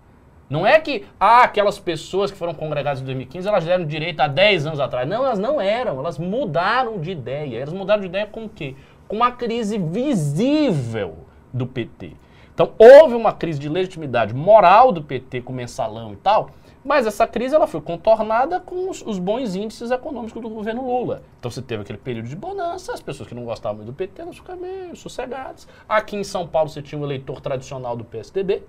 Não 0.49 0.65
é 0.65 0.79
que, 0.79 1.05
ah, 1.19 1.43
aquelas 1.43 1.79
pessoas 1.79 2.31
que 2.31 2.37
foram 2.37 2.53
congregadas 2.53 3.01
em 3.01 3.05
2015, 3.05 3.47
elas 3.47 3.65
deram 3.65 3.85
direita 3.85 4.25
há 4.25 4.27
10 4.27 4.67
anos 4.67 4.79
atrás. 4.79 5.07
Não, 5.07 5.25
elas 5.25 5.39
não 5.39 5.59
eram. 5.59 5.97
Elas 5.97 6.19
mudaram 6.19 6.99
de 6.99 7.11
ideia. 7.11 7.57
Elas 7.57 7.73
mudaram 7.73 8.01
de 8.01 8.07
ideia 8.07 8.27
com 8.27 8.45
o 8.45 8.49
quê? 8.49 8.75
Com 9.07 9.15
uma 9.15 9.31
crise 9.31 9.77
visível 9.77 11.15
do 11.51 11.65
PT. 11.65 12.13
Então, 12.53 12.71
houve 12.77 13.15
uma 13.15 13.33
crise 13.33 13.59
de 13.59 13.67
legitimidade 13.67 14.33
moral 14.33 14.91
do 14.91 15.01
PT 15.01 15.41
com 15.41 15.51
o 15.51 15.55
mensalão 15.55 16.13
e 16.13 16.15
tal, 16.15 16.51
mas 16.85 17.05
essa 17.05 17.27
crise 17.27 17.53
ela 17.53 17.67
foi 17.67 17.81
contornada 17.81 18.61
com 18.61 18.89
os, 18.89 19.01
os, 19.01 19.19
bons 19.19 19.55
índices 19.55 19.91
econômicos 19.91 20.41
do 20.41 20.47
governo 20.47 20.85
Lula. 20.85 21.23
Então 21.37 21.49
você 21.51 21.61
teve 21.61 21.81
aquele 21.81 21.97
período 21.97 22.29
de 22.29 22.35
bonança, 22.35 22.93
as 22.93 23.01
pessoas 23.01 23.27
que 23.27 23.35
não 23.35 23.43
gostavam 23.43 23.83
do 23.83 23.91
PT 23.91 24.23
não 24.23 24.31
ficaram 24.31 24.61
meio 24.61 24.95
sossegadas. 24.95 25.67
Aqui 25.89 26.15
em 26.15 26.23
São 26.23 26.47
Paulo 26.47 26.69
você 26.69 26.81
tinha 26.81 27.01
um 27.01 27.03
eleitor 27.03 27.41
tradicional 27.41 27.97
do 27.97 28.05
PSDB, 28.05 28.63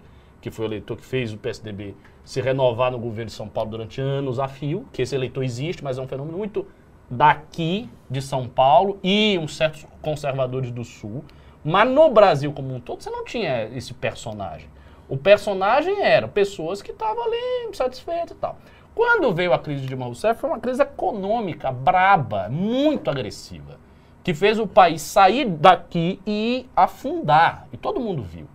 que 0.47 0.51
foi 0.55 0.66
o 0.66 0.68
eleitor 0.68 0.97
que 0.97 1.05
fez 1.05 1.32
o 1.32 1.38
PSDB 1.38 1.97
se 2.24 2.40
renovar 2.40 2.92
no 2.92 2.99
governo 3.01 3.26
de 3.26 3.32
São 3.32 3.49
Paulo 3.49 3.70
durante 3.70 4.01
anos 4.01 4.38
a 4.38 4.47
fio, 4.47 4.86
que 4.92 5.03
esse 5.03 5.12
eleitor 5.12 5.42
existe, 5.42 5.82
mas 5.82 5.99
é 5.99 6.01
um 6.01 6.07
fenômeno 6.07 6.38
muito 6.38 6.64
daqui 7.11 7.90
de 8.09 8.22
São 8.22 8.49
Paulo 8.49 9.01
e 9.03 9.36
uns 9.38 9.57
certos 9.57 9.84
conservadores 10.01 10.70
do 10.70 10.84
Sul. 10.84 11.24
Mas 11.64 11.88
no 11.90 12.09
Brasil 12.11 12.53
como 12.53 12.72
um 12.72 12.78
todo, 12.78 13.03
você 13.03 13.11
não 13.11 13.24
tinha 13.24 13.64
esse 13.76 13.92
personagem. 13.92 14.68
O 15.09 15.16
personagem 15.16 16.01
era 16.01 16.28
pessoas 16.28 16.80
que 16.80 16.92
estavam 16.92 17.24
ali 17.24 17.68
insatisfeitas 17.68 18.30
e 18.30 18.40
tal. 18.40 18.57
Quando 18.94 19.34
veio 19.34 19.53
a 19.53 19.59
crise 19.59 19.82
de 19.82 19.88
Dilma 19.88 20.07
Rousseff, 20.07 20.40
foi 20.40 20.51
uma 20.51 20.61
crise 20.61 20.80
econômica 20.80 21.72
braba, 21.72 22.49
muito 22.49 23.11
agressiva, 23.11 23.80
que 24.22 24.32
fez 24.32 24.61
o 24.61 24.66
país 24.66 25.03
sair 25.03 25.44
daqui 25.44 26.20
e 26.24 26.66
afundar. 26.74 27.66
E 27.72 27.76
todo 27.76 27.99
mundo 27.99 28.22
viu. 28.22 28.47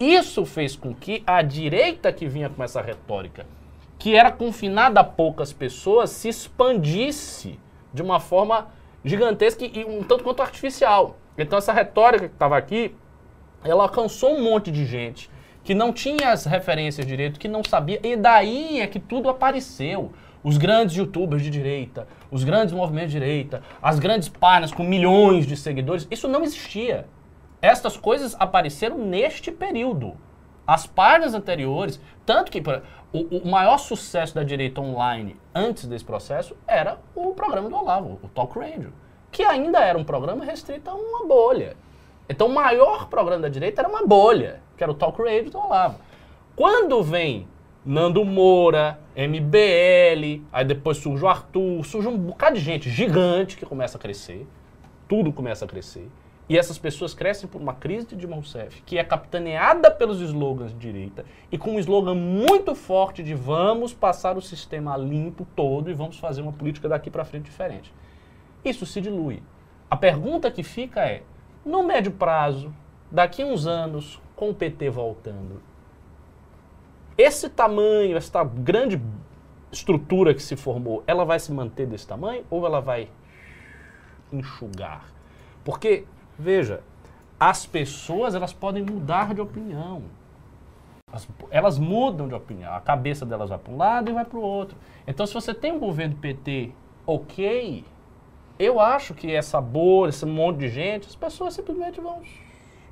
Isso 0.00 0.46
fez 0.46 0.74
com 0.74 0.94
que 0.94 1.22
a 1.26 1.42
direita 1.42 2.10
que 2.10 2.26
vinha 2.26 2.48
com 2.48 2.64
essa 2.64 2.80
retórica, 2.80 3.46
que 3.98 4.16
era 4.16 4.32
confinada 4.32 5.00
a 5.00 5.04
poucas 5.04 5.52
pessoas, 5.52 6.08
se 6.08 6.26
expandisse 6.26 7.60
de 7.92 8.00
uma 8.00 8.18
forma 8.18 8.68
gigantesca 9.04 9.62
e 9.62 9.84
um 9.84 10.02
tanto 10.02 10.24
quanto 10.24 10.40
artificial. 10.40 11.18
Então 11.36 11.58
essa 11.58 11.70
retórica 11.70 12.28
que 12.28 12.34
estava 12.34 12.56
aqui, 12.56 12.94
ela 13.62 13.82
alcançou 13.82 14.34
um 14.34 14.42
monte 14.42 14.70
de 14.70 14.86
gente 14.86 15.28
que 15.62 15.74
não 15.74 15.92
tinha 15.92 16.32
as 16.32 16.46
referências 16.46 17.06
direito, 17.06 17.38
que 17.38 17.46
não 17.46 17.62
sabia, 17.62 18.00
e 18.02 18.16
daí 18.16 18.80
é 18.80 18.86
que 18.86 18.98
tudo 18.98 19.28
apareceu. 19.28 20.12
Os 20.42 20.56
grandes 20.56 20.96
youtubers 20.96 21.42
de 21.42 21.50
direita, 21.50 22.08
os 22.30 22.42
grandes 22.42 22.72
movimentos 22.72 23.12
de 23.12 23.18
direita, 23.18 23.62
as 23.82 23.98
grandes 23.98 24.30
páginas 24.30 24.72
com 24.72 24.82
milhões 24.82 25.46
de 25.46 25.54
seguidores, 25.54 26.08
isso 26.10 26.26
não 26.26 26.42
existia. 26.42 27.06
Estas 27.60 27.96
coisas 27.96 28.36
apareceram 28.38 28.98
neste 28.98 29.50
período. 29.50 30.16
As 30.66 30.86
páginas 30.86 31.34
anteriores, 31.34 32.00
tanto 32.24 32.50
que 32.50 32.62
o, 33.12 33.38
o, 33.38 33.50
maior 33.50 33.78
sucesso 33.78 34.34
da 34.34 34.42
direita 34.42 34.80
online 34.80 35.36
antes 35.54 35.86
desse 35.86 36.04
processo 36.04 36.56
era 36.66 36.98
o 37.14 37.34
programa 37.34 37.68
do 37.68 37.76
Olavo, 37.76 38.20
o 38.22 38.28
Talk 38.28 38.58
Radio 38.58 38.92
que 39.30 39.42
ainda 39.42 39.78
era 39.78 39.98
um 39.98 40.04
programa 40.04 40.44
restrito 40.44 40.90
a 40.90 40.94
uma 40.94 41.26
bolha. 41.26 41.76
Então 42.28 42.46
o 42.46 42.52
maior 42.54 43.08
programa 43.08 43.42
da 43.42 43.48
direita 43.48 43.82
era 43.82 43.88
uma 43.88 44.06
bolha, 44.06 44.60
que 44.76 44.82
era 44.82 44.90
o 44.90 44.94
Talk 44.94 45.20
Radio 45.22 45.50
do 45.50 45.58
Olavo. 45.58 45.98
Quando 46.56 47.02
vem 47.02 47.48
Nando 47.84 48.24
Moura, 48.24 48.98
MBL, 49.16 50.44
aí 50.52 50.64
depois 50.64 50.98
surge 50.98 51.24
o 51.24 51.28
Arthur, 51.28 51.84
surge 51.84 52.08
um 52.08 52.16
bocado 52.16 52.56
de 52.56 52.60
gente 52.60 52.90
gigante 52.90 53.56
que 53.56 53.64
começa 53.64 53.96
a 53.96 54.00
crescer, 54.00 54.46
tudo 55.08 55.32
começa 55.32 55.64
a 55.64 55.68
crescer, 55.68 56.08
e 56.50 56.58
essas 56.58 56.76
pessoas 56.76 57.14
crescem 57.14 57.48
por 57.48 57.62
uma 57.62 57.72
crise 57.72 58.08
de 58.08 58.16
Dilma 58.16 58.36
Rousseff, 58.36 58.82
que 58.82 58.98
é 58.98 59.04
capitaneada 59.04 59.90
pelos 59.90 60.20
slogans 60.20 60.72
de 60.72 60.78
direita, 60.78 61.24
e 61.50 61.56
com 61.56 61.76
um 61.76 61.78
slogan 61.78 62.14
muito 62.14 62.74
forte 62.74 63.22
de 63.22 63.34
vamos 63.34 63.94
passar 63.94 64.36
o 64.36 64.42
sistema 64.42 64.94
limpo 64.98 65.46
todo 65.56 65.88
e 65.88 65.94
vamos 65.94 66.18
fazer 66.18 66.42
uma 66.42 66.52
política 66.52 66.88
daqui 66.88 67.08
para 67.10 67.24
frente 67.24 67.44
diferente 67.44 67.90
isso 68.64 68.86
se 68.86 69.00
dilui. 69.00 69.42
A 69.90 69.96
pergunta 69.96 70.50
que 70.50 70.62
fica 70.62 71.00
é: 71.00 71.22
no 71.64 71.82
médio 71.82 72.12
prazo, 72.12 72.74
daqui 73.10 73.42
a 73.42 73.46
uns 73.46 73.66
anos, 73.66 74.20
com 74.36 74.50
o 74.50 74.54
PT 74.54 74.90
voltando, 74.90 75.62
esse 77.16 77.48
tamanho, 77.48 78.16
essa 78.16 78.44
grande 78.44 79.00
estrutura 79.72 80.34
que 80.34 80.42
se 80.42 80.56
formou, 80.56 81.02
ela 81.06 81.24
vai 81.24 81.38
se 81.38 81.52
manter 81.52 81.86
desse 81.86 82.06
tamanho 82.06 82.44
ou 82.50 82.64
ela 82.66 82.80
vai 82.80 83.08
enxugar? 84.32 85.04
Porque, 85.64 86.06
veja, 86.40 86.80
as 87.38 87.66
pessoas 87.66 88.34
elas 88.34 88.52
podem 88.52 88.82
mudar 88.82 89.34
de 89.34 89.40
opinião. 89.40 90.02
As- 91.12 91.28
elas 91.50 91.78
mudam 91.78 92.28
de 92.28 92.34
opinião. 92.34 92.72
A 92.74 92.80
cabeça 92.80 93.26
delas 93.26 93.48
vai 93.50 93.58
para 93.58 93.72
um 93.72 93.76
lado 93.76 94.10
e 94.10 94.14
vai 94.14 94.24
para 94.24 94.38
o 94.38 94.42
outro. 94.42 94.76
Então, 95.06 95.26
se 95.26 95.34
você 95.34 95.52
tem 95.52 95.72
um 95.72 95.78
governo 95.78 96.16
PT 96.16 96.72
ok, 97.06 97.84
eu 98.58 98.78
acho 98.78 99.14
que 99.14 99.34
essa 99.34 99.60
bolha, 99.60 100.10
esse 100.10 100.24
monte 100.26 100.58
de 100.58 100.68
gente, 100.68 101.08
as 101.08 101.16
pessoas 101.16 101.54
simplesmente 101.54 102.00
vão 102.00 102.20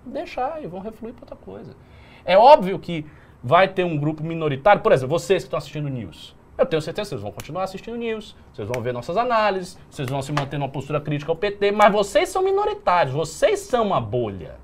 deixar 0.04 0.62
e 0.62 0.66
vão 0.66 0.80
refluir 0.80 1.14
para 1.14 1.24
outra 1.24 1.36
coisa. 1.36 1.76
É 2.24 2.36
óbvio 2.36 2.78
que 2.78 3.06
vai 3.42 3.68
ter 3.68 3.84
um 3.84 3.96
grupo 3.96 4.24
minoritário, 4.24 4.82
por 4.82 4.92
exemplo, 4.92 5.18
vocês 5.18 5.42
que 5.42 5.46
estão 5.46 5.58
assistindo 5.58 5.88
news. 5.88 6.34
Eu 6.58 6.66
tenho 6.66 6.82
certeza 6.82 7.06
que 7.06 7.10
vocês 7.10 7.22
vão 7.22 7.30
continuar 7.30 7.62
assistindo 7.62 7.96
news, 7.96 8.34
vocês 8.52 8.66
vão 8.66 8.82
ver 8.82 8.92
nossas 8.92 9.16
análises, 9.16 9.78
vocês 9.88 10.08
vão 10.08 10.20
se 10.20 10.32
manter 10.32 10.58
numa 10.58 10.68
postura 10.68 11.00
crítica 11.00 11.30
ao 11.30 11.36
PT, 11.36 11.70
mas 11.70 11.92
vocês 11.92 12.28
são 12.28 12.42
minoritários, 12.42 13.14
vocês 13.14 13.60
são 13.60 13.86
uma 13.86 14.00
bolha. 14.00 14.56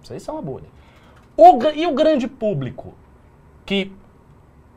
Vocês 0.00 0.22
são 0.22 0.36
uma 0.36 0.42
bolha. 0.42 0.68
O 1.36 1.58
e 1.74 1.88
o 1.88 1.92
grande 1.92 2.28
público 2.28 2.94
que 3.66 3.92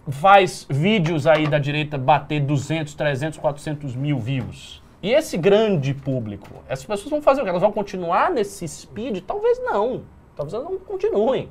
faz 0.10 0.66
vídeos 0.68 1.28
aí 1.28 1.48
da 1.48 1.60
direita 1.60 1.96
bater 1.98 2.42
200, 2.42 2.96
300, 2.96 3.38
400 3.38 3.96
mil 3.96 4.18
views. 4.18 4.82
E 5.02 5.12
esse 5.12 5.38
grande 5.38 5.94
público, 5.94 6.50
essas 6.68 6.86
pessoas 6.86 7.10
vão 7.10 7.22
fazer 7.22 7.42
o 7.42 7.44
quê? 7.44 7.50
Elas 7.50 7.62
vão 7.62 7.72
continuar 7.72 8.32
nesse 8.32 8.68
speed? 8.68 9.22
Talvez 9.28 9.60
não. 9.60 10.04
Talvez 10.36 10.54
elas 10.54 10.68
não 10.68 10.80
continuem. 10.80 11.50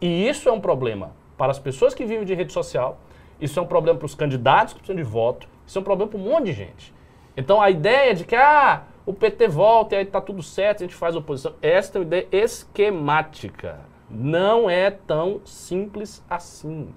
E 0.00 0.28
isso 0.28 0.48
é 0.48 0.52
um 0.52 0.60
problema 0.60 1.12
para 1.36 1.52
as 1.52 1.58
pessoas 1.58 1.94
que 1.94 2.04
vivem 2.04 2.24
de 2.24 2.34
rede 2.34 2.52
social, 2.52 2.98
isso 3.40 3.58
é 3.58 3.62
um 3.62 3.66
problema 3.66 3.98
para 3.98 4.06
os 4.06 4.14
candidatos 4.14 4.74
que 4.74 4.80
precisam 4.80 5.02
de 5.02 5.08
voto, 5.08 5.48
isso 5.66 5.78
é 5.78 5.80
um 5.80 5.84
problema 5.84 6.10
para 6.10 6.20
um 6.20 6.24
monte 6.24 6.46
de 6.46 6.52
gente. 6.52 6.94
Então 7.36 7.60
a 7.60 7.70
ideia 7.70 8.14
de 8.14 8.24
que 8.24 8.34
ah, 8.36 8.84
o 9.06 9.12
PT 9.12 9.48
volta 9.48 9.94
e 9.94 9.98
aí 9.98 10.04
tá 10.04 10.20
tudo 10.20 10.42
certo, 10.42 10.82
a 10.82 10.86
gente 10.86 10.94
faz 10.94 11.16
oposição, 11.16 11.54
esta 11.62 11.98
é 11.98 12.00
uma 12.00 12.06
ideia 12.06 12.28
esquemática. 12.32 13.80
Não 14.10 14.68
é 14.68 14.90
tão 14.90 15.40
simples 15.44 16.24
assim. 16.28 16.92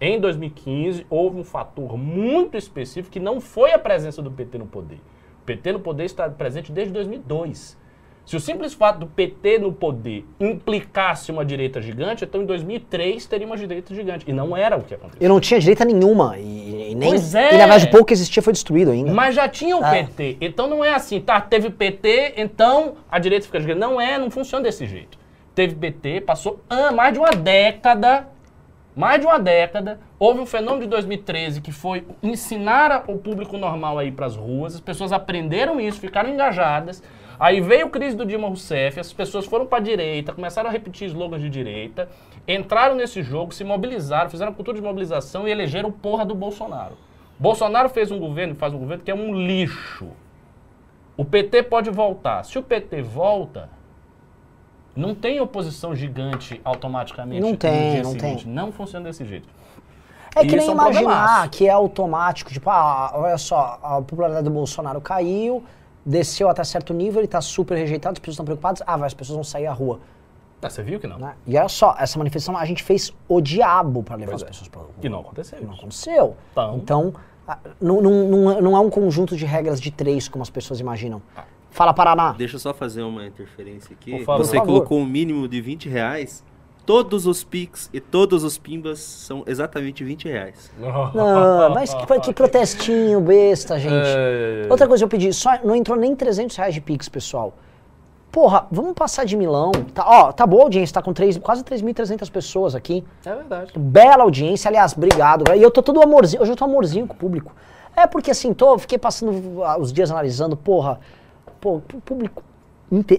Em 0.00 0.20
2015, 0.20 1.06
houve 1.08 1.38
um 1.38 1.44
fator 1.44 1.96
muito 1.96 2.56
específico 2.56 3.12
que 3.12 3.20
não 3.20 3.40
foi 3.40 3.72
a 3.72 3.78
presença 3.78 4.20
do 4.20 4.30
PT 4.30 4.58
no 4.58 4.66
poder. 4.66 5.00
O 5.40 5.44
PT 5.46 5.72
no 5.72 5.80
poder 5.80 6.04
está 6.04 6.28
presente 6.28 6.72
desde 6.72 6.92
2002. 6.92 7.78
Se 8.26 8.34
o 8.34 8.40
simples 8.40 8.74
fato 8.74 8.98
do 8.98 9.06
PT 9.06 9.60
no 9.60 9.72
poder 9.72 10.24
implicasse 10.40 11.30
uma 11.30 11.44
direita 11.44 11.80
gigante, 11.80 12.24
então 12.24 12.42
em 12.42 12.44
2003 12.44 13.24
teria 13.24 13.46
uma 13.46 13.56
direita 13.56 13.94
gigante. 13.94 14.28
E 14.28 14.32
não 14.32 14.56
era 14.56 14.76
o 14.76 14.82
que 14.82 14.94
aconteceu. 14.94 15.22
Eu 15.22 15.28
não 15.28 15.38
tinha 15.38 15.60
direita 15.60 15.84
nenhuma. 15.84 16.36
E, 16.36 16.90
e 16.90 16.94
nem. 16.96 17.10
Pois 17.10 17.36
é. 17.36 17.50
E 17.50 17.52
na 17.52 17.66
verdade, 17.66 17.86
o 17.86 17.90
pouco 17.90 18.06
que 18.06 18.12
existia 18.12 18.42
foi 18.42 18.52
destruído 18.52 18.90
ainda. 18.90 19.12
Mas 19.12 19.36
já 19.36 19.48
tinha 19.48 19.76
o 19.76 19.84
É. 19.84 20.02
PT. 20.02 20.38
Então 20.40 20.66
não 20.66 20.84
é 20.84 20.92
assim, 20.92 21.20
tá? 21.20 21.40
Teve 21.40 21.70
PT, 21.70 22.34
então 22.36 22.94
a 23.08 23.20
direita 23.20 23.46
fica 23.46 23.60
gigante. 23.60 23.78
Não 23.78 24.00
é, 24.00 24.18
não 24.18 24.28
funciona 24.28 24.64
desse 24.64 24.86
jeito. 24.86 25.16
Teve 25.54 25.76
PT, 25.76 26.22
passou 26.22 26.58
ah, 26.68 26.90
mais 26.90 27.12
de 27.12 27.20
uma 27.20 27.30
década. 27.30 28.26
Mais 28.96 29.20
de 29.20 29.26
uma 29.26 29.38
década, 29.38 30.00
houve 30.18 30.40
um 30.40 30.46
fenômeno 30.46 30.84
de 30.84 30.88
2013 30.88 31.60
que 31.60 31.70
foi 31.70 32.02
ensinar 32.22 33.04
o 33.06 33.18
público 33.18 33.58
normal 33.58 33.98
a 33.98 34.04
ir 34.04 34.12
para 34.12 34.24
as 34.24 34.34
ruas, 34.34 34.76
as 34.76 34.80
pessoas 34.80 35.12
aprenderam 35.12 35.78
isso, 35.78 36.00
ficaram 36.00 36.30
engajadas. 36.30 37.02
Aí 37.38 37.60
veio 37.60 37.86
a 37.86 37.90
crise 37.90 38.16
do 38.16 38.24
Dilma 38.24 38.48
Rousseff, 38.48 38.98
as 38.98 39.12
pessoas 39.12 39.44
foram 39.46 39.66
para 39.66 39.78
a 39.78 39.80
direita, 39.80 40.32
começaram 40.32 40.68
a 40.68 40.72
repetir 40.72 41.08
slogans 41.08 41.42
de 41.42 41.50
direita, 41.50 42.08
entraram 42.48 42.94
nesse 42.94 43.22
jogo, 43.22 43.52
se 43.52 43.62
mobilizaram, 43.62 44.30
fizeram 44.30 44.52
cultura 44.54 44.76
de 44.76 44.82
mobilização 44.82 45.46
e 45.46 45.50
elegeram 45.50 45.92
porra 45.92 46.24
do 46.24 46.34
Bolsonaro. 46.34 46.96
Bolsonaro 47.38 47.88
fez 47.88 48.10
um 48.10 48.18
governo, 48.18 48.54
faz 48.54 48.72
um 48.72 48.78
governo 48.78 49.04
que 49.04 49.10
é 49.10 49.14
um 49.14 49.34
lixo. 49.34 50.08
O 51.16 51.24
PT 51.24 51.64
pode 51.64 51.90
voltar. 51.90 52.44
Se 52.44 52.58
o 52.58 52.62
PT 52.62 53.02
volta, 53.02 53.68
não 54.94 55.14
tem 55.14 55.40
oposição 55.40 55.94
gigante 55.94 56.60
automaticamente. 56.64 57.40
Não 57.40 57.54
tem, 57.54 58.02
não 58.02 58.12
seguinte. 58.12 58.44
tem. 58.44 58.52
Não 58.52 58.72
funciona 58.72 59.04
desse 59.04 59.24
jeito. 59.24 59.48
É 60.34 60.40
que 60.40 60.56
nem 60.56 60.66
é 60.66 60.70
um 60.70 60.72
imaginar 60.72 61.00
problemaço. 61.00 61.50
que 61.50 61.66
é 61.66 61.70
automático, 61.70 62.52
tipo, 62.52 62.68
ah, 62.68 63.10
olha 63.14 63.38
só, 63.38 63.78
a 63.82 63.96
popularidade 64.02 64.44
do 64.44 64.50
Bolsonaro 64.50 65.00
caiu, 65.00 65.64
desceu 66.06 66.48
até 66.48 66.62
certo 66.64 66.94
nível, 66.94 67.20
ele 67.20 67.26
tá 67.28 67.40
super 67.40 67.76
rejeitado, 67.76 68.12
as 68.12 68.18
pessoas 68.20 68.34
estão 68.34 68.44
preocupadas, 68.44 68.82
ah, 68.86 68.96
vai, 68.96 69.08
as 69.08 69.14
pessoas 69.14 69.34
vão 69.34 69.44
sair 69.44 69.66
à 69.66 69.72
rua. 69.72 69.98
Ah, 70.62 70.70
você 70.70 70.82
viu 70.82 70.98
que 70.98 71.06
não? 71.06 71.18
né? 71.18 71.34
E 71.46 71.56
olha 71.56 71.68
só, 71.68 71.94
essa 71.98 72.18
manifestação 72.18 72.56
a 72.56 72.64
gente 72.64 72.82
fez 72.82 73.12
o 73.28 73.40
diabo 73.40 74.02
pra 74.02 74.16
levar 74.16 74.30
Pois 74.32 74.42
as 74.42 74.48
é. 74.48 74.50
pessoas 74.50 74.68
pra 74.68 74.80
rua. 74.80 74.90
E 75.02 75.08
não 75.08 75.20
aconteceu. 75.20 75.58
Não 75.60 75.70
isso. 75.70 75.78
aconteceu. 75.80 76.36
Então- 76.52 76.76
Então, 76.76 77.14
ah, 77.46 77.58
não, 77.80 78.00
não, 78.00 78.28
não, 78.28 78.62
não 78.62 78.76
é 78.76 78.80
um 78.80 78.88
conjunto 78.90 79.36
de 79.36 79.44
regras 79.44 79.80
de 79.80 79.90
três, 79.90 80.28
como 80.28 80.42
as 80.42 80.50
pessoas 80.50 80.80
imaginam. 80.80 81.20
Fala, 81.70 81.92
Paraná. 81.92 82.32
Deixa 82.32 82.56
eu 82.56 82.60
só 82.60 82.72
fazer 82.72 83.02
uma 83.02 83.26
interferência 83.26 83.92
aqui. 83.92 84.12
Por 84.12 84.24
favor. 84.24 84.44
Você 84.44 84.52
Por 84.52 84.60
favor. 84.60 84.72
colocou 84.78 84.98
um 84.98 85.04
mínimo 85.04 85.46
de 85.46 85.60
20 85.60 85.88
reais. 85.88 86.42
Todos 86.86 87.26
os 87.26 87.42
Pix 87.42 87.90
e 87.92 88.00
todos 88.00 88.44
os 88.44 88.56
Pimbas 88.56 89.00
são 89.00 89.42
exatamente 89.44 90.04
20 90.04 90.28
reais. 90.28 90.70
Não, 90.78 91.70
mas 91.74 91.92
que, 91.92 92.20
que 92.20 92.32
protestinho 92.32 93.20
besta, 93.20 93.76
gente. 93.80 93.92
É. 93.92 94.68
Outra 94.70 94.86
coisa 94.86 95.02
que 95.02 95.04
eu 95.04 95.08
pedi, 95.08 95.32
só 95.32 95.50
não 95.64 95.74
entrou 95.74 95.98
nem 95.98 96.14
300 96.14 96.56
reais 96.56 96.72
de 96.72 96.80
Pix, 96.80 97.08
pessoal. 97.08 97.52
Porra, 98.30 98.66
vamos 98.70 98.92
passar 98.92 99.24
de 99.24 99.36
milão. 99.36 99.72
Tá, 99.92 100.04
ó, 100.06 100.30
tá 100.30 100.46
boa 100.46 100.62
a 100.62 100.66
audiência, 100.66 100.94
tá 100.94 101.02
com 101.02 101.12
três, 101.12 101.36
quase 101.38 101.64
3.300 101.64 102.30
pessoas 102.30 102.74
aqui. 102.74 103.02
É 103.24 103.34
verdade. 103.34 103.72
Bela 103.76 104.22
audiência, 104.22 104.68
aliás, 104.68 104.92
obrigado. 104.96 105.44
E 105.54 105.62
eu 105.62 105.70
tô 105.70 105.82
todo 105.82 106.00
amorzinho, 106.00 106.40
hoje 106.40 106.52
eu 106.52 106.56
tô 106.56 106.64
amorzinho 106.64 107.06
com 107.06 107.14
o 107.14 107.16
público. 107.16 107.52
É 107.96 108.06
porque 108.06 108.30
assim, 108.30 108.52
tô, 108.52 108.78
fiquei 108.78 108.98
passando 108.98 109.60
os 109.80 109.92
dias 109.92 110.10
analisando, 110.10 110.56
porra, 110.56 111.00
pô, 111.60 111.76
o 111.76 111.80
público 111.80 112.44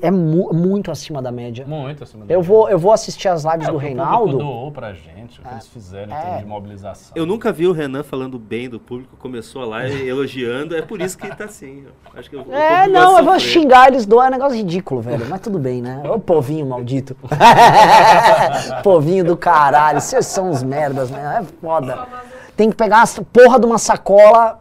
é 0.01 0.09
mu- 0.11 0.53
muito 0.53 0.89
acima 0.91 1.22
da 1.22 1.32
média. 1.32 1.65
Muito 1.68 2.03
acima 2.03 2.26
da 2.26 2.34
Eu 2.34 2.39
média. 2.39 2.53
vou, 2.55 2.70
eu 2.70 2.80
vou 2.80 2.91
assistir 2.93 3.28
as 3.28 3.43
lives 3.43 3.63
É, 3.68 3.70
do 3.70 3.74
o 3.74 3.76
O 3.76 3.78
Reinaldo. 3.78 4.20
público 4.32 4.43
doou 4.43 4.72
pra 4.72 4.93
gente, 4.93 5.39
o 5.39 5.43
que 5.43 5.49
eles 5.53 5.68
fizeram 5.68 6.11
em 6.11 6.15
É. 6.15 6.22
termos 6.22 6.39
de 6.39 6.45
mobilização. 6.45 7.11
Eu 7.15 7.26
nunca 7.26 7.51
vi 7.51 7.68
o 7.68 7.72
Renan 7.74 8.01
falando 8.03 8.39
bem 8.39 8.70
do 8.70 8.80
público, 8.80 9.18
começou 9.18 9.61
a 9.63 9.65
live 9.65 10.07
elogiando, 10.07 10.76
é 10.76 10.82
por 10.82 11.01
isso 11.01 11.18
que 11.18 11.28
tá 11.36 11.45
assim. 11.45 11.86
Acho 12.15 12.30
que 12.30 12.36
o- 12.38 12.47
o 12.47 12.53
É, 12.53 12.88
não, 12.88 13.18
eu 13.18 13.26
vou 13.26 13.38
xingar 13.39 13.89
eles 13.89 14.05
doar, 14.05 14.26
é 14.26 14.30
um 14.30 14.32
negócio 14.32 14.55
ridículo, 14.57 15.01
velho. 15.01 15.26
Mas 15.30 15.41
tudo 15.41 15.59
bem, 15.59 15.82
né? 15.82 16.01
Ô 16.09 16.18
povinho 16.20 16.65
maldito. 16.65 17.15
povinho 18.84 19.24
do 19.24 19.36
caralho, 19.38 19.99
vocês 20.01 20.26
são 20.26 20.49
uns 20.49 20.63
merdas, 20.63 21.09
né? 21.09 21.39
É 21.41 21.43
foda. 21.61 22.07
Tem 22.55 22.70
que 22.70 22.76
pegar 22.76 23.03
a 23.03 23.07
porra 23.32 23.59
de 23.59 23.65
uma 23.65 23.78
sacola 23.78 24.59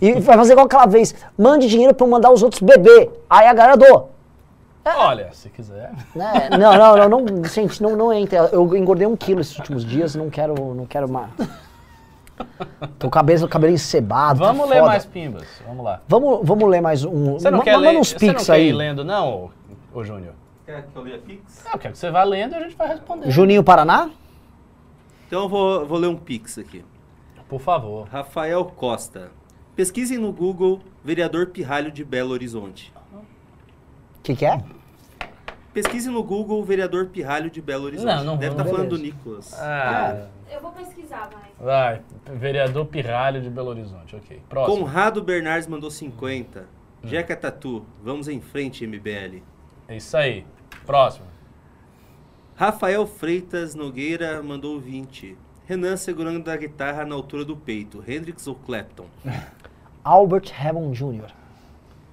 e 0.00 0.14
vai 0.14 0.36
fazer 0.36 0.52
igual 0.52 0.66
aquela 0.66 0.86
vez. 0.86 1.14
Mande 1.38 1.68
dinheiro 1.68 1.94
pra 1.94 2.06
eu 2.06 2.10
mandar 2.10 2.30
os 2.32 2.42
outros 2.42 2.60
beber. 2.62 3.10
Aí 3.30 3.46
a 3.46 3.52
galera 3.52 3.76
doa. 3.76 4.08
Olha, 4.96 5.32
se 5.32 5.48
quiser. 5.50 5.92
Né? 6.14 6.48
Não, 6.50 6.76
não, 6.96 7.08
não, 7.08 7.20
não, 7.20 7.44
gente, 7.44 7.82
não, 7.82 7.96
não 7.96 8.12
entra. 8.12 8.48
Eu 8.52 8.76
engordei 8.76 9.06
um 9.06 9.16
quilo 9.16 9.40
esses 9.40 9.56
últimos 9.58 9.84
dias, 9.84 10.14
não 10.14 10.30
quero, 10.30 10.54
não 10.74 10.86
quero 10.86 11.08
mais. 11.08 11.30
Tô 12.98 13.08
com 13.10 13.18
o 13.18 13.48
cabelo, 13.48 13.72
encebado. 13.72 14.40
tá 14.40 14.46
Vamos 14.46 14.68
ler 14.68 14.76
foda. 14.78 14.90
mais 14.90 15.06
pimbas. 15.06 15.46
Vamos 15.66 15.84
lá. 15.84 16.02
Vamos, 16.06 16.40
vamos 16.46 16.68
ler 16.68 16.80
mais 16.80 17.02
um. 17.04 17.32
Você 17.34 17.50
não 17.50 17.58
Ma- 17.58 17.64
quer 17.64 17.76
manda 17.76 17.90
ler? 17.90 17.98
uns 17.98 18.08
Você 18.10 18.26
não 18.26 18.34
pics 18.34 18.46
quer 18.46 18.52
aí. 18.52 18.68
ir 18.68 18.72
lendo, 18.72 19.04
não, 19.04 19.50
ô, 19.94 19.98
ô 19.98 20.04
Júnior? 20.04 20.34
Quer 20.66 20.82
que 20.82 20.96
eu 20.96 21.02
leia 21.02 21.18
Pix? 21.18 21.64
Ah, 21.66 21.70
eu 21.74 21.78
quero 21.78 21.92
que 21.92 21.98
você 21.98 22.10
vá 22.10 22.24
lendo 22.24 22.52
e 22.52 22.56
a 22.56 22.60
gente 22.60 22.76
vai 22.76 22.88
responder. 22.88 23.30
Juninho 23.30 23.62
Paraná? 23.62 24.10
Então 25.26 25.42
eu 25.44 25.48
vou, 25.48 25.86
vou 25.86 25.96
ler 25.98 26.08
um 26.08 26.16
Pix 26.16 26.58
aqui. 26.58 26.84
Por 27.48 27.60
favor. 27.60 28.06
Rafael 28.08 28.64
Costa. 28.64 29.30
Pesquisem 29.76 30.18
no 30.18 30.32
Google 30.32 30.80
vereador 31.04 31.46
Pirralho 31.46 31.92
de 31.92 32.04
Belo 32.04 32.32
Horizonte. 32.32 32.92
O 33.14 34.22
que, 34.22 34.34
que 34.34 34.44
é? 34.44 34.60
Pesquise 35.76 36.08
no 36.08 36.22
Google 36.22 36.64
vereador 36.64 37.08
Pirralho 37.08 37.50
de 37.50 37.60
Belo 37.60 37.84
Horizonte. 37.84 38.06
Não, 38.06 38.24
não 38.24 38.36
Deve 38.38 38.52
estar 38.54 38.64
falando 38.64 38.88
do. 38.88 38.98
Nicolas. 38.98 39.52
Ah, 39.60 40.26
Eu 40.50 40.58
vou 40.62 40.72
pesquisar, 40.72 41.28
vai. 41.30 42.00
vai. 42.24 42.34
Vereador 42.34 42.86
Pirralho 42.86 43.42
de 43.42 43.50
Belo 43.50 43.68
Horizonte, 43.68 44.16
ok. 44.16 44.40
Próximo. 44.48 44.78
Conrado 44.86 45.22
Bernardes 45.22 45.68
mandou 45.68 45.90
50. 45.90 46.66
Jeca 47.04 47.36
Tatu, 47.36 47.84
vamos 48.02 48.26
em 48.26 48.40
frente, 48.40 48.86
MBL. 48.86 49.42
É 49.86 49.98
isso 49.98 50.16
aí. 50.16 50.46
Próximo. 50.86 51.26
Rafael 52.54 53.06
Freitas 53.06 53.74
Nogueira 53.74 54.42
mandou 54.42 54.80
20. 54.80 55.36
Renan 55.66 55.98
segurando 55.98 56.48
a 56.48 56.56
guitarra 56.56 57.04
na 57.04 57.14
altura 57.14 57.44
do 57.44 57.54
peito. 57.54 58.02
Hendrix 58.08 58.46
ou 58.46 58.54
Clapton? 58.54 59.04
Albert 60.02 60.50
Hammond 60.58 60.96
Jr. 60.96 61.30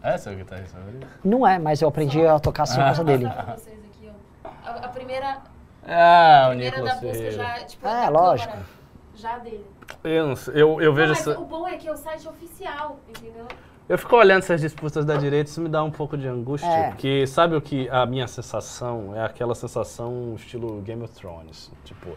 Essa 0.03 0.29
é 0.29 0.33
o 0.33 0.37
que 0.37 0.43
tá 0.43 0.57
recebendo? 0.57 1.07
Não 1.23 1.47
é, 1.47 1.57
mas 1.57 1.81
eu 1.81 1.87
aprendi 1.87 2.25
a 2.25 2.37
tocar 2.39 2.63
assim 2.63 2.75
por 2.75 2.83
causa 2.85 3.03
dele. 3.03 3.25
Vou 3.25 3.27
mostrar 3.35 3.45
pra 3.45 3.55
vocês 3.55 3.79
aqui, 3.85 4.11
ó. 4.43 4.49
A, 4.67 4.71
a 4.71 4.87
primeira, 4.89 5.37
Ah, 5.87 6.43
a 6.43 6.47
o 6.47 6.49
primeira 6.49 6.75
da 6.77 6.83
busca 6.83 6.99
Ferreira. 6.99 7.31
já, 7.31 7.53
tipo, 7.65 7.87
É, 7.87 8.09
lógico. 8.09 8.51
câmera, 8.51 8.69
já 9.15 9.37
dele. 9.39 9.65
Eu, 10.03 10.27
não 10.27 10.35
sei, 10.35 10.53
eu, 10.55 10.81
eu 10.81 10.89
Não, 10.89 10.95
vejo 10.95 11.09
mas 11.09 11.19
essa... 11.27 11.39
o 11.39 11.45
bom 11.45 11.67
é 11.67 11.77
que 11.77 11.87
é 11.87 11.91
o 11.91 11.95
site 11.97 12.27
oficial, 12.27 12.99
entendeu? 13.07 13.45
Eu 13.87 13.97
fico 13.97 14.15
olhando 14.15 14.39
essas 14.39 14.61
disputas 14.61 15.05
da 15.05 15.15
direita, 15.17 15.49
isso 15.49 15.59
me 15.61 15.67
dá 15.69 15.83
um 15.83 15.91
pouco 15.91 16.17
de 16.17 16.27
angústia, 16.27 16.67
É. 16.69 16.87
porque 16.89 17.27
sabe 17.27 17.55
o 17.55 17.61
que 17.61 17.89
a 17.89 18.05
minha 18.05 18.27
sensação 18.27 19.13
é 19.15 19.23
aquela 19.23 19.53
sensação 19.55 20.33
estilo 20.35 20.81
Game 20.81 21.03
of 21.03 21.13
Thrones, 21.13 21.71
tipo, 21.83 22.09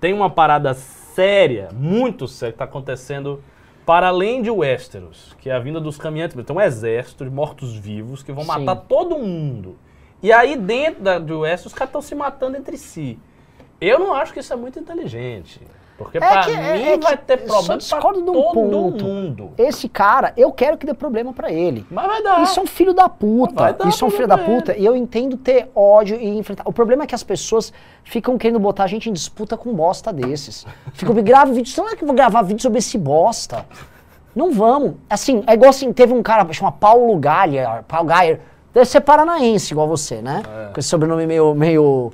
tem 0.00 0.12
uma 0.12 0.28
parada 0.28 0.74
séria, 0.74 1.68
muito 1.72 2.26
séria 2.28 2.52
que 2.52 2.58
tá 2.58 2.64
acontecendo 2.64 3.42
para 3.86 4.08
além 4.08 4.42
de 4.42 4.50
Westeros, 4.50 5.34
que 5.38 5.48
é 5.48 5.54
a 5.54 5.60
vinda 5.60 5.80
dos 5.80 5.96
caminhantes, 5.96 6.36
tem 6.44 6.56
um 6.56 6.60
exército 6.60 7.24
de 7.24 7.30
mortos-vivos 7.30 8.20
que 8.20 8.32
vão 8.32 8.42
Sim. 8.42 8.64
matar 8.64 8.74
todo 8.82 9.16
mundo. 9.16 9.78
E 10.20 10.32
aí, 10.32 10.56
dentro 10.56 11.04
da, 11.04 11.20
do 11.20 11.40
Oeste, 11.40 11.68
os 11.68 11.72
caras 11.72 11.90
estão 11.90 12.02
se 12.02 12.14
matando 12.16 12.56
entre 12.56 12.76
si. 12.76 13.16
Eu 13.80 14.00
não 14.00 14.12
acho 14.12 14.32
que 14.32 14.40
isso 14.40 14.52
é 14.52 14.56
muito 14.56 14.78
inteligente. 14.80 15.60
Porque 15.98 16.18
É 16.18 16.20
pra 16.20 16.40
que- 16.42 16.50
mim 16.50 16.56
é- 16.62 16.92
é 16.92 16.98
vai 16.98 17.16
ter 17.16 17.38
problema 17.38 17.78
pra 17.88 18.12
de 18.12 18.18
um 18.18 18.24
todo 18.26 18.52
ponto. 18.52 19.04
mundo. 19.04 19.50
Esse 19.56 19.88
cara, 19.88 20.32
eu 20.36 20.52
quero 20.52 20.76
que 20.76 20.84
dê 20.84 20.92
problema 20.92 21.32
pra 21.32 21.50
ele. 21.50 21.86
Mas 21.90 22.06
vai 22.06 22.22
dar. 22.22 22.42
Isso 22.42 22.60
é 22.60 22.62
um 22.62 22.66
filho 22.66 22.92
da 22.92 23.08
puta. 23.08 23.72
Dar 23.72 23.88
Isso 23.88 24.04
é 24.04 24.08
um 24.08 24.10
filho 24.10 24.28
da 24.28 24.36
puta. 24.36 24.76
E 24.76 24.84
eu 24.84 24.94
entendo 24.94 25.36
ter 25.38 25.70
ódio 25.74 26.20
e 26.20 26.28
enfrentar. 26.38 26.64
O 26.66 26.72
problema 26.72 27.04
é 27.04 27.06
que 27.06 27.14
as 27.14 27.22
pessoas 27.22 27.72
ficam 28.04 28.36
querendo 28.36 28.58
botar 28.60 28.84
a 28.84 28.86
gente 28.86 29.08
em 29.08 29.12
disputa 29.12 29.56
com 29.56 29.72
bosta 29.72 30.12
desses. 30.12 30.66
Ficam, 30.92 31.14
grava 31.14 31.50
vídeo. 31.52 31.72
Não 31.78 31.88
é 31.88 31.96
que 31.96 32.02
eu 32.04 32.06
vou 32.06 32.14
gravar 32.16 32.42
vídeo 32.42 32.60
sobre 32.62 32.78
esse 32.78 32.98
bosta. 32.98 33.64
Não 34.34 34.52
vamos. 34.52 34.96
Assim, 35.08 35.42
é 35.46 35.54
igual 35.54 35.70
assim, 35.70 35.92
teve 35.94 36.12
um 36.12 36.22
cara 36.22 36.46
chama 36.52 36.72
Paulo 36.72 37.16
Gaia, 37.16 37.82
Paulo 37.88 38.06
Gaier. 38.08 38.40
Deve 38.74 38.84
ser 38.84 39.00
paranaense, 39.00 39.72
igual 39.72 39.88
você, 39.88 40.16
né? 40.20 40.42
É. 40.68 40.72
Com 40.74 40.78
esse 40.78 40.90
sobrenome 40.90 41.26
meio. 41.26 41.54
meio 41.54 42.12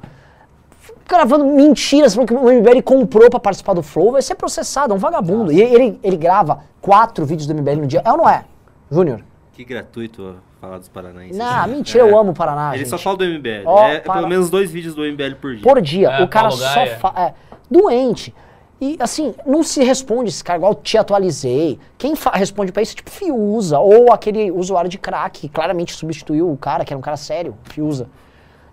gravando 1.09 1.45
mentiras, 1.47 2.15
falando 2.15 2.29
que 2.29 2.35
o 2.35 2.51
MBL 2.53 2.83
comprou 2.83 3.29
pra 3.31 3.39
participar 3.41 3.75
do 3.75 3.83
Flow, 3.83 4.13
vai 4.13 4.23
ser 4.23 4.35
processado, 4.35 4.93
é 4.93 4.97
um 4.97 4.99
vagabundo. 4.99 5.53
E 5.53 5.61
ele, 5.61 5.99
ele 6.03 6.17
grava 6.17 6.61
quatro 6.81 7.25
vídeos 7.27 7.47
do 7.47 7.55
MBL 7.55 7.77
no 7.83 7.87
dia. 7.87 8.03
É 8.05 8.11
ou 8.11 8.17
não 8.19 8.29
é, 8.29 8.45
Júnior? 8.91 9.21
Que 9.53 9.65
gratuito 9.65 10.37
falar 10.61 10.79
dos 10.79 10.89
paranaenses. 10.89 11.37
Não, 11.37 11.67
mentira, 11.69 12.05
eu 12.05 12.17
É. 12.17 12.21
amo 12.21 12.31
o 12.31 12.35
Paraná, 12.35 12.71
Ele 12.71 12.79
gente. 12.79 12.89
só 12.91 12.97
fala 12.99 13.17
do 13.19 13.25
MBL. 13.25 13.63
Ó, 13.67 13.87
é 13.89 14.01
para- 14.01 14.15
pelo 14.15 14.29
menos 14.29 14.49
dois 14.49 14.71
vídeos 14.71 14.95
do 14.95 15.05
MBL 15.05 15.35
por 15.35 15.55
dia. 15.55 15.63
Por 15.63 15.81
dia. 15.81 16.09
É, 16.09 16.23
o 16.25 16.29
cara 16.29 16.49
Paulo 16.49 16.63
só 16.63 16.87
fala. 16.99 17.21
É, 17.21 17.35
doente. 17.71 18.35
E 18.81 18.97
assim, 18.99 19.33
não 19.47 19.63
se 19.63 19.85
responde 19.85 20.31
esse 20.31 20.43
cara, 20.43 20.59
igual 20.59 20.75
te 20.75 20.99
atualizei. 20.99 21.79
Quem 21.97 22.15
responde 22.35 22.73
pra 22.73 22.83
isso 22.83 22.95
é 22.95 22.97
tipo 22.97 23.11
Fiuza, 23.11 23.79
ou 23.79 24.13
aquele 24.13 24.51
usuário 24.51 24.91
de 24.91 24.99
crack, 24.99 25.43
que 25.43 25.49
claramente 25.49 25.93
substituiu 25.95 26.51
o 26.51 26.57
cara, 26.57 26.85
que 26.85 26.93
era 26.93 26.99
um 26.99 27.03
cara 27.03 27.17
sério, 27.17 27.55
Fiuza. 27.63 28.09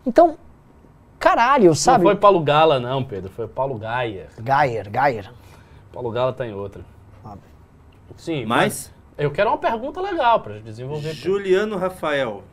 Então, 0.05 0.36
caralho, 1.20 1.76
sabe? 1.76 2.03
Não 2.03 2.11
foi 2.11 2.20
Paulo 2.20 2.39
Gala, 2.39 2.80
não, 2.80 3.03
Pedro. 3.03 3.30
Foi 3.30 3.47
Paulo 3.47 3.78
Gaia. 3.78 4.30
Gayer, 4.39 4.89
Gayer. 4.89 5.32
Paulo 5.91 6.09
Gala 6.11 6.34
tá 6.34 6.47
em 6.47 6.53
outra. 6.53 6.84
Ah. 7.24 7.36
Sim, 8.15 8.45
Mas, 8.45 8.91
eu 9.17 9.32
quero 9.32 9.49
uma 9.49 9.57
pergunta 9.57 10.01
legal 10.01 10.39
pra 10.41 10.55
gente 10.55 10.63
desenvolver. 10.63 11.13
Juliano 11.13 11.78
Rafael, 11.78 12.43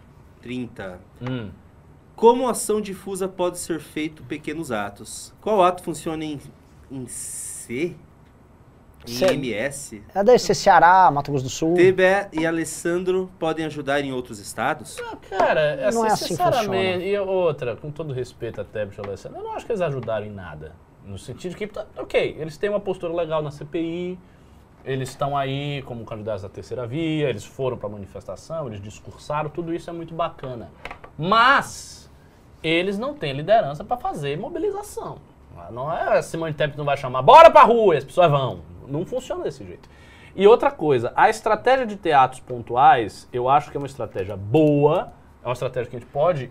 30. 0.43 1.01
Hum. 1.23 1.51
Como 2.15 2.49
ação 2.49 2.81
difusa 2.81 3.29
pode 3.29 3.59
ser 3.59 3.79
feito 3.81 4.23
pequenos 4.23 4.73
atos? 4.73 5.35
Qual 5.41 5.63
ato 5.63 5.83
funciona 5.83 6.25
em, 6.25 6.41
em 6.91 7.07
C? 7.07 7.95
Em 9.07 9.13
C- 9.13 9.27
MS? 9.35 10.03
É 10.15 10.23
deve 10.25 10.39
ser 10.39 10.55
Ceará, 10.55 11.11
Mato 11.11 11.31
Grosso 11.31 11.45
do 11.45 11.51
Sul. 11.51 11.75
TBE 11.75 12.29
e 12.41 12.47
Alessandro 12.47 13.31
podem 13.39 13.65
ajudar 13.67 14.01
em 14.01 14.13
outros 14.13 14.39
estados? 14.39 14.97
Ah, 15.01 15.17
Cara, 15.29 15.87
assim, 15.89 15.97
Não 15.99 16.05
é 16.05 16.09
assim 16.11 16.25
que 16.25 16.29
sinceramente, 16.31 17.05
e 17.05 17.19
outra, 17.19 17.77
com 17.77 17.91
todo 17.91 18.13
respeito 18.13 18.61
a 18.61 18.65
Tebet 18.65 18.99
e 19.01 19.07
Alessandro, 19.07 19.39
eu 19.39 19.45
não 19.45 19.53
acho 19.53 19.65
que 19.67 19.73
eles 19.73 19.81
ajudaram 19.83 20.27
em 20.27 20.31
nada. 20.31 20.73
No 21.05 21.19
sentido 21.19 21.55
que, 21.55 21.71
ok, 21.97 22.37
eles 22.39 22.57
têm 22.57 22.69
uma 22.71 22.81
postura 22.81 23.13
legal 23.13 23.41
na 23.43 23.51
CPI, 23.51 24.19
eles 24.85 25.09
estão 25.11 25.37
aí 25.37 25.83
como 25.83 26.05
candidatos 26.05 26.43
da 26.43 26.49
terceira 26.49 26.87
via, 26.87 27.29
eles 27.29 27.45
foram 27.45 27.77
pra 27.77 27.89
manifestação, 27.89 28.67
eles 28.69 28.81
discursaram, 28.81 29.49
tudo 29.51 29.73
isso 29.75 29.89
é 29.89 29.93
muito 29.93 30.15
bacana. 30.15 30.69
Mas 31.19 32.11
eles 32.63 32.99
não 32.99 33.15
têm 33.15 33.33
liderança 33.33 33.85
para 33.85 33.97
fazer 33.97 34.37
mobilização. 34.39 35.19
Não 35.71 35.91
é 35.93 36.19
a 36.19 36.23
Simone 36.23 36.53
Tebet 36.53 36.77
não 36.77 36.85
vai 36.85 36.97
chamar, 36.97 37.23
bora 37.23 37.51
pra 37.51 37.63
rua, 37.63 37.95
e 37.95 37.99
as 37.99 38.05
pessoas 38.05 38.31
vão. 38.31 38.61
Não 38.89 39.05
funciona 39.05 39.45
desse 39.45 39.65
jeito. 39.65 39.89
E 40.35 40.47
outra 40.47 40.71
coisa, 40.71 41.13
a 41.17 41.31
estratégia 41.31 41.87
de 41.87 41.97
teatros 41.97 42.41
pontuais, 42.41 43.29
eu 43.33 43.49
acho 43.49 43.71
que 43.71 43.77
é 43.77 43.81
uma 43.81 43.87
estratégia 43.87 44.37
boa, 44.37 45.13
é 45.43 45.47
uma 45.47 45.55
estratégia 45.55 45.91
que 45.91 45.97
a 45.97 45.99
gente 45.99 46.11
pode 46.11 46.51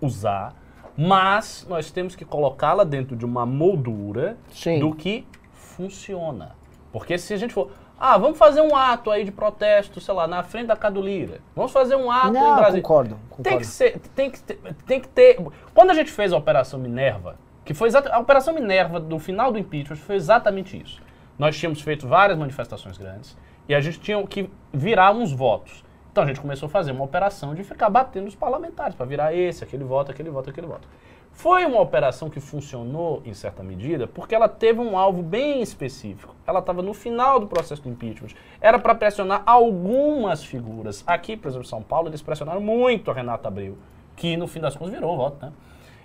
usar, 0.00 0.54
mas 0.96 1.66
nós 1.68 1.90
temos 1.90 2.14
que 2.14 2.24
colocá-la 2.24 2.84
dentro 2.84 3.16
de 3.16 3.24
uma 3.24 3.46
moldura 3.46 4.36
Sim. 4.50 4.78
do 4.78 4.94
que 4.94 5.26
funciona. 5.52 6.54
Porque 6.92 7.16
se 7.18 7.32
a 7.32 7.36
gente 7.36 7.52
for, 7.54 7.70
ah, 7.98 8.18
vamos 8.18 8.36
fazer 8.38 8.60
um 8.60 8.76
ato 8.76 9.10
aí 9.10 9.24
de 9.24 9.32
protesto, 9.32 10.00
sei 10.00 10.14
lá, 10.14 10.26
na 10.26 10.42
frente 10.42 10.66
da 10.66 10.76
Cadulira. 10.76 11.40
Vamos 11.56 11.72
fazer 11.72 11.96
um 11.96 12.10
ato 12.10 12.28
em 12.28 12.32
Não, 12.32 12.56
Brasília. 12.56 12.82
concordo, 12.82 13.14
Tem 13.14 13.28
concordo. 13.30 13.58
que, 13.58 13.66
ser, 13.66 13.98
tem, 14.14 14.30
que 14.30 14.42
ter, 14.42 14.60
tem 14.86 15.00
que 15.00 15.08
ter. 15.08 15.38
Quando 15.72 15.90
a 15.90 15.94
gente 15.94 16.10
fez 16.10 16.32
a 16.32 16.36
Operação 16.36 16.78
Minerva, 16.78 17.36
que 17.64 17.72
foi 17.72 17.88
exata, 17.88 18.12
a 18.12 18.18
Operação 18.18 18.52
Minerva 18.52 19.00
do 19.00 19.18
final 19.18 19.50
do 19.50 19.58
impeachment 19.58 19.96
foi 19.96 20.16
exatamente 20.16 20.80
isso. 20.80 21.02
Nós 21.38 21.56
tínhamos 21.56 21.80
feito 21.80 22.06
várias 22.06 22.38
manifestações 22.38 22.96
grandes 22.96 23.36
e 23.68 23.74
a 23.74 23.80
gente 23.80 24.00
tinha 24.00 24.24
que 24.26 24.48
virar 24.72 25.12
uns 25.12 25.32
votos. 25.32 25.84
Então 26.12 26.22
a 26.22 26.26
gente 26.26 26.40
começou 26.40 26.68
a 26.68 26.70
fazer 26.70 26.92
uma 26.92 27.04
operação 27.04 27.54
de 27.54 27.64
ficar 27.64 27.90
batendo 27.90 28.28
os 28.28 28.36
parlamentares 28.36 28.94
para 28.94 29.04
virar 29.04 29.34
esse, 29.34 29.64
aquele 29.64 29.82
voto, 29.82 30.12
aquele 30.12 30.30
voto, 30.30 30.50
aquele 30.50 30.66
voto. 30.66 30.86
Foi 31.32 31.66
uma 31.66 31.80
operação 31.80 32.30
que 32.30 32.38
funcionou 32.38 33.20
em 33.24 33.34
certa 33.34 33.64
medida 33.64 34.06
porque 34.06 34.32
ela 34.32 34.48
teve 34.48 34.78
um 34.78 34.96
alvo 34.96 35.20
bem 35.20 35.60
específico. 35.60 36.32
Ela 36.46 36.60
estava 36.60 36.80
no 36.80 36.94
final 36.94 37.40
do 37.40 37.48
processo 37.48 37.82
do 37.82 37.88
impeachment. 37.88 38.28
Era 38.60 38.78
para 38.78 38.94
pressionar 38.94 39.42
algumas 39.44 40.44
figuras. 40.44 41.02
Aqui, 41.04 41.36
por 41.36 41.48
exemplo, 41.48 41.66
em 41.66 41.68
São 41.68 41.82
Paulo, 41.82 42.08
eles 42.08 42.22
pressionaram 42.22 42.60
muito 42.60 43.10
a 43.10 43.14
Renata 43.14 43.48
Abreu, 43.48 43.76
que 44.14 44.36
no 44.36 44.46
fim 44.46 44.60
das 44.60 44.76
contas 44.76 44.94
virou 44.94 45.16
voto, 45.16 45.44
né? 45.44 45.52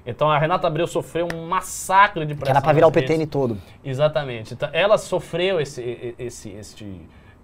Então 0.10 0.30
a 0.30 0.38
Renata 0.38 0.68
Abreu 0.68 0.88
sofreu 0.88 1.28
um 1.34 1.47
massacre 1.47 2.26
de 2.26 2.34
pressão. 2.34 2.45
Que 2.45 2.51
era 2.51 2.62
pra 2.62 2.74
virar 2.74 2.88
o. 2.88 2.91
PTN 2.91 3.26
todo. 3.28 3.57
Exatamente. 3.84 4.53
Então, 4.53 4.70
ela 4.74 4.97
sofreu 4.97 5.60
esse, 5.60 6.16
esse, 6.18 6.49
esse 6.49 7.01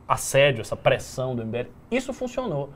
assédio, 0.08 0.62
essa 0.62 0.76
pressão 0.76 1.36
do 1.36 1.46
MBL. 1.46 1.68
Isso 1.92 2.14
funcionou. 2.14 2.70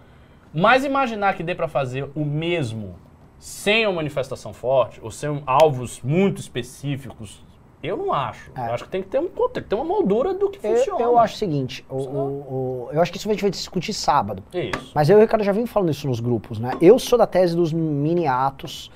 Mas 0.53 0.83
imaginar 0.83 1.35
que 1.35 1.43
dê 1.43 1.53
para 1.53 1.67
fazer 1.67 2.09
o 2.15 2.25
mesmo 2.25 2.95
sem 3.37 3.85
uma 3.85 3.93
manifestação 3.95 4.51
forte, 4.51 4.99
ou 5.01 5.09
sem 5.11 5.41
alvos 5.45 6.01
muito 6.01 6.41
específicos, 6.41 7.41
eu 7.81 7.95
não 7.95 8.11
acho. 8.11 8.51
É. 8.53 8.67
Eu 8.67 8.73
acho 8.73 8.83
que 8.83 8.89
tem 8.89 9.01
que 9.01 9.07
ter, 9.07 9.19
um, 9.19 9.27
tem 9.29 9.63
que 9.63 9.69
ter 9.69 9.75
uma 9.75 9.85
moldura 9.85 10.33
do 10.33 10.49
que 10.49 10.57
Eu, 10.65 10.75
funciona. 10.75 11.01
eu 11.01 11.17
acho 11.17 11.35
o 11.35 11.37
seguinte, 11.37 11.85
o, 11.89 11.95
o- 11.95 12.09
o- 12.09 12.89
eu 12.91 13.01
acho 13.01 13.09
que 13.11 13.17
isso 13.17 13.29
a 13.29 13.31
gente 13.31 13.41
vai 13.41 13.49
discutir 13.51 13.93
sábado. 13.93 14.43
Isso. 14.53 14.91
Mas 14.93 15.09
eu 15.09 15.15
e 15.17 15.19
o 15.19 15.21
Ricardo 15.21 15.43
já 15.43 15.53
vim 15.53 15.65
falando 15.65 15.89
isso 15.89 16.05
nos 16.05 16.19
grupos, 16.19 16.59
né? 16.59 16.71
Eu 16.81 16.99
sou 16.99 17.17
da 17.17 17.25
tese 17.25 17.55
dos 17.55 17.71
mini 17.71 18.27
atos 18.27 18.91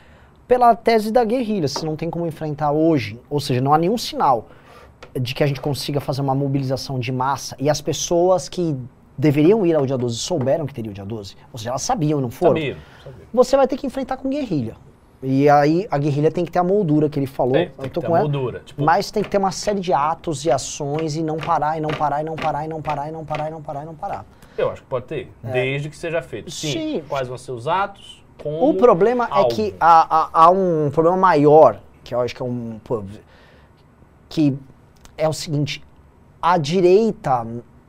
pela 0.53 0.75
tese 0.75 1.11
da 1.11 1.23
guerrilha, 1.23 1.67
se 1.67 1.83
não 1.83 1.95
tem 1.95 2.11
como 2.11 2.27
enfrentar 2.27 2.71
hoje, 2.71 3.19
ou 3.27 3.39
seja, 3.39 3.59
não 3.59 3.73
há 3.73 3.77
nenhum 3.79 3.97
sinal 3.97 4.49
de 5.19 5.33
que 5.33 5.43
a 5.43 5.47
gente 5.47 5.59
consiga 5.59 5.99
fazer 5.99 6.21
uma 6.21 6.35
mobilização 6.35 6.99
de 6.99 7.11
massa 7.11 7.55
e 7.59 7.71
as 7.71 7.81
pessoas 7.81 8.47
que 8.47 8.77
deveriam 9.17 9.65
ir 9.65 9.73
ao 9.73 9.83
dia 9.83 9.97
12 9.97 10.15
souberam 10.15 10.67
que 10.67 10.73
teria 10.75 10.91
o 10.91 10.93
dia 10.93 11.03
12, 11.03 11.35
ou 11.51 11.57
seja, 11.57 11.71
elas 11.71 11.81
sabiam, 11.81 12.21
não 12.21 12.29
foram. 12.29 12.53
Sabia, 12.53 12.77
sabia. 13.03 13.25
Você 13.33 13.57
vai 13.57 13.67
ter 13.67 13.77
que 13.77 13.87
enfrentar 13.87 14.17
com 14.17 14.29
guerrilha. 14.29 14.75
E 15.23 15.49
aí 15.49 15.87
a 15.89 15.97
guerrilha 15.97 16.29
tem 16.29 16.45
que 16.45 16.51
ter 16.51 16.59
a 16.59 16.63
moldura 16.63 17.09
que 17.09 17.17
ele 17.17 17.25
falou. 17.25 17.53
Tem, 17.53 17.69
tem 17.69 17.85
eu 17.85 17.89
tô 17.89 17.99
com 18.03 18.15
ela. 18.15 18.19
moldura. 18.19 18.61
Tipo, 18.63 18.83
Mas 18.83 19.09
tem 19.09 19.23
que 19.23 19.31
ter 19.31 19.39
uma 19.39 19.51
série 19.51 19.79
de 19.79 19.91
atos 19.91 20.45
e 20.45 20.51
ações 20.51 21.15
e 21.15 21.23
não 21.23 21.37
parar, 21.37 21.79
e 21.79 21.81
não 21.81 21.89
parar, 21.89 22.21
e 22.21 22.25
não 22.25 22.35
parar, 22.35 22.63
e 22.63 22.67
não 22.67 22.79
parar, 22.79 23.09
e 23.09 23.11
não 23.11 23.25
parar, 23.25 23.47
e 23.47 23.51
não 23.51 23.61
parar, 23.63 23.81
e 23.81 23.85
não 23.87 23.95
parar. 23.95 24.23
eu 24.55 24.69
acho 24.69 24.83
que 24.83 24.87
pode 24.87 25.05
ter, 25.07 25.31
desde 25.41 25.89
que 25.89 25.97
seja 25.97 26.21
feito. 26.21 26.51
Sim, 26.51 26.67
É. 26.67 26.71
Sim. 26.71 27.03
quais 27.09 27.27
vão 27.27 27.39
ser 27.39 27.53
os 27.53 27.67
atos, 27.67 28.22
como 28.43 28.69
O 28.69 28.73
problema 28.75 29.25
é 29.25 29.31
alvo. 29.31 29.49
que 29.49 29.73
há, 29.79 30.07
há- 30.23 30.29
há 30.33 30.49
um 30.51 30.89
problema 30.91 31.17
maior, 31.17 31.79
que 32.03 32.13
eu 32.13 32.19
acho 32.21 32.35
que 32.35 32.41
é 32.41 32.45
um. 32.45 32.79
que 34.29 34.57
é 35.17 35.27
o 35.29 35.33
seguinte: 35.33 35.83
a 36.41 36.57
direita 36.57 37.45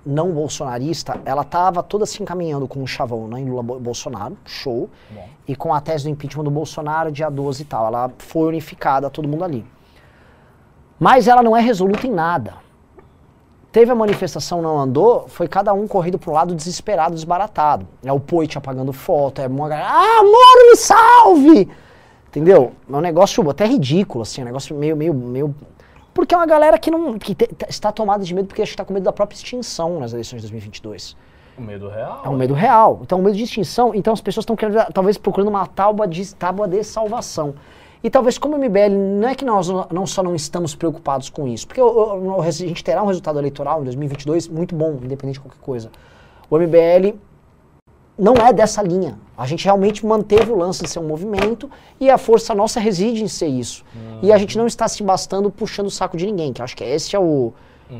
não 0.06 0.32
bolsonarista, 0.32 1.18
ela 1.24 1.40
estava 1.42 1.82
toda 1.82 2.04
se 2.06 2.22
encaminhando 2.22 2.68
com 2.68 2.82
o 2.82 2.86
chavão 2.86 3.26
né, 3.26 3.40
em 3.40 3.48
Lula 3.48 3.62
Bo- 3.62 3.80
Bolsonaro, 3.80 4.36
show, 4.44 4.90
Bom. 5.10 5.28
e 5.48 5.56
com 5.56 5.72
a 5.72 5.80
tese 5.80 6.04
do 6.04 6.10
impeachment 6.10 6.44
do 6.44 6.50
Bolsonaro, 6.50 7.10
dia 7.10 7.30
12 7.30 7.62
e 7.62 7.64
tal. 7.64 7.86
Ela 7.86 8.10
foi 8.18 8.48
unificada, 8.48 9.08
todo 9.08 9.26
mundo 9.26 9.44
ali. 9.44 9.64
Mas 11.00 11.26
ela 11.26 11.42
não 11.42 11.56
é 11.56 11.60
resoluta 11.60 12.06
em 12.06 12.10
nada. 12.10 12.54
Teve 13.74 13.90
a 13.90 13.94
manifestação, 13.96 14.62
não 14.62 14.78
andou, 14.78 15.26
foi 15.26 15.48
cada 15.48 15.74
um 15.74 15.88
corrido 15.88 16.20
um 16.24 16.30
lado 16.30 16.54
desesperado, 16.54 17.12
desbaratado. 17.16 17.84
É 18.04 18.12
o 18.12 18.20
Poit 18.20 18.56
apagando 18.56 18.92
foto, 18.92 19.40
é 19.40 19.48
uma 19.48 19.68
galera, 19.68 19.88
ah, 19.90 20.22
Moro, 20.22 20.70
me 20.70 20.76
salve! 20.76 21.68
Entendeu? 22.28 22.70
É 22.88 22.96
um 22.96 23.00
negócio 23.00 23.50
até 23.50 23.66
ridículo, 23.66 24.22
assim, 24.22 24.42
um 24.42 24.44
negócio 24.44 24.76
meio, 24.76 24.96
meio, 24.96 25.12
meio... 25.12 25.52
Porque 26.14 26.32
é 26.32 26.36
uma 26.36 26.46
galera 26.46 26.78
que, 26.78 26.88
não, 26.88 27.18
que 27.18 27.34
te- 27.34 27.48
te- 27.48 27.66
está 27.68 27.90
tomada 27.90 28.22
de 28.22 28.32
medo 28.32 28.46
porque 28.46 28.62
acho 28.62 28.70
que 28.70 28.74
está 28.74 28.84
com 28.84 28.94
medo 28.94 29.02
da 29.02 29.12
própria 29.12 29.34
extinção 29.34 29.98
nas 29.98 30.12
eleições 30.12 30.36
de 30.40 30.42
2022. 30.42 31.16
O 31.58 31.60
medo 31.60 31.88
real. 31.88 32.22
É 32.24 32.28
um 32.28 32.36
medo 32.36 32.54
real. 32.54 33.00
Então, 33.02 33.18
o 33.18 33.22
medo 33.24 33.36
de 33.36 33.42
extinção. 33.42 33.92
Então, 33.92 34.12
as 34.12 34.20
pessoas 34.20 34.44
estão 34.44 34.54
querendo, 34.54 34.86
talvez 34.92 35.18
procurando 35.18 35.48
uma 35.48 35.66
tábua 35.66 36.06
de, 36.06 36.32
tábua 36.36 36.68
de 36.68 36.84
salvação. 36.84 37.56
E 38.04 38.10
talvez, 38.10 38.36
como 38.36 38.58
MBL, 38.58 38.94
não 39.18 39.28
é 39.30 39.34
que 39.34 39.46
nós 39.46 39.66
não, 39.90 40.06
só 40.06 40.22
não 40.22 40.34
estamos 40.34 40.74
preocupados 40.74 41.30
com 41.30 41.48
isso, 41.48 41.66
porque 41.66 41.80
a 41.80 42.50
gente 42.50 42.84
terá 42.84 43.02
um 43.02 43.06
resultado 43.06 43.38
eleitoral 43.38 43.80
em 43.80 43.84
2022 43.84 44.46
muito 44.46 44.74
bom, 44.74 44.98
independente 45.02 45.36
de 45.36 45.40
qualquer 45.40 45.60
coisa. 45.62 45.90
O 46.50 46.58
MBL 46.58 47.16
não 48.18 48.34
é 48.34 48.52
dessa 48.52 48.82
linha. 48.82 49.18
A 49.34 49.46
gente 49.46 49.64
realmente 49.64 50.04
manteve 50.04 50.52
o 50.52 50.54
lance 50.54 50.82
de 50.82 50.90
ser 50.90 50.98
um 50.98 51.08
movimento 51.08 51.70
e 51.98 52.10
a 52.10 52.18
força 52.18 52.54
nossa 52.54 52.78
reside 52.78 53.24
em 53.24 53.28
ser 53.28 53.46
isso. 53.46 53.82
E 54.22 54.30
a 54.30 54.36
gente 54.36 54.58
não 54.58 54.66
está 54.66 54.86
se 54.86 55.02
bastando 55.02 55.50
puxando 55.50 55.86
o 55.86 55.90
saco 55.90 56.14
de 56.14 56.26
ninguém, 56.26 56.52
que 56.52 56.60
acho 56.60 56.76
que 56.76 56.84
esse 56.84 57.16
é 57.16 57.18
o, 57.18 57.54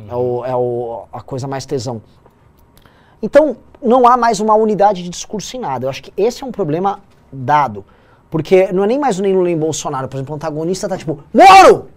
é 0.06 0.14
o, 0.14 0.44
é 0.44 0.54
o 0.54 1.04
a 1.14 1.22
coisa 1.22 1.48
mais 1.48 1.64
tesão. 1.64 2.02
Então, 3.22 3.56
não 3.82 4.06
há 4.06 4.18
mais 4.18 4.38
uma 4.38 4.54
unidade 4.54 5.02
de 5.02 5.08
discurso 5.08 5.56
em 5.56 5.60
nada. 5.60 5.86
Eu 5.86 5.90
acho 5.90 6.02
que 6.02 6.12
esse 6.14 6.44
é 6.44 6.46
um 6.46 6.52
problema 6.52 7.00
dado. 7.32 7.86
Porque 8.34 8.72
não 8.72 8.82
é 8.82 8.88
nem 8.88 8.98
mais 8.98 9.20
o 9.20 9.22
nem 9.22 9.32
Lula 9.32 9.44
nem 9.44 9.56
Bolsonaro. 9.56 10.08
Por 10.08 10.16
exemplo, 10.16 10.32
o 10.32 10.34
antagonista 10.34 10.88
tá 10.88 10.98
tipo, 10.98 11.22
Moro! 11.32 11.88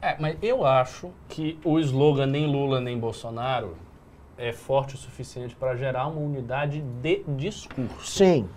É, 0.00 0.14
mas 0.16 0.36
eu 0.40 0.64
acho 0.64 1.10
que 1.28 1.58
o 1.64 1.76
slogan 1.80 2.26
nem 2.26 2.46
Lula 2.46 2.80
nem 2.80 2.96
Bolsonaro 2.96 3.76
é 4.38 4.52
forte 4.52 4.94
o 4.94 4.96
suficiente 4.96 5.56
para 5.56 5.74
gerar 5.74 6.06
uma 6.06 6.20
unidade 6.20 6.84
de 7.02 7.24
discurso. 7.26 8.06
Sim. 8.06 8.48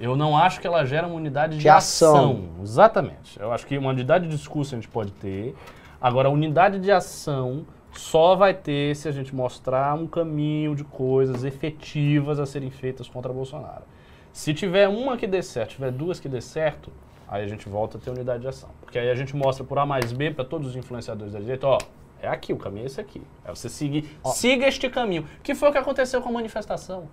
Eu 0.00 0.16
não 0.16 0.36
acho 0.36 0.60
que 0.60 0.66
ela 0.66 0.84
gera 0.84 1.06
uma 1.06 1.14
unidade 1.14 1.58
de, 1.58 1.62
De 1.62 1.68
ação. 1.68 2.16
ação. 2.16 2.44
Exatamente. 2.60 3.38
Eu 3.38 3.52
acho 3.52 3.64
que 3.64 3.78
uma 3.78 3.90
unidade 3.90 4.26
de 4.26 4.36
discurso 4.36 4.74
a 4.74 4.78
gente 4.78 4.88
pode 4.88 5.12
ter. 5.12 5.54
Agora, 6.00 6.26
a 6.26 6.32
unidade 6.32 6.80
de 6.80 6.90
ação 6.90 7.64
só 7.92 8.34
vai 8.34 8.52
ter 8.52 8.96
se 8.96 9.06
a 9.06 9.12
gente 9.12 9.32
mostrar 9.32 9.94
um 9.94 10.08
caminho 10.08 10.74
de 10.74 10.82
coisas 10.82 11.44
efetivas 11.44 12.40
a 12.40 12.46
serem 12.46 12.72
feitas 12.72 13.08
contra 13.08 13.32
Bolsonaro. 13.32 13.91
Se 14.32 14.54
tiver 14.54 14.88
uma 14.88 15.16
que 15.16 15.26
dê 15.26 15.42
certo, 15.42 15.72
tiver 15.72 15.90
duas 15.90 16.18
que 16.18 16.28
dê 16.28 16.40
certo, 16.40 16.90
aí 17.28 17.44
a 17.44 17.46
gente 17.46 17.68
volta 17.68 17.98
a 17.98 18.00
ter 18.00 18.10
unidade 18.10 18.40
de 18.40 18.48
ação. 18.48 18.70
Porque 18.80 18.98
aí 18.98 19.10
a 19.10 19.14
gente 19.14 19.36
mostra 19.36 19.64
por 19.64 19.78
A 19.78 19.84
mais 19.84 20.12
B 20.12 20.30
para 20.30 20.44
todos 20.44 20.68
os 20.68 20.76
influenciadores 20.76 21.32
da 21.34 21.38
direita, 21.38 21.66
ó, 21.66 21.78
é 22.20 22.28
aqui, 22.28 22.52
o 22.52 22.56
caminho 22.56 22.84
é 22.84 22.86
esse 22.86 23.00
aqui. 23.00 23.20
É 23.44 23.50
você 23.50 23.68
seguir, 23.68 24.08
siga 24.26 24.66
este 24.66 24.88
caminho. 24.88 25.26
Que 25.42 25.54
foi 25.54 25.68
o 25.68 25.72
que 25.72 25.78
aconteceu 25.78 26.22
com 26.22 26.28
a 26.28 26.32
manifestação. 26.32 27.08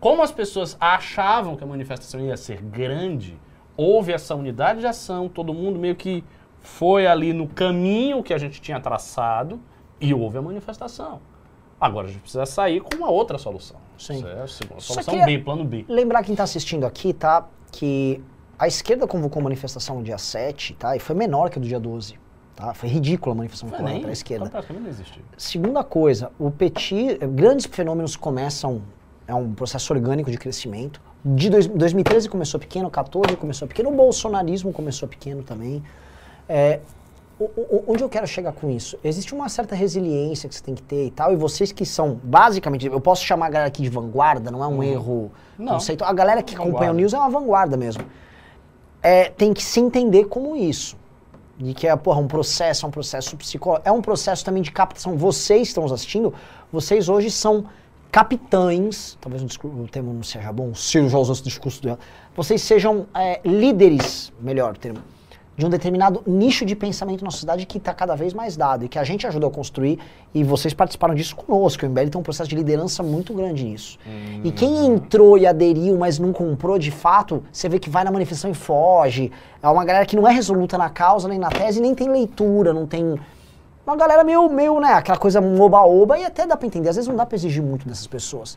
Como 0.00 0.22
as 0.22 0.32
pessoas 0.32 0.76
achavam 0.80 1.56
que 1.56 1.64
a 1.64 1.66
manifestação 1.66 2.20
ia 2.20 2.36
ser 2.36 2.62
grande, 2.62 3.38
houve 3.76 4.12
essa 4.12 4.34
unidade 4.34 4.80
de 4.80 4.86
ação, 4.86 5.28
todo 5.28 5.52
mundo 5.52 5.78
meio 5.78 5.96
que 5.96 6.24
foi 6.60 7.06
ali 7.06 7.32
no 7.32 7.48
caminho 7.48 8.22
que 8.22 8.32
a 8.32 8.38
gente 8.38 8.60
tinha 8.60 8.80
traçado 8.80 9.60
e 10.00 10.14
houve 10.14 10.38
a 10.38 10.42
manifestação. 10.42 11.20
Agora 11.80 12.06
a 12.06 12.10
gente 12.10 12.20
precisa 12.20 12.46
sair 12.46 12.80
com 12.80 12.96
uma 12.96 13.10
outra 13.10 13.38
solução. 13.38 13.80
Sim. 14.02 14.24
A 14.24 14.46
Só 14.46 14.94
solução 14.94 15.24
B, 15.24 15.38
plano 15.38 15.64
B. 15.64 15.84
Lembrar 15.88 16.22
quem 16.24 16.34
tá 16.34 16.42
assistindo 16.42 16.84
aqui, 16.84 17.12
tá? 17.12 17.46
Que 17.70 18.22
a 18.58 18.66
esquerda 18.66 19.06
convocou 19.06 19.42
manifestação 19.42 19.98
no 19.98 20.02
dia 20.02 20.18
7, 20.18 20.74
tá? 20.74 20.96
E 20.96 21.00
foi 21.00 21.14
menor 21.14 21.50
que 21.50 21.58
a 21.58 21.62
do 21.62 21.68
dia 21.68 21.80
12. 21.80 22.20
Tá? 22.54 22.74
Foi 22.74 22.88
ridícula 22.88 23.34
a 23.34 23.38
manifestação 23.38 23.76
Foi 23.76 23.84
nem, 23.84 24.00
pela 24.00 24.12
esquerda. 24.12 24.44
então 24.44 24.52
praticamente 24.52 24.84
não 24.84 24.90
existiu. 24.90 25.22
Segunda 25.38 25.82
coisa, 25.82 26.30
o 26.38 26.50
Petit, 26.50 27.18
eh, 27.20 27.26
grandes 27.26 27.66
fenômenos 27.66 28.14
começam, 28.14 28.82
é 29.26 29.34
um 29.34 29.54
processo 29.54 29.92
orgânico 29.92 30.30
de 30.30 30.36
crescimento. 30.36 31.00
De 31.24 31.48
dois, 31.48 31.66
2013 31.66 32.28
começou 32.28 32.60
pequeno, 32.60 32.90
14 32.90 33.36
começou 33.36 33.66
pequeno, 33.66 33.90
o 33.90 33.96
bolsonarismo 33.96 34.72
começou 34.72 35.08
pequeno 35.08 35.42
também. 35.42 35.82
É, 36.48 36.80
onde 37.86 38.02
eu 38.02 38.08
quero 38.08 38.26
chegar 38.26 38.52
com 38.52 38.70
isso? 38.70 38.98
Existe 39.02 39.34
uma 39.34 39.48
certa 39.48 39.74
resiliência 39.74 40.48
que 40.48 40.54
você 40.54 40.62
tem 40.62 40.74
que 40.74 40.82
ter 40.82 41.06
e 41.06 41.10
tal, 41.10 41.32
e 41.32 41.36
vocês 41.36 41.72
que 41.72 41.84
são, 41.86 42.20
basicamente, 42.22 42.86
eu 42.86 43.00
posso 43.00 43.24
chamar 43.24 43.46
a 43.46 43.50
galera 43.50 43.68
aqui 43.68 43.82
de 43.82 43.88
vanguarda, 43.88 44.50
não 44.50 44.62
é 44.62 44.66
um 44.66 44.82
erro 44.82 45.30
Não. 45.58 45.74
conceito. 45.74 46.04
A 46.04 46.12
galera 46.12 46.42
que 46.42 46.54
acompanha 46.54 46.70
o 46.70 46.78
Vanguarda. 46.78 46.94
News 46.94 47.14
é 47.14 47.18
uma 47.18 47.30
vanguarda 47.30 47.76
mesmo. 47.76 48.04
É, 49.02 49.30
tem 49.30 49.52
que 49.52 49.62
se 49.62 49.80
entender 49.80 50.26
como 50.26 50.56
isso. 50.56 50.96
De 51.58 51.74
que 51.74 51.86
é, 51.86 51.94
porra, 51.96 52.20
um 52.20 52.28
processo, 52.28 52.86
é 52.86 52.88
um 52.88 52.92
processo 52.92 53.36
psicológico. 53.36 53.88
É 53.88 53.92
um 53.92 54.02
processo 54.02 54.44
também 54.44 54.62
de 54.62 54.70
captação. 54.70 55.16
Vocês 55.16 55.62
que 55.62 55.68
estão 55.68 55.82
nos 55.82 55.92
assistindo, 55.92 56.32
vocês 56.72 57.08
hoje 57.08 57.30
são 57.30 57.66
capitães, 58.12 59.16
talvez 59.18 59.42
o, 59.42 59.88
termo 59.88 60.12
não 60.12 60.22
seja 60.22 60.52
bom, 60.52 60.68
o 60.68 60.74
Ciro 60.74 61.08
já 61.08 61.16
usou 61.16 61.32
esse 61.32 61.42
discurso 61.42 61.82
dela. 61.82 61.98
Vocês 62.36 62.60
sejam 62.60 63.06
é, 63.14 63.40
líderes, 63.42 64.30
melhor 64.38 64.76
termo, 64.76 64.98
de 65.56 65.66
um 65.66 65.68
determinado 65.68 66.22
nicho 66.26 66.64
de 66.64 66.74
pensamento 66.74 67.22
na 67.24 67.30
sociedade 67.30 67.66
que 67.66 67.76
está 67.76 67.92
cada 67.92 68.14
vez 68.16 68.32
mais 68.32 68.56
dado 68.56 68.84
e 68.86 68.88
que 68.88 68.98
a 68.98 69.04
gente 69.04 69.26
ajudou 69.26 69.50
a 69.50 69.52
construir 69.52 69.98
e 70.34 70.42
vocês 70.42 70.72
participaram 70.72 71.14
disso 71.14 71.36
conosco. 71.36 71.84
O 71.84 71.88
MBL 71.90 72.08
tem 72.08 72.18
um 72.20 72.22
processo 72.24 72.48
de 72.48 72.56
liderança 72.56 73.02
muito 73.02 73.34
grande 73.34 73.62
nisso. 73.64 73.98
E 74.42 74.50
quem 74.50 74.86
entrou 74.86 75.36
e 75.36 75.46
aderiu, 75.46 75.98
mas 75.98 76.18
não 76.18 76.32
comprou 76.32 76.78
de 76.78 76.90
fato, 76.90 77.42
você 77.52 77.68
vê 77.68 77.78
que 77.78 77.90
vai 77.90 78.02
na 78.02 78.10
manifestação 78.10 78.50
e 78.50 78.54
foge. 78.54 79.30
É 79.62 79.68
uma 79.68 79.84
galera 79.84 80.06
que 80.06 80.16
não 80.16 80.26
é 80.26 80.32
resoluta 80.32 80.78
na 80.78 80.88
causa, 80.88 81.28
nem 81.28 81.38
na 81.38 81.50
tese, 81.50 81.80
nem 81.80 81.94
tem 81.94 82.08
leitura, 82.08 82.72
não 82.72 82.86
tem. 82.86 83.14
Uma 83.86 83.96
galera 83.96 84.24
meio, 84.24 84.48
meio 84.48 84.80
né, 84.80 84.94
aquela 84.94 85.18
coisa 85.18 85.38
oba-oba 85.40 86.18
e 86.18 86.24
até 86.24 86.46
dá 86.46 86.56
pra 86.56 86.66
entender. 86.66 86.88
Às 86.88 86.96
vezes 86.96 87.08
não 87.08 87.16
dá 87.16 87.26
pra 87.26 87.36
exigir 87.36 87.62
muito 87.62 87.86
dessas 87.86 88.06
pessoas. 88.06 88.56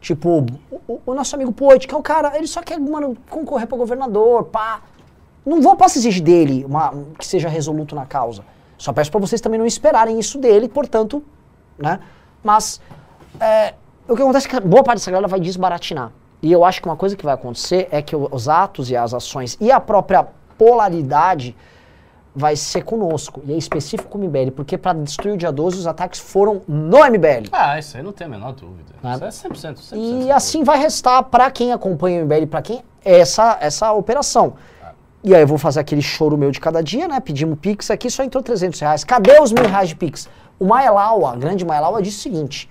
Tipo, 0.00 0.44
o, 0.70 0.80
o- 0.86 1.00
o 1.06 1.14
nosso 1.14 1.34
amigo 1.34 1.52
Poit, 1.52 1.88
que 1.88 1.94
é 1.94 1.96
o 1.96 2.02
cara, 2.02 2.36
ele 2.36 2.46
só 2.46 2.60
quer, 2.60 2.78
mano, 2.78 3.16
concorrer 3.30 3.66
pra 3.66 3.78
governador, 3.78 4.44
pá. 4.44 4.82
Não 5.44 5.60
vou, 5.60 5.76
posso 5.76 5.98
exigir 5.98 6.22
dele 6.22 6.64
uma, 6.64 6.92
que 7.18 7.26
seja 7.26 7.48
resoluto 7.48 7.94
na 7.94 8.06
causa. 8.06 8.44
Só 8.78 8.92
peço 8.92 9.10
pra 9.10 9.20
vocês 9.20 9.40
também 9.40 9.58
não 9.58 9.66
esperarem 9.66 10.18
isso 10.18 10.38
dele, 10.38 10.68
portanto, 10.68 11.22
né? 11.78 12.00
Mas 12.42 12.80
é, 13.40 13.74
o 14.08 14.14
que 14.14 14.22
acontece 14.22 14.46
é 14.46 14.50
que 14.50 14.60
boa 14.60 14.82
parte 14.82 14.98
dessa 14.98 15.10
galera 15.10 15.28
vai 15.28 15.40
desbaratinar. 15.40 16.12
E 16.42 16.52
eu 16.52 16.64
acho 16.64 16.80
que 16.82 16.88
uma 16.88 16.96
coisa 16.96 17.16
que 17.16 17.24
vai 17.24 17.34
acontecer 17.34 17.88
é 17.90 18.02
que 18.02 18.14
os 18.14 18.48
atos 18.48 18.90
e 18.90 18.96
as 18.96 19.14
ações 19.14 19.56
e 19.60 19.70
a 19.72 19.80
própria 19.80 20.26
polaridade 20.58 21.56
vai 22.34 22.56
ser 22.56 22.82
conosco. 22.82 23.40
E 23.46 23.52
é 23.52 23.56
específico 23.56 24.10
com 24.10 24.18
o 24.18 24.20
MBL, 24.22 24.50
porque 24.54 24.76
para 24.76 24.98
destruir 24.98 25.34
o 25.34 25.36
dia 25.36 25.52
12 25.52 25.78
os 25.78 25.86
ataques 25.86 26.18
foram 26.18 26.60
no 26.66 26.98
MBL. 26.98 27.48
Ah, 27.52 27.78
isso 27.78 27.96
aí 27.96 28.02
não 28.02 28.12
tem 28.12 28.26
a 28.26 28.30
menor 28.30 28.52
dúvida. 28.52 28.92
Ah. 29.02 29.14
Isso 29.14 29.46
é 29.46 29.48
100%. 29.48 29.74
100% 29.92 30.26
E 30.26 30.32
assim 30.32 30.64
vai 30.64 30.78
restar 30.78 31.22
para 31.24 31.50
quem 31.50 31.72
acompanha 31.72 32.22
o 32.22 32.26
MBL, 32.26 32.46
para 32.46 32.60
quem 32.60 32.82
é 33.04 33.20
essa, 33.20 33.56
essa 33.60 33.92
operação. 33.92 34.54
E 35.26 35.34
aí 35.34 35.40
eu 35.40 35.46
vou 35.46 35.56
fazer 35.56 35.80
aquele 35.80 36.02
choro 36.02 36.36
meu 36.36 36.50
de 36.50 36.60
cada 36.60 36.82
dia, 36.82 37.08
né? 37.08 37.18
Pedimos 37.18 37.58
Pix 37.58 37.90
aqui, 37.90 38.10
só 38.10 38.22
entrou 38.22 38.42
300 38.42 38.78
reais. 38.78 39.04
Cadê 39.04 39.40
os 39.40 39.50
mil 39.52 39.64
reais 39.66 39.88
de 39.88 39.96
Pix? 39.96 40.28
O 40.58 40.66
Maelaua, 40.66 41.32
a 41.32 41.36
grande 41.36 41.64
Maelaua, 41.64 42.02
disse 42.02 42.18
o 42.18 42.22
seguinte: 42.22 42.70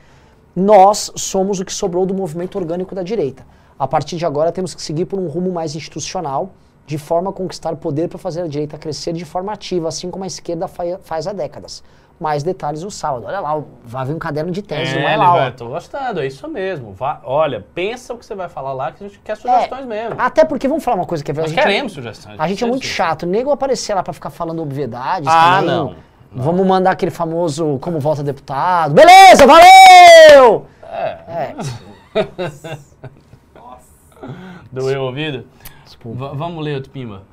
nós 0.56 1.12
somos 1.16 1.60
o 1.60 1.66
que 1.66 1.74
sobrou 1.74 2.06
do 2.06 2.14
movimento 2.14 2.56
orgânico 2.60 2.93
da 2.93 3.01
direita. 3.01 3.43
A 3.78 3.88
partir 3.88 4.18
de 4.18 4.26
agora 4.26 4.51
temos 4.51 4.76
que 4.76 4.82
seguir 4.84 5.06
por 5.06 5.18
um 5.18 5.28
rumo 5.28 5.51
mais 5.51 5.76
institucional, 5.76 6.51
de 6.86 6.99
forma 6.99 7.32
a 7.32 7.34
conquistar 7.34 7.76
poder 7.78 8.08
para 8.08 8.20
fazer 8.20 8.41
a 8.43 8.47
direita 8.47 8.78
crescer 8.78 9.14
de 9.14 9.26
forma 9.26 9.51
ativa, 9.51 9.88
assim 9.88 10.12
como 10.12 10.24
a 10.24 10.28
esquerda 10.28 10.68
fa- 10.68 10.99
faz 11.01 11.26
há 11.26 11.34
décadas. 11.34 11.84
Mais 12.24 12.41
detalhes 12.41 12.82
no 12.84 12.89
sábado. 12.89 13.26
Olha 13.28 13.41
lá, 13.41 13.61
vai 13.84 14.05
vir 14.05 14.15
um 14.15 14.19
caderno 14.19 14.49
de 14.49 14.61
tese 14.61 14.93
É, 14.93 14.95
ele 14.95 15.03
Maelaua. 15.03 15.39
vai, 15.41 15.51
tô 15.51 15.67
gostando, 15.67 16.21
é 16.21 16.26
isso 16.28 16.47
mesmo. 16.47 16.93
Vá, 16.93 17.19
olha, 17.26 17.65
pensa 17.76 18.13
o 18.13 18.17
que 18.17 18.26
você 18.26 18.34
vai 18.34 18.47
falar 18.47 18.71
lá, 18.71 18.93
que 18.93 19.03
a 19.03 19.07
gente 19.09 19.19
quer 19.19 19.36
sugestões 19.36 19.86
mesmo. 19.86 20.15
Até 20.17 20.45
porque, 20.45 20.65
vamos 20.67 20.86
falar 20.86 20.95
uma 20.95 21.05
coisa 21.05 21.21
que 21.21 21.32
é 21.32 21.34
Nós 21.34 21.47
verdade. 21.47 21.67
queremos 21.67 21.91
sugestões. 21.91 22.39
A 22.39 22.47
gente 22.47 22.63
é 22.63 22.67
muito 22.67 22.86
chato. 22.86 23.24
O 23.24 23.26
nego 23.26 23.51
aparecer 23.51 23.93
lá 23.93 24.01
pra 24.01 24.13
ficar 24.13 24.30
falando 24.30 24.61
obviedades 24.61 25.28
Ah, 25.30 25.57
também. 25.59 25.76
não. 25.76 25.95
Vamos 26.32 26.65
mandar 26.65 26.91
aquele 26.91 27.11
famoso 27.11 27.78
como 27.80 27.99
volta 27.99 28.24
deputado. 28.24 28.93
Beleza, 28.93 29.45
valeu! 29.45 30.65
É. 31.28 31.53
Doeu 34.71 35.01
o 35.01 35.05
ouvido? 35.07 35.45
Desculpa. 35.84 36.30
V- 36.30 36.36
vamos 36.38 36.63
ler 36.63 36.76
outro 36.76 36.89
pimba. 36.91 37.24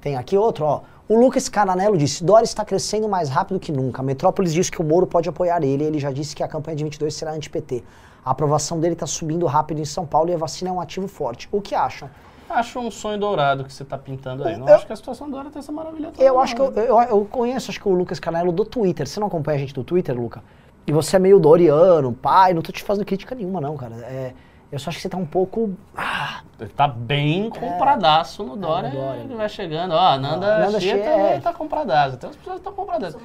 Tem 0.00 0.16
aqui 0.16 0.36
outro, 0.36 0.64
ó. 0.64 0.80
O 1.10 1.18
Lucas 1.18 1.48
Cananello 1.48 1.98
disse: 1.98 2.22
Dória 2.22 2.44
está 2.44 2.64
crescendo 2.64 3.08
mais 3.08 3.28
rápido 3.28 3.58
que 3.58 3.72
nunca. 3.72 4.00
A 4.00 4.04
Metrópolis 4.04 4.54
diz 4.54 4.70
que 4.70 4.80
o 4.80 4.84
Moro 4.84 5.08
pode 5.08 5.28
apoiar 5.28 5.60
ele. 5.60 5.82
Ele 5.82 5.98
já 5.98 6.12
disse 6.12 6.36
que 6.36 6.42
a 6.44 6.46
campanha 6.46 6.76
de 6.76 6.84
22 6.84 7.12
será 7.12 7.32
anti-PT. 7.32 7.82
A 8.24 8.30
aprovação 8.30 8.78
dele 8.78 8.92
está 8.92 9.08
subindo 9.08 9.44
rápido 9.44 9.80
em 9.80 9.84
São 9.84 10.06
Paulo 10.06 10.30
e 10.30 10.34
a 10.34 10.36
vacina 10.36 10.70
é 10.70 10.72
um 10.72 10.80
ativo 10.80 11.08
forte. 11.08 11.48
O 11.50 11.60
que 11.60 11.74
acham? 11.74 12.08
Acho 12.48 12.78
um 12.78 12.92
sonho 12.92 13.18
dourado 13.18 13.64
que 13.64 13.72
você 13.72 13.84
tá 13.84 13.98
pintando 13.98 14.44
aí. 14.44 14.56
Não 14.56 14.68
Eu- 14.68 14.74
acho 14.76 14.86
que 14.86 14.92
a 14.92 14.96
situação 14.96 15.28
do 15.28 15.32
Dória 15.32 15.50
tem 15.50 15.58
essa 15.58 15.72
maravilha 15.72 16.12
toda. 16.12 16.22
Eu 16.22 16.38
acho 16.38 16.54
que 16.54 16.62
eu, 16.62 16.70
né? 16.70 16.84
eu, 16.86 17.00
eu 17.02 17.24
conheço 17.24 17.72
acho 17.72 17.80
que 17.80 17.88
o 17.88 17.92
Lucas 17.92 18.20
Canelo 18.20 18.52
do 18.52 18.64
Twitter. 18.64 19.08
Você 19.08 19.18
não 19.18 19.26
acompanha 19.26 19.56
a 19.56 19.60
gente 19.60 19.74
do 19.74 19.82
Twitter, 19.82 20.16
Luca? 20.16 20.44
E 20.86 20.92
você 20.92 21.16
é 21.16 21.18
meio 21.18 21.40
doriano, 21.40 22.12
pai, 22.12 22.54
não 22.54 22.62
tô 22.62 22.70
te 22.70 22.84
fazendo 22.84 23.04
crítica 23.04 23.34
nenhuma, 23.34 23.60
não, 23.60 23.76
cara. 23.76 23.96
É, 23.96 24.32
eu 24.72 24.78
só 24.78 24.90
acho 24.90 24.98
que 24.98 25.02
você 25.02 25.08
tá 25.08 25.16
um 25.16 25.26
pouco. 25.26 25.74
Ah, 25.96 26.42
tá 26.76 26.86
bem 26.86 27.50
compradaço 27.50 28.44
no 28.44 28.56
Dória. 28.56 28.88
É. 28.88 28.90
no 28.90 29.00
Dória. 29.00 29.20
Ele 29.22 29.34
vai 29.34 29.48
chegando. 29.48 29.92
Ó, 29.92 29.98
a 29.98 30.16
Nanda, 30.16 30.58
Nanda 30.58 30.80
Chia 30.80 30.98
também 30.98 31.26
é. 31.26 31.40
tá 31.40 31.52
compradaço. 31.52 32.16
Tem 32.16 32.28
umas 32.28 32.36
pessoas 32.36 32.54
que 32.54 32.60
estão 32.60 32.72
compradaço. 32.72 33.18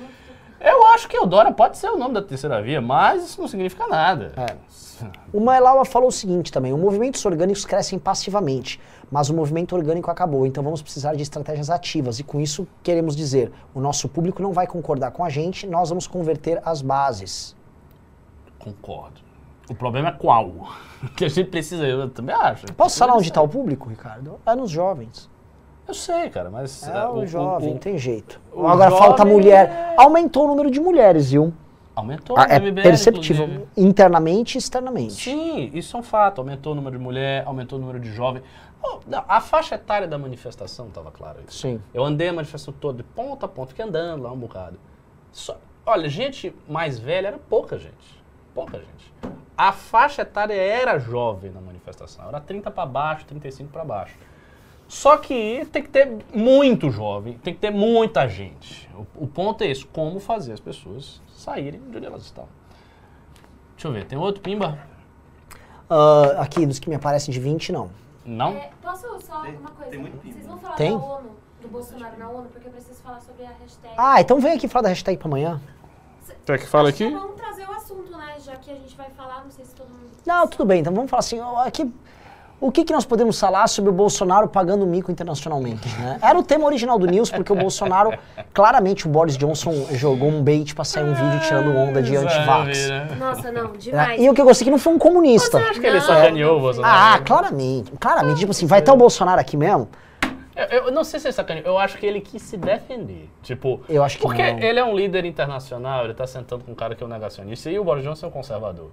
Eu 0.60 0.88
acho 0.88 1.08
que 1.08 1.18
o 1.20 1.26
Dória 1.26 1.52
pode 1.52 1.78
ser 1.78 1.90
o 1.90 1.98
nome 1.98 2.16
da 2.16 2.22
terceira 2.22 2.62
via, 2.62 2.82
mas 2.82 3.24
isso 3.24 3.40
não 3.42 3.48
significa 3.48 3.88
nada. 3.88 4.34
É. 4.38 4.56
O 5.34 5.40
Mailawa 5.40 5.86
falou 5.86 6.10
o 6.10 6.12
seguinte 6.12 6.52
também: 6.52 6.74
os 6.74 6.80
movimentos 6.80 7.24
orgânicos 7.26 7.66
crescem 7.66 8.00
passivamente, 8.00 8.80
mas 9.12 9.30
o 9.30 9.34
movimento 9.34 9.76
orgânico 9.76 10.10
acabou, 10.10 10.46
então 10.46 10.64
vamos 10.64 10.82
precisar 10.82 11.14
de 11.14 11.22
estratégias 11.22 11.70
ativas. 11.70 12.20
E 12.20 12.24
com 12.24 12.40
isso 12.40 12.68
queremos 12.82 13.16
dizer: 13.16 13.52
o 13.74 13.82
nosso 13.82 14.08
público 14.08 14.42
não 14.42 14.54
vai 14.54 14.66
concordar 14.66 15.12
com 15.12 15.24
a 15.24 15.30
gente, 15.30 15.68
nós 15.68 15.90
vamos 15.90 16.08
converter 16.08 16.62
as 16.66 16.82
bases. 16.82 17.56
Concordo. 18.58 19.25
O 19.70 19.76
problema 19.76 20.10
é 20.10 20.12
qual? 20.12 20.52
que 21.16 21.26
a 21.26 21.30
gente 21.30 21.50
precisa, 21.50 21.86
eu 21.86 22.10
também 22.10 22.36
acho. 22.36 22.66
Posso 22.74 22.98
falar 23.00 23.16
onde 23.16 23.28
está 23.30 23.42
o 23.42 23.48
público, 23.48 23.90
Ricardo? 23.90 24.40
É 24.46 24.56
nos 24.56 24.70
jovens. 24.72 25.30
Eu 25.88 25.94
sei, 25.94 26.30
cara, 26.30 26.50
mas... 26.50 26.88
É 26.88 27.06
uh, 27.08 27.14
o, 27.14 27.28
jovem, 27.28 27.72
não 27.72 27.78
tem 27.78 27.98
jeito. 27.98 28.42
o 28.52 28.68
Agora 28.68 28.90
falta 28.92 29.24
mulher. 29.24 29.70
é- 29.70 29.96
Aumentou 30.02 30.46
o 30.46 30.48
número 30.48 30.72
de 30.72 30.80
mulheres, 30.80 31.30
viu? 31.32 31.54
Aumentou 31.96 32.36
Ah, 32.38 32.48
no 32.48 32.54
é 32.54 32.60
MBL, 32.60 32.82
perceptível, 32.82 33.46
inclusive. 33.46 33.68
internamente 33.78 34.56
e 34.56 34.60
externamente. 34.60 35.14
Sim, 35.14 35.70
isso 35.74 35.96
é 35.96 36.00
um 36.00 36.04
fato. 36.04 36.42
Aumentou 36.42 36.74
o 36.74 36.76
número 36.76 36.98
de 36.98 37.04
mulher, 37.04 37.44
aumentou 37.46 37.78
o 37.78 37.82
número 37.82 38.00
de 38.00 38.12
jovem. 38.12 38.42
Oh, 38.84 39.00
a 39.28 39.40
faixa 39.40 39.76
etária 39.76 40.08
da 40.08 40.18
manifestação 40.18 40.88
estava 40.88 41.10
clara. 41.12 41.40
isso. 41.48 41.60
Sim. 41.60 41.82
Eu 41.94 42.04
andei 42.04 42.28
a 42.30 42.34
manifestação 42.34 42.74
toda 42.82 42.98
de 42.98 43.04
ponta 43.04 43.46
a 43.46 43.50
ponta, 43.50 43.70
fiquei 43.70 43.86
andando 43.86 44.24
lá 44.24 44.32
um 44.32 44.38
bocado. 44.38 44.78
Só- 45.32 45.58
olha, 45.86 46.10
gente 46.10 46.54
mais 46.68 47.00
velha 47.00 47.28
era 47.28 47.38
pouca 47.38 47.78
gente. 47.78 48.24
Pouca 48.56 48.80
gente. 48.80 49.14
A 49.58 49.72
faixa 49.72 50.22
etária 50.24 50.54
era 50.56 50.98
jovem 50.98 51.52
na 51.52 51.62
manifestação. 51.62 52.28
Era 52.28 52.40
30 52.40 52.72
para 52.72 52.86
baixo, 52.86 53.26
35 53.26 53.70
para 53.72 53.84
baixo. 53.84 54.18
Só 54.88 55.18
que 55.18 55.66
tem 55.72 55.84
que 55.84 55.90
ter 55.90 56.18
muito 56.34 56.90
jovem, 56.90 57.38
tem 57.40 57.54
que 57.54 57.60
ter 57.60 57.72
muita 57.72 58.28
gente. 58.28 58.90
O, 59.18 59.24
o 59.26 59.28
ponto 59.28 59.64
é 59.64 59.68
esse, 59.68 59.86
como 59.86 60.20
fazer 60.20 60.54
as 60.54 60.60
pessoas 60.60 61.22
saírem 61.28 61.82
de 61.82 61.98
onde 61.98 62.06
elas 62.06 62.24
estão. 62.24 62.48
Deixa 63.74 63.88
eu 63.88 63.92
ver, 63.92 64.06
tem 64.06 64.18
outro 64.18 64.42
pimba? 64.42 64.80
Ah, 65.90 66.36
aqui, 66.42 66.66
dos 66.66 66.80
que 66.80 66.88
me 66.90 66.96
aparecem 66.96 67.34
de 67.34 67.40
20, 67.40 67.72
não. 67.72 67.90
Não? 68.24 68.50
É, 68.52 68.70
posso 68.82 69.08
só 69.22 69.42
Tem- 69.42 69.56
uma 69.58 69.70
coisa? 69.72 69.92
tem 69.92 70.00
muito 70.00 70.18
pimba. 70.20 70.34
Vocês 70.34 70.48
vão 70.48 70.58
falar 70.58 70.76
Tem? 70.76 70.98
da 70.98 71.04
ONU, 71.04 71.30
do 71.62 71.68
Bolsonaro 71.68 72.18
na 72.18 72.30
ONU, 72.30 72.50
porque 72.50 72.68
eu 72.68 72.72
preciso 72.72 73.02
falar 73.02 73.20
sobre 73.22 73.44
a 73.46 73.50
hashtag. 73.50 73.94
Ah, 73.98 74.22
então 74.22 74.40
vem 74.40 74.54
aqui 74.54 74.68
falar 74.68 74.84
da 74.84 74.90
hashtag 74.90 75.18
pra 75.18 75.28
amanhã. 75.28 75.62
Quer 76.46 76.60
que 76.60 76.68
fale 76.68 76.90
Acho 76.90 76.98
que 76.98 77.10
Vamos 77.10 77.36
trazer 77.36 77.68
o 77.68 77.72
assunto, 77.72 78.12
né? 78.16 78.36
Já 78.40 78.56
que 78.58 78.70
a 78.72 78.76
gente 78.96 78.98
vai 78.98 79.10
falar, 79.16 79.44
não 79.44 79.52
sei 79.52 79.66
se 79.66 79.76
todo 79.76 79.88
mundo. 79.88 80.12
Não, 80.26 80.48
tudo 80.48 80.66
bem, 80.66 80.80
então 80.80 80.94
vamos 80.94 81.10
falar 81.10 81.20
assim, 81.20 81.40
aqui, 81.66 81.92
o 82.60 82.72
que, 82.72 82.86
que 82.86 82.94
nós 82.94 83.06
podemos 83.06 83.38
falar 83.38 83.68
sobre 83.68 83.90
o 83.90 83.94
Bolsonaro 83.94 84.48
pagando 84.48 84.88
mico 84.88 85.12
internacionalmente, 85.12 85.88
né? 86.00 86.18
Era 86.22 86.40
o 86.40 86.44
tema 86.44 86.66
original 86.66 86.98
do 86.98 87.06
News, 87.06 87.30
porque 87.30 87.52
o 87.52 87.56
Bolsonaro, 87.56 88.18
claramente 88.54 89.06
o 89.06 89.10
Boris 89.10 89.38
Johnson 89.38 89.88
jogou 89.92 90.30
um 90.30 90.42
bait 90.42 90.74
pra 90.74 90.86
sair 90.86 91.04
um 91.04 91.14
vídeo 91.14 91.40
tirando 91.42 91.76
onda 91.76 92.02
de 92.02 92.16
anti-vax. 92.16 92.90
Nossa, 93.20 93.52
não, 93.52 93.64
né? 93.74 93.78
demais. 93.78 94.22
E 94.22 94.30
o 94.30 94.34
que 94.34 94.42
eu 94.42 94.46
gostei 94.46 94.64
é 94.64 94.68
que 94.68 94.72
não 94.72 94.80
foi 94.80 94.94
um 94.94 94.98
comunista. 94.98 95.58
Acho 95.58 95.80
que 95.80 95.86
ele 95.86 96.00
Não. 96.00 96.06
sacaneou 96.06 96.58
o 96.58 96.62
Bolsonaro. 96.62 96.98
Ah, 96.98 97.20
claramente, 97.20 97.92
claramente, 98.00 98.40
tipo 98.40 98.52
assim, 98.52 98.66
vai 98.66 98.80
estar 98.80 98.94
o 98.94 98.98
Bolsonaro 98.98 99.40
aqui 99.42 99.58
mesmo? 99.58 99.90
Eu, 100.56 100.86
eu 100.86 100.92
não 100.92 101.04
sei 101.04 101.20
se 101.20 101.28
é 101.28 101.32
sacaneou, 101.32 101.66
eu 101.68 101.78
acho 101.78 101.98
que 101.98 102.06
ele 102.06 102.22
quis 102.22 102.42
se 102.42 102.56
defender. 102.58 103.30
Tipo, 103.44 103.82
Eu 103.90 104.04
acho 104.04 104.18
que 104.18 104.24
porque 104.24 104.42
não. 104.54 104.60
ele 104.60 104.80
é 104.80 104.84
um 104.86 104.96
líder 104.96 105.26
internacional, 105.26 106.06
ele 106.06 106.14
tá 106.14 106.26
sentando 106.26 106.64
com 106.64 106.72
um 106.72 106.76
cara 106.76 106.96
que 106.96 107.04
é 107.04 107.06
um 107.06 107.10
negacionista, 107.10 107.70
e 107.70 107.78
o 107.78 107.84
Boris 107.84 108.04
Johnson 108.04 108.28
é 108.28 108.30
um 108.30 108.32
conservador. 108.32 108.90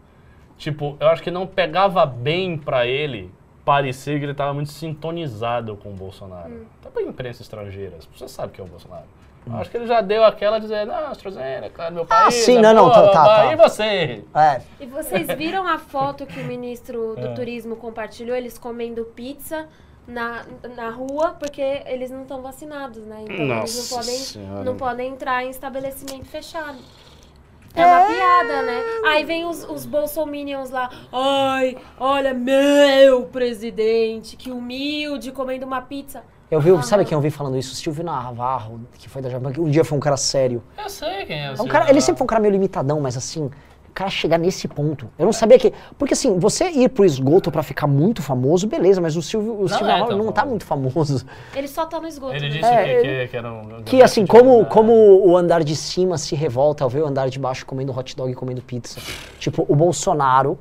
Tipo, 0.59 0.97
eu 1.01 1.09
acho 1.09 1.23
que 1.23 1.31
não 1.31 1.47
pegava 1.47 2.05
bem 2.05 2.57
pra 2.59 2.87
ele 2.87 3.33
parecer 3.65 4.19
que 4.19 4.25
ele 4.25 4.35
tava 4.35 4.53
muito 4.53 4.71
sintonizado 4.71 5.77
com 5.77 5.91
o 5.91 5.93
Bolsonaro. 5.93 6.67
Até 6.81 6.91
pra 6.91 7.03
imprensa 7.03 7.43
estrangeira, 7.43 7.97
pessoas 8.11 8.31
sabem 8.33 8.53
que 8.55 8.61
é 8.61 8.65
o 8.65 8.67
Bolsonaro. 8.67 9.05
Eu 9.45 9.57
Acho 9.57 9.71
que 9.71 9.77
ele 9.77 9.87
já 9.89 10.01
deu 10.01 10.23
aquela 10.23 10.61
dizendo, 10.61 10.93
não, 10.93 11.09
AstraZeneca, 11.09 11.91
meu 11.91 12.05
Ah, 12.05 12.07
país, 12.07 12.35
sim, 12.35 12.59
é 12.59 12.61
não, 12.61 12.75
não, 12.75 12.91
tá, 12.91 13.09
tá, 13.09 13.25
tá. 13.25 13.53
E 13.53 13.57
você? 13.57 14.25
É, 14.35 14.61
E 14.79 14.87
vocês 14.87 15.27
viram 15.37 15.67
a 15.67 15.79
foto 15.79 16.25
que 16.27 16.41
o 16.41 16.45
ministro 16.45 17.17
do 17.17 17.27
É. 17.27 17.35
Turismo 17.35 17.75
compartilhou? 17.75 18.37
Eles 18.37 18.57
comendo 18.57 19.05
pizza 19.05 19.67
na, 20.07 20.45
na 20.77 20.91
rua 20.91 21.37
porque 21.39 21.83
eles 21.87 22.11
não 22.11 22.23
estão 22.23 22.43
vacinados, 22.43 23.05
né? 23.05 23.21
Então 23.23 23.35
eles 23.37 23.49
Nossa 23.49 23.83
não 23.83 23.99
podem, 24.01 24.17
Senhora. 24.17 24.65
não 24.65 24.77
podem 24.77 25.09
entrar 25.11 25.45
em 25.45 25.51
estabelecimento 25.51 26.25
fechado. 26.27 26.79
É 27.75 27.87
uma 27.87 28.05
piada, 28.05 28.63
né? 28.65 28.83
Aí 29.07 29.25
vem 29.25 29.47
os, 29.47 29.65
os 29.65 29.87
bolsominions 29.87 30.69
lá. 30.69 30.91
Ai, 31.11 31.79
olha, 31.99 32.35
meu 32.35 33.23
presidente, 33.25 34.37
que 34.37 34.51
humilde, 34.51 35.33
comendo 35.33 35.65
uma 35.65 35.81
pizza. 35.81 36.23
eu 36.51 36.61
vi, 36.61 36.71
Aham. 36.71 36.83
sabe 36.83 37.07
quem 37.07 37.15
eu 37.17 37.21
vi 37.23 37.31
falando 37.31 37.57
isso? 37.57 37.75
Silvio 37.75 38.05
Navarro, 38.05 38.81
que 38.99 39.09
foi 39.09 39.23
da 39.23 39.31
Jovem 39.31 39.49
Pan, 39.49 39.53
que 39.55 39.61
um 39.61 39.71
dia 39.71 39.85
foi 39.85 39.97
um 39.97 40.01
cara 40.03 40.19
sério. 40.19 40.63
Eu 40.77 40.91
sei 40.91 41.25
quem 41.25 41.47
é. 41.47 41.47
É 41.47 41.63
um 41.63 41.67
cara, 41.67 41.89
ele 41.89 42.03
sempre 42.03 42.19
foi 42.19 42.25
um 42.25 42.29
cara 42.29 42.43
meio 42.43 42.53
limitadão, 42.53 43.01
mas 43.01 43.17
assim, 43.17 43.47
o 43.47 43.51
cara 43.95 44.11
chegar 44.11 44.39
nesse 44.39 44.67
ponto. 44.67 45.09
Eu 45.19 45.27
não 45.27 45.33
sabia 45.33 45.59
que. 45.59 45.73
Porque 45.99 46.15
assim, 46.15 46.39
você 46.39 46.71
ir 46.71 46.89
pro 46.89 47.05
esgoto 47.05 47.51
pra 47.51 47.63
ficar 47.63 47.87
muito 47.87 48.23
famoso, 48.23 48.67
beleza, 48.67 49.01
mas 49.01 49.17
o 49.17 49.23
Silvio, 49.23 49.61
o 49.61 49.69
Silvio 49.69 49.87
é 49.87 49.89
Navarro 49.93 50.09
tão 50.09 50.19
não 50.19 50.33
tá 50.33 50.45
muito 50.45 50.65
famoso. 50.65 51.25
Ele 51.55 51.69
só 51.69 51.87
tá 51.87 52.01
no 52.01 52.09
esgoto. 52.09 52.35
Ele 52.35 52.49
né? 52.49 52.51
disse 52.51 52.65
É, 52.65 52.85
que, 52.85 52.91
ele- 52.91 53.25
que, 53.25 53.31
que 53.31 53.37
era 53.37 53.53
um... 53.53 53.83
Que 53.85 54.03
assim, 54.03 54.27
como, 54.27 54.65
como 54.67 54.93
o 55.27 55.37
andar 55.37 55.63
de 55.63 55.77
cima 55.77 56.17
se 56.19 56.35
revolta 56.35 56.85
ao 56.85 56.91
ver 56.91 57.03
o 57.03 57.07
andar 57.07 57.29
de 57.29 57.39
baixo 57.39 57.65
comendo 57.67 57.97
hot 57.97 58.17
dog 58.17 58.31
e 58.31 58.35
comendo 58.35 58.63
pizza. 58.63 59.01
Tipo, 59.39 59.65
o 59.69 59.77
Bolsonaro 59.77 60.59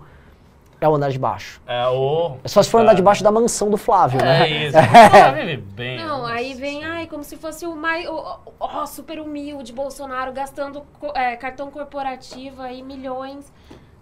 é 0.82 0.90
o 0.90 0.96
andar 0.96 1.12
de 1.12 1.20
baixo. 1.20 1.62
É 1.68 1.88
o... 1.88 2.38
É 2.44 2.48
só 2.48 2.62
se 2.64 2.70
for 2.70 2.82
andar 2.82 2.96
de 2.96 3.04
baixo 3.04 3.24
da 3.24 3.32
mansão 3.32 3.70
do 3.70 3.78
Flávio, 3.78 4.20
né? 4.20 4.42
É 4.50 4.68
isso. 4.68 4.78
Ela 4.78 5.32
vive 5.34 5.58
bem. 5.58 5.98
Não, 6.00 6.26
aí 6.26 6.56
vem, 6.56 6.84
ai, 6.84 7.06
como 7.06 7.24
se 7.24 7.38
fosse 7.38 7.68
o 7.68 7.76
mais. 7.76 8.10
o- 8.10 8.14
o- 8.16 8.40
Ó, 8.60 8.86
super 8.88 9.20
humilde 9.20 9.72
Bolsonaro 9.72 10.34
gastando 10.34 10.84
é, 11.14 11.36
cartão 11.36 11.70
corporativo 11.70 12.64
aí, 12.64 12.82
milhões. 12.82 13.54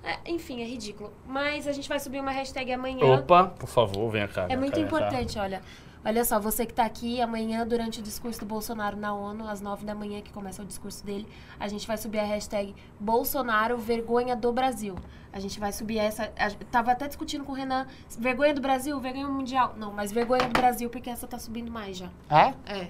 É, 0.02 0.32
enfim, 0.32 0.62
é 0.62 0.66
ridículo. 0.66 1.12
Mas 1.28 1.68
a 1.68 1.74
gente 1.74 1.90
vai 1.90 2.00
subir 2.00 2.22
uma 2.22 2.32
hashtag 2.32 2.72
amanhã. 2.72 3.06
Opa, 3.16 3.44
por 3.60 3.68
favor, 3.68 4.10
venha 4.10 4.30
cá. 4.30 4.46
É 4.48 4.56
muito 4.56 4.76
cá. 4.76 4.80
importante, 4.80 5.38
olha. 5.38 5.62
Olha 6.04 6.24
só, 6.24 6.40
você 6.40 6.66
que 6.66 6.74
tá 6.74 6.86
aqui 6.86 7.22
amanhã 7.22 7.68
durante 7.68 8.00
o 8.00 8.04
discurso 8.04 8.40
do 8.40 8.46
Bolsonaro 8.46 8.96
na 8.96 9.14
ONU, 9.14 9.48
às 9.48 9.60
nove 9.60 9.86
da 9.86 9.94
manhã 9.94 10.22
que 10.22 10.32
começa 10.32 10.62
o 10.64 10.66
discurso 10.66 11.06
dele, 11.06 11.28
a 11.60 11.68
gente 11.68 11.86
vai 11.86 11.98
subir 11.98 12.20
a 12.20 12.24
hashtag 12.24 12.74
Bolsonaro 13.00 13.78
vergonha 13.78 14.36
do 14.36 14.52
Brasil. 14.54 14.96
A 15.32 15.40
gente 15.40 15.60
vai 15.60 15.72
subir 15.72 15.98
essa. 15.98 16.32
A, 16.38 16.50
tava 16.72 16.92
até 16.92 17.08
discutindo 17.08 17.44
com 17.44 17.52
o 17.52 17.56
Renan, 17.56 17.86
vergonha 18.18 18.54
do 18.54 18.62
Brasil, 18.62 19.00
vergonha 19.00 19.28
mundial. 19.28 19.76
Não, 19.78 19.92
mas 19.92 20.12
vergonha 20.12 20.48
do 20.48 20.54
Brasil, 20.54 20.90
porque 20.90 21.10
essa 21.10 21.28
tá 21.28 21.38
subindo 21.38 21.70
mais 21.70 21.98
já. 21.98 22.10
É? 22.30 22.54
É. 22.66 22.90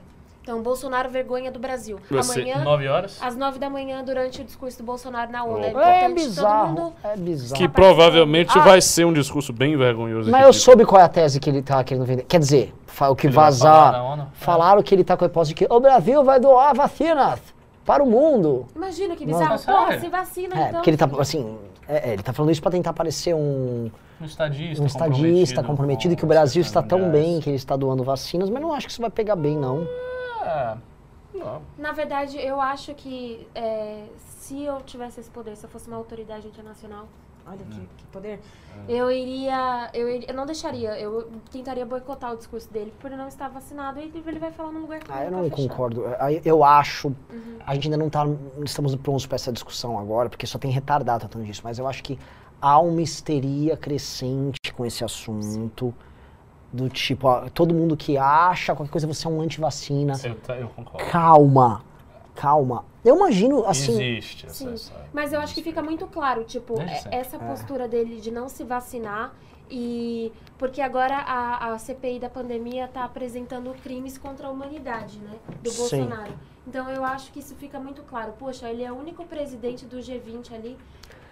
Então, 0.49 0.63
Bolsonaro 0.63 1.07
vergonha 1.11 1.51
do 1.51 1.59
Brasil. 1.59 1.99
Ser 2.09 2.17
Amanhã, 2.41 2.63
nove 2.63 2.87
horas? 2.87 3.19
às 3.21 3.35
nove 3.37 3.59
da 3.59 3.69
manhã, 3.69 4.03
durante 4.03 4.41
o 4.41 4.43
discurso 4.43 4.79
do 4.79 4.83
Bolsonaro 4.83 5.31
na 5.31 5.43
ONU. 5.43 5.63
É 5.63 5.69
importante 5.69 5.93
É 5.95 6.01
todo 6.07 6.13
bizarro. 6.15 6.67
mundo. 6.69 6.93
É 7.03 7.15
bizarro. 7.15 7.61
Que 7.61 7.69
provavelmente 7.69 8.47
participando. 8.47 8.71
vai 8.71 8.81
ser 8.81 9.05
um 9.05 9.13
discurso 9.13 9.53
bem 9.53 9.77
vergonhoso. 9.77 10.31
Mas 10.31 10.43
eu 10.43 10.51
soube 10.51 10.85
qual 10.87 10.99
é 10.99 11.05
a 11.05 11.07
tese 11.07 11.39
que 11.39 11.51
ele 11.51 11.61
tá 11.61 11.83
querendo 11.83 12.03
vender. 12.03 12.23
Quer 12.23 12.39
dizer, 12.39 12.73
o 12.99 13.15
que 13.15 13.27
Ele 13.27 13.33
vazar. 13.35 14.03
ONU? 14.03 14.27
Falaram 14.33 14.81
que 14.81 14.95
ele 14.95 15.03
tá 15.03 15.15
com 15.15 15.23
a 15.23 15.27
hipótese 15.27 15.49
de 15.49 15.55
que 15.55 15.71
o 15.71 15.79
Brasil 15.79 16.23
vai 16.23 16.39
doar 16.39 16.73
vacinas 16.75 17.39
para 17.85 18.01
o 18.03 18.07
mundo. 18.09 18.65
Imagina 18.75 19.15
que 19.15 19.27
bizarro. 19.27 19.53
é 19.53 19.57
sério? 19.59 19.79
Porra, 19.79 19.99
se 19.99 20.09
vacina, 20.09 20.55
É, 20.55 20.59
então. 20.61 20.71
porque 20.71 20.89
ele 20.89 20.97
tá, 20.97 21.07
assim, 21.19 21.59
é, 21.87 22.09
é, 22.09 22.13
ele 22.13 22.23
tá 22.23 22.33
falando 22.33 22.51
isso 22.51 22.61
pra 22.61 22.71
tentar 22.71 22.93
parecer 22.93 23.35
um, 23.35 23.91
Um 24.19 24.25
estadista, 24.25 24.81
um 24.81 24.87
estadista 24.87 25.61
comprometido, 25.61 26.15
que 26.15 26.23
o 26.25 26.27
Brasil 26.27 26.63
está 26.63 26.81
tão 26.81 27.07
bem 27.11 27.39
que 27.39 27.47
ele 27.51 27.55
está 27.57 27.75
doando 27.75 28.03
vacinas, 28.03 28.49
mas 28.49 28.59
não 28.59 28.73
acho 28.73 28.87
que 28.87 28.91
isso 28.93 29.01
vai 29.01 29.11
pegar 29.11 29.35
bem, 29.35 29.55
não. 29.55 29.87
É, 30.41 30.77
não. 31.33 31.61
Na 31.77 31.91
verdade, 31.91 32.37
eu 32.39 32.59
acho 32.59 32.93
que 32.95 33.47
é, 33.55 34.05
se 34.17 34.63
eu 34.63 34.81
tivesse 34.81 35.19
esse 35.19 35.29
poder, 35.29 35.55
se 35.55 35.65
eu 35.65 35.69
fosse 35.69 35.87
uma 35.87 35.97
autoridade 35.97 36.47
internacional, 36.47 37.07
olha 37.45 37.63
que, 37.65 37.81
que 37.97 38.05
poder, 38.07 38.39
eu 38.87 39.11
iria, 39.11 39.89
eu 39.93 40.09
iria- 40.09 40.29
eu 40.29 40.33
não 40.35 40.45
deixaria, 40.45 40.99
eu 40.99 41.29
tentaria 41.51 41.85
boicotar 41.85 42.33
o 42.33 42.37
discurso 42.37 42.71
dele 42.71 42.93
por 42.99 43.07
ele 43.07 43.17
não 43.17 43.27
estar 43.27 43.47
vacinado 43.49 43.99
e 43.99 44.03
ele 44.25 44.39
vai 44.39 44.51
falar 44.51 44.71
num 44.71 44.81
lugar 44.81 44.99
que 44.99 45.11
Ah, 45.11 45.25
eu 45.25 45.31
não 45.31 45.43
fechado. 45.43 45.69
concordo. 45.69 46.03
Aí 46.19 46.41
Eu 46.45 46.63
acho, 46.63 47.13
a 47.65 47.73
gente 47.75 47.85
ainda 47.87 47.97
não 47.97 48.09
tá, 48.09 48.25
não 48.25 48.63
estamos 48.63 48.95
prontos 48.95 49.25
para 49.25 49.35
essa 49.35 49.51
discussão 49.51 49.97
agora, 49.99 50.29
porque 50.29 50.45
só 50.47 50.57
tem 50.57 50.71
retardado 50.71 51.19
tratando 51.19 51.45
disso, 51.45 51.61
mas 51.63 51.77
eu 51.77 51.87
acho 51.87 52.03
que 52.03 52.17
há 52.61 52.79
uma 52.79 53.01
histeria 53.01 53.77
crescente 53.77 54.73
com 54.75 54.85
esse 54.85 55.03
assunto, 55.03 55.93
do 56.71 56.89
tipo, 56.89 57.27
ó, 57.27 57.49
todo 57.49 57.73
mundo 57.73 57.97
que 57.97 58.17
acha 58.17 58.75
qualquer 58.75 58.91
coisa 58.91 59.07
você 59.07 59.27
é 59.27 59.29
um 59.29 59.41
antivacina. 59.41 60.13
Eu, 60.23 60.55
eu 60.55 60.69
concordo. 60.69 61.09
Calma, 61.09 61.83
calma. 62.35 62.85
Eu 63.03 63.15
imagino, 63.15 63.65
assim, 63.65 63.91
Existe 63.93 64.45
essa, 64.45 64.53
Sim, 64.55 64.73
essa- 64.73 64.93
mas 65.13 65.33
eu 65.33 65.39
acho 65.39 65.53
que 65.55 65.63
fica 65.63 65.81
muito 65.81 66.05
claro, 66.07 66.43
tipo, 66.43 66.79
é- 66.81 67.03
essa 67.11 67.39
postura 67.39 67.87
dele 67.87 68.19
de 68.19 68.29
não 68.29 68.49
se 68.49 68.63
vacinar 68.63 69.33
e 69.71 70.31
porque 70.57 70.81
agora 70.81 71.15
a, 71.15 71.73
a 71.73 71.77
CPI 71.79 72.19
da 72.19 72.29
pandemia 72.29 72.85
está 72.85 73.03
apresentando 73.05 73.73
crimes 73.81 74.17
contra 74.17 74.47
a 74.47 74.51
humanidade, 74.51 75.17
né, 75.19 75.37
do 75.63 75.69
Sim. 75.71 75.77
Bolsonaro. 75.77 76.33
Então 76.67 76.89
eu 76.89 77.03
acho 77.03 77.31
que 77.31 77.39
isso 77.39 77.55
fica 77.55 77.79
muito 77.79 78.03
claro. 78.03 78.33
Poxa, 78.37 78.69
ele 78.69 78.83
é 78.83 78.91
o 78.91 78.95
único 78.95 79.23
presidente 79.25 79.85
do 79.85 79.97
G20 79.97 80.53
ali 80.53 80.77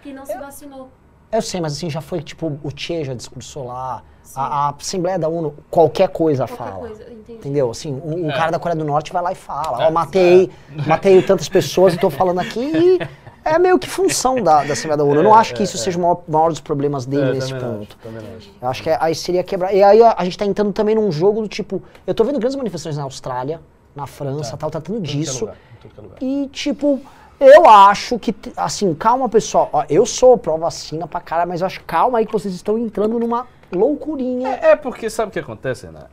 que 0.02 0.12
não 0.12 0.24
se 0.24 0.36
vacinou. 0.38 0.88
Eu 1.30 1.42
sei, 1.42 1.60
mas 1.60 1.72
assim, 1.74 1.90
já 1.90 2.00
foi, 2.00 2.22
tipo, 2.22 2.58
o 2.62 2.70
Che 2.74 3.04
já 3.04 3.14
discursou 3.14 3.66
lá, 3.66 4.02
a, 4.34 4.66
a 4.68 4.74
Assembleia 4.78 5.18
da 5.18 5.28
ONU, 5.28 5.54
qualquer 5.70 6.08
coisa 6.08 6.46
Qualquer 6.46 6.64
fala. 6.72 6.88
coisa. 6.88 7.04
Entendeu? 7.28 7.70
Assim, 7.70 7.92
o, 8.04 8.26
o 8.26 8.30
É. 8.30 8.34
cara 8.34 8.50
da 8.50 8.58
Coreia 8.58 8.78
do 8.78 8.84
Norte 8.84 9.12
vai 9.12 9.22
lá 9.22 9.32
e 9.32 9.34
fala, 9.34 9.78
ó, 9.78 9.82
É, 9.82 9.90
matei, 9.90 10.50
matei 10.86 11.22
tantas 11.22 11.48
pessoas 11.48 11.94
e 11.94 11.98
tô 11.98 12.10
falando 12.10 12.38
aqui 12.40 12.60
e 12.60 12.98
é 13.44 13.58
meio 13.58 13.78
que 13.78 13.88
função 13.88 14.36
da, 14.42 14.64
da 14.64 14.72
Assembleia 14.72 14.96
da 14.98 15.04
ONU. 15.04 15.16
Eu 15.16 15.22
não 15.22 15.34
É, 15.34 15.38
acho 15.38 15.54
que 15.54 15.62
é, 15.62 15.64
isso 15.64 15.76
é. 15.76 15.80
seja 15.80 15.98
o 15.98 16.02
maior, 16.02 16.22
maior 16.28 16.48
dos 16.50 16.60
problemas 16.60 17.06
dele 17.06 17.30
É, 17.30 17.34
nesse 17.34 17.54
ponto. 17.54 17.96
acho, 17.96 17.96
também 18.02 18.22
não 18.28 18.36
acho. 18.36 18.50
Eu 18.60 18.68
acho 18.68 18.82
que 18.82 18.90
aí 18.90 19.14
seria 19.14 19.42
quebrar. 19.42 19.72
E 19.74 19.82
aí 19.82 20.02
a, 20.02 20.14
a 20.18 20.24
gente 20.24 20.36
tá 20.36 20.44
entrando 20.44 20.72
também 20.72 20.94
num 20.94 21.10
jogo 21.12 21.40
do 21.42 21.48
tipo, 21.48 21.82
eu 22.06 22.14
tô 22.14 22.24
vendo 22.24 22.38
grandes 22.38 22.56
manifestações 22.56 22.96
na 22.96 23.04
Austrália, 23.04 23.60
na 23.96 24.06
França, 24.06 24.52
Tá. 24.52 24.56
tal, 24.58 24.70
tratando 24.70 24.98
é 24.98 25.00
disso. 25.00 25.48
é 25.48 26.00
lugar. 26.02 26.16
E, 26.20 26.48
tipo, 26.52 27.00
eu 27.40 27.68
acho 27.68 28.18
que, 28.18 28.34
assim, 28.56 28.94
calma, 28.94 29.28
pessoal. 29.28 29.70
Ó, 29.72 29.84
eu 29.88 30.04
sou 30.04 30.36
pró-vacina 30.36 31.06
pra 31.06 31.20
cara, 31.20 31.46
mas 31.46 31.62
acho, 31.62 31.82
calma 31.84 32.18
aí 32.18 32.26
que 32.26 32.32
vocês 32.32 32.54
estão 32.54 32.78
entrando 32.78 33.18
numa 33.18 33.46
loucurinha. 33.72 34.48
É, 34.48 34.70
é 34.70 34.76
porque 34.76 35.08
sabe 35.08 35.30
o 35.30 35.32
que 35.32 35.38
acontece, 35.38 35.86
né? 35.88 36.04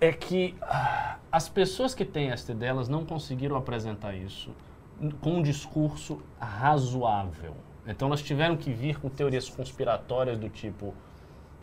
É 0.00 0.12
que 0.12 0.54
ah, 0.62 1.16
as 1.30 1.48
pessoas 1.48 1.94
que 1.94 2.04
têm 2.04 2.30
esta 2.30 2.52
ideia, 2.52 2.70
elas 2.70 2.88
não 2.88 3.04
conseguiram 3.04 3.56
apresentar 3.56 4.14
isso 4.14 4.50
com 5.20 5.36
um 5.36 5.42
discurso 5.42 6.20
razoável. 6.38 7.54
Então 7.86 8.08
elas 8.08 8.22
tiveram 8.22 8.56
que 8.56 8.70
vir 8.70 8.98
com 8.98 9.08
teorias 9.08 9.48
conspiratórias 9.48 10.38
do 10.38 10.48
tipo 10.48 10.94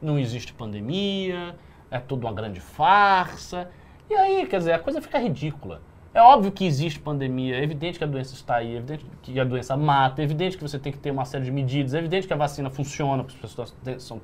não 0.02 0.20
existe 0.20 0.54
pandemia, 0.54 1.56
é 1.90 2.00
tudo 2.00 2.26
uma 2.26 2.34
grande 2.34 2.60
farsa. 2.60 3.70
E 4.10 4.14
aí, 4.14 4.46
quer 4.46 4.60
dizer, 4.60 4.74
a 4.74 4.80
coisa 4.80 5.02
fica 5.02 5.18
ridícula. 5.18 5.82
É 6.16 6.22
óbvio 6.22 6.50
que 6.50 6.66
existe 6.66 6.98
pandemia, 6.98 7.58
é 7.58 7.62
evidente 7.62 7.98
que 7.98 8.04
a 8.06 8.08
doença 8.08 8.34
está 8.34 8.56
aí, 8.56 8.74
é 8.74 8.78
evidente 8.78 9.06
que 9.22 9.38
a 9.38 9.44
doença 9.44 9.76
mata, 9.76 10.22
é 10.22 10.24
evidente 10.24 10.56
que 10.56 10.64
você 10.64 10.80
tem 10.80 10.90
que 10.90 10.98
ter 10.98 11.12
uma 11.12 11.26
série 11.26 11.44
de 11.44 11.52
medidas, 11.52 11.94
é 11.94 11.98
evidente 11.98 12.26
que 12.26 12.32
a 12.32 12.38
vacina 12.38 12.70
funciona, 12.70 13.22
porque 13.22 13.36
as 13.44 13.52
pessoas 13.52 13.76
estão 13.86 14.22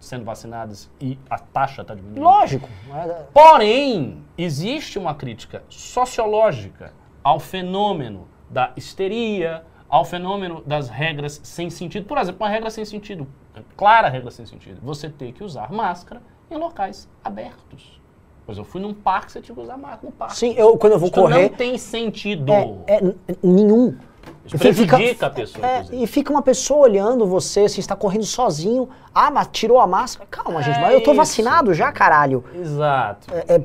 sendo 0.00 0.24
vacinadas 0.24 0.90
e 0.98 1.18
a 1.28 1.38
taxa 1.38 1.82
está 1.82 1.94
diminuindo. 1.94 2.22
Lógico. 2.22 2.66
é, 2.90 3.26
Porém, 3.34 4.24
existe 4.38 4.98
uma 4.98 5.14
crítica 5.14 5.62
sociológica 5.68 6.94
ao 7.22 7.38
fenômeno 7.38 8.26
da 8.48 8.72
histeria, 8.74 9.62
ao 9.90 10.06
fenômeno 10.06 10.62
das 10.64 10.88
regras 10.88 11.38
sem 11.44 11.68
sentido. 11.68 12.06
Por 12.06 12.16
exemplo, 12.16 12.42
uma 12.42 12.48
regra 12.48 12.70
sem 12.70 12.86
sentido, 12.86 13.28
clara 13.76 14.08
regra 14.08 14.30
sem 14.30 14.46
sentido, 14.46 14.80
você 14.82 15.10
ter 15.10 15.32
que 15.32 15.44
usar 15.44 15.70
máscara 15.70 16.22
em 16.50 16.56
locais 16.56 17.06
abertos. 17.22 18.00
Pois 18.46 18.56
eu 18.56 18.64
fui 18.64 18.80
num 18.80 18.94
parque, 18.94 19.32
você 19.32 19.40
tinha 19.40 19.54
que 19.54 19.60
usar 19.60 19.76
máscara 19.76 20.00
no 20.04 20.12
parque. 20.12 20.36
Sim, 20.36 20.54
eu, 20.56 20.76
quando 20.78 20.92
eu 20.92 20.98
vou 21.00 21.08
Isso 21.08 21.20
correr. 21.20 21.42
não 21.42 21.48
tem 21.48 21.76
sentido. 21.76 22.52
É, 22.86 22.96
é 22.98 23.14
nenhum. 23.42 23.96
Isso 24.44 24.56
Fica- 24.56 24.96
prejudica 24.96 25.26
a 25.26 25.30
pessoa, 25.30 25.66
é, 25.66 25.84
e 25.90 26.06
fica 26.06 26.30
uma 26.32 26.42
pessoa 26.42 26.82
olhando 26.84 27.26
você, 27.26 27.68
você 27.68 27.80
está 27.80 27.96
correndo 27.96 28.24
sozinho. 28.24 28.88
Ah, 29.12 29.28
mas 29.32 29.48
tirou 29.50 29.80
a 29.80 29.86
máscara. 29.88 30.28
Calma, 30.30 30.62
gente, 30.62 30.78
É 30.78 30.80
mas 30.80 30.94
eu 30.94 31.00
tô 31.02 31.10
isso. 31.10 31.16
vacinado 31.18 31.74
já, 31.74 31.90
caralho. 31.90 32.44
Exato. 32.54 33.26
É, 33.34 33.60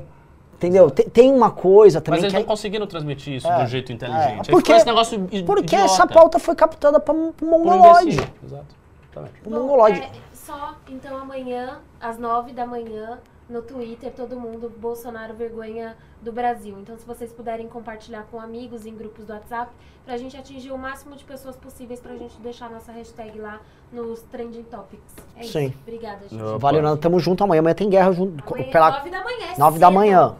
entendeu? 0.55 0.89
Tem, 0.89 1.07
tem 1.07 1.31
uma 1.31 1.51
coisa 1.51 2.01
também 2.01 2.19
Mas 2.21 2.23
eles 2.23 2.33
que. 2.33 2.39
não 2.39 2.47
conseguiram 2.47 2.87
transmitir 2.87 3.35
isso 3.35 3.47
É, 3.47 3.57
de 3.57 3.63
um 3.63 3.67
jeito 3.67 3.91
inteligente. 3.93 4.49
é, 4.49 4.51
porque- 4.51 4.71
esse 4.71 4.85
negócio 4.87 5.19
porque 5.45 5.75
idiota, 5.75 5.85
essa 5.85 6.07
pauta 6.07 6.39
foi 6.39 6.55
captada 6.55 6.99
para 6.99 7.13
um 7.13 7.31
mongoloide. 7.43 8.17
Exato. 8.43 8.75
Exatamente. 9.11 9.33
Um 9.45 9.51
Bom, 9.51 9.59
mongoloide. 9.59 9.99
é, 10.01 10.09
só, 10.33 10.73
então 10.89 11.15
amanhã, 11.17 11.77
às 11.99 12.17
nove 12.17 12.53
da 12.53 12.65
manhã, 12.65 13.19
no 13.51 13.61
Twitter, 13.61 14.11
todo 14.11 14.39
mundo, 14.39 14.71
Bolsonaro 14.77 15.33
vergonha 15.33 15.95
do 16.21 16.31
Brasil. 16.31 16.77
Então, 16.79 16.97
se 16.97 17.05
vocês 17.05 17.31
puderem 17.33 17.67
compartilhar 17.67 18.23
com 18.31 18.39
amigos 18.39 18.85
em 18.85 18.95
grupos 18.95 19.25
do 19.25 19.33
WhatsApp, 19.33 19.71
pra 20.05 20.17
gente 20.17 20.37
atingir 20.37 20.71
o 20.71 20.77
máximo 20.77 21.15
de 21.15 21.23
pessoas 21.25 21.55
possíveis, 21.57 21.99
pra 21.99 22.15
gente 22.15 22.39
deixar 22.39 22.67
a 22.67 22.69
nossa 22.69 22.91
hashtag 22.91 23.37
lá 23.39 23.59
nos 23.91 24.21
Trending 24.23 24.63
Topics. 24.63 25.13
É 25.35 25.43
Sim. 25.43 25.65
isso. 25.67 25.77
Obrigada, 25.85 26.27
gente. 26.29 26.41
Opa. 26.41 26.57
Valeu, 26.57 26.81
nada, 26.81 26.97
tamo 26.97 27.19
junto 27.19 27.43
amanhã. 27.43 27.59
Amanhã 27.59 27.75
tem 27.75 27.89
guerra 27.89 28.11
junto. 28.13 28.41
Amanhã, 28.51 28.71
pela 28.71 28.91
nove 28.91 29.09
da 29.09 29.21
manhã. 29.21 29.45
é 29.53 29.59
9 29.59 29.79
da 29.79 29.87
cedo. 29.87 29.95
manhã. 29.95 30.35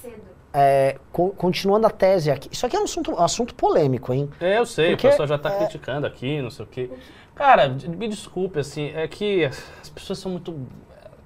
Cedo. 0.00 0.22
É, 0.52 0.98
co- 1.12 1.30
continuando 1.30 1.86
a 1.86 1.90
tese 1.90 2.30
aqui. 2.30 2.48
Isso 2.50 2.64
aqui 2.64 2.76
é 2.76 2.80
um 2.80 2.84
assunto, 2.84 3.12
um 3.12 3.20
assunto 3.20 3.54
polêmico, 3.54 4.12
hein? 4.12 4.30
É, 4.40 4.58
eu 4.58 4.64
sei, 4.66 4.90
Porque, 4.90 5.08
o 5.08 5.10
pessoal 5.10 5.28
já 5.28 5.36
tá 5.38 5.50
criticando 5.50 6.06
aqui, 6.06 6.40
não 6.40 6.50
sei 6.50 6.64
o 6.64 6.68
quê. 6.68 6.90
Cara, 7.34 7.68
me 7.68 8.06
desculpe, 8.08 8.60
assim, 8.60 8.92
é 8.94 9.06
que 9.08 9.44
as 9.44 9.90
pessoas 9.92 10.20
são 10.20 10.30
muito. 10.30 10.56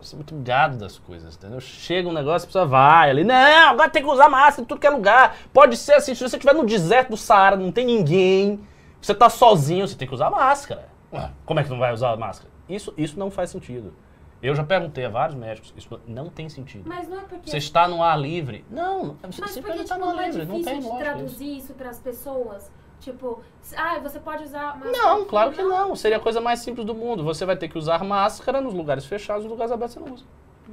São 0.01 0.17
muito 0.17 0.35
gado 0.37 0.77
das 0.77 0.97
coisas, 0.99 1.35
entendeu? 1.35 1.61
Chega 1.61 2.09
um 2.09 2.13
negócio, 2.13 2.47
a 2.47 2.49
pessoa 2.49 2.67
vai 2.67 3.11
ali, 3.11 3.25
não, 3.25 3.69
agora 3.69 3.91
tem 3.91 4.03
que 4.03 4.09
usar 4.09 4.29
máscara 4.29 4.63
em 4.63 4.65
tudo 4.65 4.81
que 4.81 4.87
é 4.87 4.91
lugar. 4.91 5.37
Pode 5.53 5.77
ser 5.77 5.95
assim, 5.95 6.15
se 6.15 6.21
você 6.23 6.37
estiver 6.37 6.55
no 6.55 6.65
deserto 6.65 7.11
do 7.11 7.17
Saara, 7.17 7.57
não 7.57 7.73
tem 7.73 7.85
ninguém, 7.85 8.61
você 9.01 9.13
tá 9.15 9.29
sozinho, 9.29 9.87
você 9.87 9.97
tem 9.97 10.07
que 10.07 10.15
usar 10.15 10.31
máscara. 10.31 10.89
Ué, 11.13 11.31
como 11.45 11.59
é 11.59 11.65
que 11.65 11.71
não 11.71 11.79
vai 11.79 11.93
usar 11.93 12.17
máscara? 12.17 12.51
Isso, 12.69 12.95
isso 12.97 13.19
não 13.19 13.31
faz 13.31 13.51
sentido. 13.51 13.93
Eu 14.41 14.55
já 14.55 14.63
perguntei 14.63 15.05
a 15.05 15.09
vários 15.09 15.37
médicos, 15.37 15.75
isso 15.77 16.01
não 16.07 16.29
tem 16.29 16.49
sentido. 16.49 16.89
Mas 16.89 17.09
não 17.09 17.19
é 17.19 17.23
porque... 17.23 17.51
Você 17.51 17.57
está 17.57 17.89
no 17.89 18.03
ar 18.03 18.19
livre. 18.19 18.65
Não, 18.71 19.17
você 19.29 19.41
Mas 19.41 19.59
porque, 19.59 19.83
tipo, 19.83 19.99
no 19.99 20.11
ar 20.11 20.19
é 20.19 20.27
livre. 20.27 20.47
Não 20.47 20.59
difícil 20.59 20.65
tem 20.65 20.75
lógica 20.75 20.95
isso. 20.95 20.99
traduzir 20.99 21.57
isso 21.57 21.75
pras 21.75 21.99
pessoas? 21.99 22.71
Tipo, 23.01 23.41
ah, 23.77 23.99
você 24.01 24.19
pode 24.19 24.45
usar 24.45 24.77
máscara 24.77 24.91
Não, 24.93 25.17
aqui, 25.21 25.29
claro 25.29 25.53
que 25.53 25.63
não. 25.63 25.95
Seria 25.95 26.17
a 26.17 26.21
coisa 26.21 26.41
mais 26.41 26.61
simples 26.61 26.85
do 26.85 26.95
mundo. 26.95 27.23
Você 27.25 27.45
vai 27.47 27.57
ter 27.57 27.69
que 27.69 27.79
usar 27.79 28.03
máscara 28.05 28.61
nos 28.61 28.75
lugares 28.75 29.05
fechados, 29.07 29.45
nos 29.45 29.53
lugares 29.53 29.73
abertos 29.73 29.95
você 29.95 30.01
não 30.01 30.15
usa. 30.15 30.25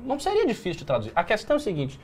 Não 0.04 0.20
seria 0.20 0.46
difícil 0.46 0.80
de 0.80 0.86
traduzir. 0.86 1.12
A 1.16 1.24
questão 1.24 1.56
é 1.56 1.58
o 1.58 1.62
seguinte: 1.62 2.00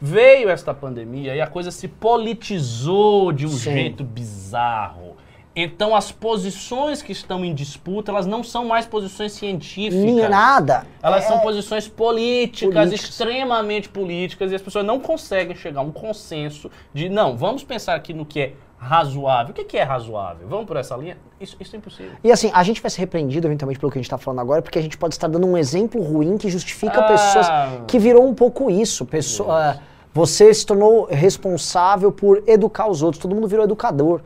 veio 0.00 0.48
esta 0.50 0.74
pandemia 0.74 1.34
e 1.36 1.40
a 1.40 1.46
coisa 1.46 1.70
se 1.70 1.88
politizou 1.88 3.32
de 3.32 3.46
um 3.46 3.50
Sim. 3.50 3.72
jeito 3.72 4.04
bizarro. 4.04 5.16
Então 5.54 5.96
as 5.96 6.12
posições 6.12 7.02
que 7.02 7.10
estão 7.12 7.44
em 7.44 7.52
disputa, 7.52 8.12
elas 8.12 8.24
não 8.26 8.42
são 8.42 8.64
mais 8.64 8.86
posições 8.86 9.32
científicas. 9.32 10.04
Nem 10.04 10.28
nada. 10.28 10.86
Elas 11.02 11.24
É, 11.24 11.28
são 11.28 11.40
posições 11.40 11.88
políticas, 11.88 12.72
Políticas. 12.88 13.08
extremamente 13.10 13.88
políticas, 13.88 14.52
e 14.52 14.54
as 14.54 14.62
pessoas 14.62 14.84
não 14.86 15.00
conseguem 15.00 15.56
chegar 15.56 15.80
a 15.80 15.82
um 15.82 15.90
consenso 15.90 16.70
de, 16.94 17.08
não, 17.08 17.36
vamos 17.36 17.64
pensar 17.64 17.96
aqui 17.96 18.14
no 18.14 18.24
que 18.24 18.40
é 18.40 18.52
razoável. 18.80 19.50
O 19.52 19.54
que 19.54 19.62
que 19.64 19.76
é 19.76 19.82
razoável? 19.82 20.48
Vamos 20.48 20.64
por 20.66 20.76
essa 20.76 20.96
linha? 20.96 21.18
Isso, 21.38 21.54
isso 21.60 21.76
é 21.76 21.78
impossível. 21.78 22.12
E 22.24 22.32
assim, 22.32 22.50
a 22.54 22.62
gente 22.62 22.80
vai 22.80 22.90
ser 22.90 23.00
repreendido 23.00 23.46
eventualmente 23.46 23.78
pelo 23.78 23.92
que 23.92 23.98
a 23.98 24.00
gente 24.02 24.10
tá 24.10 24.16
falando 24.16 24.40
agora, 24.40 24.62
porque 24.62 24.78
a 24.78 24.82
gente 24.82 24.96
pode 24.96 25.14
estar 25.14 25.28
dando 25.28 25.46
um 25.46 25.56
exemplo 25.56 26.02
ruim 26.02 26.38
que 26.38 26.48
justifica 26.48 26.98
Ah. 27.00 27.04
pessoas 27.04 27.46
que 27.86 27.98
virou 27.98 28.26
um 28.26 28.34
pouco 28.34 28.70
isso. 28.70 29.04
Pessoa, 29.04 29.78
você 30.14 30.52
se 30.54 30.64
tornou 30.64 31.04
responsável 31.04 32.10
por 32.10 32.42
educar 32.46 32.88
os 32.88 33.02
outros, 33.02 33.20
todo 33.22 33.34
mundo 33.34 33.46
virou 33.46 33.64
educador. 33.64 34.22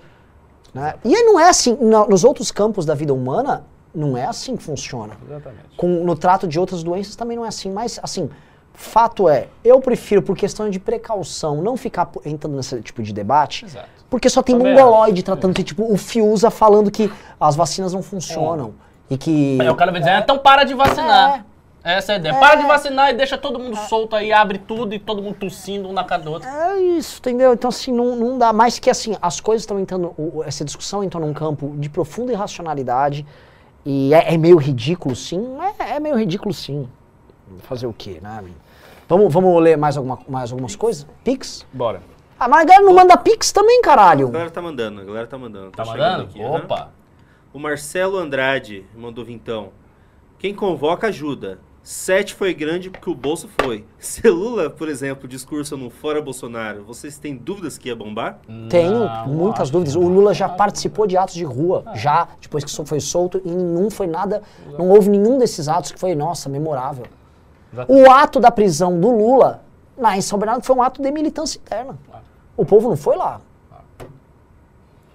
Né? 0.72 0.94
E 1.05 1.22
não 1.24 1.38
é 1.38 1.48
assim, 1.48 1.76
no- 1.80 2.07
nos 2.09 2.22
outros 2.24 2.50
campos 2.52 2.86
da 2.86 2.94
vida 2.94 3.12
humana, 3.12 3.64
não 3.94 4.16
é 4.16 4.24
assim 4.24 4.57
que 4.57 4.62
funciona. 4.62 5.16
Exatamente. 5.28 5.62
Com, 5.76 5.88
no 6.05 6.16
trato 6.16 6.46
de 6.48 6.59
outras 6.61 6.82
doenças 6.82 7.14
também 7.16 7.36
não 7.36 7.44
é 7.44 7.48
assim, 7.48 7.70
mas 7.72 7.98
assim, 8.02 8.28
fato 8.74 9.28
é, 9.28 9.48
eu 9.64 9.80
prefiro, 9.80 10.20
por 10.20 10.36
questão 10.36 10.68
de 10.68 10.78
precaução, 10.78 11.62
não 11.62 11.76
ficar 11.76 12.10
entrando 12.24 12.56
nesse 12.56 12.80
tipo 12.82 13.02
de 13.02 13.12
debate, 13.12 13.64
Exato. 13.64 13.88
porque 14.10 14.28
só 14.28 14.42
tem 14.42 14.58
Também 14.58 14.74
mongoloide 14.74 15.22
tratando, 15.22 15.54
tem, 15.54 15.64
tipo, 15.64 15.90
o 15.90 15.96
Fiuza 15.96 16.50
falando 16.50 16.90
que 16.90 17.10
as 17.40 17.56
vacinas 17.56 17.92
não 17.92 18.02
funcionam. 18.02 18.74
E 19.08 19.16
que. 19.16 19.58
Aí 19.60 19.68
o 19.68 19.76
cara 19.76 19.92
vai 19.92 20.00
dizer, 20.00 20.18
então 20.18 20.38
para 20.38 20.64
de 20.64 20.74
vacinar. 20.74 21.44
Essa 21.84 22.12
é 22.12 22.14
a 22.14 22.18
ideia. 22.18 22.34
Para 22.34 22.54
de 22.54 22.66
vacinar 22.66 23.10
e 23.10 23.12
deixa 23.12 23.36
todo 23.36 23.58
mundo 23.58 23.76
solto 23.76 24.16
aí, 24.16 24.32
abre 24.32 24.56
tudo 24.56 24.94
e 24.94 24.98
todo 24.98 25.22
mundo 25.22 25.34
tossindo 25.34 25.86
um 25.86 25.92
na 25.92 26.02
cara 26.02 26.22
do 26.22 26.32
outro. 26.32 26.48
É 26.48 26.80
isso, 26.80 27.18
entendeu? 27.18 27.52
Então, 27.52 27.68
assim, 27.68 27.92
não, 27.92 28.16
não 28.16 28.38
dá. 28.38 28.54
Mais 28.54 28.78
que 28.78 28.88
assim, 28.88 29.14
as 29.20 29.38
coisas 29.38 29.64
estão 29.64 29.78
entrando. 29.78 30.14
Essa 30.46 30.64
discussão 30.64 31.04
entrou 31.04 31.24
num 31.24 31.34
campo 31.34 31.74
de 31.76 31.90
profunda 31.90 32.32
irracionalidade. 32.32 33.26
E 33.84 34.14
é, 34.14 34.32
é 34.32 34.38
meio 34.38 34.56
ridículo, 34.56 35.14
sim. 35.14 35.58
É, 35.78 35.96
é 35.96 36.00
meio 36.00 36.16
ridículo, 36.16 36.54
sim. 36.54 36.88
Fazer 37.64 37.86
o 37.86 37.92
quê, 37.92 38.18
né? 38.22 38.42
Vamos, 39.09 39.32
vamos 39.32 39.62
ler 39.62 39.76
mais, 39.76 39.96
alguma, 39.96 40.18
mais 40.28 40.50
algumas 40.50 40.74
coisas? 40.76 41.07
Pix? 41.22 41.66
Bora. 41.72 42.00
Ah, 42.38 42.48
mas 42.48 42.62
a 42.62 42.64
galera 42.64 42.84
não 42.84 42.94
manda 42.94 43.16
Pix 43.16 43.52
também, 43.52 43.78
A 43.80 43.82
caralho. 43.82 44.28
galera 44.28 44.50
tá 44.50 44.61
mandando, 44.62 45.00
a 45.00 45.05
galera 45.05 45.26
tá 45.26 45.38
mandando. 45.38 45.70
Tá 45.70 45.84
chegando 45.84 46.00
mandando? 46.00 46.22
aqui. 46.24 46.42
Opa. 46.44 46.90
O 47.52 47.59
Marcelo 47.59 48.18
Andrade 48.18 48.84
mandou 48.96 49.24
vintão. 49.24 49.68
Quem 50.38 50.55
convoca 50.55 51.07
ajuda. 51.09 51.59
Sete 51.82 52.34
foi 52.34 52.55
grande 52.55 52.88
porque 52.88 53.11
o 53.11 53.14
bolso 53.14 53.46
foi. 53.61 53.84
Se 54.00 54.26
Lula, 54.28 54.70
por 54.70 54.88
exemplo, 54.88 55.28
discurso 55.28 55.76
no 55.76 55.90
Fora 55.90 56.20
Bolsonaro, 56.22 56.82
vocês 56.82 57.18
têm 57.18 57.36
dúvidas 57.36 57.76
que 57.76 57.88
ia 57.88 57.94
bombar? 57.94 58.38
Tenho 58.70 59.00
Não, 59.00 59.28
muitas 59.28 59.68
dúvidas. 59.68 59.94
O 59.94 60.00
não. 60.00 60.09
Lula 60.09 60.32
já 60.32 60.48
participou 60.48 61.07
de 61.07 61.16
atos 61.18 61.34
de 61.34 61.44
rua, 61.44 61.84
já, 61.94 62.26
depois 62.40 62.64
que 62.64 62.84
foi 62.86 63.00
solto, 63.00 63.40
e 63.44 63.50
nenhum 63.50 63.90
foi 63.90 64.07
nada. 64.07 64.42
Não 64.78 64.88
houve 64.88 65.11
nenhum 65.11 65.38
desses 65.38 65.68
atos 65.68 65.92
que 65.92 66.00
foi, 66.00 66.14
nossa, 66.14 66.48
memorável. 66.48 67.05
Exatamente. 67.74 68.06
O 68.08 68.10
ato 68.10 68.40
da 68.40 68.50
prisão 68.50 68.98
do 68.98 69.10
Lula, 69.10 69.62
lá 69.98 70.16
em 70.16 70.20
São 70.20 70.38
Bernardo, 70.38 70.64
foi 70.64 70.74
um 70.76 70.82
ato 70.82 71.02
de 71.02 71.10
militância 71.10 71.59
interna. 71.59 71.98
O 72.56 72.64
povo 72.64 72.88
não 72.88 72.96
foi 72.96 73.16
lá. 73.16 73.40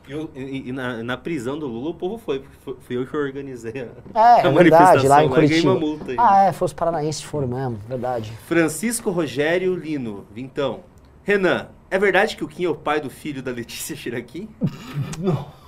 Eu- 0.07 0.29
e, 0.35 0.69
e 0.69 0.71
na, 0.71 1.03
na 1.03 1.17
prisão 1.17 1.57
do 1.59 1.67
Lula 1.67 1.91
o 1.91 1.93
povo 1.93 2.17
foi, 2.17 2.39
porque 2.39 2.55
foi- 2.65 2.75
fui 2.81 2.97
eu 2.97 3.05
que 3.05 3.15
organizei 3.15 3.89
a, 4.15 4.19
É, 4.19 4.41
a 4.41 4.49
é 4.49 4.51
verdade, 4.51 5.07
lá 5.07 5.23
em 5.23 5.27
e 5.27 5.29
Curitiba. 5.29 5.71
uma 5.71 5.79
multa. 5.79 6.13
Ah, 6.17 6.45
é, 6.45 6.51
foi 6.51 6.65
os 6.65 6.73
paranaenses 6.73 7.21
que 7.21 7.27
foram 7.27 7.47
mesmo, 7.47 7.77
verdade. 7.87 8.31
Francisco 8.47 9.11
Rogério 9.11 9.75
Lino, 9.75 10.25
vintão. 10.33 10.79
Renan, 11.23 11.67
é 11.91 11.99
verdade 11.99 12.35
que 12.35 12.43
o 12.43 12.47
Kim 12.47 12.65
é 12.65 12.69
o 12.69 12.73
pai 12.75 12.99
do 12.99 13.09
filho 13.09 13.43
da 13.43 13.51
Letícia 13.51 13.95
Chiraquim? 13.95 14.49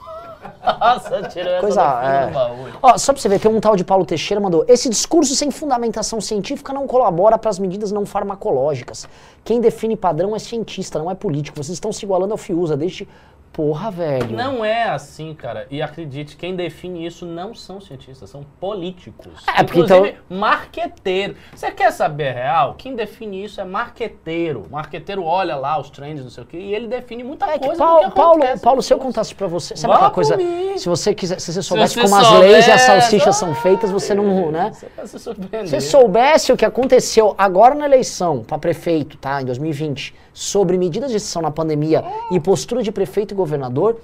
Nossa, 0.64 1.24
tirou 1.30 1.52
essa 1.54 1.62
Coisa, 1.62 1.84
fundo 1.84 2.06
é. 2.06 2.32
baú. 2.32 2.56
Ó, 2.82 2.98
só 2.98 3.14
pra 3.14 3.22
você 3.22 3.30
ver, 3.30 3.40
tem 3.40 3.52
um 3.52 3.60
tal 3.60 3.76
de 3.76 3.84
Paulo 3.84 4.06
Teixeira 4.06 4.40
mandou: 4.40 4.64
esse 4.68 4.90
discurso 4.90 5.36
sem 5.36 5.50
fundamentação 5.50 6.22
científica 6.22 6.72
não 6.72 6.86
colabora 6.88 7.38
para 7.38 7.50
as 7.50 7.58
medidas 7.58 7.92
não 7.92 8.06
farmacológicas. 8.06 9.08
Quem 9.44 9.60
define 9.60 9.96
padrão 9.96 10.36
é 10.36 10.40
cientista, 10.40 11.00
não 11.00 11.10
é 11.10 11.16
político. 11.16 11.58
Vocês 11.58 11.76
estão 11.76 11.92
se 11.92 12.06
igualando 12.06 12.34
ao 12.34 12.38
Fiuza, 12.38 12.78
deixe. 12.78 13.08
Porra, 13.54 13.92
velho. 13.92 14.32
Não 14.32 14.64
é 14.64 14.84
assim, 14.84 15.34
cara. 15.34 15.68
E 15.70 15.82
acredite, 15.82 16.38
quem 16.38 16.56
define 16.56 17.06
isso 17.06 17.26
não 17.26 17.54
são 17.54 17.82
cientistas, 17.82 18.30
são 18.30 18.46
políticos. 18.60 19.44
É, 19.46 19.62
porque 19.62 19.82
Inclusive, 19.82 20.18
marqueteiro. 20.30 21.36
Você 21.54 21.70
quer 21.72 21.92
saber 21.92 22.30
a 22.30 22.34
real? 22.34 22.76
Quem 22.78 22.96
define 22.96 23.44
isso 23.44 23.60
é 23.60 23.66
marqueteiro. 23.66 24.68
Marqueteiro 24.70 25.24
olha 25.24 25.58
lá 25.58 25.78
os 25.78 25.90
trends, 25.90 26.24
não 26.24 26.32
sei 26.32 26.44
o 26.44 26.48
quê, 26.48 26.58
e 26.58 26.74
ele 26.74 26.88
define 26.88 27.24
muita 27.24 27.46
É 27.46 27.60
coisa. 27.60 27.76
Paulo, 27.78 28.12
Paulo, 28.12 28.42
Paulo, 28.62 28.82
se 28.82 28.94
eu 28.94 28.98
contasse 28.98 29.36
pra 29.36 29.48
você, 29.48 29.76
sabe 29.76 29.92
Vá 29.92 29.96
aquela 29.96 30.12
coisa, 30.12 30.38
mim. 30.38 30.78
se 30.78 30.88
você 30.88 31.14
quiser, 31.14 31.40
se 31.42 31.52
você 31.52 31.62
soubesse 31.62 31.96
você 31.96 32.02
como 32.02 32.16
as 32.16 32.32
leis 32.40 32.68
e 32.68 32.72
as 32.72 32.82
salsichas 32.82 33.36
ah, 33.36 33.40
são 33.40 33.56
feitas, 33.56 33.92
você 33.92 34.14
não, 34.14 34.50
né? 34.50 34.72
Você 34.74 34.88
vai 34.96 35.08
se 35.08 35.20
surpreender. 35.20 35.68
Se 35.68 35.82
você 35.82 35.82
soubesse 35.82 36.54
o 36.54 36.58
que 36.58 36.66
aconteceu 36.66 37.36
agora 37.38 37.76
na 37.76 37.86
eleição 37.86 38.44
para 38.44 38.58
prefeito, 38.58 39.18
tá, 39.18 39.42
em 39.42 39.46
2020, 39.46 40.16
sobre 40.34 40.78
medidas 40.78 41.12
de 41.12 41.18
exceção 41.18 41.42
na 41.42 41.52
pandemia 41.52 42.04
e 42.32 42.40
postura 42.40 42.82
de 42.82 42.92
prefeito 42.92 43.34
e 43.34 43.36
governador, 43.36 44.00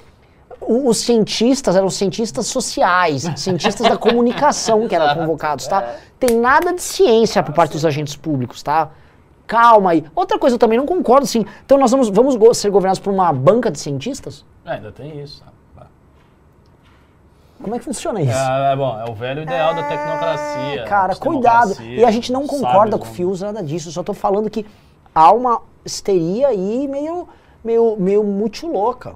os 0.61 0.97
cientistas 0.97 1.75
eram 1.75 1.89
cientistas 1.89 2.47
sociais, 2.47 3.29
cientistas 3.37 3.87
da 3.87 3.97
comunicação 3.97 4.87
que 4.87 4.95
eram 4.95 5.13
convocados, 5.15 5.67
tá? 5.67 5.95
Tem 6.19 6.37
nada 6.37 6.73
de 6.73 6.81
ciência 6.81 7.41
por 7.43 7.53
parte 7.53 7.73
dos 7.73 7.85
agentes 7.85 8.15
públicos, 8.15 8.61
tá? 8.63 8.89
calma 9.47 9.91
aí. 9.91 10.03
Outra 10.13 10.37
coisa, 10.37 10.55
eu 10.55 10.59
também 10.59 10.77
não 10.77 10.85
concordo, 10.85 11.23
assim. 11.23 11.45
Então 11.65 11.77
nós 11.77 11.89
vamos, 11.89 12.09
vamos 12.09 12.57
ser 12.57 12.69
governados 12.69 12.99
por 12.99 13.13
uma 13.13 13.31
banca 13.31 13.71
de 13.71 13.79
cientistas? 13.79 14.45
É, 14.65 14.73
ainda 14.73 14.91
tem 14.91 15.21
isso. 15.21 15.41
né? 15.45 15.51
Como 17.63 17.75
é 17.75 17.79
que 17.79 17.85
funciona 17.85 18.21
isso? 18.21 18.37
É, 18.37 18.73
é 18.73 18.75
bom, 18.75 18.99
é 18.99 19.09
o 19.09 19.15
velho 19.15 19.41
ideal 19.41 19.73
da 19.73 19.83
tecnocracia. 19.83 20.83
Cara, 20.83 21.13
da 21.13 21.19
cuidado. 21.19 21.81
E 21.81 22.05
a 22.05 22.11
gente 22.11 22.31
não 22.31 22.45
sabe 22.45 22.61
concorda 22.61 22.91
com 22.97 23.03
o 23.03 23.07
como- 23.07 23.13
Fios, 23.13 23.41
nada 23.41 23.63
disso. 23.63 23.87
Eu 23.87 23.93
só 23.93 24.03
tô 24.03 24.13
falando 24.13 24.49
que 24.49 24.65
há 25.17 25.31
uma 25.31 25.63
histeria 25.83 26.49
aí 26.49 26.87
meio, 26.87 27.27
meio, 27.63 27.97
meio 27.97 28.23
muito 28.23 28.67
louca. 28.67 29.15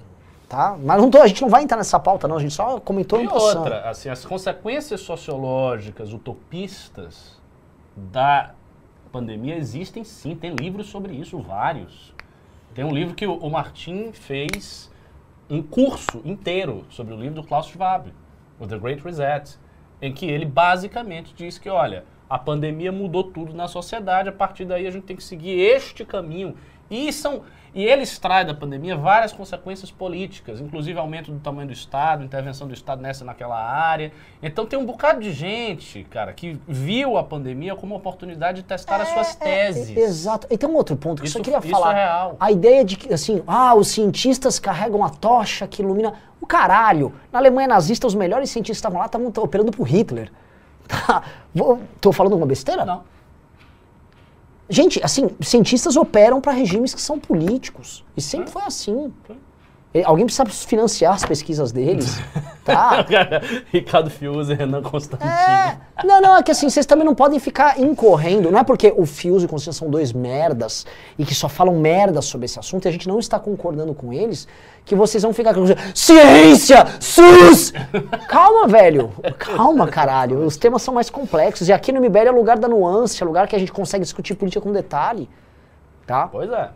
Tá? 0.50 0.76
Mas 0.84 1.02
não 1.02 1.10
tô, 1.10 1.22
a 1.22 1.28
gente 1.28 1.42
não 1.42 1.48
vai 1.48 1.64
entrar 1.64 1.78
nessa 1.78 2.00
pauta, 2.00 2.28
não. 2.28 2.36
A 2.36 2.40
gente 2.40 2.54
só 2.54 2.80
comentou 2.80 3.22
E 3.22 3.28
outra, 3.28 3.90
assim, 3.90 4.10
as 4.10 4.26
consequências 4.26 5.00
sociológicas, 5.00 6.12
utopistas 6.12 7.40
da 7.96 8.54
pandemia 9.12 9.56
existem 9.56 10.04
sim. 10.04 10.36
Tem 10.36 10.54
livros 10.54 10.88
sobre 10.88 11.14
isso, 11.14 11.40
vários. 11.40 12.14
Tem 12.74 12.84
um 12.84 12.92
livro 12.92 13.14
que 13.14 13.26
o, 13.26 13.36
o 13.36 13.50
Martin 13.50 14.12
fez 14.12 14.92
um 15.50 15.62
curso 15.62 16.22
inteiro 16.26 16.86
sobre 16.90 17.14
o 17.14 17.18
livro 17.18 17.42
do 17.42 17.48
Klaus 17.48 17.68
Schwab, 17.68 18.12
o 18.60 18.68
The 18.68 18.78
Great 18.78 19.04
Reset, 19.04 19.58
em 20.02 20.12
que 20.12 20.26
ele 20.26 20.46
basicamente 20.46 21.34
diz 21.34 21.58
que, 21.58 21.70
olha, 21.70 22.04
a 22.32 22.40
pandemia 22.40 22.94
mudou 22.94 23.26
tudo 23.26 23.54
na 23.54 23.68
sociedade, 23.68 24.30
a 24.30 24.32
partir 24.32 24.64
daí 24.64 24.88
a 24.88 24.90
gente 24.90 25.04
tem 25.04 25.18
que 25.18 25.24
seguir 25.24 25.60
este 25.60 26.06
caminho. 26.06 26.56
E, 26.90 27.12
são, 27.12 27.42
e 27.76 27.84
ele 27.84 28.04
extrai 28.04 28.46
da 28.46 28.54
pandemia 28.54 28.96
várias 28.96 29.34
consequências 29.34 29.92
políticas, 29.92 30.62
inclusive 30.62 30.98
aumento 30.98 31.30
do 31.30 31.40
tamanho 31.42 31.68
do 31.68 31.74
Estado, 31.74 32.24
intervenção 32.24 32.70
do 32.70 32.74
Estado 32.74 33.02
nessa 33.02 33.26
naquela 33.26 33.62
área. 33.62 34.14
Então 34.42 34.66
tem 34.66 34.80
um 34.80 34.86
bocado 34.86 35.20
de 35.20 35.34
gente, 35.34 36.06
cara, 36.06 36.32
que 36.32 36.58
viu 36.66 37.18
a 37.18 37.24
pandemia 37.24 37.76
como 37.76 37.96
uma 37.96 38.00
oportunidade 38.00 38.62
de 38.62 38.64
testar 38.68 39.02
as 39.02 39.10
suas 39.10 39.36
teses. 39.36 39.98
É, 39.98 40.00
exato. 40.00 40.48
E 40.50 40.58
tem 40.58 40.70
um 40.70 40.76
outro 40.76 40.96
ponto 40.96 41.22
que 41.22 41.28
eu 41.28 41.32
só 41.32 41.40
Isso- 41.40 41.44
queria 41.44 41.60
isso 41.60 41.70
falar. 41.70 41.92
é 41.98 42.06
real. 42.06 42.38
A 42.40 42.50
ideia 42.50 42.86
de 42.86 42.96
que, 42.96 43.14
assim, 43.14 43.44
ah, 43.46 43.76
os 43.76 43.90
cientistas 43.90 44.58
carregam 44.58 45.04
a 45.04 45.10
tocha 45.10 45.68
que 45.68 45.82
ilumina. 45.82 46.14
O 46.40 46.48
caralho! 46.48 47.14
Na 47.30 47.40
Alemanha 47.40 47.68
nazista, 47.68 48.08
os 48.08 48.16
melhores 48.16 48.50
cientistas 48.50 48.78
estavam 48.78 49.00
lá 49.00 49.08
estavam 49.08 49.28
operando 49.28 49.70
pro 49.70 49.84
Hitler. 49.84 50.32
Vou- 51.54 51.80
Tô 52.00 52.12
falando 52.12 52.34
alguma 52.34 52.48
besteira? 52.48 52.86
Não. 52.86 53.04
Gente, 54.70 55.02
assim, 55.04 55.30
cientistas 55.42 55.98
operam 55.98 56.40
para 56.40 56.54
regimes 56.54 56.94
que 56.94 57.02
são 57.02 57.20
políticos. 57.20 58.06
E 58.16 58.22
sempre 58.22 58.50
foi 58.50 58.62
assim. 58.64 59.14
E 59.30 59.34
Alguém 60.06 60.26
precisa 60.26 60.46
financiar 60.46 61.16
as 61.16 61.26
pesquisas 61.26 61.74
deles, 61.74 62.18
tá? 62.64 63.06
Ricardo 63.74 64.10
Fiuza 64.10 64.54
e 64.54 64.56
Renan 64.56 64.82
Constantino. 64.82 65.30
É. 65.30 65.78
Não, 66.06 66.22
não, 66.22 66.38
é 66.38 66.44
que 66.44 66.50
assim, 66.50 66.70
vocês 66.70 66.86
também 66.86 67.06
não 67.06 67.14
podem 67.14 67.40
ficar 67.40 67.78
incorrendo. 67.78 68.50
Não 68.50 68.60
é 68.60 68.64
porque 68.64 68.94
o 68.96 69.06
Fios 69.06 69.44
e 69.44 69.46
o 69.48 69.50
Constantino 69.50 69.74
são 69.74 69.90
dois 69.90 70.14
merdas 70.14 70.86
e 71.20 71.26
que 71.26 71.36
só 71.36 71.50
falam 71.50 71.78
merda 71.78 72.22
sobre 72.22 72.46
esse 72.46 72.58
assunto 72.58 72.86
e 72.86 72.88
a 72.88 72.92
gente 72.92 73.06
não 73.06 73.20
está 73.20 73.38
concordando 73.38 73.94
com 73.94 74.14
eles 74.14 74.48
que 74.86 74.96
vocês 74.96 75.24
vão 75.24 75.34
ficar 75.34 75.54
com 75.54 75.66
ciência, 75.94 76.86
SUS! 77.00 77.74
Calma, 78.30 78.68
velho. 78.68 79.12
Calma, 79.38 79.88
caralho. 79.88 80.46
Os 80.46 80.56
temas 80.56 80.82
são 80.82 80.94
mais 80.94 81.10
complexos. 81.10 81.68
E 81.68 81.74
aqui 81.74 81.92
no 81.92 82.00
MBL 82.00 82.28
é 82.28 82.32
lugar 82.32 82.58
da 82.58 82.68
nuance, 82.68 83.22
é 83.22 83.26
lugar 83.26 83.46
que 83.46 83.56
a 83.56 83.60
gente 83.60 83.74
consegue 83.74 84.04
discutir 84.04 84.36
política 84.36 84.62
com 84.62 84.72
detalhe. 84.72 85.30
Tá? 86.08 86.28
Pois 86.28 86.50
é. 86.50 86.70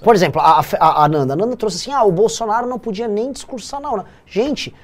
Por 0.00 0.14
exemplo, 0.14 0.40
a, 0.40 0.60
a, 0.60 1.04
a 1.04 1.08
Nanda. 1.08 1.34
A 1.34 1.36
Nanda 1.36 1.56
trouxe 1.56 1.76
assim: 1.76 1.92
ah, 1.92 2.04
o 2.04 2.12
Bolsonaro 2.12 2.66
não 2.66 2.78
podia 2.78 3.06
nem 3.08 3.30
discursar 3.32 3.80
na 3.80 3.90
ONU. 3.90 4.04
Gente, 4.26 4.74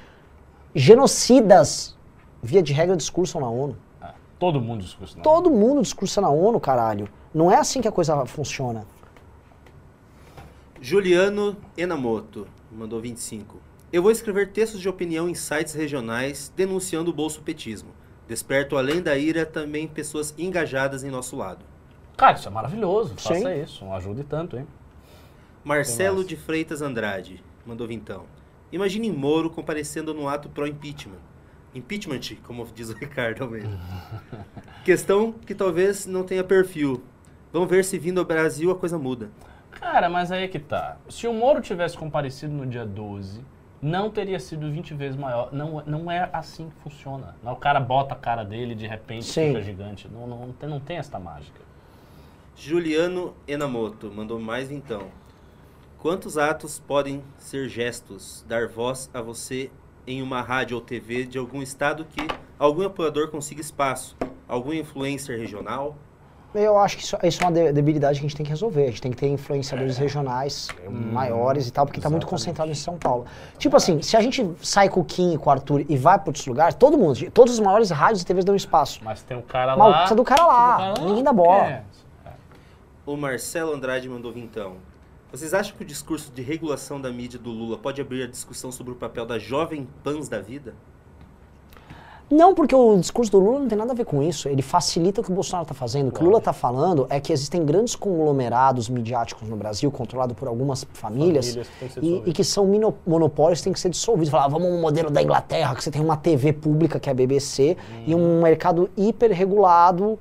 genocidas, 0.75 1.97
via 2.43 2.63
de 2.63 2.73
regra, 2.73 2.97
discursam 2.97 3.41
na 3.41 3.49
ONU. 3.49 3.77
É, 4.03 4.09
Todo 4.39 4.61
mundo 4.61 4.83
discursa. 4.83 5.17
não. 5.17 5.23
Todo 5.23 5.51
mundo 5.51 5.83
discursa 5.83 6.21
na 6.21 6.29
ONU, 6.29 6.61
caralho. 6.61 7.09
Não 7.33 7.51
é 7.51 7.57
assim 7.57 7.81
que 7.81 7.89
a 7.89 7.93
coisa 7.93 8.27
funciona. 8.27 8.87
Juliano 10.81 11.57
Enamoto 11.77 12.47
mandou 12.71 13.01
25. 13.01 13.57
Eu 13.93 14.03
vou 14.03 14.11
escrever 14.13 14.53
textos 14.53 14.81
de 14.81 14.89
opinião 14.89 15.29
em 15.29 15.35
sites 15.35 15.75
regionais 15.75 16.53
denunciando 16.55 17.11
o 17.11 17.15
bolsopetismo. 17.15 17.91
Desperto 18.29 18.77
além 18.77 19.01
da 19.01 19.17
ira 19.17 19.47
também 19.47 19.89
pessoas 19.89 20.35
engajadas 20.37 21.03
em 21.03 21.11
nosso 21.11 21.35
lado. 21.35 21.65
Cara, 22.17 22.37
isso 22.37 22.47
é 22.47 22.51
maravilhoso. 22.51 23.15
Faça 23.17 23.35
Sim. 23.35 23.63
isso. 23.63 23.85
Não 23.85 23.95
ajude 23.95 24.23
tanto, 24.25 24.57
hein? 24.59 24.67
Marcelo 25.69 26.24
de 26.24 26.35
Freitas 26.35 26.81
Andrade 26.81 27.45
mandou 27.66 27.86
vintão. 27.86 28.24
Imagine 28.73 29.12
Moro 29.12 29.51
comparecendo 29.51 30.15
no 30.15 30.27
ato 30.27 30.49
pró-impeachment. 30.49 31.19
Impeachment, 31.74 32.39
como 32.43 32.66
diz 32.74 32.89
o 32.89 32.95
Ricardo 32.97 33.45
Almeida. 33.45 33.78
Questão 34.82 35.31
que 35.31 35.55
talvez 35.55 36.07
não 36.07 36.24
tenha 36.24 36.43
perfil. 36.43 37.03
Vamos 37.53 37.69
ver 37.69 37.85
se 37.85 37.99
vindo 37.99 38.19
ao 38.19 38.24
Brasil 38.24 38.70
a 38.70 38.77
coisa 38.77 38.97
muda. 38.97 39.28
Cara, 39.70 40.09
mas 40.09 40.32
aí 40.32 40.45
é 40.45 40.49
que 40.49 40.59
tá. 40.59 40.97
Se 41.07 41.27
o 41.27 41.35
Moro 41.35 41.61
tivesse 41.61 41.99
comparecido 41.99 42.55
no 42.55 42.66
dia 42.66 42.86
12, 42.86 43.45
não 43.82 44.11
teria 44.11 44.40
sido 44.40 44.73
20 44.73 44.95
vezes 44.95 45.20
maior. 45.20 45.53
Não, 45.53 45.82
não 45.85 46.11
é 46.11 46.31
assim 46.32 46.70
que 46.70 46.77
funciona. 46.77 47.36
Não, 47.45 47.53
o 47.53 47.57
cara 47.57 47.78
bota 47.78 48.15
a 48.15 48.16
cara 48.16 48.43
dele 48.43 48.73
e 48.73 48.74
de 48.74 48.86
repente 48.86 49.27
Sim. 49.27 49.49
fica 49.49 49.61
gigante. 49.61 50.09
Não, 50.09 50.27
não, 50.27 50.51
tem, 50.51 50.66
não 50.66 50.81
tem 50.81 50.97
esta 50.97 51.19
mágica. 51.19 51.61
Juliano 52.57 53.35
Enamoto 53.47 54.11
mandou 54.11 54.40
mais 54.40 54.70
então. 54.70 55.09
Quantos 56.01 56.39
atos 56.39 56.79
podem 56.87 57.23
ser 57.39 57.69
gestos, 57.69 58.45
dar 58.49 58.69
voz 58.69 59.11
a 59.12 59.20
você 59.20 59.70
em 60.07 60.23
uma 60.23 60.41
rádio 60.41 60.77
ou 60.77 60.81
TV 60.81 61.25
de 61.25 61.39
algum 61.39 61.61
estado 61.61 62.05
que 62.05 62.27
algum 62.59 62.85
apoiador 62.87 63.29
consiga 63.31 63.61
espaço? 63.61 64.16
Algum 64.47 64.73
influencer 64.73 65.39
regional? 65.39 65.97
Eu 66.55 66.79
acho 66.79 66.97
que 66.97 67.03
isso, 67.03 67.16
isso 67.23 67.43
é 67.43 67.47
uma 67.47 67.53
de- 67.53 67.73
debilidade 67.73 68.19
que 68.20 68.25
a 68.25 68.29
gente 68.29 68.37
tem 68.37 68.45
que 68.47 68.51
resolver. 68.51 68.85
A 68.85 68.87
gente 68.87 69.03
tem 69.03 69.11
que 69.11 69.19
ter 69.19 69.27
influenciadores 69.29 69.99
regionais 69.99 70.69
maiores 70.89 71.69
e 71.69 71.73
tal, 71.73 71.85
porque 71.85 71.99
está 71.99 72.09
muito 72.09 72.27
concentrado 72.27 72.70
em 72.70 72.75
São 72.75 72.97
Paulo. 72.97 73.27
Tipo 73.59 73.77
assim, 73.77 74.01
se 74.01 74.16
a 74.16 74.20
gente 74.23 74.49
sai 74.62 74.89
com 74.89 75.01
o 75.01 75.05
Kim 75.05 75.35
e 75.35 75.39
com 75.39 75.51
o 75.51 75.53
Arthur 75.53 75.85
e 75.89 75.97
vai 75.97 76.19
para 76.19 76.31
outros 76.31 76.47
lugares, 76.47 76.75
todo 76.75 76.97
mundo, 76.97 77.31
todos 77.33 77.53
os 77.55 77.61
maiores 77.61 77.91
rádios 77.91 78.23
e 78.23 78.25
TVs 78.27 78.45
dão 78.47 78.57
espaço. 78.57 79.01
Mas 79.05 79.20
tem 79.23 79.37
um 79.37 79.43
cara 79.43 79.77
Mas 79.77 79.89
lá. 79.91 79.97
precisa 79.99 80.15
do 80.16 80.25
cara 80.25 80.47
lá, 80.47 80.77
do 80.91 80.95
cara 80.95 81.07
ninguém 81.09 81.25
dá 81.25 81.33
bola. 81.33 81.65
É. 81.66 81.83
O 83.05 83.16
Marcelo 83.16 83.75
Andrade 83.75 84.09
mandou 84.09 84.33
vintão. 84.33 84.77
Vocês 85.31 85.53
acham 85.53 85.77
que 85.77 85.83
o 85.83 85.87
discurso 85.87 86.33
de 86.35 86.41
regulação 86.41 87.01
da 87.01 87.11
mídia 87.13 87.39
do 87.39 87.51
Lula 87.51 87.77
pode 87.77 88.01
abrir 88.01 88.23
a 88.23 88.27
discussão 88.27 88.73
sobre 88.73 88.93
o 88.93 88.97
papel 88.97 89.27
da 89.27 89.39
jovem 89.39 89.87
pans 90.03 90.29
da 90.29 90.41
vida? 90.41 90.75
Não, 92.31 92.55
porque 92.55 92.75
o 92.75 92.97
discurso 92.99 93.33
do 93.33 93.39
Lula 93.39 93.61
não 93.61 93.69
tem 93.69 93.77
nada 93.79 93.93
a 93.93 93.95
ver 93.95 94.05
com 94.05 94.23
isso. 94.23 94.49
Ele 94.51 94.61
facilita 94.61 95.21
o 95.21 95.25
que 95.25 95.31
o 95.31 95.35
Bolsonaro 95.35 95.63
está 95.65 95.75
fazendo. 95.75 96.09
O 96.09 96.13
que 96.13 96.21
o 96.21 96.25
Lula 96.25 96.39
está 96.39 96.53
falando 96.53 97.07
é 97.09 97.19
que 97.21 97.33
existem 97.33 97.65
grandes 97.65 97.95
conglomerados 97.95 98.89
midiáticos 98.91 99.49
no 99.49 99.57
Brasil, 99.57 99.91
controlados 99.91 100.37
por 100.37 100.47
algumas 100.47 100.85
famílias, 100.93 101.55
Famílias 101.55 101.69
que 101.95 102.01
e, 102.07 102.23
e 102.31 102.33
que 102.35 102.45
são 102.45 102.67
mino- 102.67 102.95
monopólios 103.07 103.61
que 103.61 103.65
têm 103.65 103.73
que 103.73 103.81
ser 103.81 103.89
dissolvidos. 103.89 104.31
Falar, 104.31 104.45
ah, 104.45 104.49
vamos 104.49 104.69
um 104.69 104.81
modelo 104.81 105.11
da 105.11 105.23
Inglaterra, 105.23 105.75
que 105.75 105.83
você 105.83 105.91
tem 105.91 106.03
uma 106.03 106.19
TV 106.19 106.53
pública, 106.53 107.01
que 107.01 107.09
é 107.09 107.13
a 107.13 107.15
BBC, 107.15 107.79
e 108.07 108.15
um 108.15 108.43
mercado 108.43 108.91
hiper 108.97 109.31
regulado. 109.33 110.19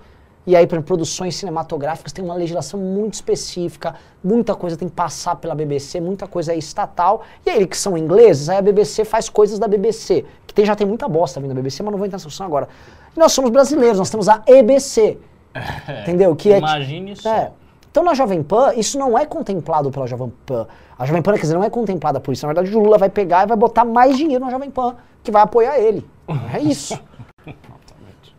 E 0.48 0.56
aí, 0.56 0.66
para 0.66 0.82
produções 0.82 1.36
cinematográficas, 1.36 2.14
tem 2.14 2.24
uma 2.24 2.34
legislação 2.34 2.80
muito 2.80 3.16
específica, 3.16 3.96
muita 4.24 4.56
coisa 4.56 4.78
tem 4.78 4.88
que 4.88 4.96
passar 4.96 5.36
pela 5.36 5.54
BBC, 5.54 6.00
muita 6.00 6.26
coisa 6.26 6.54
é 6.54 6.58
estatal. 6.58 7.22
E 7.46 7.50
aí, 7.50 7.68
que 7.68 7.76
são 7.76 7.98
ingleses, 7.98 8.48
aí 8.48 8.58
a 8.58 8.62
BBC 8.62 9.04
faz 9.04 9.28
coisas 9.28 9.60
da 9.60 9.68
BBC, 9.68 10.24
que 10.48 10.54
tem, 10.54 10.66
já 10.66 10.74
tem 10.74 10.88
muita 10.88 11.06
bosta 11.10 11.42
vindo 11.42 11.50
da 11.50 11.56
BBC, 11.56 11.84
mas 11.84 11.92
não 11.92 11.98
vou 11.98 12.08
entrar 12.08 12.16
nessa 12.16 12.28
discussão 12.28 12.48
agora. 12.48 12.70
E 13.14 13.20
nós 13.20 13.34
somos 13.34 13.52
brasileiros, 13.52 14.00
nós 14.00 14.10
temos 14.10 14.30
a 14.30 14.42
EBC, 14.48 15.18
entendeu? 16.04 16.34
Que 16.34 16.54
é, 16.54 16.60
Imagine 16.60 17.14
só. 17.18 17.30
é. 17.30 17.52
Então, 17.92 18.02
na 18.02 18.14
Jovem 18.14 18.42
Pan, 18.42 18.74
isso 18.76 18.98
não 18.98 19.18
é 19.18 19.26
contemplado 19.26 19.92
pela 19.92 20.08
Jovem 20.08 20.32
Pan. 20.46 20.66
A 20.98 21.06
Jovem 21.06 21.22
Pan, 21.22 21.34
quer 21.34 21.42
dizer, 21.42 21.56
não 21.56 21.64
é 21.64 21.70
contemplada 21.70 22.22
por 22.22 22.32
isso. 22.32 22.48
Na 22.48 22.54
verdade, 22.54 22.74
o 22.74 22.80
Lula 22.80 22.98
vai 22.98 23.10
pegar 23.10 23.44
e 23.44 23.48
vai 23.48 23.58
botar 23.58 23.84
mais 23.84 24.16
dinheiro 24.16 24.46
na 24.46 24.50
Jovem 24.50 24.72
Pan, 24.72 24.96
que 25.22 25.30
vai 25.30 25.42
apoiar 25.42 25.78
ele. 25.78 26.08
É 26.54 26.60
isso. 26.62 26.98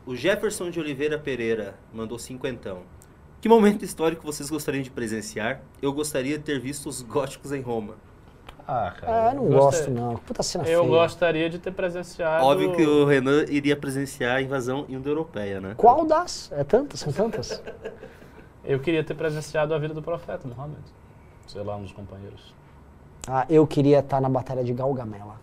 O 0.09 0.17
Jefferson 0.17 0.71
de 0.71 0.81
Oliveira 0.81 1.19
Pereira 1.19 1.75
mandou 1.93 2.19
cinquentão. 2.19 2.79
Que 3.43 3.47
momento 3.47 3.85
histórico 3.85 4.25
vocês 4.25 4.49
gostariam 4.49 4.83
de 4.83 4.91
presenciar? 4.91 5.61
Eu 5.83 5.93
gostaria 5.93 6.39
de 6.39 6.45
ter 6.45 6.59
visto 6.59 6.89
os 6.89 7.03
góticos 7.03 7.53
em 7.53 7.61
Roma. 7.61 7.97
Ah, 8.67 8.95
cara. 8.99 9.31
É, 9.33 9.35
não 9.35 9.45
eu 9.45 9.51
gosto, 9.51 9.81
gostaria- 9.81 10.01
não. 10.01 10.17
Puta 10.17 10.43
cena 10.43 10.65
Eu 10.67 10.81
feia. 10.85 10.91
gostaria 10.99 11.51
de 11.51 11.59
ter 11.59 11.73
presenciado. 11.73 12.43
Óbvio 12.43 12.73
que 12.75 12.87
o 12.87 13.05
Renan 13.05 13.45
iria 13.51 13.77
presenciar 13.77 14.37
a 14.37 14.41
invasão 14.41 14.87
indo-europeia, 14.89 15.61
né? 15.61 15.75
Qual 15.77 16.07
das? 16.07 16.51
É 16.53 16.65
tantas? 16.65 17.01
São 17.01 17.13
tantas? 17.13 17.63
Eu 18.65 18.81
queria 18.81 19.05
ter 19.05 19.13
presenciado 19.15 19.75
a 19.75 19.79
vida 19.79 19.93
do 19.93 20.01
profeta 20.01 20.49
Muhammad. 20.49 20.81
Sei 21.47 21.63
lá, 21.63 21.77
um 21.77 21.83
dos 21.83 21.93
companheiros. 21.93 22.55
Ah, 23.27 23.45
eu 23.51 23.67
queria 23.67 23.99
estar 23.99 24.23
na 24.23 24.29
Batalha 24.31 24.65
de 24.65 24.73
Galgamela. 24.73 25.39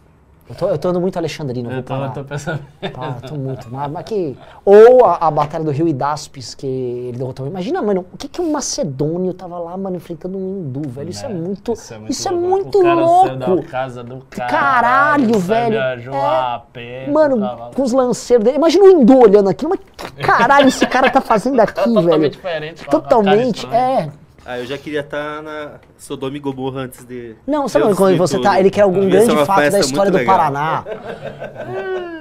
Eu 0.47 0.53
tô, 0.55 0.67
eu 0.67 0.77
tô 0.77 0.89
andando 0.89 1.01
muito 1.01 1.17
Alexandrino, 1.17 1.71
Eu 1.71 1.81
tô, 1.81 1.95
eu 1.95 2.11
tô 2.11 2.23
pensando. 2.23 2.59
Pá, 2.93 3.13
tô 3.27 3.33
muito. 3.33 3.67
Mas, 3.71 3.91
mas 3.91 4.03
que... 4.05 4.37
Ou 4.63 5.03
a, 5.03 5.15
a 5.27 5.31
batalha 5.31 5.63
do 5.63 5.71
Rio 5.71 5.87
Hidaspes, 5.87 6.53
que 6.53 6.67
ele 6.67 7.17
derrotou. 7.17 7.47
Imagina, 7.47 7.81
mano, 7.81 8.05
o 8.13 8.15
que, 8.17 8.27
que 8.27 8.39
um 8.41 8.51
macedônio 8.51 9.33
tava 9.33 9.57
lá, 9.57 9.75
mano, 9.75 9.95
enfrentando 9.95 10.37
um 10.37 10.59
hindu, 10.59 10.87
velho? 10.87 11.09
Isso 11.09 11.25
é, 11.25 11.29
muito. 11.29 11.73
Isso 12.07 12.27
é 12.27 12.31
muito, 12.31 12.77
O 12.79 12.83
cara 12.83 13.07
saiu 13.07 13.37
da 13.37 13.47
louco. 13.47 13.63
casa 13.69 14.03
do 14.03 14.17
cara. 14.29 14.49
Caralho, 14.51 15.39
velho. 15.39 15.77
É. 15.79 16.61
pé. 16.71 17.09
Mano, 17.11 17.39
tava- 17.39 17.71
com 17.75 17.81
os 17.81 17.91
lanceiros 17.91 18.43
dele. 18.45 18.57
Imagina 18.57 18.83
o 18.85 18.89
hindu 18.89 19.17
olhando 19.17 19.49
aquilo. 19.49 19.71
Mas 19.71 19.79
que 19.79 20.21
caralho 20.23 20.67
esse 20.67 20.85
cara 20.85 21.09
tá 21.09 21.21
fazendo 21.21 21.59
aqui, 21.61 21.73
Totalmente 21.73 22.05
velho? 22.19 22.29
diferente. 22.29 22.83
a 22.83 22.85
cara 22.85 23.01
Totalmente, 23.01 23.65
é. 23.73 24.09
Ah, 24.45 24.59
eu 24.59 24.65
já 24.67 24.77
queria 24.77 24.99
estar 24.99 25.41
na 25.41 25.79
Sodoma 25.97 26.37
e 26.37 26.39
Gomorra 26.39 26.81
antes 26.81 27.03
de. 27.03 27.35
Não, 27.47 27.67
sabe 27.67 27.85
Deus 27.85 27.97
quando 27.97 28.15
você 28.17 28.39
tá. 28.39 28.59
Ele 28.59 28.69
quer 28.69 28.81
algum 28.81 29.01
ser 29.01 29.09
grande 29.09 29.45
fato 29.45 29.71
da 29.71 29.79
história 29.79 30.11
do 30.11 30.17
legal. 30.17 30.37
Paraná. 30.37 30.85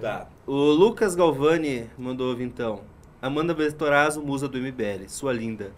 Tá. 0.00 0.26
O 0.46 0.52
Lucas 0.52 1.14
Galvani 1.14 1.88
mandou 1.96 2.38
então. 2.38 2.80
Amanda 3.22 3.54
Bertorazzo, 3.54 4.20
musa 4.20 4.46
do 4.46 4.58
MBL. 4.58 5.08
Sua 5.08 5.32
linda. 5.32 5.70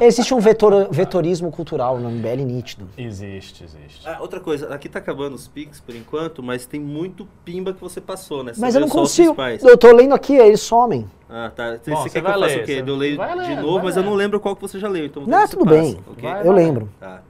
Existe 0.00 0.32
um 0.34 0.40
vetor, 0.40 0.88
vetorismo 0.90 1.50
cultural 1.50 1.98
no 1.98 2.10
MBL 2.10 2.44
nítido. 2.44 2.88
Existe, 2.96 3.64
existe. 3.64 4.06
Ah, 4.06 4.18
outra 4.20 4.40
coisa, 4.40 4.72
aqui 4.74 4.88
tá 4.88 4.98
acabando 4.98 5.34
os 5.34 5.48
pics 5.48 5.80
por 5.80 5.94
enquanto, 5.94 6.42
mas 6.42 6.66
tem 6.66 6.80
muito 6.80 7.26
pimba 7.44 7.72
que 7.72 7.80
você 7.80 8.00
passou, 8.00 8.42
né? 8.44 8.52
Você 8.52 8.60
Mas 8.60 8.74
eu 8.74 8.80
não 8.80 8.88
consigo. 8.88 9.34
Eu 9.62 9.76
tô 9.76 9.92
lendo 9.92 10.14
aqui, 10.14 10.34
eles 10.36 10.60
somem. 10.60 11.06
Ah, 11.28 11.50
tá. 11.54 11.76
Você 11.76 11.90
Bom, 11.90 11.96
quer 11.96 12.08
você 12.10 12.20
que 12.20 12.26
eu 12.26 12.30
faça 12.30 12.38
ler, 12.46 12.62
o 12.62 12.64
quê? 12.64 12.74
você 12.84 12.90
Eu 12.90 12.96
leio 12.96 13.16
vai 13.16 13.38
de 13.46 13.56
novo, 13.56 13.84
mas 13.84 13.96
eu 13.96 14.02
não 14.02 14.14
lembro 14.14 14.38
qual 14.38 14.54
que 14.54 14.62
você 14.62 14.78
já 14.78 14.88
leu. 14.88 15.06
Então 15.06 15.26
Não, 15.26 15.40
você 15.46 15.56
tudo 15.56 15.64
passa, 15.64 15.80
bem. 15.80 15.98
ok? 16.10 16.22
Vai, 16.30 16.40
Eu 16.40 16.52
vai. 16.52 16.64
lembro. 16.64 16.88
Tá. 17.00 17.22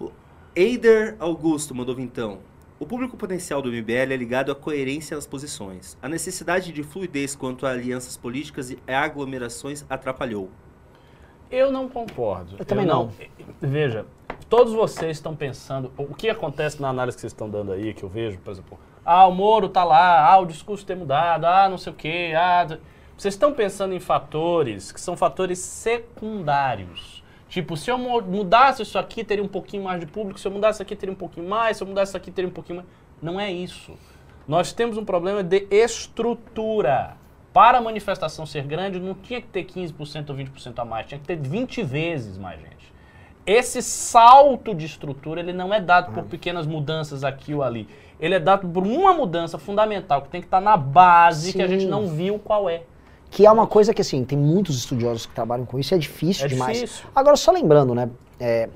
O 0.00 0.10
Eider 0.54 1.16
Augusto 1.18 1.74
mandou 1.74 1.98
então. 2.00 2.38
O 2.78 2.86
público 2.86 3.16
potencial 3.16 3.62
do 3.62 3.70
MBL 3.70 4.12
é 4.12 4.16
ligado 4.16 4.50
à 4.50 4.54
coerência 4.54 5.14
nas 5.14 5.26
posições. 5.26 5.96
A 6.02 6.08
necessidade 6.08 6.72
de 6.72 6.82
fluidez 6.82 7.34
quanto 7.36 7.66
a 7.66 7.70
alianças 7.70 8.16
políticas 8.16 8.70
e 8.70 8.78
aglomerações 8.86 9.84
atrapalhou. 9.88 10.50
Eu 11.54 11.70
não 11.70 11.88
concordo. 11.88 12.56
Eu 12.58 12.64
também 12.64 12.84
não. 12.84 13.10
Veja, 13.60 14.04
todos 14.48 14.72
vocês 14.72 15.16
estão 15.16 15.36
pensando. 15.36 15.92
O 15.96 16.14
que 16.14 16.28
acontece 16.28 16.82
na 16.82 16.88
análise 16.88 17.16
que 17.16 17.20
vocês 17.20 17.32
estão 17.32 17.48
dando 17.48 17.72
aí, 17.72 17.94
que 17.94 18.02
eu 18.02 18.08
vejo, 18.08 18.38
por 18.38 18.50
exemplo, 18.50 18.78
ah, 19.04 19.26
o 19.26 19.32
Moro 19.32 19.68
tá 19.68 19.84
lá, 19.84 20.28
ah, 20.32 20.38
o 20.40 20.46
discurso 20.46 20.84
tem 20.84 20.96
mudado, 20.96 21.44
ah, 21.44 21.68
não 21.68 21.78
sei 21.78 21.92
o 21.92 21.96
quê, 21.96 22.32
ah. 22.36 22.66
Vocês 23.16 23.34
estão 23.34 23.52
pensando 23.52 23.94
em 23.94 24.00
fatores 24.00 24.90
que 24.90 25.00
são 25.00 25.16
fatores 25.16 25.60
secundários. 25.60 27.22
Tipo, 27.48 27.76
se 27.76 27.88
eu 27.88 27.96
mu- 27.96 28.20
mudasse 28.22 28.82
isso 28.82 28.98
aqui, 28.98 29.22
teria 29.22 29.44
um 29.44 29.48
pouquinho 29.48 29.84
mais 29.84 30.00
de 30.00 30.06
público, 30.06 30.40
se 30.40 30.48
eu 30.48 30.50
mudasse 30.50 30.78
isso 30.78 30.82
aqui, 30.82 30.96
teria 30.96 31.12
um 31.12 31.16
pouquinho 31.16 31.48
mais, 31.48 31.76
se 31.76 31.84
eu 31.84 31.86
mudasse 31.86 32.10
isso 32.10 32.16
aqui, 32.16 32.32
teria 32.32 32.48
um 32.48 32.52
pouquinho 32.52 32.78
mais. 32.78 32.88
Não 33.22 33.38
é 33.38 33.52
isso. 33.52 33.92
Nós 34.48 34.72
temos 34.72 34.96
um 34.98 35.04
problema 35.04 35.42
de 35.44 35.66
estrutura. 35.70 37.16
Para 37.54 37.78
a 37.78 37.80
manifestação 37.80 38.44
ser 38.44 38.64
grande, 38.64 38.98
não 38.98 39.14
tinha 39.14 39.40
que 39.40 39.46
ter 39.46 39.64
15% 39.64 40.28
ou 40.30 40.36
20% 40.36 40.76
a 40.76 40.84
mais, 40.84 41.06
tinha 41.06 41.20
que 41.20 41.24
ter 41.24 41.36
20 41.36 41.84
vezes 41.84 42.36
mais 42.36 42.60
gente. 42.60 42.92
Esse 43.46 43.80
salto 43.80 44.74
de 44.74 44.84
estrutura, 44.84 45.40
ele 45.40 45.52
não 45.52 45.72
é 45.72 45.80
dado 45.80 46.12
por 46.12 46.24
pequenas 46.24 46.66
mudanças 46.66 47.22
aqui 47.22 47.54
ou 47.54 47.62
ali. 47.62 47.88
Ele 48.18 48.34
é 48.34 48.40
dado 48.40 48.66
por 48.66 48.84
uma 48.84 49.14
mudança 49.14 49.56
fundamental, 49.56 50.22
que 50.22 50.30
tem 50.30 50.40
que 50.40 50.48
estar 50.48 50.60
na 50.60 50.76
base, 50.76 51.52
que 51.52 51.62
a 51.62 51.68
gente 51.68 51.84
Sim. 51.84 51.88
não 51.88 52.08
viu 52.08 52.40
qual 52.40 52.68
é. 52.68 52.82
Que 53.30 53.46
é 53.46 53.50
uma 53.50 53.68
coisa 53.68 53.94
que, 53.94 54.00
assim, 54.00 54.24
tem 54.24 54.36
muitos 54.36 54.76
estudiosos 54.76 55.24
que 55.24 55.34
trabalham 55.34 55.64
com 55.64 55.78
isso, 55.78 55.94
é 55.94 55.98
difícil 55.98 56.46
É 56.46 56.48
demais. 56.48 56.80
difícil. 56.80 57.06
Agora, 57.14 57.36
só 57.36 57.52
lembrando, 57.52 57.94
né? 57.94 58.10
é, 58.40 58.68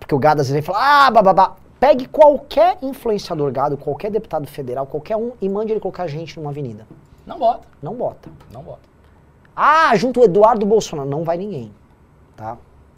porque 0.00 0.14
o 0.14 0.18
gado 0.18 0.40
às 0.40 0.48
vezes 0.48 0.64
fala, 0.64 1.06
ah, 1.06 1.10
bababá. 1.10 1.56
Pegue 1.78 2.06
qualquer 2.06 2.78
influenciador 2.80 3.52
gado, 3.52 3.76
qualquer 3.76 4.10
deputado 4.10 4.46
federal, 4.46 4.86
qualquer 4.86 5.16
um, 5.16 5.32
e 5.42 5.48
mande 5.48 5.72
ele 5.72 5.80
colocar 5.80 6.06
gente 6.06 6.38
numa 6.38 6.50
avenida. 6.50 6.86
Não 7.26 7.38
bota, 7.38 7.66
Não 7.82 7.94
bota. 7.94 8.30
não 8.52 8.62
bota. 8.62 8.80
Ah, 9.54 9.94
junto 9.96 10.20
o 10.20 10.24
Eduardo 10.24 10.64
Bolsonaro. 10.64 11.08
Não 11.08 11.24
vai 11.24 11.36
ninguém. 11.36 11.72
Tá? 12.36 12.56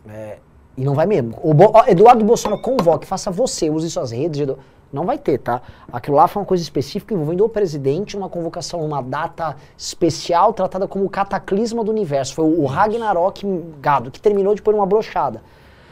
É, 0.08 0.38
e 0.76 0.84
não 0.84 0.94
vai 0.94 1.06
mesmo. 1.06 1.38
O 1.42 1.54
Bo- 1.54 1.72
Eduardo 1.86 2.24
Bolsonaro 2.24 2.60
convoque, 2.60 3.06
faça 3.06 3.30
você, 3.30 3.70
use 3.70 3.88
suas 3.90 4.10
redes. 4.10 4.40
Edu- 4.40 4.58
Não 4.92 5.04
vai 5.04 5.18
ter, 5.18 5.36
tá? 5.38 5.60
Aquilo 5.92 6.16
lá 6.16 6.26
foi 6.26 6.40
uma 6.40 6.46
coisa 6.46 6.62
específica 6.62 7.12
envolvendo 7.12 7.44
o 7.44 7.48
presidente, 7.48 8.16
uma 8.16 8.28
convocação, 8.28 8.80
uma 8.80 9.02
data 9.02 9.54
especial 9.76 10.52
tratada 10.54 10.88
como 10.88 11.04
o 11.04 11.10
cataclisma 11.10 11.84
do 11.84 11.90
universo. 11.90 12.34
Foi 12.34 12.44
o 12.46 12.64
Ragnarok 12.64 13.44
gado, 13.80 14.10
que 14.10 14.18
terminou 14.20 14.54
de 14.54 14.62
pôr 14.62 14.74
uma 14.74 14.86
brochada. 14.86 15.42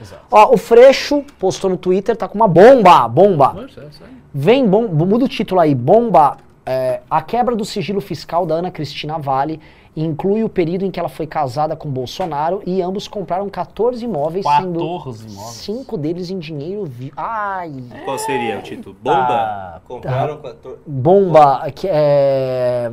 Exato. 0.01 0.23
Ó, 0.31 0.55
o 0.55 0.57
Freixo 0.57 1.23
postou 1.39 1.69
no 1.71 1.77
Twitter, 1.77 2.17
tá 2.17 2.27
com 2.27 2.37
uma 2.37 2.49
bomba, 2.49 3.07
bomba. 3.07 3.67
É. 3.79 3.91
Vem, 4.33 4.67
bom, 4.67 4.89
muda 4.89 5.27
o 5.27 5.29
título 5.29 5.61
aí, 5.61 5.75
bomba. 5.75 6.39
É, 6.67 7.01
a 7.09 7.23
quebra 7.23 7.55
do 7.55 7.65
sigilo 7.65 8.01
fiscal 8.01 8.45
da 8.45 8.57
Ana 8.57 8.71
Cristina 8.73 9.19
Vale 9.19 9.61
inclui 9.97 10.45
o 10.45 10.49
período 10.49 10.85
em 10.85 10.91
que 10.91 11.01
ela 11.01 11.09
foi 11.09 11.27
casada 11.27 11.75
com 11.75 11.89
Bolsonaro 11.89 12.63
e 12.67 12.83
ambos 12.83 13.09
compraram 13.09 13.49
14 13.49 14.05
imóveis, 14.05 14.45
14 14.45 14.63
sendo 14.63 14.81
imóveis. 14.81 15.33
cinco 15.55 15.97
deles 15.97 16.29
em 16.29 16.39
dinheiro 16.39 16.85
vivo. 16.85 17.15
Ai, 17.17 17.73
Qual 18.05 18.19
seria 18.19 18.59
o 18.59 18.63
título? 18.63 18.97
Bomba? 19.01 19.27
Tá. 19.27 19.81
Compraram 19.87 20.37
14. 20.39 20.79
bomba, 20.87 21.71
que 21.71 21.89
é 21.89 22.91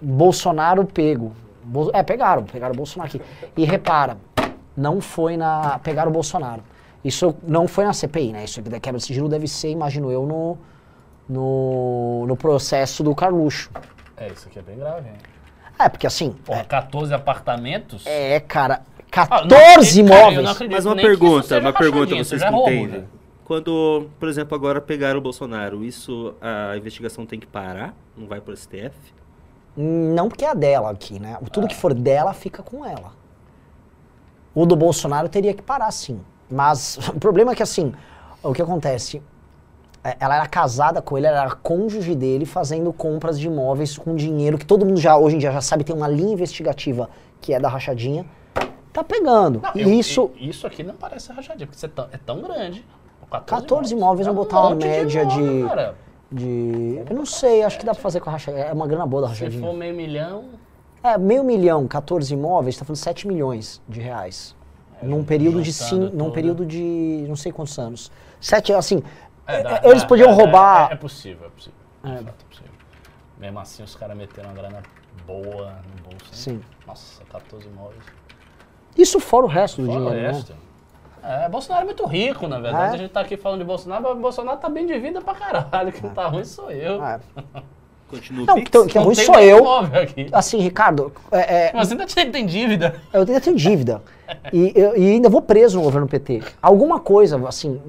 Bolsonaro 0.00 0.86
pego. 0.86 1.32
É, 1.92 2.02
pegaram, 2.02 2.44
pegaram 2.44 2.72
o 2.72 2.76
Bolsonaro 2.76 3.08
aqui. 3.08 3.20
E 3.56 3.64
repara, 3.64 4.16
não 4.76 5.00
foi 5.00 5.36
na. 5.36 5.78
Pegaram 5.80 6.10
o 6.10 6.14
Bolsonaro. 6.14 6.62
Isso 7.04 7.34
não 7.46 7.68
foi 7.68 7.84
na 7.84 7.92
CPI, 7.92 8.32
né? 8.32 8.44
Isso 8.44 8.60
aqui 8.60 8.70
da 8.70 8.80
quebra 8.80 8.98
de 8.98 9.04
sigilo 9.04 9.28
deve 9.28 9.46
ser, 9.46 9.70
imagino 9.70 10.10
eu, 10.10 10.24
no, 10.26 10.56
no, 11.28 12.24
no 12.26 12.36
processo 12.36 13.02
do 13.02 13.14
Carluxo. 13.14 13.70
É, 14.16 14.28
isso 14.28 14.48
aqui 14.48 14.58
é 14.58 14.62
bem 14.62 14.76
grave, 14.76 15.08
hein? 15.08 15.14
É, 15.78 15.88
porque 15.88 16.06
assim. 16.06 16.32
Porra, 16.44 16.64
14 16.64 17.14
apartamentos? 17.14 18.04
É, 18.06 18.40
cara, 18.40 18.82
Ah, 19.12 19.42
não 19.42 19.48
14 19.48 20.00
acredito, 20.00 20.08
cara, 20.08 20.20
eu 20.20 20.22
imóveis. 20.24 20.44
não 20.44 20.50
acredito 20.52 20.76
Mas 20.76 20.86
uma 20.86 20.96
pergunta, 20.96 21.58
uma 21.60 21.72
pergunta, 21.72 22.16
vocês 22.16 22.42
é 22.42 22.48
roubo, 22.48 22.70
entendem. 22.70 23.00
né? 23.00 23.04
Quando, 23.44 24.10
por 24.20 24.28
exemplo, 24.28 24.54
agora 24.54 24.80
pegaram 24.80 25.18
o 25.18 25.22
Bolsonaro, 25.22 25.82
isso 25.82 26.34
a 26.40 26.76
investigação 26.76 27.24
tem 27.24 27.40
que 27.40 27.46
parar? 27.46 27.94
Não 28.16 28.26
vai 28.26 28.40
pro 28.40 28.54
STF? 28.54 28.92
Não 29.76 30.28
porque 30.28 30.44
é 30.44 30.50
a 30.50 30.54
dela 30.54 30.90
aqui, 30.90 31.18
né? 31.20 31.38
Tudo 31.52 31.68
que 31.68 31.76
for 31.76 31.94
dela 31.94 32.34
fica 32.34 32.62
com 32.62 32.84
ela. 32.84 33.12
O 34.54 34.66
do 34.66 34.74
Bolsonaro 34.76 35.28
teria 35.28 35.54
que 35.54 35.62
parar, 35.62 35.90
sim. 35.92 36.20
Mas 36.50 36.98
o 37.08 37.18
problema 37.20 37.52
é 37.52 37.54
que, 37.54 37.62
assim, 37.62 37.94
o 38.42 38.52
que 38.52 38.60
acontece? 38.60 39.22
É, 40.08 40.16
Ela 40.20 40.36
era 40.36 40.46
casada 40.46 41.02
com 41.02 41.18
ele, 41.18 41.26
ela 41.26 41.40
era 41.42 41.50
cônjuge 41.54 42.14
dele, 42.14 42.46
fazendo 42.46 42.92
compras 42.92 43.38
de 43.38 43.46
imóveis 43.46 43.98
com 43.98 44.14
dinheiro 44.14 44.56
que 44.56 44.64
todo 44.64 44.86
mundo 44.86 44.98
já, 45.00 45.16
hoje 45.18 45.36
em 45.36 45.38
dia, 45.38 45.52
já 45.52 45.60
sabe, 45.60 45.84
tem 45.84 45.94
uma 45.94 46.08
linha 46.08 46.32
investigativa 46.32 47.10
que 47.40 47.52
é 47.52 47.60
da 47.60 47.68
rachadinha. 47.68 48.24
Tá 48.92 49.04
pegando. 49.04 49.60
Não, 49.62 49.70
eu- 49.74 49.90
isso, 49.92 50.30
e- 50.36 50.48
isso 50.48 50.66
aqui 50.66 50.82
não 50.82 50.94
parece 50.94 51.30
rachadinha, 51.32 51.66
porque 51.66 51.84
é 51.84 51.88
tão, 51.88 52.08
é 52.10 52.16
tão 52.24 52.40
grande. 52.40 52.84
14 53.46 53.92
imóveis, 53.94 54.26
É 54.26 54.30
um 54.30 54.34
botar 54.34 54.60
uma 54.62 54.74
média 54.74 55.26
de- 55.26 55.38
imóvel, 55.38 55.68
cara. 55.68 55.94
de. 56.32 57.02
Eu 57.08 57.14
não 57.14 57.26
sei, 57.26 57.62
acho 57.62 57.78
que 57.78 57.84
dá 57.84 57.92
pra 57.92 58.02
fazer 58.02 58.20
com 58.20 58.30
a 58.30 58.32
rachadinha. 58.32 58.64
É 58.64 58.72
uma 58.72 58.86
grana 58.86 59.06
boa 59.06 59.22
da 59.22 59.28
Se 59.28 59.34
rachadinha. 59.34 59.62
for 59.62 59.74
meio 59.76 59.94
milhão, 59.94 60.44
É, 61.02 61.16
meio 61.18 61.44
milhão, 61.44 61.86
14 61.86 62.32
imóveis, 62.34 62.76
tá 62.76 62.84
falando 62.84 62.96
7 62.96 63.28
milhões 63.28 63.80
de 63.88 64.00
reais. 64.00 64.56
num 65.00 65.22
período 65.22 65.62
de 65.62 65.72
sim, 65.72 66.10
num 66.12 66.32
período 66.32 66.66
de 66.66 67.24
não 67.28 67.36
sei 67.36 67.52
quantos 67.52 67.78
anos. 67.78 68.10
Sete, 68.40 68.72
assim, 68.72 69.00
É, 69.48 69.62
dá- 69.62 69.80
eles 69.84 70.02
dá- 70.02 70.08
podiam 70.08 70.28
dá- 70.28 70.34
roubar. 70.34 70.90
É, 70.90 70.94
é 70.94 70.96
possível, 70.96 71.46
é 71.46 71.50
possível. 71.50 71.78
É. 72.04 72.08
Fato, 72.18 72.28
é 72.28 72.44
possível. 72.48 72.72
Mesmo 73.38 73.58
assim, 73.60 73.82
os 73.82 73.94
caras 73.96 74.16
meteram 74.16 74.50
uma 74.50 74.54
grana 74.54 74.82
boa 75.26 75.66
no 75.96 76.02
bolso. 76.02 76.24
hein? 76.26 76.32
Sim. 76.32 76.60
Nossa, 76.86 77.24
14 77.24 77.66
imóveis. 77.66 78.02
Isso 78.96 79.18
fora 79.20 79.46
o 79.46 79.48
resto 79.48 79.80
do 79.82 79.86
Fora 79.86 80.00
o 80.00 80.04
dinheiro, 80.06 80.22
né? 80.22 80.32
resto. 80.32 80.54
É, 81.22 81.48
Bolsonaro 81.48 81.82
é 81.82 81.86
muito 81.86 82.06
rico, 82.06 82.46
na 82.46 82.58
verdade. 82.60 82.92
É? 82.92 82.94
A 82.94 82.96
gente 82.96 83.10
tá 83.10 83.20
aqui 83.20 83.36
falando 83.36 83.58
de 83.60 83.64
Bolsonaro, 83.64 84.02
mas 84.02 84.12
o 84.12 84.16
Bolsonaro 84.20 84.58
tá 84.58 84.68
bem 84.68 84.86
de 84.86 84.98
vida 84.98 85.20
pra 85.20 85.34
caralho. 85.34 85.92
Quem 85.92 86.10
tá 86.10 86.26
ruim 86.26 86.44
sou 86.44 86.70
eu. 86.70 87.04
É. 87.04 87.20
Continua 88.08 88.46
Não, 88.46 88.54
Pix? 88.54 88.68
então, 88.68 88.86
que 88.86 88.96
é 88.96 89.04
Não 89.04 89.14
sou 89.14 89.38
eu. 89.38 89.64
Assim, 90.32 90.58
Ricardo, 90.58 91.12
é, 91.30 91.66
é, 91.68 91.72
Mas 91.74 91.92
ainda 91.92 92.06
tem, 92.06 92.30
tem 92.30 92.46
dívida. 92.46 93.00
eu 93.12 93.20
ainda 93.20 93.40
tenho 93.40 93.56
dívida. 93.56 94.02
E, 94.52 94.72
eu- 94.74 94.96
e 94.96 95.10
ainda 95.12 95.28
vou 95.28 95.42
preso 95.42 95.76
no 95.76 95.84
governo 95.84 96.08
PT. 96.08 96.42
Alguma 96.62 97.00
coisa, 97.00 97.36
assim, 97.46 97.80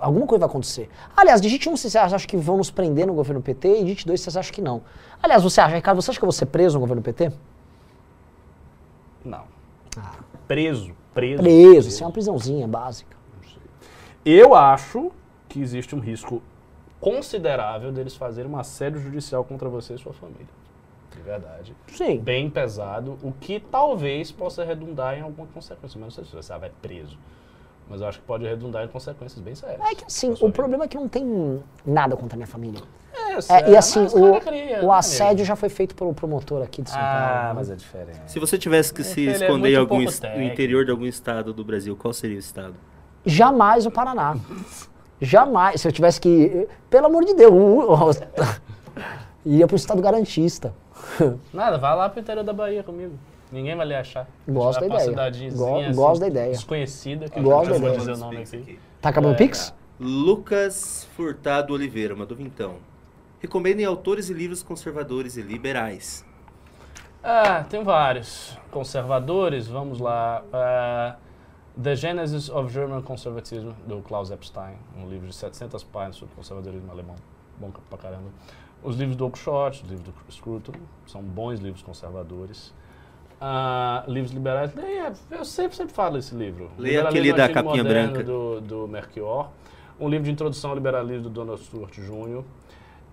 alguma 0.00 0.26
coisa 0.26 0.40
vai 0.40 0.48
acontecer. 0.48 0.88
Aliás, 1.16 1.40
digite 1.40 1.68
um, 1.68 1.76
vocês 1.76 1.94
acham 1.94 2.18
que 2.18 2.36
vão 2.36 2.56
nos 2.56 2.70
prender 2.70 3.06
no 3.06 3.14
governo 3.14 3.40
PT, 3.40 3.78
e 3.78 3.82
digite 3.84 4.06
dois, 4.06 4.20
vocês 4.20 4.36
acham 4.36 4.52
que 4.52 4.60
não. 4.60 4.82
Aliás, 5.22 5.42
você 5.42 5.60
acha, 5.60 5.74
Ricardo, 5.76 6.02
você 6.02 6.10
acha 6.10 6.18
que 6.18 6.24
eu 6.24 6.28
vou 6.28 6.32
ser 6.32 6.46
preso 6.46 6.74
no 6.74 6.80
governo 6.80 7.02
PT? 7.02 7.30
Não. 9.24 9.42
Preso, 10.48 10.92
preso. 11.14 11.42
Preso, 11.42 11.88
isso 11.88 12.02
é 12.02 12.06
uma 12.06 12.12
prisãozinha 12.12 12.66
básica. 12.66 13.16
Eu 14.24 14.54
acho 14.54 15.10
que 15.48 15.60
existe 15.60 15.94
um 15.94 16.00
risco 16.00 16.42
considerável 17.00 17.90
deles 17.90 18.14
fazerem 18.14 18.50
um 18.50 18.56
assédio 18.58 19.00
judicial 19.00 19.44
contra 19.44 19.68
você 19.68 19.94
e 19.94 19.98
sua 19.98 20.12
família. 20.12 20.46
De 21.14 21.20
verdade. 21.22 21.74
Sim. 21.88 22.18
Bem 22.18 22.48
pesado, 22.48 23.18
o 23.22 23.32
que 23.32 23.58
talvez 23.58 24.30
possa 24.30 24.64
redundar 24.64 25.18
em 25.18 25.22
alguma 25.22 25.46
consequência. 25.48 25.98
Mas 25.98 26.14
não 26.16 26.24
sei 26.24 26.24
se 26.24 26.36
você 26.36 26.56
vai 26.58 26.70
preso. 26.80 27.18
Mas 27.88 28.00
eu 28.00 28.06
acho 28.06 28.20
que 28.20 28.24
pode 28.24 28.44
redundar 28.44 28.84
em 28.84 28.88
consequências 28.88 29.40
bem 29.40 29.54
sérias. 29.54 29.80
É 29.80 29.94
que 29.94 30.04
assim, 30.04 30.30
o 30.30 30.34
vida. 30.34 30.52
problema 30.52 30.84
é 30.84 30.88
que 30.88 30.96
não 30.96 31.08
tem 31.08 31.60
nada 31.84 32.16
contra 32.16 32.36
a 32.36 32.38
minha 32.38 32.46
família. 32.46 32.80
É, 33.12 33.32
É, 33.52 33.70
e 33.70 33.76
assim, 33.76 34.04
o, 34.06 34.40
cria, 34.40 34.78
o 34.84 34.88
né, 34.88 34.94
assédio 34.94 35.44
já 35.44 35.56
foi 35.56 35.68
feito 35.68 35.96
pelo 35.96 36.14
promotor 36.14 36.62
aqui 36.62 36.82
de 36.82 36.90
São 36.90 36.98
Ah, 37.00 37.40
Paulo. 37.42 37.54
mas 37.56 37.70
é 37.70 37.74
diferente. 37.74 38.20
Se 38.26 38.38
você 38.38 38.56
tivesse 38.56 38.94
que 38.94 39.02
se 39.02 39.28
é 39.28 39.32
esconder 39.32 39.72
em 39.72 39.76
algum 39.76 39.98
no 39.98 40.42
interior 40.42 40.84
de 40.84 40.92
algum 40.92 41.06
estado 41.06 41.52
do 41.52 41.64
Brasil, 41.64 41.96
qual 41.96 42.14
seria 42.14 42.36
o 42.36 42.40
estado? 42.40 42.74
Jamais 43.26 43.86
o 43.86 43.90
Paraná. 43.90 44.36
Jamais. 45.20 45.80
Se 45.80 45.88
eu 45.88 45.92
tivesse 45.92 46.20
que. 46.20 46.66
Pelo 46.88 47.06
amor 47.06 47.24
de 47.24 47.34
Deus. 47.34 48.20
Iria 49.44 49.66
pro 49.68 49.76
estado 49.76 50.00
garantista. 50.02 50.72
Nada, 51.52 51.78
vai 51.78 51.94
lá 51.96 52.08
pro 52.08 52.20
interior 52.20 52.44
da 52.44 52.52
Bahia 52.52 52.82
comigo. 52.82 53.12
Ninguém 53.52 53.74
vai 53.76 53.86
lhe 53.86 53.94
achar. 53.94 54.28
Gosto 54.48 54.80
da 54.80 54.86
ideia. 54.86 55.50
Go- 55.52 55.94
gosto 55.94 56.20
da 56.20 56.28
ideia. 56.28 56.52
Desconhecida, 56.52 57.28
que 57.28 57.40
Gosto 57.40 57.70
eu 57.72 57.74
não 57.74 57.80
da 57.80 57.86
vou 57.86 57.88
ideia. 57.88 57.98
dizer 57.98 58.12
o 58.12 58.16
nome 58.16 58.36
aqui. 58.38 58.78
Tá 59.00 59.08
acabando 59.08 59.32
o 59.32 59.34
É, 59.34 59.38
Pix? 59.38 59.74
Lucas 59.98 61.08
Furtado 61.16 61.74
Oliveira, 61.74 62.14
mandou 62.14 62.36
vintão. 62.36 62.74
Recomendem 63.40 63.84
autores 63.84 64.30
e 64.30 64.32
livros 64.34 64.62
conservadores 64.62 65.36
e 65.36 65.42
liberais. 65.42 66.24
Ah, 67.22 67.64
tem 67.68 67.82
vários. 67.82 68.56
Conservadores, 68.70 69.66
vamos 69.66 69.98
lá. 69.98 70.42
Ah, 70.52 71.16
The 71.76 71.94
Genesis 71.94 72.48
of 72.50 72.72
German 72.72 73.02
Conservatism, 73.02 73.70
do 73.86 74.02
Klaus 74.02 74.30
Epstein. 74.30 74.76
Um 74.96 75.08
livro 75.08 75.28
de 75.28 75.34
700 75.34 75.84
páginas 75.84 76.16
sobre 76.16 76.34
conservadorismo 76.34 76.90
alemão. 76.90 77.16
Bom 77.58 77.70
pra 77.88 77.98
caramba. 77.98 78.30
Os 78.82 78.96
livros 78.96 79.16
do 79.16 79.24
Oakeshott, 79.24 79.82
os 79.84 79.90
livros 79.90 80.02
do 80.02 80.32
Scruton, 80.32 80.72
são 81.06 81.22
bons 81.22 81.60
livros 81.60 81.82
conservadores. 81.82 82.74
Ah, 83.40 84.04
livros 84.08 84.32
liberais, 84.32 84.74
leia, 84.74 85.12
eu 85.30 85.44
sempre, 85.44 85.76
sempre 85.76 85.94
falo 85.94 86.18
esse 86.18 86.34
livro. 86.34 86.70
Leia 86.76 87.08
aquele 87.08 87.32
da 87.32 87.48
capinha 87.48 87.84
branca. 87.84 88.22
Do, 88.22 88.60
do 88.60 88.88
Melchior. 88.88 89.50
Um 89.98 90.08
livro 90.08 90.24
de 90.24 90.30
introdução 90.30 90.70
ao 90.70 90.76
liberalismo 90.76 91.22
do 91.24 91.30
Donald 91.30 91.62
Stuart 91.62 91.94
Jr. 91.94 92.42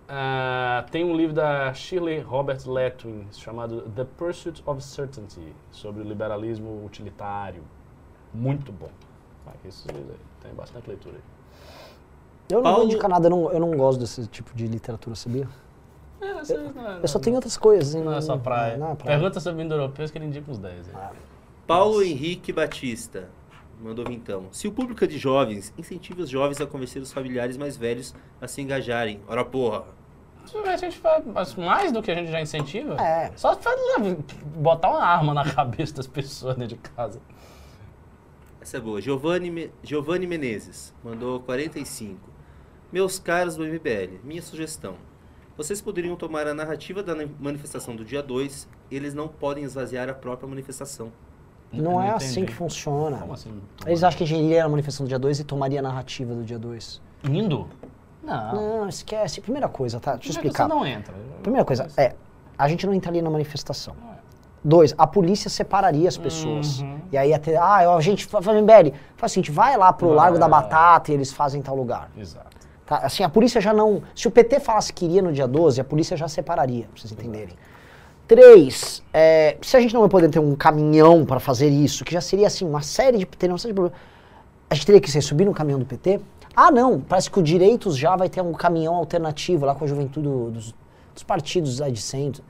Ah, 0.10 0.86
tem 0.90 1.04
um 1.04 1.16
livro 1.16 1.36
da 1.36 1.74
Shirley 1.74 2.20
Robert 2.22 2.66
Letwin 2.66 3.28
chamado 3.32 3.82
The 3.96 4.06
Pursuit 4.06 4.64
of 4.66 4.82
Certainty, 4.82 5.54
sobre 5.70 6.02
o 6.02 6.06
liberalismo 6.06 6.84
utilitário. 6.86 7.62
Muito 8.34 8.72
bom. 8.72 8.90
Ah, 9.46 9.52
aí, 9.64 9.72
tem 10.42 10.54
bastante 10.54 10.88
leitura 10.88 11.16
aí. 11.16 11.22
Eu 12.50 12.58
não 12.58 12.64
Paulo- 12.64 12.78
vou 12.80 12.86
indicar 12.86 13.10
nada, 13.10 13.26
eu 13.28 13.30
não, 13.30 13.52
eu 13.52 13.60
não 13.60 13.72
gosto 13.72 14.00
desse 14.00 14.26
tipo 14.28 14.54
de 14.56 14.68
literatura, 14.68 15.16
sabia? 15.16 15.48
É, 16.22 16.30
essa 16.32 16.54
aí 16.54 16.72
não 16.74 16.88
é- 16.88 17.00
Eu 17.04 17.08
só 17.08 17.20
tenho 17.20 17.36
outras 17.36 17.58
coisas. 17.58 17.94
hein? 17.96 18.04
Não 18.04 18.14
é 18.14 18.22
só 18.22 18.38
praia. 18.38 18.78
Não 18.78 18.92
é 18.92 18.96
praia. 18.96 19.18
Pergunta 19.20 19.40
sobre 19.40 19.64
indo-europeus 19.64 20.12
que 20.12 20.18
ele 20.18 20.26
indica 20.26 20.50
uns 20.50 20.58
10. 20.58 20.88
aí. 20.90 21.18
Paulo 21.66 22.02
Henrique 22.02 22.54
Batista, 22.54 23.30
mandou 23.82 24.06
vintão. 24.06 24.46
Se 24.52 24.68
o 24.68 24.72
público 24.72 25.04
é 25.04 25.08
de 25.08 25.18
jovens, 25.18 25.74
incentive 25.78 26.22
os 26.22 26.30
jovens 26.30 26.62
a 26.62 26.66
convencer 26.66 27.02
os 27.02 27.12
familiares 27.12 27.58
mais 27.58 27.76
velhos 27.76 28.16
a 28.42 28.48
se 28.48 28.62
engajarem. 28.62 29.20
Ora 29.28 29.44
porra. 29.44 29.84
Isso 30.46 30.58
A 30.60 30.78
gente 30.78 30.98
faz 30.98 31.26
mas 31.26 31.56
mais 31.56 31.92
do 31.92 32.02
que 32.02 32.10
a 32.10 32.16
gente 32.16 32.32
já 32.32 32.40
incentiva. 32.40 32.96
É. 33.02 33.32
Só 33.36 33.54
faz, 33.58 33.78
botar 34.56 34.90
uma 34.92 35.04
arma 35.04 35.34
na 35.34 35.44
cabeça 35.52 35.94
das 35.96 36.08
pessoas 36.08 36.56
dentro 36.56 36.78
de 36.78 36.82
casa. 36.90 37.20
Essa 38.68 38.76
é 38.76 38.80
boa. 38.82 39.00
Giovanni, 39.00 39.72
Giovanni 39.82 40.28
Menezes, 40.28 40.94
mandou 41.02 41.40
45. 41.40 42.20
Meus 42.92 43.18
caros 43.18 43.56
do 43.56 43.64
MBL, 43.64 44.20
minha 44.26 44.42
sugestão. 44.42 44.96
Vocês 45.56 45.80
poderiam 45.80 46.18
tomar 46.18 46.46
a 46.48 46.54
narrativa 46.54 47.02
da 47.02 47.16
manifestação 47.40 47.96
do 47.96 48.04
dia 48.04 48.22
2, 48.22 48.68
eles 48.92 49.14
não 49.14 49.30
podem 49.30 49.64
esvaziar 49.64 50.10
a 50.10 50.14
própria 50.14 50.50
manifestação. 50.50 51.14
Não 51.72 52.02
é 52.02 52.08
entendi. 52.08 52.26
assim 52.26 52.46
que 52.46 52.54
funciona. 52.54 53.20
Como 53.20 53.32
assim? 53.32 53.58
Eles 53.86 54.04
acham 54.04 54.18
que 54.18 54.26
a 54.26 54.28
gente 54.28 54.44
iria 54.44 54.64
na 54.64 54.70
manifestação 54.70 55.06
do 55.06 55.10
dia 55.10 55.20
2 55.20 55.40
e 55.40 55.44
tomaria 55.46 55.80
a 55.80 55.84
narrativa 55.84 56.36
do 56.36 56.44
dia 56.44 56.60
2. 56.60 57.02
Indo? 57.24 57.70
Não. 58.22 58.54
Não, 58.54 58.90
esquece. 58.90 59.40
Primeira 59.40 59.70
coisa, 59.70 59.98
tá? 59.98 60.16
Deixa 60.16 60.28
eu 60.28 60.32
explicar. 60.32 60.68
Você 60.68 60.76
não 60.76 60.86
entra. 60.86 61.14
Primeira 61.42 61.64
coisa, 61.64 61.88
é, 61.96 62.16
a 62.58 62.68
gente 62.68 62.86
não 62.86 62.94
entraria 62.94 63.22
na 63.22 63.30
manifestação. 63.30 63.96
Não 63.96 64.12
é. 64.12 64.17
Dois, 64.68 64.94
a 64.98 65.08
polícia 65.08 65.50
separaria 65.50 66.10
as 66.10 66.18
pessoas. 66.18 66.82
Uhum. 66.82 67.00
E 67.10 67.18
aí 67.18 67.40
ter, 67.40 67.56
ah, 67.56 67.96
a 67.96 68.02
gente, 68.02 68.26
faz 68.26 68.46
MBL, 68.46 68.94
faz 69.16 69.32
o 69.32 69.34
seguinte, 69.36 69.50
vai 69.50 69.78
lá 69.78 69.94
pro 69.94 70.10
Vai. 70.10 70.18
Largo 70.18 70.38
da 70.38 70.50
Batata 70.50 71.10
e 71.10 71.14
eles 71.14 71.32
fazem 71.32 71.62
em 71.62 71.64
tal 71.64 71.74
lugar. 71.74 72.12
Exato. 72.18 72.58
Tá? 72.86 72.98
Assim, 72.98 73.24
a 73.24 73.30
polícia 73.30 73.62
já 73.62 73.72
não. 73.72 74.02
Se 74.14 74.28
o 74.28 74.32
PT 74.32 74.60
falasse 74.60 74.92
que 74.92 75.06
iria 75.06 75.22
no 75.22 75.32
dia 75.32 75.48
12, 75.48 75.80
a 75.80 75.86
polícia 75.86 76.18
já 76.18 76.28
separaria, 76.28 76.84
pra 76.84 77.00
vocês 77.00 77.14
entenderem. 77.14 77.56
Três, 78.28 79.02
é, 79.14 79.56
se 79.62 79.78
a 79.78 79.80
gente 79.80 79.94
não 79.94 80.02
vai 80.02 80.10
poder 80.10 80.28
ter 80.28 80.40
um 80.40 80.54
caminhão 80.54 81.26
para 81.26 81.40
fazer 81.40 81.70
isso, 81.70 82.04
que 82.04 82.12
já 82.12 82.20
seria 82.20 82.48
assim, 82.48 82.66
uma 82.66 82.82
série 82.82 83.20
de. 83.20 83.26
Teria 83.26 83.54
uma 83.54 83.58
série 83.58 83.72
de 83.72 83.76
problemas. 83.76 84.02
A 84.70 84.76
gente 84.76 84.86
teria 84.86 85.00
que 85.00 85.10
subir 85.22 85.46
no 85.46 85.54
caminhão 85.54 85.80
do 85.80 85.86
PT? 85.86 86.20
Ah, 86.54 86.72
não, 86.72 87.00
parece 87.00 87.32
que 87.32 87.40
o 87.40 87.42
Direitos 87.42 87.98
já 87.98 88.18
vai 88.18 88.28
ter 88.28 88.42
um 88.42 88.52
caminhão 88.52 88.96
alternativo 88.96 89.66
lá 89.66 89.74
com 89.74 89.86
a 89.86 89.88
juventude 89.88 90.28
dos, 90.28 90.76
dos 91.14 91.24
partidos 91.24 91.78
centro. 92.02 92.44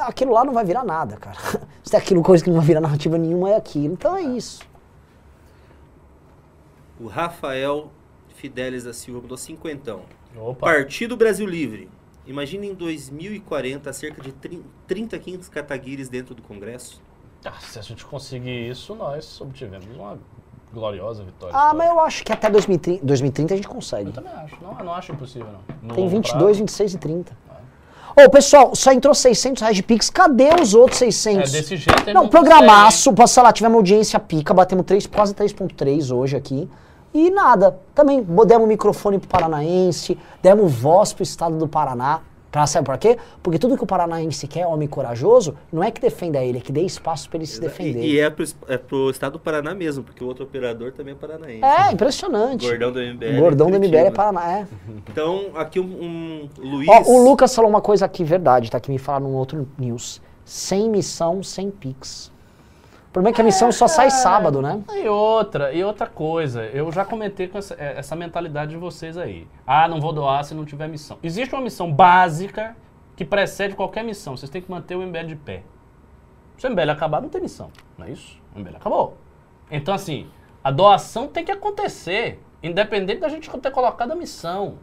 Aquilo 0.00 0.32
lá 0.32 0.44
não 0.44 0.52
vai 0.52 0.64
virar 0.64 0.84
nada, 0.84 1.16
cara. 1.16 1.38
Se 1.82 1.90
tem 1.90 2.00
aquilo, 2.00 2.22
coisa 2.22 2.42
que 2.42 2.50
não 2.50 2.56
vai 2.56 2.66
virar 2.66 2.80
narrativa 2.80 3.16
nenhuma, 3.16 3.50
é 3.50 3.56
aquilo. 3.56 3.94
Então 3.94 4.16
é 4.16 4.22
isso. 4.22 4.60
O 6.98 7.06
Rafael 7.06 7.90
Fidelis 8.34 8.84
da 8.84 8.92
Silva 8.92 9.20
mandou 9.22 9.36
cinquentão. 9.36 10.02
Opa. 10.36 10.66
Partido 10.66 11.16
Brasil 11.16 11.46
Livre. 11.46 11.88
Imagina 12.26 12.66
em 12.66 12.74
2040 12.74 13.92
cerca 13.92 14.22
de 14.22 14.32
30, 14.32 14.64
30 14.86 15.18
quintos 15.18 15.48
cataguires 15.48 16.08
dentro 16.08 16.34
do 16.34 16.42
Congresso. 16.42 17.02
Ah, 17.44 17.58
se 17.60 17.78
a 17.78 17.82
gente 17.82 18.04
conseguir 18.04 18.68
isso, 18.68 18.94
nós 18.94 19.40
obtivemos 19.40 19.86
uma 19.96 20.18
gloriosa 20.72 21.24
vitória. 21.24 21.54
Ah, 21.56 21.74
mas 21.74 21.88
eu 21.88 21.98
acho 22.00 22.22
que 22.22 22.32
até 22.32 22.50
2030, 22.50 23.04
2030 23.04 23.54
a 23.54 23.56
gente 23.56 23.68
consegue. 23.68 24.10
Eu 24.10 24.12
também 24.12 24.32
acho. 24.32 24.56
Não, 24.62 24.74
não 24.84 24.94
acho 24.94 25.12
impossível, 25.12 25.48
não. 25.48 25.60
No 25.82 25.94
Tem 25.94 26.04
longo 26.04 26.16
22, 26.16 26.42
prazo, 26.42 26.58
26 26.58 26.94
e 26.94 26.98
30. 26.98 27.38
Ô, 28.16 28.28
pessoal, 28.28 28.74
só 28.74 28.92
entrou 28.92 29.14
600 29.14 29.60
reais 29.60 29.76
de 29.76 29.82
Pix. 29.82 30.10
Cadê 30.10 30.50
os 30.60 30.74
outros 30.74 30.98
600? 30.98 31.54
É, 31.54 31.58
desse 31.58 31.76
jeito 31.76 31.98
gente 31.98 32.14
Não, 32.14 32.22
não 32.22 32.28
programaço. 32.28 33.12
Posso 33.12 33.34
sei 33.34 33.42
lá, 33.42 33.52
tivemos 33.52 33.76
audiência 33.76 34.18
pica, 34.18 34.52
batemos 34.52 34.84
3, 34.84 35.06
quase 35.06 35.34
3.3 35.34 36.14
hoje 36.14 36.36
aqui. 36.36 36.68
E 37.12 37.30
nada. 37.30 37.78
Também 37.94 38.24
demos 38.46 38.68
microfone 38.68 39.18
pro 39.18 39.28
paranaense, 39.28 40.18
demos 40.42 40.72
voz 40.72 41.12
pro 41.12 41.22
estado 41.22 41.56
do 41.56 41.68
Paraná. 41.68 42.20
Pra, 42.50 42.66
sabe 42.66 42.84
por 42.84 42.98
quê? 42.98 43.16
Porque 43.42 43.58
tudo 43.58 43.76
que 43.76 43.84
o 43.84 43.86
paranaense 43.86 44.46
quer, 44.48 44.66
homem 44.66 44.88
corajoso, 44.88 45.56
não 45.72 45.84
é 45.84 45.90
que 45.90 46.00
defenda 46.00 46.42
ele, 46.42 46.58
é 46.58 46.60
que 46.60 46.72
dê 46.72 46.82
espaço 46.82 47.28
pra 47.28 47.38
ele 47.38 47.46
se 47.46 47.60
defender. 47.60 48.00
E, 48.00 48.14
e 48.14 48.20
é, 48.20 48.28
pro, 48.28 48.44
é 48.66 48.76
pro 48.76 49.10
estado 49.10 49.34
do 49.34 49.38
Paraná 49.38 49.72
mesmo, 49.72 50.02
porque 50.02 50.22
o 50.24 50.26
outro 50.26 50.44
operador 50.44 50.92
também 50.92 51.14
é 51.14 51.16
paranaense. 51.16 51.64
É, 51.64 51.92
impressionante. 51.92 52.66
Gordão 52.66 52.92
do 52.92 53.00
MBL. 53.00 53.38
Gordão 53.38 53.66
do 53.70 53.76
Curitiba. 53.76 53.98
MBL 53.98 54.08
é 54.08 54.10
Paraná, 54.10 54.52
é. 54.52 54.66
Então, 55.10 55.50
aqui 55.54 55.78
um, 55.78 55.84
um 55.84 56.48
Luiz. 56.58 56.88
Ó, 56.88 57.02
o 57.12 57.24
Lucas 57.24 57.54
falou 57.54 57.70
uma 57.70 57.80
coisa 57.80 58.04
aqui, 58.04 58.24
verdade, 58.24 58.70
tá? 58.70 58.80
Que 58.80 58.90
me 58.90 58.98
falaram 58.98 59.28
num 59.28 59.34
outro 59.34 59.68
news. 59.78 60.20
Sem 60.44 60.90
missão, 60.90 61.42
sem 61.42 61.70
Pix. 61.70 62.32
O 63.10 63.12
problema 63.12 63.34
é 63.34 63.34
que 63.34 63.40
a 63.40 63.44
missão 63.44 63.72
só 63.72 63.88
sai 63.88 64.08
sábado, 64.08 64.62
né? 64.62 64.84
E 64.94 65.08
outra, 65.08 65.72
e 65.72 65.82
outra 65.82 66.06
coisa, 66.06 66.66
eu 66.66 66.92
já 66.92 67.04
comentei 67.04 67.48
com 67.48 67.58
essa, 67.58 67.74
eh, 67.74 67.94
essa 67.96 68.14
mentalidade 68.14 68.70
de 68.70 68.76
vocês 68.76 69.18
aí. 69.18 69.48
Ah, 69.66 69.88
não 69.88 70.00
vou 70.00 70.12
doar 70.12 70.44
se 70.44 70.54
não 70.54 70.64
tiver 70.64 70.86
missão. 70.86 71.18
Existe 71.20 71.52
uma 71.52 71.60
missão 71.60 71.92
básica 71.92 72.76
que 73.16 73.24
precede 73.24 73.74
qualquer 73.74 74.04
missão. 74.04 74.36
Vocês 74.36 74.48
têm 74.48 74.62
que 74.62 74.70
manter 74.70 74.94
o 74.94 75.02
MBL 75.02 75.26
de 75.26 75.34
pé. 75.34 75.64
Se 76.56 76.68
o 76.68 76.70
MBL 76.70 76.90
acabar, 76.90 77.20
não 77.20 77.28
tem 77.28 77.40
missão. 77.40 77.72
Não 77.98 78.06
é 78.06 78.10
isso? 78.12 78.40
O 78.54 78.60
MBL 78.60 78.76
acabou. 78.76 79.16
Então, 79.72 79.92
assim, 79.92 80.30
a 80.62 80.70
doação 80.70 81.26
tem 81.26 81.44
que 81.44 81.50
acontecer, 81.50 82.40
independente 82.62 83.22
da 83.22 83.28
gente 83.28 83.50
ter 83.50 83.72
colocado 83.72 84.12
a 84.12 84.14
missão. 84.14 84.78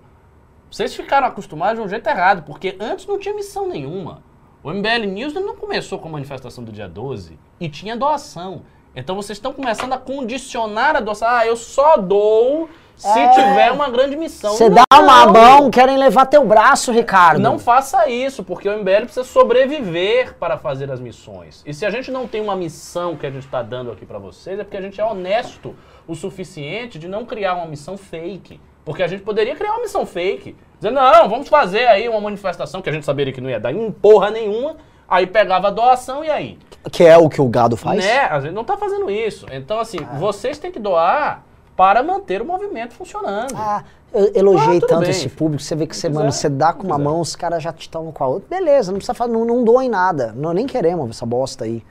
Vocês 0.69 0.93
ficaram 0.93 1.27
acostumados 1.27 1.79
de 1.79 1.85
um 1.85 1.89
jeito 1.89 2.09
errado, 2.09 2.43
porque 2.43 2.75
antes 2.77 3.05
não 3.05 3.17
tinha 3.17 3.33
missão 3.33 3.69
nenhuma. 3.69 4.21
O 4.67 4.73
MBL 4.73 5.05
News 5.07 5.33
não 5.33 5.55
começou 5.55 5.97
com 5.97 6.09
a 6.09 6.11
manifestação 6.11 6.61
do 6.61 6.73
dia 6.73 6.89
12 6.89 7.39
e 7.57 7.69
tinha 7.69 7.95
doação. 7.95 8.63
Então 8.93 9.15
vocês 9.15 9.37
estão 9.37 9.53
começando 9.53 9.93
a 9.93 9.97
condicionar 9.97 10.93
a 10.93 10.99
doação. 10.99 11.25
Ah, 11.25 11.47
eu 11.47 11.55
só 11.55 11.95
dou 11.95 12.69
se 12.93 13.07
É. 13.07 13.29
tiver 13.29 13.71
uma 13.71 13.89
grande 13.89 14.17
missão. 14.17 14.51
Você 14.51 14.69
dá 14.69 14.83
uma 14.93 15.25
mão, 15.27 15.71
querem 15.71 15.95
levar 15.95 16.25
teu 16.25 16.45
braço, 16.45 16.91
Ricardo. 16.91 17.39
Não 17.39 17.57
faça 17.57 18.09
isso, 18.09 18.43
porque 18.43 18.67
o 18.67 18.77
MBL 18.77 19.03
precisa 19.05 19.23
sobreviver 19.23 20.33
para 20.33 20.57
fazer 20.57 20.91
as 20.91 20.99
missões. 20.99 21.63
E 21.65 21.73
se 21.73 21.85
a 21.85 21.89
gente 21.89 22.11
não 22.11 22.27
tem 22.27 22.41
uma 22.41 22.57
missão 22.57 23.15
que 23.15 23.25
a 23.25 23.31
gente 23.31 23.45
está 23.45 23.63
dando 23.63 23.89
aqui 23.89 24.05
para 24.05 24.19
vocês, 24.19 24.59
é 24.59 24.65
porque 24.65 24.75
a 24.75 24.81
gente 24.81 24.99
é 24.99 25.05
honesto 25.05 25.77
o 26.05 26.13
suficiente 26.13 26.99
de 26.99 27.07
não 27.07 27.23
criar 27.23 27.53
uma 27.53 27.67
missão 27.67 27.95
fake. 27.97 28.59
Porque 28.83 29.01
a 29.01 29.07
gente 29.07 29.23
poderia 29.23 29.55
criar 29.55 29.71
uma 29.71 29.81
missão 29.81 30.05
fake. 30.05 30.57
Dizendo, 30.79 30.95
não, 30.95 31.27
vamos 31.29 31.47
fazer 31.49 31.87
aí 31.87 32.07
uma 32.07 32.21
manifestação 32.21 32.81
que 32.81 32.89
a 32.89 32.93
gente 32.93 33.05
saberia 33.05 33.33
que 33.33 33.41
não 33.41 33.49
ia 33.49 33.59
dar 33.59 33.71
em 33.71 33.91
porra 33.91 34.29
nenhuma. 34.29 34.75
Aí 35.09 35.25
pegava 35.25 35.67
a 35.69 35.71
doação 35.71 36.23
e 36.23 36.29
aí? 36.29 36.59
Que 36.91 37.03
é 37.05 37.17
o 37.17 37.29
que 37.29 37.41
o 37.41 37.47
gado 37.47 37.77
faz? 37.77 38.03
Né? 38.03 38.19
A 38.25 38.39
gente 38.41 38.53
não 38.53 38.63
tá 38.63 38.75
fazendo 38.77 39.09
isso. 39.09 39.45
Então, 39.51 39.79
assim, 39.79 39.97
vocês 40.19 40.57
têm 40.59 40.71
que 40.71 40.79
doar 40.79 41.43
para 41.75 42.03
manter 42.03 42.41
o 42.41 42.45
movimento 42.45 42.93
funcionando. 42.93 43.53
Ah, 43.55 43.83
eu 44.13 44.31
elogiei 44.35 44.77
Ah, 44.77 44.81
tanto 44.87 45.01
bem. 45.01 45.09
esse 45.09 45.29
público, 45.29 45.63
você 45.63 45.75
vê 45.75 45.87
que 45.87 45.95
você, 45.95 46.09
mano, 46.09 46.27
é, 46.27 46.31
você 46.31 46.49
dá 46.49 46.73
com 46.73 46.83
uma 46.87 46.95
é. 46.95 46.97
mão, 46.99 47.21
os 47.21 47.35
caras 47.35 47.63
já 47.63 47.71
te 47.71 47.81
estão 47.81 48.11
com 48.11 48.23
a 48.23 48.27
outra. 48.27 48.47
Beleza, 48.49 48.91
não 48.91 48.97
precisa 48.97 49.13
fazer, 49.13 49.31
não, 49.31 49.45
não 49.45 49.63
doem 49.63 49.87
nada. 49.89 50.33
Não, 50.35 50.51
nem 50.53 50.65
queremos 50.65 51.09
essa 51.11 51.25
bosta 51.25 51.63
aí. 51.65 51.83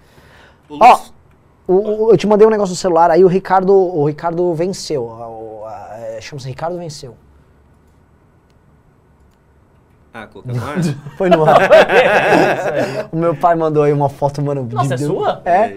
Ó, 0.70 0.74
Luiz, 0.74 1.12
O- 1.68 2.06
o- 2.06 2.10
eu 2.12 2.16
te 2.16 2.26
mandei 2.26 2.46
um 2.46 2.50
negócio 2.50 2.72
no 2.72 2.76
celular, 2.76 3.10
aí 3.10 3.24
o 3.24 3.28
Ricardo, 3.28 3.72
o 3.74 4.04
Ricardo 4.06 4.52
venceu. 4.54 5.10
é, 5.98 6.20
Chama-se 6.20 6.46
Ricardo 6.48 6.78
Venceu. 6.78 7.16
Ah, 10.16 10.22
ar? 10.22 10.28
Foi 11.18 11.28
no 11.28 11.44
ar. 11.44 11.59
o 13.12 13.16
meu 13.16 13.34
pai 13.36 13.55
mandou 13.55 13.82
aí 13.82 13.93
uma 13.93 14.09
foto, 14.09 14.40
mano. 14.43 14.66
de 14.66 14.74
Nossa, 14.74 14.94
é 14.94 14.97
Deus. 14.97 15.10
sua? 15.12 15.43
É. 15.44 15.76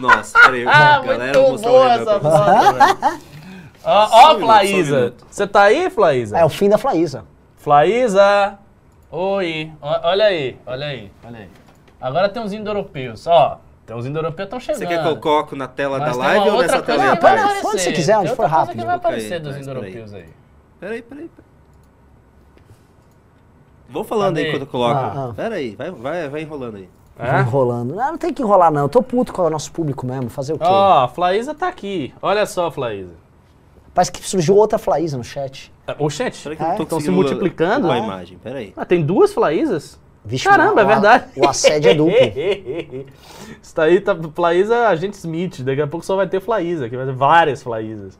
Nossa, 0.00 0.38
peraí. 0.40 0.66
Ah, 0.66 1.00
galera, 1.00 1.38
muito 1.40 1.62
boa 1.62 1.92
essa 1.94 2.20
foto. 2.20 3.20
Ó, 3.84 4.38
Flaísa. 4.38 5.14
Você 5.30 5.46
tá 5.46 5.62
aí, 5.62 5.90
Flaísa? 5.90 6.38
É 6.38 6.44
o 6.44 6.48
fim 6.48 6.68
da 6.68 6.78
Flaísa. 6.78 7.24
Flaísa! 7.56 8.58
Oi! 9.10 9.72
Olha 9.80 10.26
aí, 10.26 10.56
olha 10.66 10.86
aí, 10.86 11.10
olha 11.24 11.38
aí. 11.38 11.48
Agora 12.00 12.28
tem 12.28 12.42
uns 12.42 12.52
indo-europeus, 12.52 13.26
ó. 13.26 13.58
Tem 13.86 13.96
uns 13.96 14.04
indo-europeus 14.06 14.48
que 14.48 14.56
estão 14.56 14.60
chegando. 14.60 14.78
Você 14.80 14.86
quer 14.86 15.02
que 15.02 15.08
eu 15.08 15.16
coloque 15.16 15.56
na 15.56 15.68
tela 15.68 15.98
Mas 15.98 16.16
da 16.16 16.24
live 16.24 16.50
ou 16.50 16.60
nessa 16.62 16.82
tela 16.82 17.02
aí 17.12 17.16
Pode- 17.16 17.40
aparecer. 17.40 17.78
se 17.78 17.92
quiser, 17.92 18.18
onde 18.18 18.26
Tem 18.28 18.36
for 18.36 18.42
outra 18.42 18.56
coisa 18.56 18.66
rápido. 18.66 18.80
que 18.80 18.86
vai 18.86 18.98
Coloca 18.98 19.08
aí, 19.08 19.14
aparecer 19.14 19.40
dos 19.40 19.56
indo-europeus 19.56 20.14
aí. 20.14 20.26
Peraí, 20.80 21.02
peraí, 21.02 21.28
peraí. 21.28 21.45
Vou 23.88 24.04
falando 24.04 24.34
Cadê? 24.34 24.40
aí 24.42 24.48
enquanto 24.48 24.62
eu 24.62 24.66
coloco. 24.66 24.94
Ah, 24.94 25.28
ah. 25.30 25.34
Peraí, 25.34 25.76
vai, 25.76 25.90
vai, 25.90 26.28
vai 26.28 26.42
enrolando 26.42 26.76
aí. 26.76 26.88
Vai 27.18 27.40
enrolando. 27.40 27.94
Não, 27.94 28.10
não 28.12 28.18
tem 28.18 28.32
que 28.34 28.42
enrolar, 28.42 28.70
não. 28.70 28.82
Eu 28.82 28.88
tô 28.88 29.02
puto 29.02 29.32
com 29.32 29.42
o 29.42 29.50
nosso 29.50 29.72
público 29.72 30.06
mesmo. 30.06 30.28
Fazer 30.28 30.52
o 30.52 30.58
quê? 30.58 30.64
Ó, 30.66 31.04
a 31.04 31.08
Flaísa 31.08 31.54
tá 31.54 31.68
aqui. 31.68 32.12
Olha 32.20 32.44
só, 32.46 32.70
Flaísa. 32.70 33.12
Parece 33.94 34.12
que 34.12 34.22
surgiu 34.28 34.54
outra 34.56 34.78
Flaísa 34.78 35.16
no 35.16 35.24
chat. 35.24 35.72
Oxente, 35.98 36.36
Será 36.36 36.54
que 36.56 36.62
eu 36.62 36.66
não 36.68 36.74
tô 36.76 36.82
É? 36.82 36.84
Estão 36.84 37.00
se 37.00 37.10
multiplicando? 37.10 37.86
com 37.86 37.92
a 37.92 37.98
né? 38.00 38.04
imagem? 38.04 38.38
Peraí. 38.42 38.74
Ah, 38.76 38.84
tem 38.84 39.02
duas 39.02 39.32
Flaísas? 39.32 39.98
Vixe, 40.22 40.44
Caramba, 40.44 40.80
é 40.82 40.84
o- 40.84 40.88
verdade. 40.88 41.24
O 41.36 41.48
assédio 41.48 41.90
é 41.90 41.94
duplo. 41.94 42.12
Isso 43.62 43.74
daí 43.74 44.00
tá 44.00 44.14
Flaísa 44.34 44.88
Agente 44.88 45.16
Smith. 45.16 45.62
Daqui 45.62 45.80
a 45.80 45.86
pouco 45.86 46.04
só 46.04 46.16
vai 46.16 46.26
ter 46.28 46.40
Flaísa, 46.40 46.88
que 46.88 46.96
vai 46.96 47.06
ter 47.06 47.14
várias 47.14 47.62
Flaísas. 47.62 48.18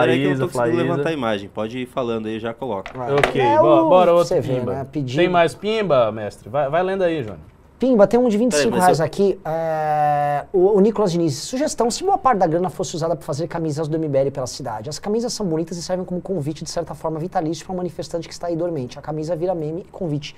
Peraí 0.00 0.18
que 0.18 0.24
eu 0.24 0.30
não 0.30 0.36
Flaísa, 0.36 0.46
tô 0.46 0.58
conseguindo 0.58 0.76
levantar 0.82 1.00
a 1.00 1.02
Flaísa. 1.02 1.18
imagem. 1.18 1.48
Pode 1.48 1.78
ir 1.78 1.86
falando 1.86 2.26
aí, 2.26 2.38
já 2.40 2.52
coloco. 2.54 2.90
Ok, 3.18 3.40
É 3.40 3.58
bo- 3.58 3.64
o- 3.64 3.88
bora 3.88 4.12
outro 4.12 4.28
você 4.28 4.40
vê, 4.40 4.54
pimba. 4.60 4.72
né? 4.72 4.86
Tem 5.16 5.28
mais 5.28 5.54
pimba, 5.54 6.10
mestre? 6.12 6.48
Vai, 6.48 6.68
vai 6.68 6.82
lendo 6.82 7.02
aí, 7.02 7.22
Jônio. 7.22 7.52
Pimba, 7.78 8.06
tem 8.06 8.18
um 8.20 8.28
de 8.28 8.38
25 8.38 8.68
Peraí, 8.70 8.80
reais 8.80 9.00
eu- 9.00 9.04
aqui. 9.04 9.40
é, 9.44 10.44
o, 10.52 10.76
o 10.76 10.80
Nicolas 10.80 11.10
Diniz. 11.10 11.34
Sugestão: 11.34 11.90
se 11.90 12.04
boa 12.04 12.16
parte 12.16 12.38
da 12.38 12.46
grana 12.46 12.70
fosse 12.70 12.94
usada 12.94 13.16
para 13.16 13.26
fazer 13.26 13.48
camisas 13.48 13.88
do 13.88 13.98
MBL 13.98 14.30
pela 14.30 14.46
cidade. 14.46 14.88
As 14.88 15.00
camisas 15.00 15.32
são 15.32 15.44
bonitas 15.44 15.76
e 15.76 15.82
servem 15.82 16.04
como 16.06 16.20
convite, 16.20 16.62
de 16.62 16.70
certa 16.70 16.94
forma, 16.94 17.18
vitalício 17.18 17.64
para 17.66 17.72
um 17.74 17.78
manifestante 17.78 18.28
que 18.28 18.34
está 18.34 18.46
aí 18.46 18.54
dormente. 18.54 19.00
A 19.00 19.02
camisa 19.02 19.34
vira 19.34 19.52
meme 19.52 19.80
e 19.80 19.84
convite. 19.90 20.36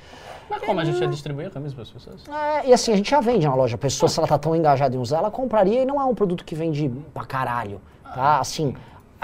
Mas 0.49 0.63
como 0.63 0.81
a 0.81 0.85
gente 0.87 0.99
ia 1.01 1.07
distribuir 1.07 1.49
a 1.49 1.51
camisa 1.51 1.75
para 1.75 1.83
as 1.83 1.91
pessoas? 1.91 2.23
É, 2.29 2.67
e 2.69 2.73
assim, 2.73 2.93
a 2.93 2.97
gente 2.97 3.11
já 3.11 3.21
vende 3.21 3.47
na 3.47 3.55
loja. 3.55 3.75
A 3.75 3.79
pessoa, 3.79 4.09
se 4.09 4.19
ela 4.19 4.27
tá 4.29 4.39
tão 4.39 4.57
engajada 4.57 4.97
em 4.97 4.99
usar, 4.99 5.19
ela 5.19 5.31
compraria 5.31 5.83
e 5.83 5.85
não 5.85 6.01
é 6.01 6.05
um 6.05 6.15
produto 6.15 6.45
que 6.47 6.55
vende 6.55 6.91
pra 7.13 7.27
caralho. 7.27 7.79
Tá? 8.15 8.39
Assim, 8.39 8.75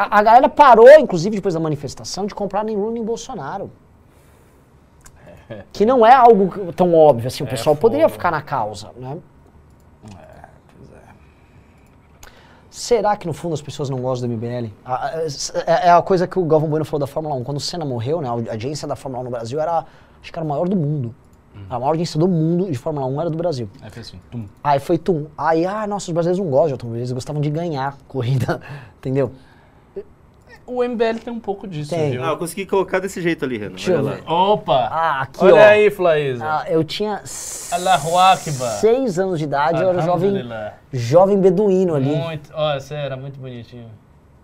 a, 0.01 0.19
a 0.19 0.23
galera 0.23 0.49
parou, 0.49 0.89
inclusive 0.99 1.37
depois 1.37 1.55
da 1.55 1.61
manifestação, 1.61 2.25
de 2.25 2.35
comprar 2.35 2.65
nem 2.65 2.77
Lula 2.77 2.93
nem 2.93 3.05
Bolsonaro. 3.05 3.71
Que 5.73 5.85
não 5.85 6.07
é 6.07 6.15
algo 6.15 6.73
tão 6.73 6.95
óbvio, 6.95 7.27
assim, 7.27 7.43
o 7.43 7.47
É 7.47 7.51
pessoal 7.51 7.75
poderia 7.75 8.09
ficar 8.09 8.31
na 8.31 8.41
causa, 8.41 8.91
né? 8.97 9.19
É, 10.17 10.45
pois 10.79 10.91
é. 10.93 12.31
Será 12.71 13.17
que 13.17 13.27
no 13.27 13.33
fundo 13.33 13.53
as 13.53 13.61
pessoas 13.61 13.91
não 13.91 13.99
gostam 13.99 14.29
do 14.29 14.37
MBL? 14.37 14.71
É, 15.67 15.89
é 15.89 15.91
a 15.91 16.01
coisa 16.01 16.27
que 16.29 16.39
o 16.39 16.45
Galvão 16.45 16.71
Bueno 16.71 16.85
falou 16.85 17.01
da 17.01 17.07
Fórmula 17.07 17.35
1. 17.35 17.43
Quando 17.43 17.57
o 17.57 17.61
Senna 17.61 17.85
morreu, 17.85 18.21
né, 18.21 18.29
a 18.29 18.53
audiência 18.53 18.87
da 18.87 18.95
Fórmula 18.95 19.23
1 19.23 19.25
no 19.25 19.31
Brasil 19.31 19.61
era, 19.61 19.85
acho 20.23 20.33
que 20.33 20.39
era 20.39 20.47
a 20.47 20.49
maior 20.49 20.69
do 20.69 20.77
mundo. 20.77 21.13
A 21.69 21.81
maior 21.81 21.91
audiência 21.91 22.19
do 22.19 22.29
mundo 22.29 22.71
de 22.71 22.79
Fórmula 22.79 23.07
1 23.07 23.21
era 23.21 23.31
do 23.31 23.37
Brasil. 23.37 23.69
Aí 23.83 23.91
fez 23.91 24.07
assim, 24.07 24.21
tum. 24.31 24.47
Aí 24.63 24.79
foi 24.79 24.97
tum. 24.99 25.27
Aí, 25.37 25.67
ah, 25.67 25.85
nossa, 25.85 26.07
os 26.07 26.13
brasileiros 26.15 26.39
não 26.39 26.49
gostam 26.49 26.69
de 26.69 26.73
automóvel, 26.75 27.01
eles 27.01 27.13
gostavam 27.13 27.43
de 27.43 27.51
ganhar 27.51 27.99
corrida, 28.07 28.61
entendeu? 28.99 29.33
O 30.73 30.85
MBL 30.85 31.19
tem 31.25 31.33
um 31.33 31.41
pouco 31.41 31.67
disso, 31.67 31.91
Tem. 31.91 32.13
viu? 32.13 32.23
Ah, 32.25 32.29
eu 32.29 32.37
consegui 32.37 32.65
colocar 32.65 33.01
desse 33.01 33.21
jeito 33.21 33.45
ali, 33.45 33.59
Renan. 33.59 33.71
Deixa 33.75 33.91
eu 33.91 33.99
Olha 33.99 34.05
lá. 34.11 34.15
ver. 34.17 34.23
Opa! 34.31 34.89
Ah, 34.91 35.21
aqui, 35.23 35.45
Olha 35.45 35.55
ó. 35.55 35.59
aí, 35.59 35.91
Flaísa. 35.91 36.45
Ah, 36.45 36.65
eu 36.69 36.85
tinha 36.85 37.21
seis 37.25 39.19
anos 39.19 39.39
de 39.39 39.45
idade, 39.47 39.83
eu 39.83 39.89
era 39.89 40.01
jovem, 40.03 40.49
jovem 40.93 41.41
beduíno 41.41 41.95
ali. 41.97 42.15
Muito, 42.15 42.51
ó, 42.55 42.79
você 42.79 42.95
era 42.95 43.17
muito 43.17 43.39
bonitinho. 43.41 43.89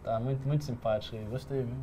Tá 0.02 0.18
muito, 0.18 0.46
muito 0.46 0.64
simpático 0.64 1.16
aí, 1.16 1.22
gostei, 1.30 1.58
viu? 1.58 1.74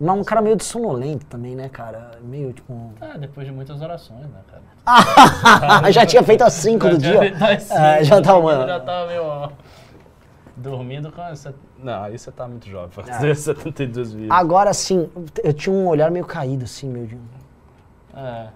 Mas 0.00 0.16
um 0.18 0.24
cara 0.24 0.40
meio 0.40 0.56
de 0.56 0.64
sonolento 0.64 1.26
também, 1.26 1.54
né, 1.54 1.68
cara? 1.68 2.12
Meio 2.22 2.54
tipo. 2.54 2.92
Ah, 3.02 3.18
depois 3.18 3.46
de 3.46 3.52
muitas 3.52 3.82
orações, 3.82 4.22
né, 4.22 4.40
cara? 4.50 4.62
já 5.92 6.06
tinha 6.06 6.22
feito 6.22 6.42
as 6.42 6.54
cinco 6.54 6.88
do 6.88 6.98
Já 6.98 7.10
dia. 7.10 7.20
tinha 7.20 7.36
feito 7.38 7.42
as 7.44 7.70
É, 7.70 7.92
cinco, 7.98 8.04
já 8.04 8.16
o 8.18 8.22
tava, 8.22 8.40
mano. 8.40 8.66
Já 8.66 8.80
tava 8.80 9.06
meio, 9.08 9.22
ó, 9.24 9.50
dormindo 10.60 11.10
com 11.10 11.22
essa... 11.22 11.54
Não, 11.82 12.02
aí 12.04 12.18
você 12.18 12.30
tá 12.30 12.46
muito 12.46 12.68
jovem 12.68 12.90
pra 12.90 13.02
É. 13.04 13.14
fazer 13.14 13.34
72 13.36 14.12
vídeos. 14.12 14.30
Agora 14.30 14.72
sim, 14.74 15.08
eu 15.42 15.52
tinha 15.52 15.74
um 15.74 15.86
olhar 15.88 16.10
meio 16.10 16.24
caído, 16.24 16.64
assim, 16.64 16.88
meio 16.88 17.06
de. 17.06 17.18
É. 18.14 18.48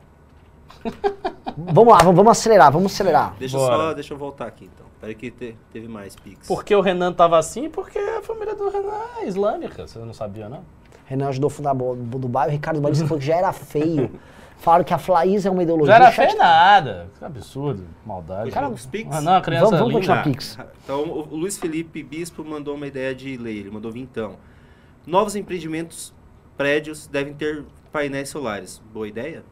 Vamos 1.57 1.93
lá, 1.93 1.99
vamos, 2.01 2.17
vamos 2.17 2.31
acelerar, 2.33 2.71
vamos 2.73 2.93
acelerar. 2.93 3.35
Deixa 3.39 3.57
eu 3.57 3.61
Bora. 3.61 3.77
só, 3.77 3.95
deixa 3.95 4.13
eu 4.15 4.19
voltar 4.19 4.47
aqui 4.47 4.65
então. 4.73 4.87
Peraí 5.01 5.15
que 5.15 5.31
te- 5.31 5.57
teve 5.73 5.89
mais 5.89 6.17
pix. 6.17 6.47
Por 6.47 6.65
que 6.65 6.75
o 6.75 6.81
Renan 6.81 7.13
tava 7.13 7.39
assim? 7.39 7.69
Porque 7.71 7.99
a 7.99 8.23
família 8.23 8.55
do 8.55 8.69
Renan 8.69 8.93
é 9.19 9.27
islâmica, 9.27 9.87
você 9.87 9.99
não 9.99 10.13
sabia, 10.15 10.49
não? 10.49 10.61
Renan 11.07 11.29
ajudou 11.29 11.49
a 11.49 11.51
fundar 11.51 11.75
do 11.75 12.29
bairro, 12.29 12.51
o 12.51 12.53
Ricardo 12.53 12.81
Batista 12.81 13.07
falou 13.07 13.21
que 13.21 13.27
já 13.27 13.37
era 13.37 13.53
feio. 13.53 14.11
Falaram 14.65 14.83
que 14.83 14.95
a 14.95 14.99
Flaís 14.99 15.45
é 15.45 15.51
uma 15.51 15.63
ideologia. 15.63 15.95
Já 15.95 16.03
era 16.05 16.11
feio 16.11 16.39
nada. 16.39 17.11
Que 17.19 17.25
absurdo, 17.25 17.85
maldade. 18.07 18.51
Cara, 18.51 18.71
os 18.71 18.87
pix. 18.87 19.15
Ah, 19.15 19.21
não, 19.21 19.35
a 19.35 19.41
criança 19.43 19.67
Vamos- 19.67 19.79
vamos 19.81 19.95
linda. 20.01 20.17
continuar. 20.17 20.25
Pix. 20.25 20.59
Então, 20.83 21.03
o 21.03 21.37
Luiz 21.37 21.59
Felipe 21.59 22.03
Bispo 22.03 22.43
mandou 22.43 22.75
uma 22.75 22.87
ideia 22.87 23.15
de 23.15 23.37
lei, 23.37 23.59
ele 23.59 23.71
mandou 23.71 23.93
vintão. 23.93 24.37
Novos 25.07 25.37
empreendimentos, 25.37 26.15
prédios 26.57 27.07
devem 27.07 27.35
ter 27.35 27.63
painéis 27.93 28.31
solares. 28.31 28.81
Boa 28.91 29.07
ideia? 29.07 29.45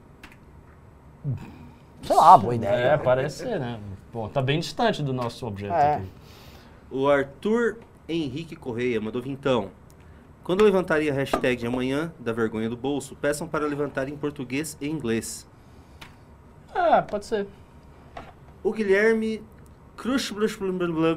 Sei 2.03 2.17
lá, 2.17 2.37
boa 2.39 2.55
É, 2.55 2.57
ideia. 2.57 2.99
parece 2.99 3.39
ser, 3.45 3.61
né? 3.61 3.79
Bom, 4.13 4.29
tá 4.29 4.41
bem 4.41 4.59
distante 4.61 5.03
do 5.03 5.13
nosso 5.13 5.47
objeto 5.47 5.75
É. 5.75 5.97
aqui. 5.97 6.07
O 6.91 7.07
Arthur 7.09 7.79
Henrique 8.09 8.57
Correia 8.57 8.99
mandou 9.01 9.21
vintão. 9.23 9.71
Quando 10.45 10.65
levantarem 10.65 11.09
a 11.09 11.13
hashtag 11.13 11.61
de 11.61 11.67
amanhã 11.67 12.13
da 12.19 12.33
vergonha 12.33 12.69
do 12.69 12.77
bolso, 12.77 13.15
peçam 13.15 13.47
para 13.47 13.65
levantar 13.65 14.09
em 14.09 14.17
português 14.17 14.77
e 14.81 14.89
inglês. 14.89 15.49
Ah, 16.75 17.01
pode 17.01 17.27
ser. 17.27 17.47
O 18.63 18.73
Guilherme 18.73 19.41
Crush 19.97 20.35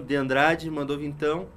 de 0.06 0.16
Andrade 0.16 0.70
mandou 0.70 0.98
vintão. 0.98 1.48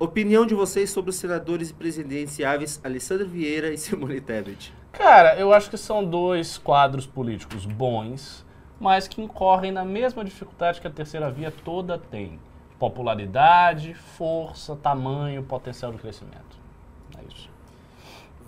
Opinião 0.00 0.44
de 0.44 0.54
vocês 0.54 0.90
sobre 0.90 1.10
os 1.10 1.16
senadores 1.16 1.70
e 1.70 1.74
presidenciáveis 1.74 2.80
Alessandro 2.82 3.28
Vieira 3.28 3.72
e 3.72 3.78
Simone 3.78 4.20
Tebet. 4.20 4.72
Cara, 4.92 5.38
eu 5.38 5.52
acho 5.52 5.70
que 5.70 5.76
são 5.76 6.04
dois 6.04 6.58
quadros 6.58 7.06
políticos 7.06 7.66
bons, 7.66 8.44
mas 8.80 9.06
que 9.06 9.22
incorrem 9.22 9.70
na 9.70 9.84
mesma 9.84 10.24
dificuldade 10.24 10.80
que 10.80 10.88
a 10.88 10.90
terceira 10.90 11.30
via 11.30 11.52
toda 11.52 11.98
tem. 11.98 12.40
Popularidade, 12.78 13.94
força, 13.94 14.74
tamanho, 14.76 15.42
potencial 15.42 15.92
de 15.92 15.98
crescimento. 15.98 16.47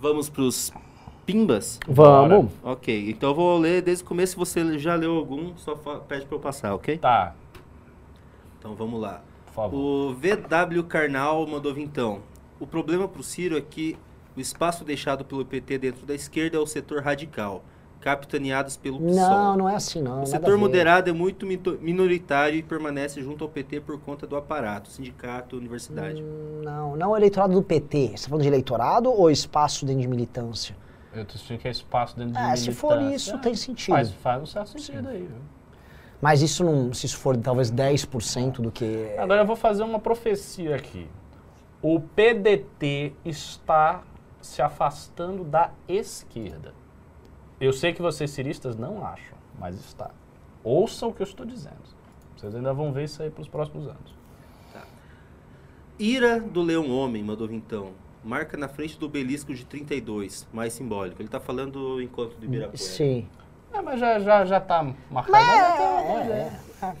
Vamos 0.01 0.29
para 0.29 0.41
os 0.41 0.73
pimbas? 1.27 1.79
Vamos. 1.87 2.51
Ok, 2.63 3.11
então 3.11 3.29
eu 3.29 3.35
vou 3.35 3.57
ler 3.59 3.81
desde 3.83 4.03
o 4.03 4.07
começo. 4.07 4.31
Se 4.33 4.37
você 4.37 4.79
já 4.79 4.95
leu 4.95 5.15
algum, 5.15 5.55
só 5.57 5.75
pede 5.75 6.25
para 6.25 6.35
eu 6.35 6.39
passar, 6.39 6.73
ok? 6.73 6.97
Tá, 6.97 7.35
Então 8.57 8.73
vamos 8.73 8.99
lá. 8.99 9.21
por 9.45 9.53
favor. 9.53 9.77
O 9.77 10.13
VW 10.15 10.83
Karnal 10.87 11.45
mandou 11.45 11.71
vintão. 11.73 12.21
O 12.59 12.65
problema 12.65 13.07
para 13.07 13.21
o 13.21 13.23
Ciro 13.23 13.55
é 13.57 13.61
que 13.61 13.95
o 14.35 14.39
espaço 14.39 14.83
deixado 14.83 15.23
pelo 15.23 15.45
PT 15.45 15.77
dentro 15.77 16.05
da 16.05 16.15
esquerda 16.15 16.57
é 16.57 16.59
o 16.59 16.65
setor 16.65 17.01
radical, 17.03 17.63
capitaneados 18.01 18.75
pelo 18.75 18.99
PSOL. 18.99 19.15
Não, 19.15 19.57
não 19.57 19.69
é 19.69 19.75
assim, 19.75 20.01
não. 20.01 20.23
O 20.23 20.25
setor 20.25 20.57
moderado 20.57 21.09
é 21.09 21.13
muito 21.13 21.45
minoritário 21.45 22.57
e 22.57 22.63
permanece 22.63 23.21
junto 23.21 23.43
ao 23.43 23.49
PT 23.49 23.79
por 23.81 23.99
conta 24.01 24.27
do 24.27 24.35
aparato, 24.35 24.89
sindicato, 24.89 25.55
universidade. 25.55 26.21
Hum, 26.21 26.61
Não, 26.63 26.95
não 26.97 27.07
é 27.07 27.09
o 27.09 27.15
eleitorado 27.17 27.53
do 27.53 27.61
PT. 27.61 28.07
Você 28.07 28.13
está 28.15 28.27
falando 28.29 28.41
de 28.41 28.47
eleitorado 28.49 29.09
ou 29.11 29.29
espaço 29.31 29.85
dentro 29.85 30.01
de 30.01 30.07
militância? 30.07 30.75
Eu 31.13 31.25
tô 31.25 31.37
sentindo 31.37 31.59
que 31.59 31.67
é 31.67 31.71
espaço 31.71 32.17
dentro 32.17 32.33
de 32.33 32.39
É, 32.39 32.55
se 32.55 32.71
for 32.71 32.97
militância. 32.97 33.15
isso, 33.15 33.35
Ah, 33.35 33.39
tem 33.39 33.55
sentido. 33.55 33.93
Faz, 33.95 34.11
faz 34.11 34.41
um 34.41 34.45
certo 34.45 34.67
sentido 34.79 35.07
aí, 35.07 35.19
viu? 35.19 35.37
Mas 36.21 36.41
isso 36.41 36.63
não, 36.63 36.93
se 36.93 37.05
isso 37.05 37.17
for 37.17 37.35
talvez 37.37 37.71
10% 37.71 38.61
do 38.61 38.71
que. 38.71 39.13
Agora 39.17 39.41
eu 39.41 39.45
vou 39.45 39.55
fazer 39.55 39.83
uma 39.83 39.99
profecia 39.99 40.75
aqui. 40.75 41.07
O 41.81 41.99
PDT 41.99 43.13
está 43.25 44.03
se 44.39 44.61
afastando 44.61 45.43
da 45.43 45.71
esquerda. 45.87 46.73
Eu 47.61 47.71
sei 47.71 47.93
que 47.93 48.01
vocês 48.01 48.31
ciristas 48.31 48.75
não 48.75 49.05
acham, 49.05 49.37
mas 49.59 49.75
está. 49.75 50.09
Ouçam 50.63 51.09
o 51.09 51.13
que 51.13 51.21
eu 51.21 51.27
estou 51.27 51.45
dizendo. 51.45 51.77
Vocês 52.35 52.55
ainda 52.55 52.73
vão 52.73 52.91
ver 52.91 53.03
isso 53.03 53.21
aí 53.21 53.29
para 53.29 53.43
os 53.43 53.47
próximos 53.47 53.87
anos. 53.87 54.15
Ira 55.99 56.39
do 56.39 56.63
Leão 56.63 56.89
Homem 56.89 57.23
mandou 57.23 57.47
vintão. 57.47 57.91
Marca 58.23 58.57
na 58.57 58.67
frente 58.67 58.97
do 58.97 59.05
obelisco 59.05 59.53
de 59.53 59.63
32, 59.63 60.47
mais 60.51 60.73
simbólico. 60.73 61.21
Ele 61.21 61.29
tá 61.29 61.39
falando 61.39 61.73
do 61.73 62.01
encontro 62.01 62.35
do 62.39 62.45
Ibirapuera. 62.45 62.77
Sim. 62.77 63.27
É, 63.71 63.79
mas 63.79 63.99
já, 63.99 64.19
já, 64.19 64.43
já 64.43 64.59
tá 64.59 64.83
marcado. 65.11 65.45
Então, 65.45 66.05
pois 66.07 66.29
é, 66.29 66.59
é. 66.81 66.95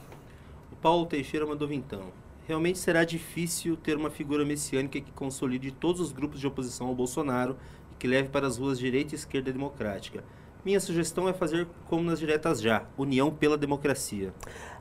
O 0.71 0.75
Paulo 0.75 1.07
Teixeira 1.07 1.45
mandou 1.47 1.67
vintão. 1.67 2.11
Realmente 2.47 2.77
será 2.77 3.03
difícil 3.03 3.75
ter 3.75 3.97
uma 3.97 4.11
figura 4.11 4.45
messiânica 4.45 5.01
que 5.01 5.11
consolide 5.11 5.71
todos 5.71 5.99
os 5.99 6.11
grupos 6.11 6.39
de 6.39 6.45
oposição 6.45 6.85
ao 6.85 6.93
Bolsonaro 6.93 7.57
e 7.91 7.95
que 7.95 8.07
leve 8.07 8.29
para 8.29 8.45
as 8.45 8.59
ruas 8.59 8.77
direita 8.77 9.15
e 9.15 9.17
esquerda 9.17 9.51
democrática. 9.51 10.23
Minha 10.63 10.79
sugestão 10.79 11.27
é 11.27 11.33
fazer 11.33 11.67
como 11.89 12.03
nas 12.03 12.19
diretas 12.19 12.61
já, 12.61 12.83
união 12.97 13.31
pela 13.31 13.57
democracia. 13.57 14.31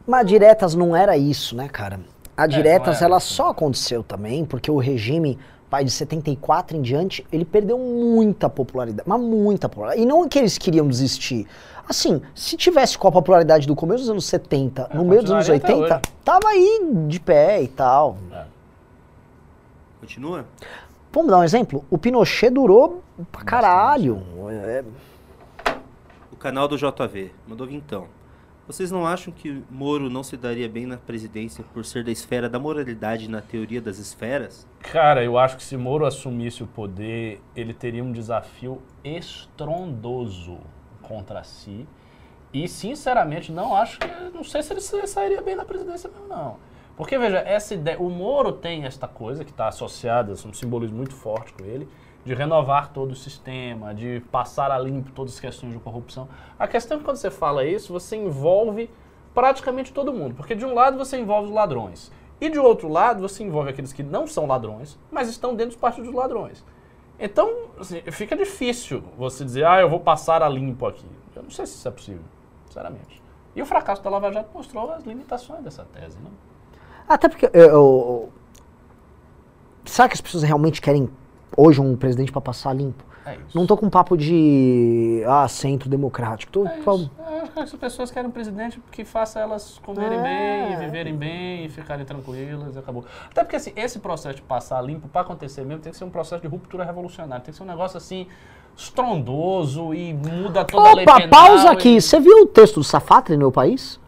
Mas 0.07 0.27
diretas 0.27 0.75
não 0.75 0.95
era 0.95 1.17
isso, 1.17 1.57
né, 1.57 1.69
cara? 1.69 2.01
A 2.37 2.47
diretas, 2.47 2.87
não 2.87 2.95
era 2.97 3.05
ela 3.07 3.19
isso. 3.19 3.35
só 3.35 3.49
aconteceu 3.51 4.03
também 4.03 4.45
porque 4.45 4.71
o 4.71 4.79
regime, 4.79 5.39
pai, 5.71 5.85
de 5.85 5.91
74 5.91 6.77
em 6.77 6.83
diante, 6.83 7.27
ele 7.33 7.45
perdeu 7.45 7.79
muita 7.79 8.49
popularidade, 8.49 9.09
mas 9.09 9.21
muita 9.21 9.69
popularidade. 9.69 10.03
E 10.03 10.07
não 10.07 10.29
que 10.29 10.39
eles 10.39 10.59
queriam 10.59 10.87
desistir. 10.87 11.47
Assim, 11.89 12.21
se 12.35 12.57
tivesse 12.57 12.97
com 12.97 13.09
a 13.09 13.13
popularidade 13.13 13.67
do 13.67 13.75
começo 13.75 14.01
dos 14.01 14.11
anos 14.11 14.25
70, 14.27 14.91
no 14.95 15.05
meio 15.05 15.23
dos 15.23 15.31
anos 15.33 15.49
É, 15.49 15.59
continuaria 15.59 15.87
até 15.89 15.97
80, 15.97 16.13
tava 16.25 16.49
aí 16.49 16.81
de 17.09 17.19
pé 17.19 17.63
e 17.63 17.69
tal. 17.69 18.17
Continua? 20.01 20.45
Vamos 21.13 21.31
dar 21.31 21.39
um 21.39 21.45
exemplo? 21.45 21.85
O 21.91 21.99
Pinochet 21.99 22.51
durou 22.51 23.03
pra 23.33 23.43
caralho. 23.43 24.23
É, 24.51 24.83
O 24.83 25.10
canal 26.41 26.67
do 26.67 26.77
JV 26.77 27.33
mandou 27.47 27.67
vintão. 27.67 28.09
Vocês 28.67 28.91
não 28.91 29.05
acham 29.07 29.33
que 29.33 29.63
Moro 29.69 30.09
não 30.09 30.23
se 30.23 30.37
daria 30.37 30.69
bem 30.69 30.87
na 30.87 30.97
presidência 30.97 31.65
por 31.75 31.85
ser 31.85 32.05
da 32.05 32.11
esfera 32.13 32.49
da 32.49 32.59
moralidade 32.59 33.29
na 33.29 33.41
teoria 33.43 33.81
das 33.81 33.99
esferas? 33.99 34.67
Cara, 34.79 35.25
eu 35.25 35.37
acho 35.37 35.57
que 35.57 35.63
se 35.63 35.77
Moro 35.77 36.07
assumisse 36.07 36.63
o 36.63 36.67
poder, 36.69 37.41
ele 37.57 37.75
teria 37.75 38.03
um 38.05 38.13
desafio 38.13 38.81
estrondoso 39.05 40.59
contra 41.03 41.43
si. 41.43 41.87
E, 42.53 42.67
sinceramente, 42.69 43.53
não 43.53 43.75
acho 43.77 43.99
que. 43.99 44.09
Não 44.35 44.43
sei 44.45 44.63
se 44.63 44.73
ele 44.73 44.81
sa- 44.81 45.07
sairia 45.07 45.41
bem 45.43 45.55
na 45.57 45.65
presidência 45.65 46.09
mesmo, 46.11 46.27
não. 46.29 46.57
Porque, 46.97 47.17
veja, 47.19 47.39
essa 47.39 47.75
ideia. 47.75 47.99
O 48.01 48.09
Moro 48.11 48.53
tem 48.53 48.85
esta 48.85 49.07
coisa 49.09 49.45
que 49.45 49.51
está 49.51 49.69
associada, 49.69 50.33
um 50.33 50.53
simbolismo 50.53 50.97
muito 50.97 51.15
forte 51.15 51.53
com 51.53 51.65
ele, 51.65 51.89
de 52.25 52.35
renovar 52.35 52.93
todo 52.93 53.13
o 53.13 53.17
sistema, 53.17 53.95
de 53.95 54.21
passar 54.31 54.71
a 54.71 54.79
limpo 54.79 55.11
todas 55.13 55.35
as 55.35 55.41
questões 55.41 55.73
de 55.73 55.79
corrupção. 55.79 56.29
A 56.59 56.69
questão 56.69 56.97
é 56.97 56.99
que 56.99 57.05
quando 57.05 57.17
você 57.17 57.31
fala 57.31 57.65
isso, 57.65 57.93
você 57.93 58.17
envolve 58.17 58.91
praticamente 59.35 59.93
todo 59.93 60.13
mundo. 60.13 60.35
Porque 60.35 60.55
de 60.55 60.65
um 60.65 60.75
lado 60.75 60.99
você 60.99 61.19
envolve 61.19 61.49
os 61.49 61.55
ladrões. 61.55 62.13
E 62.41 62.49
de 62.49 62.59
outro 62.59 62.89
lado 62.89 63.21
você 63.21 63.43
envolve 63.43 63.71
aqueles 63.71 63.93
que 63.93 64.03
não 64.03 64.27
são 64.27 64.47
ladrões, 64.47 64.99
mas 65.11 65.29
estão 65.29 65.55
dentro 65.55 65.73
dos 65.73 65.81
partidos 65.81 66.11
dos 66.11 66.17
ladrões. 66.19 66.65
Então, 67.19 67.53
assim, 67.79 68.01
fica 68.11 68.35
difícil 68.35 69.03
você 69.17 69.45
dizer, 69.45 69.65
ah, 69.67 69.81
eu 69.81 69.89
vou 69.91 70.01
passar 70.01 70.43
a 70.43 70.49
limpo 70.49 70.87
aqui. 70.87 71.07
Eu 71.37 71.43
não 71.43 71.51
sei 71.51 71.67
se 71.67 71.75
isso 71.75 71.87
é 71.87 71.91
possível, 71.91 72.23
sinceramente. 72.67 73.23
E 73.55 73.61
o 73.61 73.67
fracasso 73.67 74.03
da 74.03 74.09
Lava 74.09 74.33
Jato 74.33 74.49
mostrou 74.55 74.91
as 74.91 75.05
limitações 75.05 75.63
dessa 75.63 75.85
tese, 75.85 76.19
né? 76.19 76.31
Até 77.09 77.29
porque. 77.29 77.51
eu- 77.53 77.69
eu- 77.71 78.33
será 79.85 80.09
que 80.09 80.15
as 80.15 80.21
pessoas 80.21 80.43
realmente 80.45 80.81
querem 80.81 81.11
hoje 81.57 81.81
um 81.81 81.97
presidente 81.97 82.33
pra 82.33 82.41
passar 82.41 82.73
limpo? 82.75 83.05
É. 83.27 83.37
Não 83.55 83.67
tô 83.67 83.77
com 83.77 83.89
papo 83.91 84.17
de. 84.17 85.23
Ah, 85.27 85.47
centro 85.47 85.89
democrático. 85.91 86.51
Tô, 86.51 86.67
É 86.67 86.71
tô- 86.83 86.93
acho 86.93 87.53
que 87.53 87.59
as 87.61 87.73
pessoas 87.75 88.11
querem 88.11 88.29
um 88.29 88.33
presidente 88.33 88.81
que 88.91 89.05
faça 89.05 89.39
elas 89.39 89.79
comerem 89.85 90.19
É. 90.19 90.23
bem, 90.23 90.73
e 90.73 90.77
viverem 90.77 91.15
bem, 91.15 91.67
e 91.67 91.69
ficarem 91.69 92.05
tranquilas, 92.07 92.75
e 92.75 92.79
acabou. 92.79 93.05
Até 93.31 93.43
porque 93.45 93.57
assim, 93.57 93.73
esse 93.77 93.99
processo 93.99 94.37
de 94.37 94.43
passar 94.43 94.81
limpo, 94.83 95.07
para 95.07 95.21
acontecer 95.21 95.65
mesmo, 95.65 95.83
tem 95.83 95.93
que 95.93 95.99
ser 95.99 96.05
um 96.05 96.11
processo 96.11 96.41
de 96.41 96.49
ruptura 96.49 96.83
revolucionária. 96.83 97.45
Tem 97.45 97.53
que 97.53 97.59
ser 97.59 97.63
um 97.63 97.67
negócio 97.67 97.99
assim, 97.99 98.27
estrondoso 98.75 99.93
e 99.93 100.15
muda 100.15 100.65
toda 100.65 100.89
a 100.89 100.95
lei 100.95 101.05
Opa, 101.05 101.17
penal. 101.21 101.29
pausa 101.29 101.65
e- 101.67 101.69
aqui. 101.69 102.01
Você 102.01 102.19
viu 102.19 102.43
o 102.43 102.47
texto 102.47 102.77
do 102.77 102.85
Safatri 102.85 103.35
no 103.35 103.41
meu 103.41 103.53
país? 103.53 104.01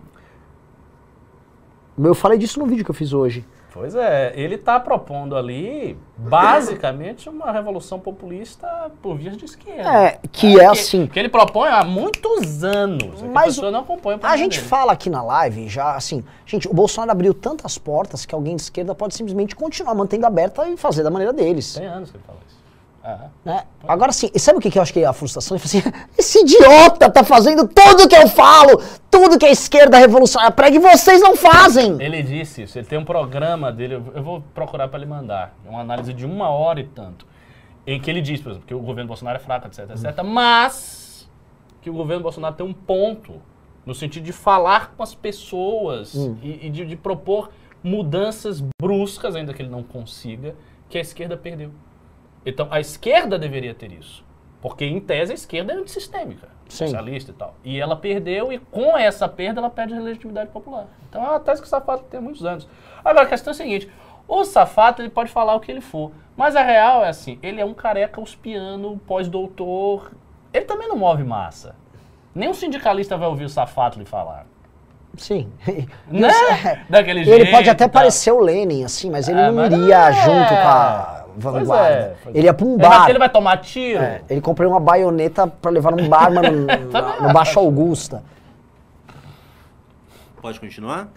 Eu 2.02 2.14
falei 2.14 2.39
disso 2.39 2.59
no 2.59 2.66
vídeo 2.66 2.85
que 2.85 2.90
eu 2.90 2.94
fiz 2.94 3.12
hoje. 3.12 3.44
Pois 3.73 3.94
é, 3.94 4.35
ele 4.36 4.57
está 4.57 4.78
propondo 4.78 5.35
ali, 5.35 5.97
basicamente, 6.19 7.28
uma 7.31 7.51
revolução 7.51 7.99
populista 7.99 8.69
por 9.01 9.16
vias 9.16 9.35
de 9.35 9.47
esquerda. 9.47 9.90
É, 9.90 10.19
que 10.31 10.61
é 10.61 10.66
assim. 10.66 11.07
Que 11.07 11.19
ele 11.19 11.31
propõe 11.31 11.70
há 11.70 11.82
muitos 11.82 12.62
anos. 12.62 13.23
é 13.23 13.28
Mas 13.28 13.44
a 13.44 13.47
pessoa 13.47 13.70
não 13.70 13.81
acompanha 13.81 14.19
o 14.23 14.27
A 14.27 14.36
gente 14.36 14.59
dele. 14.59 14.69
fala 14.69 14.93
aqui 14.93 15.09
na 15.09 15.23
live 15.23 15.69
já, 15.69 15.94
assim, 15.94 16.23
gente, 16.44 16.69
o 16.69 16.74
Bolsonaro 16.74 17.12
abriu 17.12 17.32
tantas 17.32 17.78
portas 17.78 18.27
que 18.27 18.35
alguém 18.35 18.57
de 18.57 18.62
esquerda 18.62 18.94
pode 18.94 19.15
simplesmente 19.15 19.57
continuar 19.57 19.94
mantendo 19.94 20.27
aberta 20.27 20.69
e 20.69 20.77
fazer 20.77 21.03
da 21.03 21.11
maneira 21.11 21.32
deles. 21.32 21.73
Tem 21.74 21.86
anos 21.86 22.11
que 22.11 22.19
ele 22.19 22.24
fala 22.27 22.39
isso. 22.47 22.61
É. 23.04 23.18
né? 23.44 23.64
Agora 23.86 24.12
sim, 24.12 24.30
sabe 24.38 24.58
o 24.58 24.60
que 24.60 24.70
que 24.70 24.78
eu 24.78 24.82
acho 24.82 24.92
que 24.92 25.00
é 25.00 25.06
a 25.06 25.12
frustração? 25.12 25.56
Ele 25.56 25.64
assim, 25.64 25.82
esse 26.16 26.38
idiota 26.40 27.10
tá 27.10 27.24
fazendo 27.24 27.66
tudo 27.66 28.08
que 28.08 28.14
eu 28.14 28.28
falo, 28.28 28.80
tudo 29.10 29.38
que 29.38 29.46
a 29.46 29.50
esquerda 29.50 29.98
revolucionária 29.98 30.54
prega 30.54 30.76
e 30.76 30.78
vocês 30.78 31.20
não 31.20 31.36
fazem. 31.36 32.00
Ele 32.00 32.22
disse 32.22 32.62
isso, 32.62 32.78
ele 32.78 32.86
tem 32.86 32.98
um 32.98 33.04
programa 33.04 33.72
dele, 33.72 33.94
eu 33.94 34.22
vou 34.22 34.40
procurar 34.54 34.86
para 34.86 35.00
ele 35.00 35.10
mandar, 35.10 35.52
uma 35.66 35.80
análise 35.80 36.12
de 36.12 36.24
uma 36.24 36.48
hora 36.48 36.80
e 36.80 36.84
tanto, 36.84 37.26
em 37.84 38.00
que 38.00 38.08
ele 38.08 38.20
diz, 38.20 38.40
por 38.40 38.50
exemplo, 38.50 38.68
que 38.68 38.74
o 38.74 38.80
governo 38.80 39.08
Bolsonaro 39.08 39.36
é 39.36 39.40
fraco, 39.40 39.66
etc, 39.66 39.90
etc, 39.90 40.22
mas 40.24 41.28
que 41.80 41.90
o 41.90 41.92
governo 41.92 42.22
Bolsonaro 42.22 42.54
tem 42.54 42.64
um 42.64 42.72
ponto 42.72 43.42
no 43.84 43.96
sentido 43.96 44.22
de 44.22 44.32
falar 44.32 44.92
com 44.96 45.02
as 45.02 45.12
pessoas 45.12 46.14
e, 46.40 46.66
e 46.66 46.70
de, 46.70 46.86
de 46.86 46.96
propor 46.96 47.50
mudanças 47.82 48.62
bruscas, 48.80 49.34
ainda 49.34 49.52
que 49.52 49.60
ele 49.60 49.68
não 49.68 49.82
consiga, 49.82 50.54
que 50.88 50.96
a 50.96 51.00
esquerda 51.00 51.36
perdeu. 51.36 51.72
Então, 52.44 52.69
a 52.70 52.81
esquerda 52.81 53.39
deveria 53.39 53.74
ter 53.74 53.93
isso. 53.93 54.24
Porque, 54.60 54.85
em 54.85 55.01
tese, 55.01 55.32
a 55.32 55.35
esquerda 55.35 55.73
é 55.73 55.77
antissistêmica, 55.77 56.48
Sim. 56.69 56.86
socialista 56.86 57.31
e 57.31 57.35
tal. 57.35 57.55
E 57.64 57.81
ela 57.81 57.97
perdeu, 57.97 58.52
e 58.52 58.59
com 58.59 58.97
essa 58.97 59.28
perda, 59.28 59.60
ela 59.60 59.70
perde 59.70 59.94
a 59.94 60.01
legitimidade 60.01 60.51
popular. 60.51 60.86
Então, 61.09 61.24
é 61.24 61.28
uma 61.31 61.40
tese 61.40 61.60
que 61.60 61.66
o 61.66 61.70
Safato 61.70 62.05
tem 62.05 62.19
há 62.19 62.23
muitos 62.23 62.44
anos. 62.44 62.69
Agora, 63.05 63.27
a 63.27 63.28
questão 63.28 63.51
é 63.51 63.55
a 63.55 63.56
seguinte: 63.56 63.90
o 64.28 64.44
Safato 64.44 65.02
ele 65.02 65.10
pode 65.10 65.31
falar 65.31 65.55
o 65.56 65.60
que 65.60 65.70
ele 65.70 65.81
for, 65.81 66.12
mas 66.36 66.55
a 66.55 66.62
real 66.62 67.05
é 67.05 67.09
assim: 67.09 67.39
ele 67.43 67.60
é 67.60 67.64
um 67.64 67.74
careca 67.74 68.20
uspiano, 68.20 69.01
pós-doutor. 69.06 70.12
Ele 70.52 70.64
também 70.64 70.86
não 70.89 70.97
move 70.97 71.24
massa. 71.24 71.74
Nenhum 72.35 72.55
sindicalista 72.55 73.16
vai 73.16 73.28
ouvir 73.28 73.44
o 73.44 73.48
Safato 73.48 73.98
lhe 73.98 74.05
falar. 74.05 74.47
Sim. 75.16 75.52
Né? 76.09 76.31
Daquele 76.89 77.20
Ele 77.20 77.31
jeito. 77.31 77.51
pode 77.51 77.69
até 77.69 77.85
tal. 77.86 77.90
parecer 77.93 78.31
o 78.32 78.40
Lenin, 78.40 78.85
assim, 78.85 79.10
mas 79.10 79.28
ele 79.28 79.39
É, 79.40 79.47
não 79.48 79.55
mas 79.56 79.73
iria 79.73 80.09
é. 80.09 80.12
junto 80.12 80.48
com 80.48 80.55
a 80.55 81.22
vanguarda. 81.36 81.88
é, 81.88 82.16
ele 82.30 82.40
é. 82.40 82.44
ia 82.44 82.54
pra 82.54 82.66
um 82.66 82.76
bar. 82.76 83.09
Ele 83.10 83.18
vai 83.18 83.28
tomar 83.28 83.56
tiro. 83.59 84.00
É, 84.00 84.22
ele 84.28 84.40
comprou 84.40 84.70
uma 84.70 84.80
baioneta 84.80 85.46
pra 85.46 85.70
levar 85.70 85.92
num 85.92 86.09
bar, 86.09 86.32
mas 86.32 86.50
no, 86.52 86.59
no, 86.60 86.66
no 87.28 87.32
Baixo 87.32 87.59
Augusta. 87.59 88.22
Pode 90.40 90.59
continuar? 90.60 91.09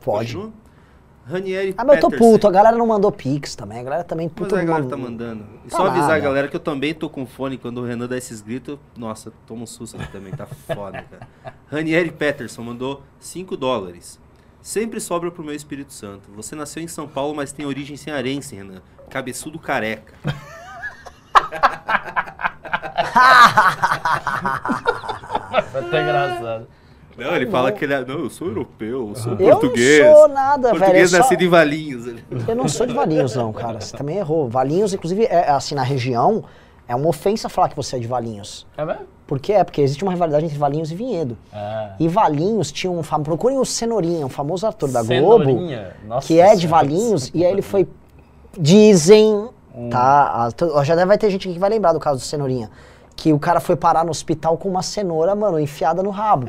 Pode. 0.00 0.34
Continua? 0.34 0.52
Ranieri 1.26 1.74
Ah, 1.78 1.84
mas 1.86 1.94
eu 1.96 2.00
tô 2.02 2.10
Peterson. 2.10 2.32
puto, 2.32 2.46
a 2.48 2.50
galera 2.50 2.76
não 2.76 2.86
mandou 2.86 3.10
pix 3.10 3.54
também. 3.54 3.78
A 3.78 3.82
galera 3.82 4.04
também 4.04 4.26
Mas 4.26 4.34
puta 4.34 4.60
a 4.60 4.62
galera 4.64 4.82
não- 4.82 4.90
tá 4.90 4.96
mandando. 4.96 5.44
E 5.64 5.70
Tá 5.70 5.76
só 5.78 5.86
avisar 5.86 6.02
nada. 6.08 6.16
a 6.16 6.18
galera 6.18 6.48
que 6.48 6.56
eu 6.56 6.60
também 6.60 6.92
tô 6.92 7.08
com 7.08 7.24
fone 7.24 7.56
quando 7.56 7.78
o 7.78 7.84
Renan 7.86 8.06
dá 8.06 8.18
esses 8.18 8.42
gritos. 8.42 8.78
Nossa, 8.94 9.32
toma 9.46 9.62
um 9.62 9.66
susto 9.66 9.96
aqui 9.96 10.12
também, 10.12 10.34
tá 10.34 10.44
foda, 10.74 11.02
cara. 11.10 11.26
Ranieri 11.70 12.10
Peterson 12.10 12.60
mandou 12.60 13.00
5 13.18 13.56
dólares. 13.56 14.20
Sempre 14.64 14.98
sobra 14.98 15.30
pro 15.30 15.44
meu 15.44 15.54
Espírito 15.54 15.92
Santo. 15.92 16.30
Você 16.34 16.56
nasceu 16.56 16.82
em 16.82 16.88
São 16.88 17.06
Paulo, 17.06 17.34
mas 17.34 17.52
tem 17.52 17.66
origem 17.66 17.98
cearense, 17.98 18.56
Renan. 18.56 18.80
Cabeçudo 19.10 19.58
careca. 19.58 20.14
Foi 25.70 25.80
até 25.80 26.02
engraçado. 26.02 26.66
Não, 27.16 27.36
ele 27.36 27.46
fala 27.50 27.70
que 27.70 27.84
ele 27.84 27.94
é. 27.94 28.04
Não, 28.04 28.18
eu 28.20 28.30
sou 28.30 28.48
europeu, 28.48 29.08
eu 29.10 29.14
sou 29.14 29.32
Eu 29.34 29.50
português. 29.58 30.04
não 30.04 30.14
sou 30.16 30.28
nada, 30.28 30.68
velho. 30.68 30.78
Português 30.80 31.10
só- 31.10 31.18
nascido 31.18 31.42
em 31.42 31.48
Valinhos. 31.48 32.06
ele- 32.06 32.24
Eu 32.48 32.56
não 32.56 32.66
sou 32.68 32.86
de 32.86 32.92
Valinhos, 32.94 33.36
não, 33.36 33.52
cara. 33.52 33.80
Você 33.80 33.96
também 33.96 34.16
errou. 34.16 34.48
Valinhos, 34.48 34.92
inclusive, 34.92 35.24
é, 35.26 35.50
assim, 35.50 35.74
na 35.76 35.82
região, 35.84 36.44
é 36.88 36.94
uma 36.96 37.08
ofensa 37.08 37.48
falar 37.48 37.68
que 37.68 37.76
você 37.76 37.96
é 37.96 37.98
de 38.00 38.08
Valinhos. 38.08 38.66
É 38.76 38.84
mesmo? 38.84 39.06
Por 39.26 39.38
que 39.40 39.52
é? 39.52 39.64
Porque 39.64 39.80
existe 39.80 40.02
uma 40.04 40.12
rivalidade 40.12 40.44
entre 40.44 40.58
Valinhos 40.58 40.90
e 40.92 40.94
Vinhedo. 40.94 41.36
Ah. 41.52 41.92
E 41.98 42.06
Valinhos 42.08 42.70
tinha 42.70 42.90
um 42.90 43.02
famoso. 43.02 43.24
Procurem 43.24 43.58
o 43.58 43.64
Cenourinha, 43.64 44.26
um 44.26 44.28
famoso 44.28 44.66
ator 44.66 44.90
da 44.90 45.02
Globo. 45.02 45.44
Cenourinha. 45.44 45.92
Nossa 46.06 46.26
que 46.26 46.38
é 46.40 46.54
de. 46.54 46.66
Valinhos, 46.66 47.30
e 47.34 47.44
aí 47.44 47.50
ele 47.50 47.62
foi. 47.62 47.88
Dizem, 48.58 49.48
Hum. 49.74 49.90
tá? 49.90 50.50
a- 50.78 50.84
Já 50.84 50.94
deve 50.94 51.06
vai 51.06 51.18
ter 51.18 51.30
gente 51.30 51.46
aqui 51.48 51.54
que 51.54 51.60
vai 51.60 51.70
lembrar 51.70 51.92
do 51.92 51.98
caso 52.00 52.20
do 52.20 52.22
Cenourinha. 52.24 52.70
Que 53.16 53.32
o 53.32 53.38
cara 53.38 53.60
foi 53.60 53.76
parar 53.76 54.04
no 54.04 54.10
hospital 54.10 54.56
com 54.58 54.68
uma 54.68 54.82
cenoura, 54.82 55.34
mano, 55.34 55.58
enfiada 55.58 56.02
no 56.02 56.10
rabo. 56.10 56.48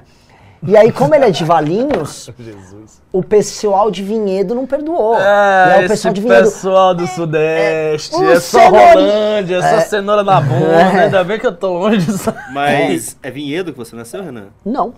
E 0.68 0.76
aí, 0.78 0.92
como 0.92 1.14
ele 1.16 1.26
é 1.26 1.30
de 1.32 1.44
Valinhos, 1.46 2.30
Jesus. 2.38 3.02
o 3.12 3.24
pessoal 3.24 3.92
de 3.92 4.04
Vinhedo 4.04 4.54
não 4.56 4.66
perdoou. 4.66 5.16
e 5.18 5.22
É, 5.22 5.74
aí 5.78 5.86
o 5.86 5.88
pessoal 5.88 6.14
de 6.14 6.22
Vinhedo. 6.22 6.44
pessoal 6.44 6.96
do 6.96 7.06
Sudeste, 7.08 8.16
o 8.16 8.30
é, 8.32 8.40
só 8.40 8.60
cenourinha- 8.60 8.94
Rolândia, 8.94 9.56
é 9.58 9.62
só 9.62 9.82
cenoura 9.88 10.24
na 10.24 10.42
bunda, 10.42 10.66
É. 10.82 11.04
ainda 11.06 11.24
bem 11.24 11.40
que 11.40 11.46
eu 11.48 11.56
tô 11.56 11.78
longe 11.80 12.06
disso. 12.06 12.34
Mas 12.52 13.18
é 13.22 13.30
Vinhedo 13.32 13.72
que 13.72 13.78
você 13.78 13.96
nasceu, 13.96 14.24
Renan? 14.24 14.48
Não, 14.66 14.94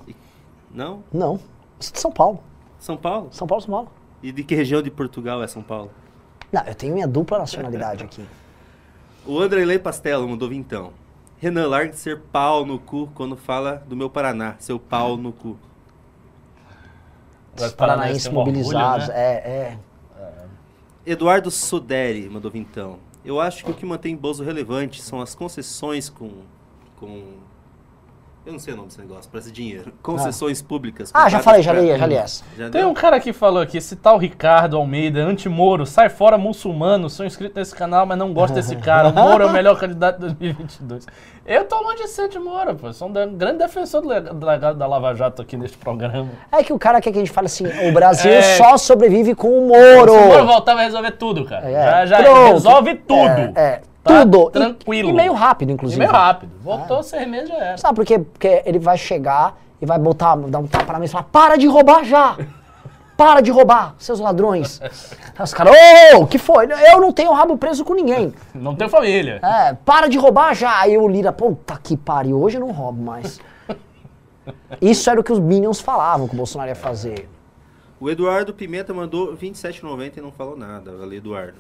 Não? 0.74 1.04
não. 1.12 1.40
Isso 1.80 1.92
é 1.92 1.94
de 1.96 2.00
São 2.00 2.12
Paulo. 2.12 2.40
São 2.80 2.96
Paulo? 2.98 3.28
São 3.32 3.48
Paulo, 3.48 3.62
São 3.64 3.72
Paulo. 3.72 3.88
E 4.24 4.32
de 4.32 4.44
que 4.44 4.56
região 4.56 4.82
de 4.82 4.90
Portugal 4.90 5.44
é 5.44 5.48
São 5.48 5.62
Paulo? 5.62 5.92
Não, 6.52 6.64
eu 6.66 6.74
tenho 6.76 6.94
minha 6.94 7.08
dupla 7.08 7.40
nacionalidade 7.40 8.04
aqui. 8.06 8.24
O 9.26 9.40
Andrelei 9.40 9.78
Pastelo 9.78 10.28
mandou 10.28 10.48
vintão. 10.48 10.92
Renan, 11.40 11.68
larga 11.68 11.92
de 11.92 12.00
ser 12.00 12.20
pau 12.20 12.66
no 12.66 12.80
cu 12.80 13.10
quando 13.14 13.36
fala 13.36 13.84
do 13.88 13.96
meu 13.96 14.10
Paraná. 14.10 14.56
Seu 14.60 14.80
pau 14.80 15.16
no 15.18 15.32
cu. 15.32 15.58
Os 17.56 17.72
paranaenses 17.74 17.74
paranaenses 17.74 18.28
um 18.28 18.38
orgulho, 18.38 18.58
mobilizados. 18.58 19.08
né? 19.08 19.16
É, 19.16 19.34
é. 19.50 19.78
Eduardo 21.06 21.50
Suderi 21.50 22.28
mandou 22.30 22.52
vintão. 22.52 23.00
Eu 23.24 23.40
acho 23.40 23.64
que 23.64 23.72
o 23.72 23.74
que 23.74 23.86
mantém 23.86 24.16
Bozo 24.16 24.44
relevante 24.44 25.02
são 25.02 25.22
as 25.22 25.34
concessões 25.36 26.10
com. 26.10 26.44
com 27.00 27.36
eu 28.48 28.54
não 28.54 28.60
sei 28.60 28.74
o 28.74 28.78
nome 28.78 28.88
desse 28.88 29.00
negócio, 29.02 29.30
parece 29.32 29.52
dinheiro. 29.52 29.92
Concessões 30.02 30.62
públicas. 30.62 31.12
Ah, 31.14 31.30
já 31.30 31.40
falei, 31.40 31.62
já 31.62 31.74
li, 31.74 31.96
já 31.98 32.06
li 32.08 32.16
essa. 32.16 32.44
Já 32.58 32.70
Tem 32.70 32.82
deu? 32.82 32.90
um 32.90 32.94
cara 32.94 33.20
que 33.20 33.32
falou 33.34 33.62
aqui, 33.62 33.78
esse 33.78 33.96
tal 33.96 34.18
Ricardo 34.18 34.78
Almeida, 34.78 35.20
anti-Moro, 35.20 35.86
sai 35.86 36.10
fora 36.10 36.38
muçulmano, 36.38 37.10
sou 37.10 37.26
inscrito 37.26 37.60
nesse 37.60 37.76
canal, 37.76 38.06
mas 38.06 38.18
não 38.18 38.34
gosto 38.34 38.54
desse 38.54 38.76
cara. 38.78 39.10
O 39.10 39.14
Moro 39.16 39.44
é 39.44 39.48
o 39.48 39.52
melhor 39.52 39.78
candidato 39.78 40.16
de 40.20 40.34
2022. 40.34 41.06
Eu 41.46 41.64
tô 41.66 41.80
longe 41.82 42.04
de 42.04 42.08
ser 42.10 42.28
de 42.28 42.40
Moro, 42.40 42.76
pô. 42.76 42.92
Sou 42.92 43.08
um 43.08 43.12
de- 43.14 43.26
grande 43.28 43.60
defensor 43.60 44.02
do 44.02 44.08
lega- 44.10 44.34
do 44.34 44.46
legado 44.46 44.78
da 44.78 44.86
Lava 44.88 45.14
Jato 45.14 45.42
aqui 45.42 45.56
neste 45.56 45.78
programa. 45.78 46.30
É 46.52 46.62
que 46.64 46.74
o 46.74 46.80
cara 46.80 47.00
quer 47.00 47.12
que 47.12 47.18
a 47.18 47.22
gente 47.22 47.32
fale 47.32 47.48
assim, 47.48 47.66
o 47.66 47.92
Brasil 47.94 48.32
É. 48.32 48.42
só 48.42 48.78
sobrevive 48.78 49.34
com 49.36 49.48
o 49.50 49.68
Moro. 49.68 50.12
Se 50.12 50.18
o 50.18 50.28
Moro 50.28 50.46
voltar, 50.46 50.74
vai 50.76 50.86
resolver 50.86 51.12
tudo, 51.12 51.46
cara. 51.46 51.70
É, 51.70 52.06
já 52.06 52.06
já 52.06 52.24
pronto. 52.24 52.52
resolve 52.54 52.96
tudo. 52.96 53.30
É, 53.30 53.52
é, 53.56 53.82
Tá 54.08 54.22
tudo. 54.24 54.50
E- 54.50 54.52
tranquilo. 54.52 55.10
E, 55.10 55.14
meio 55.14 55.34
rápido, 55.34 55.70
E 55.70 55.74
inclusive. 55.74 56.00
meio 56.00 56.12
rápido. 56.12 56.52
Voltou 56.62 57.04
seis 57.04 57.28
meses 57.28 57.50
já 57.50 57.56
era. 57.56 57.78
Sabe 57.78 57.96
por 57.96 58.06
quê? 58.06 58.20
Porque 58.20 58.62
ele 58.66 58.80
vai 58.80 58.98
chegar 58.98 59.58
e 59.82 59.86
vai 59.86 60.00
botar, 60.00 60.36
dar 60.36 60.60
um 60.60 60.68
tapa 60.68 60.94
na 60.94 61.00
mesa 61.00 61.12
e 61.12 61.14
falar, 61.14 61.26
para 61.32 61.58
de 61.58 61.68
roubar 61.68 62.04
já! 62.04 62.38
Para 63.16 63.42
de 63.42 63.50
roubar, 63.50 63.96
seus 63.98 64.20
ladrões. 64.20 64.80
Aí 64.80 65.44
os 65.44 65.52
caras, 65.52 65.74
ô, 66.14 66.20
o 66.20 66.28
que 66.28 66.38
foi? 66.38 66.68
Eu 66.92 67.02
não 67.02 67.12
tenho 67.12 67.32
rabo 67.34 67.58
preso 67.58 67.84
com 67.84 67.96
ninguém. 67.96 68.32
Não 68.54 68.76
tem 68.76 68.88
família. 68.88 69.40
É, 69.44 69.74
para 69.74 70.08
de 70.08 70.20
roubar 70.20 70.54
já. 70.54 70.80
Aí 70.82 70.96
o 70.96 71.08
Lira, 71.08 71.32
puta 71.32 71.80
que 71.82 71.98
pariu, 71.98 72.40
hoje 72.40 72.58
eu 72.58 72.62
não 72.62 72.72
roubo 72.72 73.02
mais. 73.02 73.40
Isso 74.80 75.10
era 75.10 75.20
o 75.20 75.24
que 75.24 75.32
os 75.32 75.40
Minions 75.40 75.80
falavam 75.82 76.28
que 76.28 76.34
o 76.36 76.38
Bolsonaro 76.38 76.70
ia 76.70 76.76
fazer. 76.76 77.28
O 78.00 78.08
Eduardo 78.08 78.54
Pimenta 78.54 78.94
mandou 78.94 79.36
27,90 79.36 80.18
e 80.18 80.22
não 80.22 80.32
falou 80.32 80.56
nada. 80.56 80.96
Valeu, 80.96 81.18
Eduardo. 81.18 81.56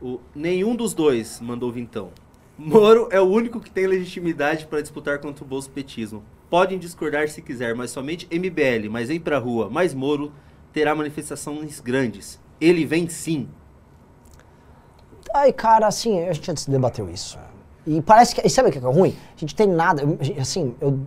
O, 0.00 0.20
nenhum 0.34 0.76
dos 0.76 0.94
dois 0.94 1.40
mandou 1.40 1.72
vintão. 1.72 2.10
Moro 2.56 3.08
é 3.10 3.20
o 3.20 3.24
único 3.24 3.60
que 3.60 3.70
tem 3.70 3.86
legitimidade 3.86 4.66
para 4.66 4.80
disputar 4.80 5.18
contra 5.20 5.44
o 5.44 5.46
bolsopetismo. 5.46 6.24
Podem 6.50 6.78
discordar 6.78 7.28
se 7.28 7.42
quiser, 7.42 7.74
mas 7.74 7.90
somente 7.90 8.26
MBL, 8.30 8.88
mas 8.90 9.08
vem 9.08 9.20
pra 9.20 9.38
rua, 9.38 9.68
mais 9.68 9.94
Moro 9.94 10.32
terá 10.72 10.94
manifestações 10.94 11.80
grandes. 11.80 12.40
Ele 12.60 12.84
vem 12.84 13.08
sim. 13.08 13.48
Aí, 15.34 15.52
cara, 15.52 15.86
assim, 15.86 16.20
a 16.26 16.32
gente 16.32 16.46
já 16.46 16.54
debateu 16.68 17.08
isso. 17.08 17.38
E 17.86 18.02
parece 18.02 18.34
que. 18.34 18.46
E 18.46 18.50
sabe 18.50 18.68
o 18.68 18.72
que 18.72 18.78
é 18.78 18.80
ruim? 18.80 19.14
A 19.36 19.40
gente 19.40 19.54
tem 19.54 19.66
nada. 19.66 20.02
Assim, 20.40 20.74
eu 20.80 21.00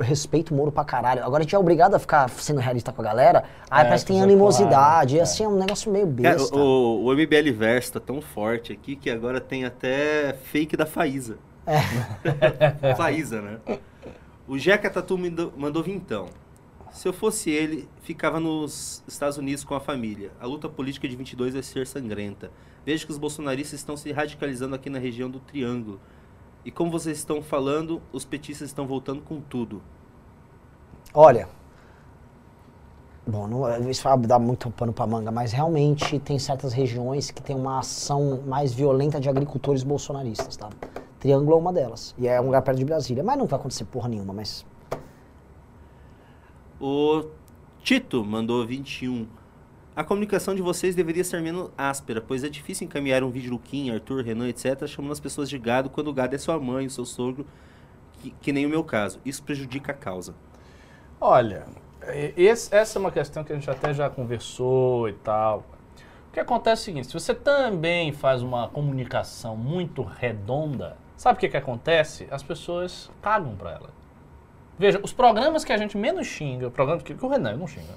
respeito 0.00 0.52
o 0.52 0.56
Moro 0.56 0.70
pra 0.72 0.84
caralho. 0.84 1.22
Agora 1.24 1.40
a 1.40 1.42
gente 1.42 1.54
é 1.54 1.58
obrigado 1.58 1.94
a 1.94 1.98
ficar 1.98 2.28
sendo 2.30 2.60
realista 2.60 2.92
com 2.92 3.00
a 3.02 3.04
galera. 3.04 3.44
Aí 3.70 3.82
É, 3.82 3.84
parece 3.84 4.04
que 4.04 4.12
tem 4.12 4.22
animosidade. 4.22 4.74
claro, 4.74 5.10
E 5.14 5.18
é. 5.18 5.22
assim, 5.22 5.44
é 5.44 5.48
um 5.48 5.56
negócio 5.58 5.90
meio 5.90 6.06
besta. 6.06 6.54
o, 6.56 7.04
o 7.04 7.12
MBL 7.14 7.52
Verso 7.56 7.92
tá 7.94 8.00
tão 8.00 8.20
forte 8.20 8.72
aqui 8.72 8.96
que 8.96 9.10
agora 9.10 9.40
tem 9.40 9.64
até 9.64 10.34
fake 10.44 10.76
da 10.76 10.86
Faísa. 10.86 11.38
É. 11.66 11.80
Faísa, 12.96 13.40
né? 13.42 13.58
O 14.46 14.58
Jeca 14.58 14.88
Tatu 14.90 15.18
mandou, 15.18 15.52
mandou 15.56 15.82
vintão. 15.82 16.26
Se 16.90 17.06
eu 17.06 17.12
fosse 17.12 17.50
ele, 17.50 17.86
ficava 18.02 18.40
nos 18.40 19.02
Estados 19.06 19.36
Unidos 19.36 19.62
com 19.62 19.74
a 19.74 19.80
família. 19.80 20.30
A 20.40 20.46
luta 20.46 20.68
política 20.68 21.06
de 21.06 21.14
22 21.16 21.52
vai 21.54 21.62
ser 21.62 21.86
sangrenta. 21.86 22.50
Vejo 22.84 23.04
que 23.04 23.12
os 23.12 23.18
bolsonaristas 23.18 23.78
estão 23.80 23.96
se 23.96 24.10
radicalizando 24.10 24.74
aqui 24.74 24.88
na 24.88 24.98
região 24.98 25.28
do 25.28 25.38
Triângulo. 25.38 26.00
E 26.64 26.70
como 26.70 26.90
vocês 26.90 27.18
estão 27.18 27.42
falando, 27.42 28.00
os 28.12 28.24
petistas 28.24 28.68
estão 28.68 28.86
voltando 28.86 29.22
com 29.22 29.40
tudo. 29.40 29.82
Olha. 31.14 31.48
Bom, 33.26 33.46
não, 33.46 33.90
isso 33.90 34.02
vai 34.02 34.16
dar 34.18 34.38
muito 34.38 34.70
pano 34.70 34.92
pra 34.92 35.06
manga, 35.06 35.30
mas 35.30 35.52
realmente 35.52 36.18
tem 36.18 36.38
certas 36.38 36.72
regiões 36.72 37.30
que 37.30 37.42
tem 37.42 37.54
uma 37.54 37.78
ação 37.78 38.42
mais 38.46 38.72
violenta 38.72 39.20
de 39.20 39.28
agricultores 39.28 39.82
bolsonaristas, 39.82 40.56
tá? 40.56 40.70
Triângulo 41.20 41.56
é 41.56 41.58
uma 41.58 41.72
delas. 41.72 42.14
E 42.16 42.28
é 42.28 42.40
um 42.40 42.46
lugar 42.46 42.62
perto 42.62 42.78
de 42.78 42.84
Brasília. 42.84 43.22
Mas 43.22 43.36
não 43.36 43.46
vai 43.46 43.58
acontecer 43.58 43.84
porra 43.84 44.08
nenhuma, 44.08 44.32
mas. 44.32 44.64
O 46.80 47.24
Tito 47.82 48.24
mandou 48.24 48.66
21. 48.66 49.26
A 49.98 50.04
comunicação 50.04 50.54
de 50.54 50.62
vocês 50.62 50.94
deveria 50.94 51.24
ser 51.24 51.42
menos 51.42 51.72
áspera, 51.76 52.20
pois 52.20 52.44
é 52.44 52.48
difícil 52.48 52.86
encaminhar 52.86 53.24
um 53.24 53.30
vídeo 53.30 53.50
do 53.50 53.58
Kim, 53.58 53.90
Arthur, 53.90 54.22
Renan, 54.22 54.48
etc., 54.48 54.86
chamando 54.86 55.10
as 55.10 55.18
pessoas 55.18 55.50
de 55.50 55.58
gado 55.58 55.90
quando 55.90 56.06
o 56.06 56.12
gado 56.12 56.36
é 56.36 56.38
sua 56.38 56.56
mãe, 56.60 56.86
o 56.86 56.90
seu 56.90 57.04
sogro, 57.04 57.44
que, 58.20 58.30
que 58.40 58.52
nem 58.52 58.64
o 58.64 58.68
meu 58.68 58.84
caso. 58.84 59.18
Isso 59.24 59.42
prejudica 59.42 59.90
a 59.90 59.94
causa. 59.96 60.36
Olha, 61.20 61.64
esse- 62.36 62.72
essa 62.72 62.96
é 62.96 63.00
uma 63.00 63.10
questão 63.10 63.42
que 63.42 63.52
a 63.52 63.56
gente 63.56 63.68
até 63.68 63.92
já 63.92 64.08
conversou 64.08 65.08
e 65.08 65.14
tal. 65.14 65.64
O 66.28 66.32
que 66.32 66.38
acontece 66.38 66.82
é 66.82 66.82
o 66.82 66.84
seguinte, 66.84 67.06
se 67.08 67.12
você 67.14 67.34
também 67.34 68.12
faz 68.12 68.40
uma 68.40 68.68
comunicação 68.68 69.56
muito 69.56 70.04
redonda, 70.04 70.96
sabe 71.16 71.38
o 71.38 71.40
que, 71.40 71.48
que 71.48 71.56
acontece? 71.56 72.28
As 72.30 72.44
pessoas 72.44 73.10
cagam 73.20 73.56
pra 73.56 73.72
ela. 73.72 73.90
Veja, 74.78 75.00
os 75.02 75.12
programas 75.12 75.64
que 75.64 75.72
a 75.72 75.76
gente 75.76 75.98
menos 75.98 76.24
xinga, 76.28 76.68
o 76.68 76.98
que, 77.02 77.14
que 77.16 77.24
o 77.26 77.28
Renan 77.28 77.56
não 77.56 77.66
xinga, 77.66 77.94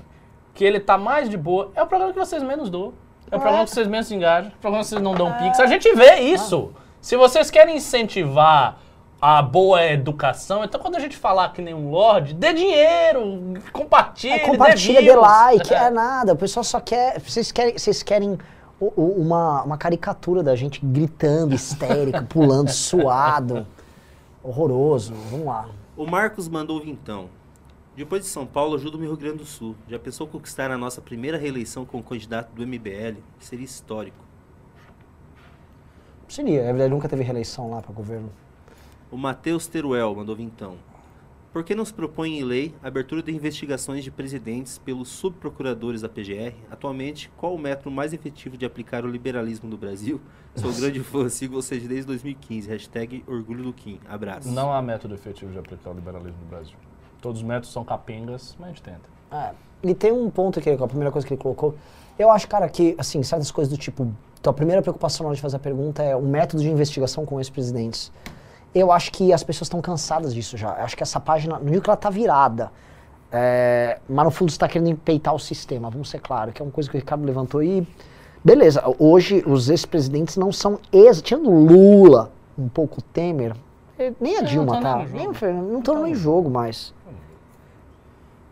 que 0.61 0.65
ele 0.65 0.79
tá 0.79 0.95
mais 0.95 1.27
de 1.27 1.37
boa, 1.37 1.71
é 1.73 1.81
o 1.81 1.87
programa 1.87 2.13
que 2.13 2.19
vocês 2.19 2.43
menos 2.43 2.69
dão. 2.69 2.93
É 3.31 3.35
o 3.35 3.39
programa 3.39 3.63
que 3.63 3.71
vocês 3.71 3.87
menos 3.87 4.05
se 4.05 4.13
engajam, 4.13 4.51
é 4.51 4.53
o 4.53 4.59
programa 4.59 4.83
que 4.83 4.89
vocês 4.89 5.01
não 5.01 5.15
dão 5.15 5.33
pix. 5.33 5.59
A 5.59 5.65
gente 5.65 5.91
vê 5.95 6.17
isso. 6.19 6.71
Se 7.01 7.17
vocês 7.17 7.49
querem 7.49 7.77
incentivar 7.77 8.77
a 9.19 9.41
boa 9.41 9.83
educação, 9.83 10.63
então 10.63 10.79
quando 10.79 10.97
a 10.97 10.99
gente 10.99 11.17
falar 11.17 11.51
que 11.51 11.63
nem 11.63 11.73
um 11.73 11.89
lorde, 11.89 12.35
dê 12.35 12.53
dinheiro, 12.53 13.55
compartilhe, 13.73 14.33
É, 14.33 14.39
compartilha, 14.39 15.01
dê 15.01 15.07
dê 15.07 15.15
like, 15.15 15.73
é 15.73 15.89
nada. 15.89 16.33
O 16.33 16.37
pessoal 16.37 16.63
só 16.63 16.79
quer. 16.79 17.19
Vocês 17.19 17.51
querem, 17.51 17.75
vocês 17.75 18.03
querem 18.03 18.37
uma, 18.79 19.63
uma 19.63 19.77
caricatura 19.79 20.43
da 20.43 20.55
gente 20.55 20.79
gritando, 20.85 21.55
histérico, 21.55 22.23
pulando, 22.25 22.69
suado. 22.69 23.65
Horroroso. 24.43 25.11
Vamos 25.31 25.47
lá. 25.47 25.65
O 25.97 26.05
Marcos 26.05 26.47
mandou 26.47 26.79
vintão. 26.79 27.29
Depois 27.95 28.23
de 28.23 28.29
São 28.29 28.45
Paulo, 28.45 28.75
ajuda 28.75 28.95
o 28.95 29.01
Rio 29.01 29.17
Grande 29.17 29.39
do 29.39 29.45
Sul. 29.45 29.75
Já 29.89 29.99
pensou 29.99 30.25
conquistar 30.25 30.71
a 30.71 30.77
nossa 30.77 31.01
primeira 31.01 31.37
reeleição 31.37 31.85
com 31.85 31.99
o 31.99 32.03
candidato 32.03 32.53
do 32.53 32.65
MBL? 32.65 33.19
Seria 33.37 33.65
histórico. 33.65 34.23
Seria, 36.29 36.61
é 36.61 36.67
verdade, 36.67 36.89
nunca 36.89 37.09
teve 37.09 37.23
reeleição 37.23 37.69
lá 37.69 37.81
para 37.81 37.91
governo. 37.91 38.31
O 39.11 39.17
Matheus 39.17 39.67
Teruel 39.67 40.15
mandou 40.15 40.33
vintão. 40.33 40.77
Por 41.51 41.65
que 41.65 41.75
não 41.75 41.83
se 41.83 41.93
propõe 41.93 42.39
em 42.39 42.45
lei 42.45 42.73
a 42.81 42.87
abertura 42.87 43.21
de 43.21 43.29
investigações 43.29 44.05
de 44.05 44.09
presidentes 44.09 44.77
pelos 44.77 45.09
subprocuradores 45.09 45.99
da 45.99 46.07
PGR? 46.07 46.55
Atualmente, 46.71 47.29
qual 47.35 47.53
o 47.53 47.59
método 47.59 47.91
mais 47.91 48.13
efetivo 48.13 48.55
de 48.55 48.65
aplicar 48.65 49.03
o 49.03 49.09
liberalismo 49.09 49.69
no 49.69 49.75
Brasil? 49.75 50.21
Sou 50.55 50.71
grande 50.71 51.01
fã, 51.01 51.27
sigo 51.29 51.55
vocês 51.55 51.85
desde 51.85 52.07
2015. 52.07 52.69
Hashtag 52.69 53.21
Orgulho 53.27 53.65
do 53.65 53.73
Kim. 53.73 53.99
Abraço. 54.07 54.49
Não 54.49 54.71
há 54.71 54.81
método 54.81 55.13
efetivo 55.13 55.51
de 55.51 55.59
aplicar 55.59 55.91
o 55.91 55.93
liberalismo 55.93 56.39
no 56.39 56.47
Brasil. 56.47 56.77
Todos 57.21 57.41
os 57.41 57.47
métodos 57.47 57.71
são 57.71 57.85
capengas, 57.85 58.55
mas 58.59 58.69
a 58.69 58.71
gente 58.71 58.81
tenta. 58.83 59.09
É, 59.31 59.51
e 59.83 59.93
tem 59.93 60.11
um 60.11 60.29
ponto 60.29 60.59
que 60.59 60.69
a 60.69 60.87
primeira 60.87 61.11
coisa 61.11 61.25
que 61.25 61.33
ele 61.33 61.41
colocou. 61.41 61.75
Eu 62.17 62.29
acho, 62.29 62.47
cara, 62.47 62.67
que, 62.67 62.95
assim, 62.97 63.23
certas 63.23 63.51
coisas 63.51 63.71
do 63.71 63.77
tipo. 63.77 64.07
Então, 64.39 64.51
a 64.51 64.53
primeira 64.53 64.81
preocupação 64.81 65.23
na 65.23 65.29
hora 65.29 65.35
de 65.35 65.41
fazer 65.41 65.57
a 65.57 65.59
pergunta 65.59 66.03
é 66.03 66.15
o 66.15 66.21
método 66.21 66.61
de 66.61 66.69
investigação 66.69 67.25
com 67.25 67.39
ex-presidentes. 67.39 68.11
Eu 68.73 68.91
acho 68.91 69.11
que 69.11 69.31
as 69.31 69.43
pessoas 69.43 69.67
estão 69.67 69.81
cansadas 69.81 70.33
disso 70.33 70.57
já. 70.57 70.69
Eu 70.77 70.83
acho 70.83 70.97
que 70.97 71.03
essa 71.03 71.19
página, 71.19 71.59
não 71.59 71.65
digo 71.71 71.81
que 71.81 71.89
ela 71.89 71.97
tá 71.97 72.09
virada, 72.09 72.71
é, 73.31 73.99
mas 74.09 74.25
no 74.25 74.31
fundo 74.31 74.49
está 74.49 74.67
querendo 74.67 74.89
empeitar 74.89 75.33
o 75.33 75.39
sistema, 75.39 75.89
vamos 75.89 76.09
ser 76.09 76.19
claros, 76.19 76.53
que 76.53 76.61
é 76.61 76.65
uma 76.65 76.71
coisa 76.71 76.89
que 76.89 76.97
o 76.97 76.99
Ricardo 76.99 77.23
levantou 77.23 77.61
e. 77.61 77.87
Beleza, 78.43 78.83
hoje 78.97 79.43
os 79.45 79.69
ex-presidentes 79.69 80.35
não 80.35 80.51
são 80.51 80.79
ex. 80.91 81.21
Tirando 81.21 81.51
Lula, 81.51 82.31
um 82.57 82.67
pouco 82.67 82.99
Temer, 83.01 83.55
nem 84.19 84.37
a 84.37 84.41
É, 84.41 84.43
Dilma 84.43 84.73
não 84.73 84.81
tá 84.81 84.97
tá. 84.97 85.05
nem 85.05 85.27
no 85.27 85.71
não 85.71 85.79
estão 85.79 86.03
nem 86.03 86.13
em 86.13 86.15
jogo 86.15 86.49
mais. 86.49 86.93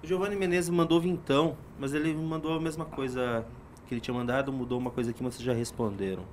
Giovanni 0.10 0.36
Menezes 0.36 0.72
mandou 0.72 1.00
vintão, 1.00 1.56
mas 1.80 1.94
ele 1.94 2.12
mandou 2.16 2.56
a 2.56 2.60
mesma 2.60 2.84
coisa 2.84 3.46
que 3.86 3.94
ele 3.94 4.02
tinha 4.02 4.12
mandado, 4.12 4.52
mudou 4.52 4.80
uma 4.80 4.90
coisa 4.90 5.12
aqui, 5.12 5.22
mas 5.22 5.36
vocês 5.36 5.46
já 5.46 5.54
responderam. 5.54 6.24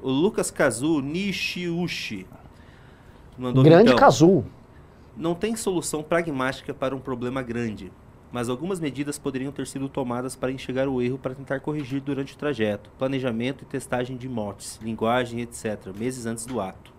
O 0.00 0.08
Lucas 0.08 0.50
Kazu 0.50 1.02
Nishiushi 1.02 2.26
mandou 3.36 3.62
Grande 3.62 3.90
vintão. 3.90 3.98
Cazu. 3.98 4.46
Não 5.14 5.34
tem 5.34 5.54
solução 5.56 6.02
pragmática 6.02 6.72
para 6.72 6.96
um 6.96 7.00
problema 7.00 7.42
grande, 7.42 7.92
mas 8.32 8.48
algumas 8.48 8.80
medidas 8.80 9.18
poderiam 9.18 9.52
ter 9.52 9.66
sido 9.66 9.90
tomadas 9.90 10.34
para 10.34 10.50
enxergar 10.50 10.88
o 10.88 11.02
erro 11.02 11.18
para 11.18 11.34
tentar 11.34 11.60
corrigir 11.60 12.00
durante 12.00 12.32
o 12.32 12.38
trajeto. 12.38 12.88
Planejamento 12.98 13.62
e 13.62 13.66
testagem 13.66 14.16
de 14.16 14.26
motes, 14.26 14.80
linguagem, 14.82 15.42
etc., 15.42 15.88
meses 15.94 16.24
antes 16.24 16.46
do 16.46 16.62
ato. 16.62 16.94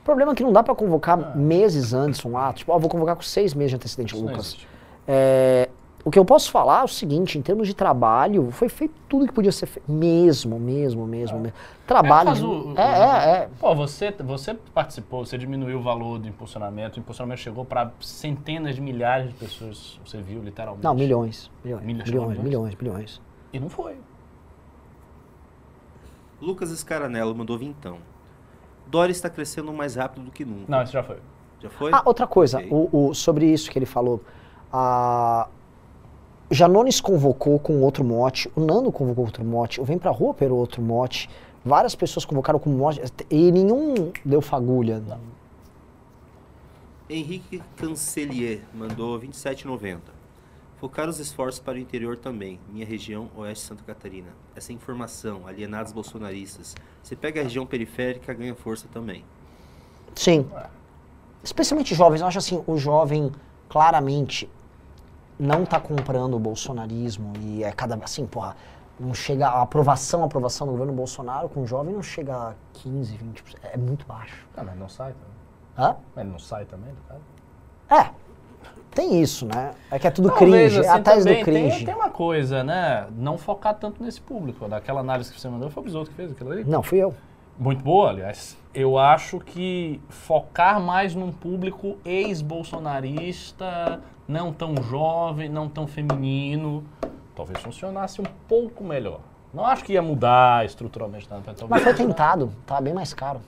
O 0.00 0.04
problema 0.04 0.32
é 0.32 0.34
que 0.34 0.42
não 0.42 0.54
dá 0.54 0.62
pra 0.62 0.74
convocar 0.74 1.36
meses 1.36 1.92
antes 1.92 2.24
um 2.24 2.38
ato. 2.38 2.60
Tipo, 2.60 2.72
ó, 2.72 2.78
vou 2.78 2.88
convocar 2.88 3.14
com 3.14 3.20
seis 3.20 3.52
meses 3.52 3.72
de 3.72 3.76
antecedente, 3.76 4.16
Lucas. 4.16 4.69
É, 5.12 5.68
o 6.04 6.10
que 6.10 6.18
eu 6.18 6.24
posso 6.24 6.50
falar 6.52 6.82
é 6.82 6.84
o 6.84 6.88
seguinte, 6.88 7.36
em 7.36 7.42
termos 7.42 7.66
de 7.66 7.74
trabalho, 7.74 8.50
foi 8.52 8.68
feito 8.68 8.94
tudo 9.08 9.26
que 9.26 9.32
podia 9.32 9.50
ser 9.50 9.66
feito. 9.66 9.90
Mesmo, 9.90 10.58
mesmo, 10.58 11.04
mesmo. 11.04 11.40
mesmo. 11.40 11.52
Trabalho. 11.84 12.30
É, 12.30 12.32
de- 12.34 12.44
o- 12.44 12.74
é, 12.76 12.82
é, 12.82 13.32
é. 13.42 13.48
Pô, 13.58 13.74
você, 13.74 14.12
você 14.12 14.54
participou, 14.72 15.26
você 15.26 15.36
diminuiu 15.36 15.78
o 15.78 15.82
valor 15.82 16.18
do 16.20 16.28
impulsionamento, 16.28 16.96
o 16.96 17.00
impulsionamento 17.00 17.40
chegou 17.40 17.64
para 17.64 17.90
centenas 18.00 18.76
de 18.76 18.80
milhares 18.80 19.28
de 19.30 19.34
pessoas, 19.34 19.98
você 20.06 20.22
viu, 20.22 20.40
literalmente. 20.42 20.84
Não, 20.84 20.94
milhões. 20.94 21.50
Milhões, 21.64 21.84
Milhões, 21.84 22.06
milhões, 22.08 22.28
milhões? 22.28 22.42
milhões, 22.44 22.76
milhões. 22.80 23.20
E 23.52 23.58
não 23.58 23.68
foi. 23.68 23.96
Lucas 26.40 26.70
Scaranello 26.70 27.34
mandou 27.34 27.58
vintão. 27.58 27.98
Dória 28.86 29.12
está 29.12 29.28
crescendo 29.28 29.72
mais 29.72 29.94
rápido 29.96 30.24
do 30.24 30.30
que 30.30 30.44
nunca. 30.44 30.64
Não, 30.68 30.82
isso 30.82 30.92
já 30.92 31.02
foi. 31.02 31.18
Já 31.60 31.68
foi? 31.68 31.90
Ah, 31.92 32.02
outra 32.04 32.26
coisa, 32.26 32.58
Ok. 32.58 32.68
o, 32.70 33.08
o- 33.08 33.14
sobre 33.14 33.46
isso 33.46 33.70
que 33.70 33.78
ele 33.78 33.86
falou. 33.86 34.22
A 34.72 35.48
Janones 36.50 37.00
convocou 37.00 37.58
com 37.58 37.80
outro 37.82 38.04
mote, 38.04 38.50
o 38.56 38.60
Nando 38.60 38.90
convocou 38.90 39.24
outro 39.24 39.44
mote, 39.44 39.80
o 39.80 39.84
Vem 39.84 39.98
Pra 39.98 40.10
Rua 40.10 40.34
pelo 40.34 40.56
outro 40.56 40.82
mote, 40.82 41.30
várias 41.64 41.94
pessoas 41.94 42.24
convocaram 42.24 42.58
com 42.58 42.70
mote, 42.70 43.00
e 43.30 43.52
nenhum 43.52 44.12
deu 44.24 44.40
fagulha. 44.40 45.02
Henrique 47.08 47.62
Cancelier 47.76 48.60
mandou 48.74 49.18
27,90. 49.18 49.98
Focar 50.80 51.08
os 51.08 51.18
esforços 51.18 51.60
para 51.60 51.74
o 51.74 51.78
interior 51.78 52.16
também, 52.16 52.58
minha 52.72 52.86
região 52.86 53.28
oeste 53.36 53.64
de 53.64 53.68
Santa 53.68 53.84
Catarina. 53.84 54.28
Essa 54.56 54.72
informação, 54.72 55.46
alienados 55.46 55.92
bolsonaristas. 55.92 56.74
Se 57.02 57.14
pega 57.14 57.40
a 57.40 57.44
região 57.44 57.66
periférica, 57.66 58.32
ganha 58.32 58.54
força 58.54 58.88
também. 58.90 59.22
Sim. 60.14 60.48
Especialmente 61.44 61.94
jovens, 61.94 62.22
eu 62.22 62.26
acho 62.26 62.38
assim, 62.38 62.64
o 62.66 62.78
jovem 62.78 63.30
claramente 63.68 64.48
não 65.40 65.64
tá 65.64 65.80
comprando 65.80 66.34
o 66.34 66.38
bolsonarismo 66.38 67.32
e 67.40 67.64
é 67.64 67.72
cada 67.72 67.96
assim, 68.04 68.26
porra, 68.26 68.54
não 68.98 69.14
chega 69.14 69.48
a 69.48 69.62
aprovação, 69.62 70.22
a 70.22 70.26
aprovação 70.26 70.66
do 70.66 70.72
governo 70.72 70.92
Bolsonaro 70.92 71.48
com 71.48 71.62
o 71.62 71.66
jovem 71.66 71.94
não 71.94 72.02
chega 72.02 72.36
a 72.36 72.52
15, 72.74 73.16
20%, 73.16 73.56
é 73.72 73.76
muito 73.78 74.06
baixo. 74.06 74.46
Ah, 74.54 74.62
mas 74.62 74.78
não 74.78 74.88
sai 74.88 75.12
também. 75.12 75.30
Hã? 75.78 75.96
Mas 76.14 76.26
não 76.26 76.38
sai 76.38 76.64
também, 76.66 76.90
do 76.92 77.00
cara? 77.08 77.20
É. 78.06 78.10
Tem 78.94 79.22
isso, 79.22 79.46
né? 79.46 79.70
É 79.90 79.98
que 79.98 80.06
é 80.06 80.10
tudo 80.10 80.28
Talvez, 80.28 80.72
cringe, 80.72 80.80
assim, 80.80 80.88
é 80.88 80.92
a 80.92 81.00
tese 81.00 81.18
do 81.20 81.22
também 81.28 81.44
tem- 81.44 81.44
cringe. 81.44 81.84
Tem, 81.86 81.94
uma 81.94 82.10
coisa, 82.10 82.62
né? 82.64 83.06
Não 83.16 83.38
focar 83.38 83.74
tanto 83.74 84.02
nesse 84.02 84.20
público. 84.20 84.68
Daquela 84.68 85.00
análise 85.00 85.32
que 85.32 85.40
você 85.40 85.48
mandou, 85.48 85.70
foi 85.70 85.80
o 85.82 85.86
Bisoto 85.86 86.10
que 86.10 86.16
fez 86.16 86.32
aquilo 86.32 86.50
ali. 86.50 86.64
Não, 86.64 86.82
fui 86.82 86.98
eu. 86.98 87.14
Muito 87.56 87.84
boa, 87.84 88.10
aliás. 88.10 88.58
Eu 88.74 88.98
acho 88.98 89.38
que 89.38 90.00
focar 90.08 90.80
mais 90.80 91.14
num 91.14 91.30
público 91.30 91.98
ex-bolsonarista, 92.04 94.00
não 94.30 94.52
tão 94.52 94.74
jovem, 94.82 95.48
não 95.48 95.68
tão 95.68 95.86
feminino, 95.86 96.84
talvez 97.34 97.60
funcionasse 97.60 98.20
um 98.20 98.24
pouco 98.46 98.84
melhor. 98.84 99.20
Não 99.52 99.66
acho 99.66 99.82
que 99.84 99.94
ia 99.94 100.02
mudar 100.02 100.64
estruturalmente 100.64 101.28
nada. 101.28 101.42
mas 101.44 101.56
talvez- 101.58 101.70
Mas 101.70 101.82
foi 101.96 102.06
tentado, 102.06 102.52
tá 102.64 102.80
bem 102.80 102.94
mais 102.94 103.12
caro. 103.12 103.40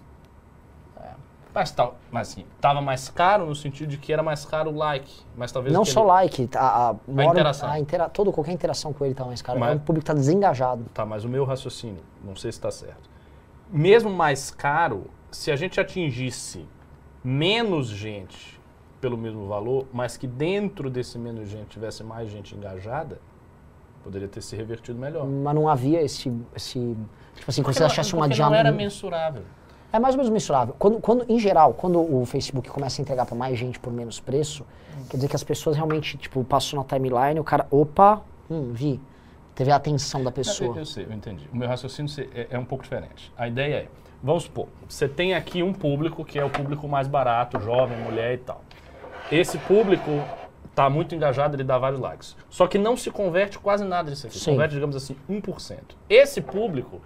Mas, 1.54 1.70
tal, 1.70 1.96
mas 2.10 2.30
assim, 2.30 2.46
tava 2.62 2.80
mais 2.80 3.10
caro 3.10 3.44
no 3.44 3.54
sentido 3.54 3.90
de 3.90 3.98
que 3.98 4.10
era 4.10 4.22
mais 4.22 4.42
caro 4.46 4.70
o 4.70 4.74
like. 4.74 5.12
Mas 5.36 5.52
talvez 5.52 5.74
Não 5.74 5.82
aquele- 5.82 5.92
só 5.94 6.02
like, 6.02 6.48
a, 6.56 6.88
a, 6.88 6.94
mora- 7.06 7.28
interação. 7.28 7.70
a 7.70 7.78
intera- 7.78 8.08
todo, 8.08 8.32
qualquer 8.32 8.52
interação 8.52 8.90
com 8.90 9.04
ele 9.04 9.14
tá 9.14 9.26
mais 9.26 9.42
caro. 9.42 9.60
Mas- 9.60 9.72
É 9.72 9.74
um 9.74 9.78
público 9.78 10.00
que 10.00 10.06
tá 10.06 10.14
desengajado. 10.14 10.86
Tá, 10.94 11.04
mas 11.04 11.24
o 11.24 11.28
meu 11.28 11.44
raciocínio, 11.44 12.02
não 12.24 12.34
sei 12.34 12.50
se 12.50 12.56
está 12.58 12.70
certo. 12.70 13.10
Mesmo 13.70 14.08
mais 14.08 14.50
caro, 14.50 15.10
se 15.30 15.50
a 15.50 15.56
gente 15.56 15.78
atingisse 15.78 16.66
menos 17.22 17.88
gente 17.88 18.58
pelo 19.02 19.18
mesmo 19.18 19.46
valor, 19.48 19.84
mas 19.92 20.16
que 20.16 20.28
dentro 20.28 20.88
desse 20.88 21.18
menos 21.18 21.48
gente 21.48 21.66
tivesse 21.66 22.04
mais 22.04 22.30
gente 22.30 22.54
engajada, 22.54 23.18
poderia 24.04 24.28
ter 24.28 24.40
se 24.40 24.54
revertido 24.54 24.96
melhor. 24.96 25.26
Mas 25.26 25.54
não 25.54 25.68
havia 25.68 26.00
esse. 26.00 26.32
esse 26.54 26.78
tipo 27.34 27.50
assim, 27.50 27.62
quando 27.64 27.74
você 27.74 27.80
não- 27.80 27.86
achasse 27.88 28.14
uma 28.14 28.28
porque 28.28 28.40
não 28.40 28.54
era 28.54 28.62
diamante. 28.62 28.84
mensurável. 28.84 29.42
É 29.92 29.98
mais 29.98 30.14
ou 30.14 30.18
menos 30.18 30.32
mensurável. 30.32 30.74
Quando, 30.78 31.00
quando, 31.00 31.26
em 31.28 31.38
geral, 31.38 31.74
quando 31.74 32.00
o 32.00 32.24
Facebook 32.24 32.70
começa 32.70 33.00
a 33.00 33.02
entregar 33.02 33.26
para 33.26 33.34
mais 33.34 33.58
gente 33.58 33.78
por 33.78 33.92
menos 33.92 34.20
preço, 34.20 34.64
quer 35.10 35.16
dizer 35.16 35.28
que 35.28 35.36
as 35.36 35.42
pessoas 35.44 35.76
realmente, 35.76 36.16
tipo, 36.16 36.42
passou 36.44 36.78
na 36.78 36.84
timeline, 36.84 37.38
o 37.40 37.44
cara, 37.44 37.66
opa, 37.70 38.22
hum, 38.48 38.70
vi. 38.72 39.00
Teve 39.54 39.70
a 39.70 39.76
atenção 39.76 40.22
da 40.22 40.30
Eu, 40.30 40.32
pessoa. 40.32 40.78
eu 40.78 40.86
sei, 40.86 41.04
eu 41.04 41.12
entendi. 41.12 41.46
O 41.52 41.56
meu 41.56 41.68
raciocínio 41.68 42.10
é, 42.34 42.46
é 42.52 42.58
um 42.58 42.64
pouco 42.64 42.84
diferente. 42.84 43.30
A 43.36 43.46
ideia 43.48 43.74
é, 43.74 43.88
vamos 44.22 44.44
supor, 44.44 44.68
você 44.88 45.06
tem 45.06 45.34
aqui 45.34 45.62
um 45.62 45.74
público 45.74 46.24
que 46.24 46.38
é 46.38 46.44
o 46.44 46.48
público 46.48 46.88
mais 46.88 47.06
barato, 47.06 47.60
jovem, 47.60 47.98
mulher 47.98 48.34
e 48.34 48.38
tal. 48.38 48.62
Esse 49.32 49.56
público 49.56 50.10
está 50.68 50.90
muito 50.90 51.14
engajado, 51.14 51.56
ele 51.56 51.64
dá 51.64 51.78
vários 51.78 51.98
likes. 51.98 52.36
Só 52.50 52.66
que 52.66 52.76
não 52.76 52.96
se 52.96 53.10
converte 53.10 53.58
quase 53.58 53.82
nada 53.82 54.10
disso 54.10 54.26
aqui. 54.26 54.38
Sim. 54.38 54.52
Converte, 54.52 54.74
digamos 54.74 54.94
assim, 54.94 55.16
1%. 55.28 55.78
Esse 56.08 56.42
público, 56.42 57.00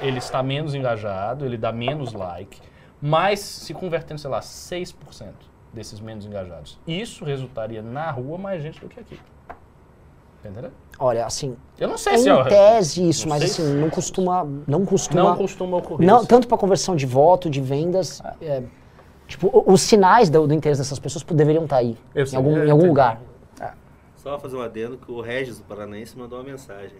ele 0.00 0.18
está 0.18 0.42
menos 0.42 0.74
engajado, 0.74 1.44
ele 1.44 1.58
dá 1.58 1.70
menos 1.70 2.14
like, 2.14 2.60
mas 3.00 3.40
se 3.40 3.74
convertendo, 3.74 4.20
sei 4.20 4.30
lá, 4.30 4.40
6% 4.40 4.94
desses 5.72 6.00
menos 6.00 6.24
engajados. 6.24 6.78
Isso 6.86 7.24
resultaria 7.24 7.82
na 7.82 8.10
rua 8.10 8.38
mais 8.38 8.62
gente 8.62 8.80
do 8.80 8.88
que 8.88 8.98
aqui. 8.98 9.20
Entendeu? 10.42 10.70
Olha, 10.98 11.26
assim, 11.26 11.54
Eu 11.78 11.88
não 11.88 11.98
sei 11.98 12.14
é 12.14 12.18
se 12.18 12.30
em 12.30 12.32
é 12.32 12.44
tese 12.44 13.06
isso, 13.06 13.28
não 13.28 13.34
mas 13.34 13.42
assim, 13.44 13.74
não 13.74 13.90
costuma. 13.90 14.46
Não 14.66 14.86
costuma. 14.86 15.22
Não 15.22 15.36
costuma 15.36 15.76
ocorrer. 15.76 16.06
Não, 16.06 16.24
tanto 16.24 16.48
para 16.48 16.56
conversão 16.56 16.96
de 16.96 17.04
voto, 17.04 17.50
de 17.50 17.60
vendas. 17.60 18.22
é, 18.40 18.62
tipo, 19.30 19.64
os 19.66 19.80
sinais 19.80 20.28
do, 20.28 20.46
do 20.46 20.52
interesse 20.52 20.80
dessas 20.80 20.98
pessoas 20.98 21.24
deveriam 21.24 21.64
estar 21.64 21.76
aí. 21.76 21.96
Eu 22.14 22.24
Em 22.24 22.26
sei, 22.26 22.36
algum, 22.36 22.56
eu 22.56 22.66
em 22.66 22.70
algum 22.70 22.86
lugar. 22.86 23.20
Só 24.16 24.38
fazer 24.38 24.56
um 24.56 24.60
adendo 24.60 24.98
que 24.98 25.10
o 25.10 25.22
Regis, 25.22 25.56
do 25.58 25.64
Paranaense, 25.64 26.18
mandou 26.18 26.38
uma 26.38 26.44
mensagem. 26.44 26.98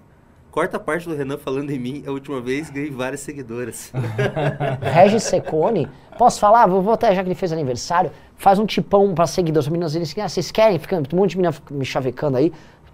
Corta 0.51 0.78
a 0.78 0.81
parte 0.81 1.07
do 1.07 1.15
Renan 1.15 1.36
falando 1.36 1.70
em 1.70 1.78
mim, 1.78 2.02
a 2.07 2.11
última 2.11 2.40
vez 2.40 2.70
ganhei 2.70 2.90
várias 2.90 3.20
seguidoras. 3.20 3.93
Regis 4.81 5.24
Secone, 5.24 5.86
posso 6.16 6.40
falar? 6.40 6.66
Vou, 6.66 6.81
vou 6.81 6.94
até, 6.94 7.15
já 7.15 7.23
que 7.23 7.28
ele 7.28 7.35
fez 7.35 7.52
aniversário, 7.52 8.11
faz 8.36 8.59
um 8.59 8.65
tipão 8.65 9.15
para 9.15 9.27
seguidores, 9.27 9.66
as 9.66 9.70
meninas 9.70 9.93
dizem, 9.93 10.24
ah, 10.24 10.28
vocês 10.28 10.51
querem? 10.51 10.78
Fica 10.78 10.97
um 10.97 11.16
monte 11.16 11.32
de 11.32 11.36
menina 11.36 11.55
me 11.70 11.85
chavecando 11.85 12.39
aí. 12.39 12.52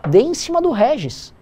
Dê 0.08 0.20
em 0.20 0.34
cima 0.34 0.60
do 0.60 0.72
Regis. 0.72 1.32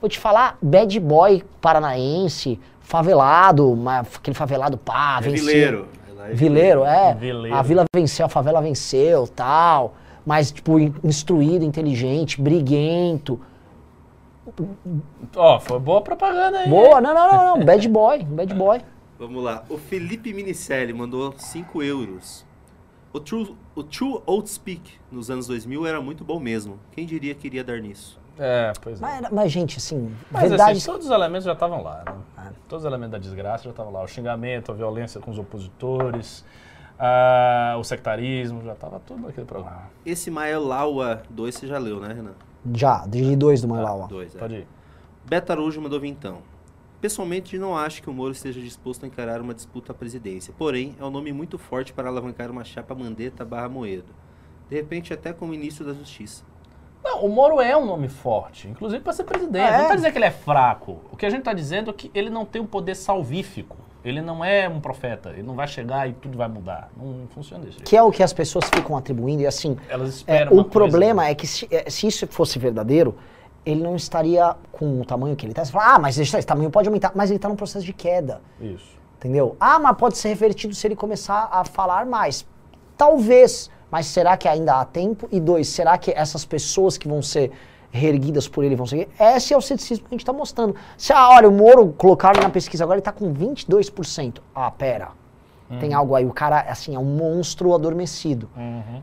Vou 0.00 0.08
te 0.08 0.18
falar, 0.18 0.58
bad 0.60 1.00
boy 1.00 1.42
paranaense, 1.62 2.60
favelado, 2.80 3.76
aquele 4.14 4.36
favelado 4.36 4.76
pá, 4.76 5.18
é 5.18 6.03
venceu. 6.28 6.36
vileiro. 6.36 6.84
É 6.84 7.14
Vileiro. 7.14 7.56
A 7.56 7.62
vila 7.62 7.84
venceu, 7.94 8.26
a 8.26 8.28
favela 8.28 8.60
venceu, 8.60 9.26
tal. 9.28 9.94
Mas, 10.26 10.50
tipo, 10.50 10.78
in- 10.78 10.94
instruído, 11.04 11.64
inteligente, 11.64 12.40
briguento. 12.40 13.40
Ó, 15.36 15.58
foi 15.60 15.78
boa 15.78 16.00
propaganda 16.00 16.58
aí. 16.60 16.68
Boa, 16.68 17.00
não, 17.00 17.14
não, 17.14 17.28
não, 17.32 17.56
não. 17.58 17.64
Bad 17.64 17.88
boy, 17.88 18.22
bad 18.24 18.54
boy. 18.54 18.80
Vamos 19.18 19.42
lá. 19.42 19.64
O 19.68 19.78
Felipe 19.78 20.32
Minicelli 20.32 20.92
mandou 20.92 21.34
5 21.36 21.82
euros. 21.82 22.44
O 23.12 23.20
True, 23.20 23.54
o 23.74 23.82
True 23.82 24.20
Old 24.26 24.50
Speak 24.50 24.94
nos 25.10 25.30
anos 25.30 25.46
2000 25.46 25.86
era 25.86 26.00
muito 26.00 26.24
bom 26.24 26.40
mesmo. 26.40 26.78
Quem 26.92 27.06
diria 27.06 27.34
que 27.34 27.46
iria 27.46 27.62
dar 27.62 27.80
nisso? 27.80 28.18
É, 28.38 28.72
pois 28.80 29.00
é. 29.00 29.02
Mas, 29.02 29.30
mas, 29.30 29.52
gente, 29.52 29.78
assim, 29.78 30.14
Mas 30.30 30.48
verdade. 30.48 30.72
assim, 30.72 30.86
todos 30.86 31.06
os 31.06 31.12
elementos 31.12 31.44
já 31.44 31.52
estavam 31.52 31.82
lá, 31.82 32.02
né? 32.36 32.52
Todos 32.68 32.84
os 32.84 32.88
elementos 32.88 33.12
da 33.12 33.18
desgraça 33.18 33.64
já 33.64 33.70
estavam 33.70 33.92
lá. 33.92 34.02
O 34.02 34.08
xingamento, 34.08 34.72
a 34.72 34.74
violência 34.74 35.20
com 35.20 35.30
os 35.30 35.38
opositores, 35.38 36.44
ah, 36.98 37.76
o 37.78 37.84
sectarismo, 37.84 38.62
já 38.62 38.72
estava 38.72 39.00
tudo 39.00 39.22
naquele 39.22 39.46
programa. 39.46 39.90
Esse 40.04 40.30
Mael 40.30 40.64
Laua 40.64 41.22
2 41.30 41.54
você 41.54 41.66
já 41.66 41.78
leu, 41.78 42.00
né, 42.00 42.12
Renan? 42.12 42.34
Já, 42.72 43.06
de 43.06 43.36
dois 43.36 43.60
do 43.60 43.68
Mailaua. 43.68 44.08
2, 44.08 44.34
é. 44.34 44.38
Pode 44.38 44.54
ir. 44.54 44.68
Beto 45.26 45.52
Araújo 45.52 45.80
mandou 45.80 46.00
vintão. 46.00 46.38
Pessoalmente, 47.00 47.58
não 47.58 47.76
acho 47.76 48.02
que 48.02 48.08
o 48.08 48.14
Moro 48.14 48.32
esteja 48.32 48.60
disposto 48.60 49.04
a 49.04 49.06
encarar 49.06 49.40
uma 49.42 49.52
disputa 49.52 49.92
à 49.92 49.94
presidência. 49.94 50.54
Porém, 50.56 50.96
é 50.98 51.04
um 51.04 51.10
nome 51.10 51.32
muito 51.32 51.58
forte 51.58 51.92
para 51.92 52.08
alavancar 52.08 52.50
uma 52.50 52.64
chapa 52.64 52.94
Mandetta 52.94 53.44
barra 53.44 53.68
Moedo. 53.68 54.14
De 54.70 54.76
repente, 54.76 55.12
até 55.12 55.30
como 55.30 55.50
ministro 55.50 55.84
da 55.84 55.92
Justiça. 55.92 56.44
Não, 57.04 57.24
o 57.24 57.28
Moro 57.28 57.60
é 57.60 57.76
um 57.76 57.84
nome 57.84 58.08
forte, 58.08 58.66
inclusive 58.66 59.02
para 59.02 59.12
ser 59.12 59.24
presidente. 59.24 59.58
É. 59.64 59.78
Não 59.78 59.88
quer 59.88 59.96
dizer 59.96 60.10
que 60.12 60.18
ele 60.18 60.24
é 60.24 60.30
fraco. 60.30 61.00
O 61.12 61.16
que 61.16 61.26
a 61.26 61.30
gente 61.30 61.40
está 61.40 61.52
dizendo 61.52 61.90
é 61.90 61.92
que 61.94 62.10
ele 62.14 62.30
não 62.30 62.44
tem 62.46 62.62
um 62.62 62.66
poder 62.66 62.94
salvífico. 62.96 63.76
Ele 64.04 64.20
não 64.20 64.44
é 64.44 64.68
um 64.68 64.80
profeta. 64.80 65.30
Ele 65.30 65.42
não 65.42 65.54
vai 65.54 65.66
chegar 65.68 66.08
e 66.08 66.12
tudo 66.14 66.36
vai 66.36 66.48
mudar. 66.48 66.90
Não 66.96 67.26
funciona 67.28 67.64
jeito. 67.64 67.84
Que 67.84 67.96
é 67.96 68.02
o 68.02 68.10
que 68.10 68.22
as 68.22 68.32
pessoas 68.32 68.64
ficam 68.74 68.96
atribuindo, 68.96 69.42
e 69.42 69.46
assim, 69.46 69.76
Elas 69.88 70.08
é, 70.08 70.12
esperam 70.16 70.52
o 70.52 70.54
uma 70.56 70.64
coisa- 70.64 70.70
problema 70.70 71.26
é 71.28 71.34
que 71.34 71.46
se, 71.46 71.68
é, 71.70 71.88
se 71.88 72.06
isso 72.06 72.26
fosse 72.26 72.58
verdadeiro, 72.58 73.16
ele 73.64 73.82
não 73.82 73.96
estaria 73.96 74.54
com 74.72 75.00
o 75.00 75.04
tamanho 75.06 75.34
que 75.36 75.44
ele 75.46 75.52
está. 75.52 75.64
Você 75.64 75.72
fala, 75.72 75.94
ah, 75.94 75.98
mas 75.98 76.18
esse, 76.18 76.36
esse 76.36 76.46
tamanho 76.46 76.70
pode 76.70 76.86
aumentar, 76.88 77.12
mas 77.14 77.30
ele 77.30 77.36
está 77.38 77.48
num 77.48 77.56
processo 77.56 77.84
de 77.84 77.92
queda. 77.94 78.42
Isso. 78.60 78.94
Entendeu? 79.16 79.56
Ah, 79.58 79.78
mas 79.78 79.96
pode 79.96 80.18
ser 80.18 80.28
revertido 80.28 80.74
se 80.74 80.86
ele 80.86 80.94
começar 80.96 81.48
a 81.50 81.64
falar 81.64 82.04
mais. 82.04 82.46
Talvez, 82.94 83.70
mas 83.90 84.06
será 84.06 84.36
que 84.36 84.48
ainda 84.48 84.80
há 84.80 84.84
tempo? 84.84 85.28
E 85.30 85.38
dois, 85.40 85.68
será 85.68 85.96
que 85.98 86.10
essas 86.10 86.44
pessoas 86.44 86.98
que 86.98 87.08
vão 87.08 87.22
ser 87.22 87.52
reerguidas 87.90 88.48
por 88.48 88.64
ele 88.64 88.74
vão 88.74 88.86
seguir? 88.86 89.08
Esse 89.18 89.54
é 89.54 89.56
o 89.56 89.60
ceticismo 89.60 90.04
que 90.04 90.14
a 90.14 90.14
gente 90.14 90.22
está 90.22 90.32
mostrando. 90.32 90.74
Se, 90.96 91.12
ah, 91.12 91.28
olha, 91.30 91.48
o 91.48 91.52
Moro 91.52 91.92
colocaram 91.92 92.42
na 92.42 92.50
pesquisa 92.50 92.84
agora, 92.84 92.96
ele 92.96 93.00
está 93.00 93.12
com 93.12 93.32
22%. 93.32 94.38
Ah, 94.54 94.70
pera. 94.70 95.08
Tem 95.80 95.92
algo 95.92 96.14
aí. 96.14 96.24
O 96.24 96.32
cara, 96.32 96.60
assim, 96.60 96.94
é 96.94 96.98
um 96.98 97.04
monstro 97.04 97.74
adormecido. 97.74 98.48
Uhum. 98.56 99.02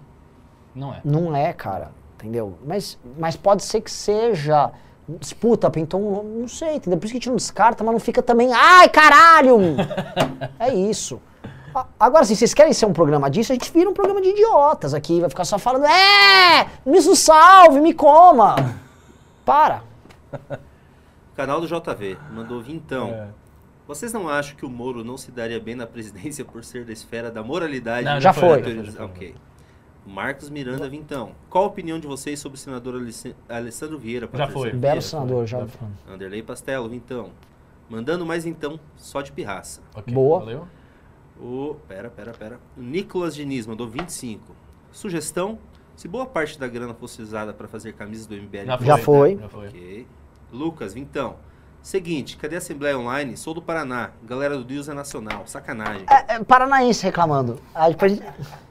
Não 0.76 0.94
é. 0.94 1.02
Não 1.04 1.36
é, 1.36 1.52
cara. 1.54 1.92
entendeu? 2.16 2.58
Mas, 2.66 2.98
mas 3.18 3.36
pode 3.36 3.64
ser 3.64 3.82
que 3.82 3.92
seja 3.92 4.72
disputa, 5.20 5.70
então 5.78 6.24
não 6.24 6.48
sei, 6.48 6.76
entendeu? 6.76 6.98
Por 6.98 7.06
isso 7.06 7.14
que 7.14 7.18
a 7.18 7.20
gente 7.20 7.30
não 7.30 7.36
descarta, 7.36 7.84
mas 7.84 7.92
não 7.92 8.00
fica 8.00 8.22
também, 8.22 8.54
ai 8.54 8.88
caralho! 8.88 9.58
é 10.60 10.74
isso. 10.74 11.20
Agora, 12.00 12.26
se 12.26 12.36
vocês 12.36 12.54
querem 12.54 12.74
ser 12.74 12.86
um 12.86 12.94
programa 12.94 13.30
disso, 13.30 13.52
a 13.52 13.56
gente 13.56 13.72
vira 13.72 13.90
um 13.90 13.94
programa 13.94 14.22
de 14.22 14.30
idiotas 14.30 14.94
aqui, 14.94 15.20
vai 15.20 15.30
ficar 15.30 15.46
só 15.46 15.58
falando, 15.58 15.86
é, 15.86 16.68
me 16.86 17.02
salve, 17.02 17.80
me 17.80 17.94
coma. 17.94 18.56
Para. 19.46 19.84
Canal 21.36 21.62
do 21.62 21.68
JV 21.68 22.18
mandou 22.32 22.62
vintão. 22.62 23.08
É. 23.10 23.28
Vocês 23.88 24.14
não 24.14 24.30
acham 24.30 24.56
que 24.56 24.66
o 24.66 24.70
Moro 24.70 25.04
não 25.04 25.18
se 25.18 25.32
daria 25.32 25.60
bem 25.60 25.76
na 25.76 25.88
presidência 25.88 26.46
por 26.46 26.64
ser 26.64 26.86
da 26.86 26.94
esfera 26.94 27.32
da 27.32 27.44
moralidade? 27.44 28.06
Não, 28.06 28.20
já 28.22 28.32
foi. 28.32 28.62
teoria- 28.62 28.84
Já 28.86 28.92
foi. 28.92 29.06
Ok. 29.06 29.36
Marcos 30.06 30.50
Miranda 30.50 30.88
Vintão. 30.90 31.32
Qual 31.50 31.64
a 31.64 31.68
opinião 31.68 32.00
de 32.00 32.08
vocês 32.08 32.40
sobre 32.40 32.58
o 32.58 32.60
senador 32.60 32.96
Alice- 32.96 33.36
Alessandro 33.50 33.98
Vieira? 34.00 34.28
Já 34.34 34.48
foi. 34.48 34.54
terceira 34.72 34.78
Belo 34.78 35.02
senador, 35.02 35.46
já. 35.46 35.66
Anderlei 36.10 36.42
Pastelo, 36.42 36.90
Vintão. 36.90 37.30
Mandando 37.90 38.26
mais 38.26 38.46
então, 38.46 38.80
só 38.98 39.22
de 39.22 39.32
pirraça. 39.32 39.82
Ok, 39.96 40.14
Boa. 40.14 40.40
Valeu. 40.40 40.68
O. 41.42 41.76
Pera, 41.88 42.10
pera, 42.10 42.32
pera. 42.34 42.60
O 42.78 42.82
Nicolas 42.82 43.34
Diniz 43.34 43.66
mandou 43.66 43.88
25. 43.88 44.56
Sugestão: 44.92 45.58
se 45.96 46.08
boa 46.08 46.26
parte 46.26 46.60
da 46.60 46.68
grana 46.68 46.94
fosse 46.94 47.22
usada 47.22 47.54
para 47.54 47.68
fazer 47.68 47.94
camisas 47.94 48.28
do 48.28 48.36
MBL. 48.36 48.66
Já 48.66 48.78
foi. 48.78 48.88
Já 48.88 48.98
foi. 48.98 49.38
Já 49.40 49.50
foi. 49.50 49.68
Ok. 49.68 50.08
Lucas, 50.52 50.94
Vintão. 50.94 51.38
Seguinte, 51.82 52.38
cadê 52.38 52.56
a 52.56 52.58
Assembleia 52.60 52.96
Online? 52.98 53.36
Sou 53.36 53.56
do 53.56 53.62
Paraná. 53.62 54.12
Galera 54.24 54.56
do 54.56 54.64
Deus 54.64 54.88
é 54.88 54.94
Nacional. 54.94 55.42
Sacanagem. 55.48 56.04
É, 56.08 56.36
é, 56.36 56.44
paranaense 56.44 57.04
reclamando. 57.04 57.60
Aí 57.74 57.92
depois, 57.94 58.22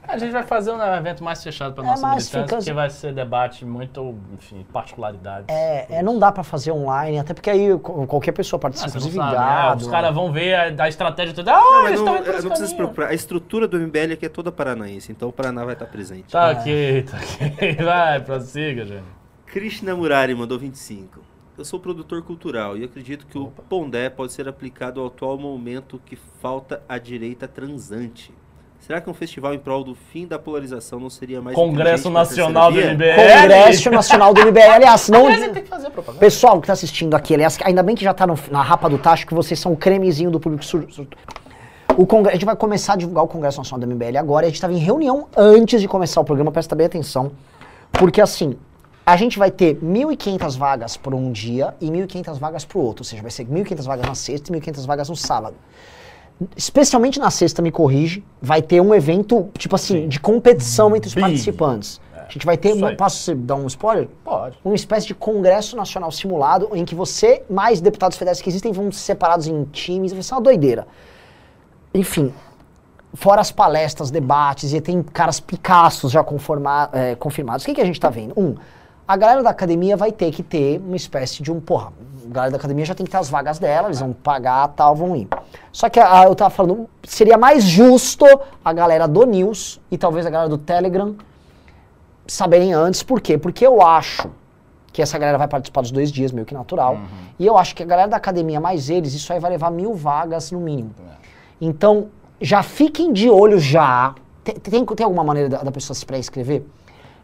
A 0.07 0.17
gente 0.17 0.31
vai 0.31 0.43
fazer 0.43 0.71
um 0.71 0.81
evento 0.81 1.21
mais 1.23 1.43
fechado 1.43 1.73
para 1.73 1.83
É, 1.83 1.87
nossa 1.87 2.07
militância, 2.07 2.41
fica- 2.43 2.55
porque 2.57 2.73
vai 2.73 2.89
ser 2.89 3.13
debate 3.13 3.65
muito, 3.65 4.15
enfim, 4.33 4.65
particularidades. 4.73 5.45
é, 5.49 5.87
é, 5.97 6.01
não 6.03 6.17
dá 6.17 6.31
pra 6.31 6.43
fazer 6.43 6.71
online, 6.71 7.19
até 7.19 7.33
porque 7.33 7.49
aí 7.49 7.77
qualquer 7.79 8.31
pessoa 8.31 8.57
Ah, 8.57 8.61
participa, 8.61 8.89
não 8.91 8.97
inclusive 8.97 9.17
sabe, 9.17 9.35
gado. 9.35 9.75
né? 9.75 9.85
Os 9.85 9.87
caras 9.91 10.13
vão 10.15 10.31
ver 10.31 10.53
a, 10.79 10.83
a 10.85 10.89
estratégia 10.89 11.33
toda. 11.35 11.51
Ah, 11.53 11.55
Não, 11.59 11.83
mas 11.83 11.87
eles 11.91 12.01
não, 12.01 12.13
não 12.15 12.23
precisa 12.23 12.67
se 12.67 12.75
preocupar. 12.75 13.07
A 13.09 13.13
estrutura 13.13 13.67
do 13.67 13.77
MBL 13.77 14.13
aqui 14.13 14.25
é 14.25 14.29
toda 14.29 14.51
paranaense, 14.51 15.11
então 15.11 15.29
o 15.29 15.33
Paraná 15.33 15.63
vai 15.65 15.73
estar 15.73 15.85
presente. 15.85 16.31
Tá 16.31 16.49
ok, 16.51 17.03
tá 17.03 17.17
ok. 17.17 17.75
Vai, 17.85 18.19
prossiga, 18.21 18.85
gente. 18.85 19.03
Krishna 19.45 19.93
Murari 19.95 20.33
mandou 20.33 20.57
25. 20.57 21.20
Eu 21.61 21.65
sou 21.65 21.79
produtor 21.79 22.23
cultural 22.23 22.75
e 22.75 22.83
acredito 22.83 23.27
que 23.27 23.37
o 23.37 23.51
Pondé 23.69 24.09
pode 24.09 24.33
ser 24.33 24.47
aplicado 24.49 24.99
ao 24.99 25.05
atual 25.05 25.37
momento 25.37 26.01
que 26.03 26.17
falta 26.41 26.81
a 26.89 26.97
direita 26.97 27.47
transante. 27.47 28.33
Será 28.79 28.99
que 28.99 29.07
um 29.07 29.13
festival 29.13 29.53
em 29.53 29.59
prol 29.59 29.83
do 29.83 29.93
fim 29.93 30.25
da 30.25 30.39
polarização 30.39 30.99
não 30.99 31.07
seria 31.11 31.39
mais 31.39 31.55
Congresso 31.55 32.09
Nacional 32.09 32.71
do? 32.71 32.79
MBL. 32.79 33.13
Congresso 33.15 33.91
Nacional 33.91 34.33
do 34.33 34.41
MBL, 34.41 34.59
aliás, 34.73 35.07
não... 35.07 35.27
Aliás, 35.27 35.43
ele 35.43 35.53
tem 35.53 35.61
que 35.61 35.69
fazer 35.69 35.91
propaganda. 35.91 36.19
Pessoal 36.19 36.59
que 36.59 36.65
tá 36.65 36.73
assistindo 36.73 37.13
aqui, 37.13 37.35
aliás, 37.35 37.59
ainda 37.63 37.83
bem 37.83 37.95
que 37.95 38.03
já 38.03 38.11
tá 38.15 38.25
no- 38.25 38.39
na 38.49 38.63
rapa 38.63 38.89
do 38.89 38.97
tacho, 38.97 39.27
que 39.27 39.35
vocês 39.35 39.59
são 39.59 39.71
o 39.73 39.77
cremezinho 39.77 40.31
do 40.31 40.39
público 40.39 40.65
sur... 40.65 40.87
sur- 40.91 41.05
O 41.95 42.07
congresso, 42.07 42.29
a 42.37 42.39
gente 42.39 42.45
vai 42.47 42.55
começar 42.55 42.93
a 42.93 42.95
divulgar 42.95 43.23
o 43.23 43.27
Congresso 43.27 43.59
Nacional 43.59 43.87
do 43.87 43.93
MBL 43.95 44.17
agora, 44.17 44.45
e 44.45 44.47
a 44.47 44.49
gente 44.49 44.55
estava 44.55 44.73
em 44.73 44.79
reunião 44.79 45.27
antes 45.37 45.79
de 45.79 45.87
começar 45.87 46.19
o 46.21 46.23
programa, 46.25 46.51
presta 46.51 46.73
bem 46.75 46.87
atenção, 46.87 47.33
porque 47.91 48.19
assim, 48.19 48.57
a 49.11 49.17
gente 49.17 49.37
vai 49.37 49.51
ter 49.51 49.75
1.500 49.75 50.57
vagas 50.57 50.95
por 50.95 51.13
um 51.13 51.33
dia 51.33 51.75
e 51.81 51.89
1.500 51.89 52.39
vagas 52.39 52.63
pro 52.63 52.79
outro, 52.79 53.01
ou 53.01 53.05
seja, 53.05 53.21
vai 53.21 53.29
ser 53.29 53.45
1.500 53.45 53.83
vagas 53.83 54.07
na 54.07 54.15
sexta 54.15 54.49
e 54.49 54.57
1.500 54.57 54.85
vagas 54.85 55.09
no 55.09 55.17
sábado. 55.17 55.55
Especialmente 56.55 57.19
na 57.19 57.29
sexta, 57.29 57.61
me 57.61 57.71
corrige, 57.71 58.23
vai 58.41 58.61
ter 58.61 58.79
um 58.79 58.95
evento, 58.95 59.49
tipo 59.57 59.75
assim, 59.75 60.03
Sim. 60.03 60.07
de 60.07 60.17
competição 60.17 60.95
entre 60.95 61.09
os 61.09 61.13
Big. 61.13 61.27
participantes. 61.27 61.99
A 62.15 62.31
gente 62.31 62.45
vai 62.45 62.55
ter, 62.55 62.73
posso 62.95 63.35
dar 63.35 63.55
um 63.55 63.67
spoiler? 63.67 64.07
Pode. 64.23 64.57
uma 64.63 64.75
espécie 64.75 65.07
de 65.07 65.13
congresso 65.13 65.75
nacional 65.75 66.09
simulado 66.09 66.69
em 66.73 66.85
que 66.85 66.95
você 66.95 67.43
mais 67.49 67.81
deputados 67.81 68.17
federais 68.17 68.39
que 68.39 68.47
existem 68.49 68.71
vão 68.71 68.89
ser 68.93 68.99
separados 68.99 69.45
em 69.45 69.65
times, 69.65 70.13
vai 70.13 70.23
ser 70.23 70.35
uma 70.35 70.41
doideira. 70.41 70.87
Enfim, 71.93 72.33
fora 73.13 73.41
as 73.41 73.51
palestras, 73.51 74.09
debates, 74.09 74.71
e 74.71 74.79
tem 74.79 75.03
caras 75.03 75.41
picaços 75.41 76.13
já 76.13 76.25
é, 76.93 77.15
confirmados. 77.15 77.63
O 77.63 77.65
que, 77.65 77.75
que 77.75 77.81
a 77.81 77.85
gente 77.85 77.99
tá 77.99 78.09
vendo? 78.09 78.33
Um, 78.37 78.55
a 79.11 79.17
galera 79.17 79.43
da 79.43 79.49
academia 79.49 79.97
vai 79.97 80.11
ter 80.11 80.31
que 80.31 80.41
ter 80.41 80.79
uma 80.79 80.95
espécie 80.95 81.43
de 81.43 81.51
um, 81.51 81.59
porra, 81.59 81.91
a 82.25 82.33
galera 82.33 82.51
da 82.51 82.57
academia 82.57 82.85
já 82.85 82.95
tem 82.95 83.05
que 83.05 83.11
ter 83.11 83.17
as 83.17 83.29
vagas 83.29 83.59
dela, 83.59 83.87
eles 83.89 83.99
vão 83.99 84.13
pagar 84.13 84.67
tal, 84.69 84.95
vão 84.95 85.15
ir. 85.15 85.27
Só 85.71 85.89
que 85.89 85.99
a- 85.99 86.23
eu 86.25 86.33
tava 86.35 86.49
falando, 86.49 86.89
seria 87.03 87.37
mais 87.37 87.63
justo 87.63 88.25
a 88.63 88.71
galera 88.71 89.07
do 89.07 89.25
News 89.25 89.81
e 89.91 89.97
talvez 89.97 90.25
a 90.25 90.29
galera 90.29 90.49
do 90.49 90.57
Telegram 90.57 91.15
saberem 92.27 92.73
antes. 92.73 93.03
Por 93.03 93.19
quê? 93.19 93.37
Porque 93.37 93.65
eu 93.65 93.81
acho 93.81 94.29
que 94.93 95.01
essa 95.01 95.17
galera 95.17 95.37
vai 95.37 95.47
participar 95.47 95.81
dos 95.81 95.91
dois 95.91 96.11
dias, 96.11 96.31
meio 96.31 96.45
que 96.45 96.53
natural. 96.53 96.97
E 97.39 97.45
eu 97.45 97.57
acho 97.57 97.75
que 97.75 97.83
a 97.83 97.85
galera 97.85 98.07
da 98.07 98.17
academia 98.17 98.59
mais 98.59 98.89
eles, 98.89 99.13
isso 99.13 99.31
aí 99.33 99.39
vai 99.39 99.51
levar 99.51 99.71
mil 99.71 99.93
vagas 99.93 100.51
no 100.51 100.59
mínimo. 100.59 100.91
Então, 101.59 102.07
já 102.39 102.63
fiquem 102.63 103.11
de 103.13 103.29
olho 103.29 103.59
já. 103.59 104.15
Tem, 104.43 104.55
tem, 104.55 104.85
tem 104.85 105.03
alguma 105.03 105.23
maneira 105.23 105.49
da, 105.49 105.57
da 105.63 105.71
pessoa 105.71 105.95
se 105.95 106.05
pré-escrever? 106.05 106.65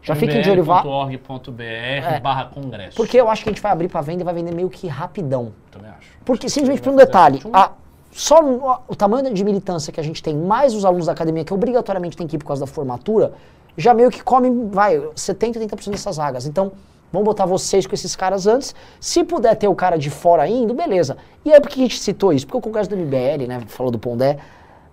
Já 0.02 0.14
fiquem 0.14 0.40
de 0.40 0.50
olho 0.50 0.62
mbl.org.br 0.62 2.20
barra 2.22 2.44
congresso. 2.46 2.96
Porque 2.96 3.20
eu 3.20 3.28
acho 3.28 3.42
que 3.42 3.48
a 3.50 3.52
gente 3.52 3.62
vai 3.62 3.72
abrir 3.72 3.88
pra 3.88 4.00
venda 4.00 4.22
e 4.22 4.24
vai 4.24 4.34
vender 4.34 4.54
meio 4.54 4.70
que 4.70 4.86
rapidão. 4.86 5.52
Também 5.70 5.90
acho. 5.90 6.08
Porque 6.24 6.48
simplesmente 6.48 6.82
por 6.82 6.90
um 6.90 6.94
fazer 6.94 7.06
detalhe, 7.06 7.40
a- 7.52 7.72
só 8.10 8.82
o 8.88 8.96
tamanho 8.96 9.32
de 9.32 9.44
militância 9.44 9.92
que 9.92 10.00
a 10.00 10.02
gente 10.02 10.22
tem, 10.22 10.34
mais 10.36 10.74
os 10.74 10.84
alunos 10.84 11.06
da 11.06 11.12
academia, 11.12 11.44
que 11.44 11.52
obrigatoriamente 11.52 12.16
tem 12.16 12.26
que 12.26 12.36
ir 12.36 12.38
por 12.38 12.46
causa 12.46 12.60
da 12.64 12.66
formatura, 12.66 13.32
já 13.76 13.92
meio 13.94 14.10
que 14.10 14.22
come, 14.22 14.50
vai, 14.70 15.00
70, 15.14 15.58
80% 15.60 15.90
dessas 15.90 16.16
vagas. 16.16 16.46
Então, 16.46 16.72
vamos 17.12 17.26
botar 17.26 17.44
vocês 17.46 17.86
com 17.86 17.94
esses 17.94 18.16
caras 18.16 18.46
antes. 18.46 18.74
Se 18.98 19.22
puder 19.22 19.54
ter 19.56 19.68
o 19.68 19.74
cara 19.74 19.96
de 19.98 20.10
fora 20.10 20.48
indo, 20.48 20.74
beleza. 20.74 21.16
E 21.44 21.52
aí 21.52 21.60
por 21.60 21.68
que 21.70 21.78
a 21.80 21.82
gente 21.82 21.98
citou 21.98 22.32
isso? 22.32 22.46
Porque 22.46 22.58
o 22.58 22.60
Congresso 22.60 22.90
do 22.90 22.96
MBL, 22.96 23.46
né, 23.46 23.60
falou 23.66 23.92
do 23.92 23.98
Pondé, 23.98 24.38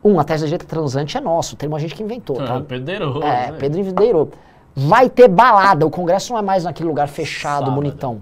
um, 0.03 0.19
a 0.19 0.23
tese 0.23 0.43
da 0.43 0.47
direita 0.47 0.65
transante 0.65 1.17
é 1.17 1.21
nosso, 1.21 1.55
tem 1.55 1.67
uma 1.67 1.79
gente 1.79 1.95
que 1.95 2.03
inventou, 2.03 2.35
tá? 2.35 2.57
Ah, 2.57 2.61
Pedreiro. 2.61 3.23
É, 3.23 3.51
né? 3.51 3.57
Pedro. 3.59 4.31
Vai 4.75 5.09
ter 5.09 5.27
balada. 5.27 5.85
O 5.85 5.89
Congresso 5.89 6.33
não 6.33 6.39
é 6.39 6.41
mais 6.41 6.63
naquele 6.63 6.89
lugar 6.89 7.07
fechado, 7.07 7.59
Sábado. 7.65 7.75
bonitão. 7.75 8.21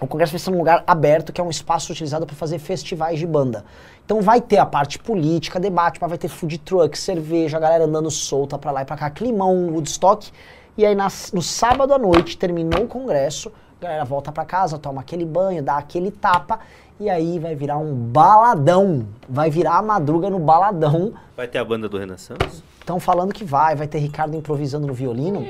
O 0.00 0.06
Congresso 0.06 0.32
vai 0.32 0.38
ser 0.40 0.50
um 0.50 0.58
lugar 0.58 0.82
aberto, 0.86 1.32
que 1.32 1.40
é 1.40 1.44
um 1.44 1.48
espaço 1.50 1.92
utilizado 1.92 2.26
para 2.26 2.34
fazer 2.34 2.58
festivais 2.58 3.18
de 3.18 3.26
banda. 3.26 3.64
Então 4.04 4.20
vai 4.20 4.40
ter 4.40 4.58
a 4.58 4.66
parte 4.66 4.98
política, 4.98 5.60
debate, 5.60 5.98
mas 6.00 6.08
vai 6.10 6.18
ter 6.18 6.28
food 6.28 6.58
truck, 6.58 6.98
cerveja, 6.98 7.56
a 7.56 7.60
galera 7.60 7.84
andando 7.84 8.10
solta 8.10 8.58
pra 8.58 8.72
lá 8.72 8.82
e 8.82 8.84
pra 8.84 8.96
cá, 8.96 9.08
climão, 9.08 9.68
Woodstock. 9.68 10.30
E 10.76 10.84
aí 10.84 10.94
nas- 10.94 11.30
no 11.32 11.40
sábado 11.40 11.94
à 11.94 11.98
noite, 11.98 12.36
terminou 12.36 12.82
o 12.84 12.88
Congresso, 12.88 13.52
a 13.80 13.82
galera 13.84 14.04
volta 14.04 14.32
pra 14.32 14.44
casa, 14.44 14.76
toma 14.76 15.00
aquele 15.02 15.24
banho, 15.24 15.62
dá 15.62 15.76
aquele 15.76 16.10
tapa, 16.10 16.58
e 17.00 17.08
aí 17.10 17.38
vai 17.38 17.54
virar 17.54 17.78
um 17.78 17.94
baladão. 17.94 19.06
Vai 19.28 19.50
virar 19.50 19.78
a 19.78 19.82
madruga 19.82 20.30
no 20.30 20.38
baladão. 20.38 21.12
Vai 21.36 21.48
ter 21.48 21.58
a 21.58 21.64
banda 21.64 21.88
do 21.88 21.98
Renan 21.98 22.16
Santos? 22.16 22.62
Estão 22.78 22.98
falando 22.98 23.32
que 23.32 23.44
vai, 23.44 23.76
vai 23.76 23.86
ter 23.86 23.98
Ricardo 23.98 24.36
improvisando 24.36 24.86
no 24.86 24.94
violino. 24.94 25.44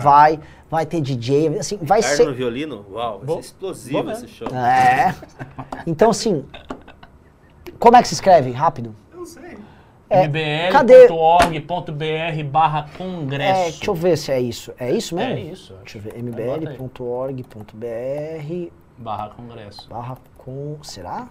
Vai, 0.00 0.38
vai 0.70 0.86
ter 0.86 1.00
DJ, 1.00 1.58
assim, 1.58 1.78
vai 1.82 1.98
Ricardo 2.00 2.16
ser. 2.16 2.26
no 2.26 2.34
violino? 2.34 2.86
Uau, 2.92 3.20
vai 3.24 3.34
ser 3.36 3.40
explosivo 3.40 4.02
bom 4.04 4.10
esse 4.12 4.28
show. 4.28 4.48
É. 4.48 5.14
Então, 5.86 6.10
assim. 6.10 6.44
Como 7.78 7.96
é 7.96 8.02
que 8.02 8.08
se 8.08 8.14
escreve? 8.14 8.50
Rápido. 8.52 8.94
Eu 9.12 9.18
não 9.18 9.26
sei. 9.26 9.58
É, 10.08 10.24
mbl.org.br 10.24 11.64
barra 12.50 12.88
congresso. 12.98 13.60
É, 13.60 13.64
deixa 13.70 13.90
eu 13.90 13.94
ver 13.94 14.18
se 14.18 14.32
é 14.32 14.40
isso. 14.40 14.72
É 14.78 14.90
isso 14.90 15.14
mesmo? 15.14 15.32
É 15.32 15.40
isso. 15.40 15.74
Deixa 15.82 15.98
eu 15.98 16.02
ver. 16.02 16.18
Mbl.org.br 16.18 17.40
Barra 18.98 19.28
congresso. 19.30 19.88
barra 19.88 20.16
com. 20.44 20.76
Será? 20.82 21.26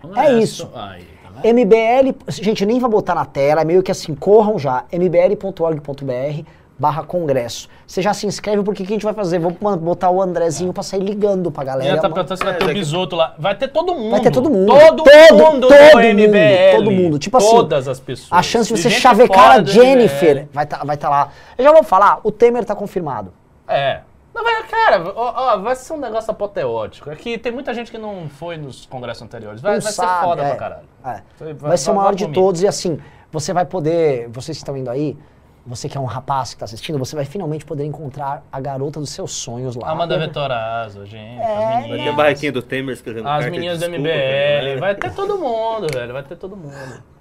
Congresso. 0.00 0.28
É 0.30 0.38
isso. 0.38 0.70
Aí, 0.74 1.04
tá? 1.42 1.48
MBL. 1.52 2.14
Gente, 2.28 2.64
nem 2.64 2.78
vou 2.78 2.88
botar 2.88 3.14
na 3.14 3.24
tela, 3.26 3.60
é 3.60 3.64
meio 3.64 3.82
que 3.82 3.90
assim, 3.90 4.14
corram 4.14 4.58
já. 4.58 4.84
mbl.org.br 4.90 6.42
barra 6.78 7.02
congresso. 7.04 7.68
Você 7.86 8.02
já 8.02 8.12
se 8.12 8.26
inscreve 8.26 8.62
porque 8.62 8.82
o 8.82 8.86
que 8.86 8.92
a 8.92 8.96
gente 8.96 9.04
vai 9.04 9.14
fazer? 9.14 9.38
Vou 9.38 9.50
botar 9.78 10.10
o 10.10 10.20
Andrezinho 10.20 10.72
pra 10.74 10.82
sair 10.82 11.00
ligando 11.00 11.50
pra 11.50 11.64
galera. 11.64 11.90
ela 11.90 12.00
tá 12.02 12.08
perguntando 12.10 12.36
se 12.38 12.44
vai 12.44 12.54
É, 12.54 12.56
ter 12.58 12.64
o 12.70 12.74
bisoto 12.74 13.16
lá. 13.16 13.34
Vai 13.38 13.54
ter 13.54 13.68
todo 13.68 13.94
mundo. 13.94 14.10
Vai 14.10 14.20
ter 14.20 14.30
todo 14.30 14.50
mundo. 14.50 14.66
Todo, 14.66 15.02
Todo- 15.04 15.52
mundo 15.52 15.68
todo 15.68 15.78
do 15.78 15.96
mundo, 15.98 16.14
MBL. 16.14 16.76
todo 16.76 16.90
mundo. 16.90 17.18
Tipo 17.18 17.38
assim, 17.38 17.50
Todas 17.50 17.88
as 17.88 17.98
pessoas. 17.98 18.28
A 18.32 18.42
chance 18.42 18.72
de 18.74 18.78
você 18.80 18.90
chavecar 18.90 19.52
a 19.52 19.62
Jennifer 19.64 20.36
MBL. 20.36 20.48
vai 20.52 20.64
estar 20.64 20.84
vai 20.84 20.96
tá 20.98 21.08
lá. 21.08 21.30
Eu 21.56 21.64
já 21.64 21.72
vou 21.72 21.82
falar, 21.82 22.20
o 22.22 22.30
Temer 22.30 22.62
tá 22.64 22.74
confirmado. 22.74 23.32
É. 23.66 24.00
Não, 24.36 24.44
vai, 24.44 24.62
cara, 24.68 25.12
ó, 25.16 25.32
ó, 25.34 25.56
vai 25.58 25.74
ser 25.74 25.94
um 25.94 25.96
negócio 25.96 26.30
apoteótico. 26.30 27.10
É 27.10 27.16
que 27.16 27.38
tem 27.38 27.50
muita 27.50 27.72
gente 27.72 27.90
que 27.90 27.96
não 27.96 28.28
foi 28.28 28.58
nos 28.58 28.84
congressos 28.84 29.22
anteriores. 29.22 29.62
Vai, 29.62 29.76
Não 29.76 29.80
vai 29.80 29.92
sabe, 29.92 30.12
ser 30.20 30.24
foda 30.26 30.42
é. 30.42 30.48
pra 30.50 30.56
caralho. 30.56 30.88
É. 31.04 31.22
Vai- 31.38 31.54
Vai, 31.54 31.78
ser 31.78 31.90
o 31.90 31.94
maior 31.94 32.14
de 32.14 32.24
comigo. 32.24 32.42
todos 32.42 32.60
e 32.62 32.68
assim, 32.68 32.98
você 33.32 33.54
vai 33.54 33.64
poder, 33.64 34.28
vocês 34.28 34.58
que 34.58 34.62
estão 34.62 34.76
indo 34.76 34.90
aí, 34.90 35.16
você 35.66 35.88
que 35.88 35.98
é 35.98 36.00
um 36.00 36.04
rapaz 36.04 36.50
que 36.50 36.54
está 36.54 36.64
assistindo, 36.64 36.96
você 36.98 37.16
vai 37.16 37.24
finalmente 37.24 37.64
poder 37.64 37.84
encontrar 37.84 38.44
a 38.52 38.60
garota 38.60 39.00
dos 39.00 39.10
seus 39.10 39.32
sonhos 39.32 39.74
lá. 39.74 39.90
Amanda 39.90 40.16
Vetorazzo, 40.18 41.04
gente. 41.04 41.40
É, 41.40 41.42
as 41.42 41.58
Vai 41.58 41.82
meninas, 41.82 42.04
ter 42.04 42.08
a 42.08 42.12
barraquinha 42.12 42.52
do 42.52 42.62
Temer 42.62 42.94
escrevendo 42.94 43.28
as 43.28 43.44
meninas 43.50 43.78
do 43.80 43.86
MBL. 43.90 44.02
galera. 44.04 44.80
Vai 44.80 44.94
ter 44.94 45.10
todo 45.12 45.36
mundo, 45.38 45.86
velho. 45.92 46.12
Vai 46.12 46.22
ter 46.22 46.36
todo 46.36 46.56
mundo. 46.56 46.74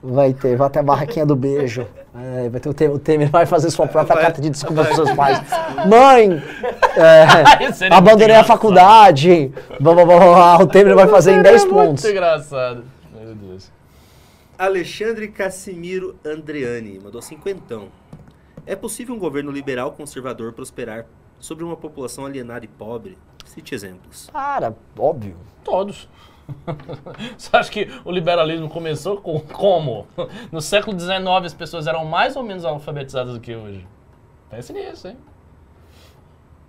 Vai 0.03 0.33
ter, 0.33 0.55
vai 0.55 0.69
ter 0.69 0.79
a 0.79 0.83
barraquinha 0.83 1.25
do 1.25 1.35
beijo. 1.35 1.87
É, 2.13 2.47
vai 2.49 2.61
ter 2.61 2.69
o 2.69 2.73
Temer, 2.73 2.95
o 2.95 2.99
Temer 2.99 3.29
vai 3.29 3.45
fazer 3.47 3.71
sua 3.71 3.87
própria 3.87 4.13
Vai- 4.15 4.23
carta 4.25 4.39
de 4.41 4.49
desculpa 4.51 4.83
para 4.85 4.93
seus 4.95 5.11
pais. 5.13 5.41
Mãe, 5.87 6.43
é, 6.95 7.87
abandonei 7.91 8.35
a 8.35 8.43
faculdade. 8.43 9.51
Blá, 9.79 9.93
blá, 9.95 10.05
blá, 10.05 10.17
blá, 10.19 10.57
O 10.59 10.67
Temer 10.67 10.93
vai 10.95 11.07
fazer 11.07 11.33
em 11.33 11.41
10 11.41 11.63
É 11.63 11.67
pontos. 11.67 12.03
Muito 12.03 12.07
engraçado. 12.15 12.83
Meu 13.19 13.33
Deus. 13.33 13.71
Alexandre 14.57 15.27
Cassimiro 15.27 16.15
Andreani 16.25 16.99
mandou 17.03 17.21
cinquentão. 17.21 17.87
É 18.65 18.75
possível 18.75 19.13
um 19.13 19.19
governo 19.19 19.51
liberal 19.51 19.91
conservador 19.91 20.53
prosperar 20.53 21.05
sobre 21.39 21.63
uma 21.63 21.75
população 21.75 22.25
alienada 22.25 22.65
e 22.65 22.67
pobre? 22.67 23.17
Cite 23.45 23.75
exemplos. 23.75 24.29
Cara, 24.31 24.75
óbvio. 24.97 25.37
Todos. 25.63 26.09
Você 27.37 27.55
acha 27.55 27.71
que 27.71 27.87
o 28.03 28.11
liberalismo 28.11 28.67
começou 28.67 29.17
com 29.17 29.39
como? 29.39 30.07
No 30.51 30.61
século 30.61 30.99
XIX 30.99 31.11
as 31.43 31.53
pessoas 31.53 31.85
eram 31.85 32.05
mais 32.05 32.35
ou 32.35 32.43
menos 32.43 32.65
alfabetizadas 32.65 33.33
do 33.33 33.39
que 33.39 33.55
hoje. 33.55 33.85
Pense 34.49 34.73
nisso, 34.73 35.07
hein? 35.07 35.17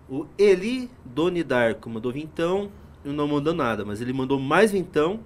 O 0.09 0.27
Eli 0.39 0.91
Doni 1.05 1.43
Darko 1.43 1.89
mandou 1.91 2.13
vintão 2.13 2.71
e 3.05 3.09
não 3.09 3.27
mandou 3.27 3.55
nada, 3.55 3.85
mas 3.85 4.01
ele 4.01 4.13
mandou 4.13 4.39
mais 4.39 4.71
vintão 4.71 5.21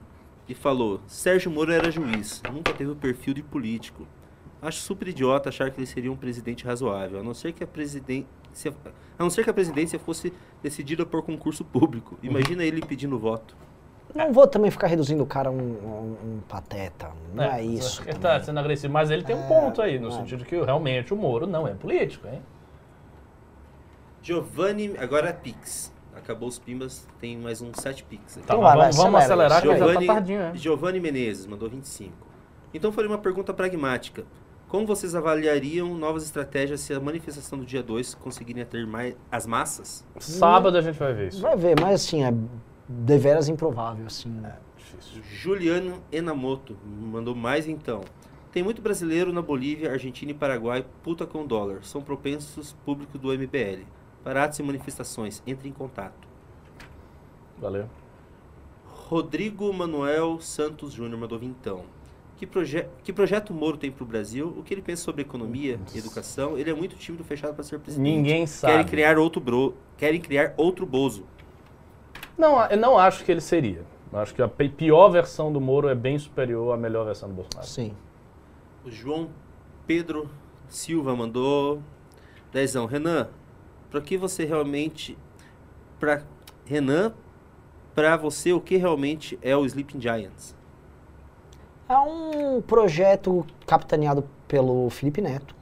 e 0.49 0.55
falou: 0.55 1.01
Sérgio 1.07 1.51
Moro 1.51 1.73
era 1.73 1.91
juiz, 1.91 2.43
nunca 2.53 2.73
teve 2.73 2.91
o 2.91 2.97
perfil 2.97 3.35
de 3.35 3.43
político. 3.43 4.07
Acho 4.63 4.79
super 4.81 5.09
idiota 5.09 5.49
achar 5.49 5.71
que 5.71 5.79
ele 5.79 5.87
seria 5.87 6.13
um 6.13 6.17
presidente 6.17 6.65
razoável, 6.67 7.21
a 7.21 7.23
não 7.23 7.33
ser 7.33 7.53
que 7.53 7.65
a 7.65 7.67
presidência, 7.67 8.75
a 9.19 9.23
não 9.23 9.31
ser 9.31 9.43
que 9.45 9.51
a 9.51 9.55
presidência 9.55 9.99
fosse 9.99 10.33
decidida 10.63 11.07
por 11.07 11.23
concurso 11.23 11.65
público. 11.65 12.19
Imagina 12.23 12.63
ele 12.63 12.83
pedindo 12.83 13.19
voto. 13.19 13.57
Não 14.15 14.33
vou 14.33 14.47
também 14.47 14.71
ficar 14.71 14.89
reduzindo 14.89 15.23
o 15.23 15.27
cara 15.27 15.49
a 15.49 15.53
um, 15.53 15.57
um- 15.57 16.17
um 16.25 16.41
pateta. 16.49 17.11
Não 17.33 17.45
é, 17.45 17.63
isso. 17.63 18.03
Ele 18.03 18.15
também. 18.19 18.21
tá 18.39 18.43
sendo 18.43 18.59
agressivo, 18.59 18.93
mas 18.93 19.09
ele 19.11 19.23
tem 19.23 19.37
um 19.37 19.47
ponto 19.47 19.81
aí, 19.81 19.99
no 19.99 20.11
sentido 20.11 20.45
que 20.45 20.61
realmente 20.61 21.15
o 21.15 21.17
Moro 21.17 21.47
não 21.47 21.67
é 21.67 21.73
político, 21.75 22.27
hein? 22.27 22.43
Giovanni, 24.23 24.95
agora 24.99 25.29
é 25.31 25.33
Pix. 25.33 25.93
Acabou 26.15 26.49
os 26.49 26.59
pimbas, 26.59 27.09
tem 27.21 27.39
mais 27.39 27.63
uns 27.63 27.77
7 27.79 28.05
Pix. 28.05 28.35
Tá, 28.35 28.41
Então 28.43 28.61
vamos, 28.61 28.97
vamos 28.97 29.21
acelera, 29.23 29.57
acelerar 29.57 29.63
que 29.63 29.69
já 29.69 29.73
tá 29.73 29.79
Giovanni, 29.87 30.07
tardinho, 30.07 30.39
né? 30.41 30.53
Giovanni 30.55 31.01
Menezes 31.01 31.47
mandou 31.47 31.71
25. 31.71 32.13
Então 32.75 32.93
foi 32.93 33.07
uma 33.07 33.17
pergunta 33.17 33.55
pragmática. 33.55 34.25
Como 34.71 34.87
vocês 34.87 35.17
avaliariam 35.17 35.99
novas 35.99 36.23
estratégias 36.23 36.81
se 36.81 36.95
a 36.95 37.01
manifestação 37.01 37.59
do 37.59 37.67
dia 37.67 37.83
2 37.83 38.15
conseguirem 38.15 38.63
atrair 38.63 38.87
mais 38.87 39.17
as 39.29 39.45
massas? 39.45 40.07
Sábado 40.21 40.79
a 40.79 40.81
gente 40.81 40.97
vai 40.97 41.13
ver 41.13 41.27
isso. 41.27 41.43
Vai 41.43 41.57
ver, 41.57 41.75
mas 41.81 42.05
assim, 42.05 42.23
é 42.23 42.33
deveras 42.89 43.49
improvável, 43.49 44.07
assim. 44.07 44.33
Difícil. 44.77 45.23
Juliano 45.25 46.01
Enamoto 46.13 46.77
mandou 46.87 47.35
mais 47.35 47.67
então. 47.67 48.03
Tem 48.53 48.63
muito 48.63 48.81
brasileiro 48.81 49.33
na 49.33 49.43
Bolívia, 49.43 49.91
Argentina 49.91 50.31
e 50.31 50.35
Paraguai 50.35 50.87
puta 51.03 51.27
com 51.27 51.45
dólar. 51.45 51.83
São 51.83 52.01
propensos 52.01 52.73
público 52.85 53.19
do 53.19 53.37
MBL. 53.37 53.83
Para 54.23 54.45
atos 54.45 54.61
e 54.61 54.63
manifestações, 54.63 55.43
entre 55.49 55.69
em 55.69 55.73
contato. 55.73 56.29
Valeu. 57.59 57.91
Rodrigo 58.87 59.73
Manuel 59.73 60.41
Santos 60.41 60.93
Júnior 60.93 61.19
mandou 61.19 61.41
vintão. 61.41 61.85
Que, 62.41 62.47
proje 62.47 62.87
que 63.05 63.13
projeto 63.13 63.53
Moro 63.53 63.77
tem 63.77 63.91
para 63.93 64.03
o 64.03 64.07
Brasil? 64.07 64.49
O 64.57 64.63
que 64.63 64.73
ele 64.73 64.81
pensa 64.81 65.03
sobre 65.03 65.21
economia 65.21 65.79
e 65.95 65.99
educação? 65.99 66.57
Ele 66.57 66.71
é 66.71 66.75
muito 66.75 66.97
tímido, 66.97 67.23
fechado 67.23 67.53
para 67.53 67.63
ser 67.63 67.79
presidente. 67.79 68.03
Ninguém 68.17 68.47
sabe. 68.47 68.73
Querem 68.73 68.87
criar 68.87 69.19
outro 69.19 69.43
bro, 69.43 69.75
querem 69.99 70.19
criar 70.19 70.55
outro 70.57 70.87
Bozo. 70.87 71.27
Não, 72.39 72.65
eu 72.65 72.79
não 72.79 72.97
acho 72.97 73.27
que 73.27 73.31
ele 73.31 73.43
seria. 73.43 73.85
Eu 74.11 74.19
acho 74.21 74.35
que 74.35 74.41
a 74.41 74.49
pi- 74.49 74.71
pior 74.71 75.11
versão 75.11 75.53
do 75.53 75.61
Moro 75.61 75.87
é 75.87 75.95
bem 75.95 76.19
superior 76.19 76.73
à 76.73 76.79
melhor 76.79 77.05
versão 77.05 77.29
do 77.29 77.35
Bolsonaro. 77.35 77.69
Sim. 77.69 77.93
O 78.87 78.91
João 78.91 79.29
Pedro 79.87 80.31
Silva 80.67 81.15
mandou 81.15 81.83
dezão. 82.51 82.87
Renan, 82.87 83.29
para 83.91 84.01
que 84.01 84.17
você 84.17 84.47
realmente 84.47 85.15
para 85.99 86.23
Renan, 86.65 87.13
para 87.95 88.17
você 88.17 88.51
o 88.51 88.63
que 88.63 88.79
realmente 88.79 89.39
é 89.43 89.55
o 89.55 89.67
Sleeping 89.67 90.01
Giants? 90.01 90.59
É 91.91 91.99
um 91.99 92.63
projeto 92.63 93.45
capitaneado 93.67 94.23
pelo 94.47 94.89
Felipe 94.91 95.21
Neto. 95.21 95.57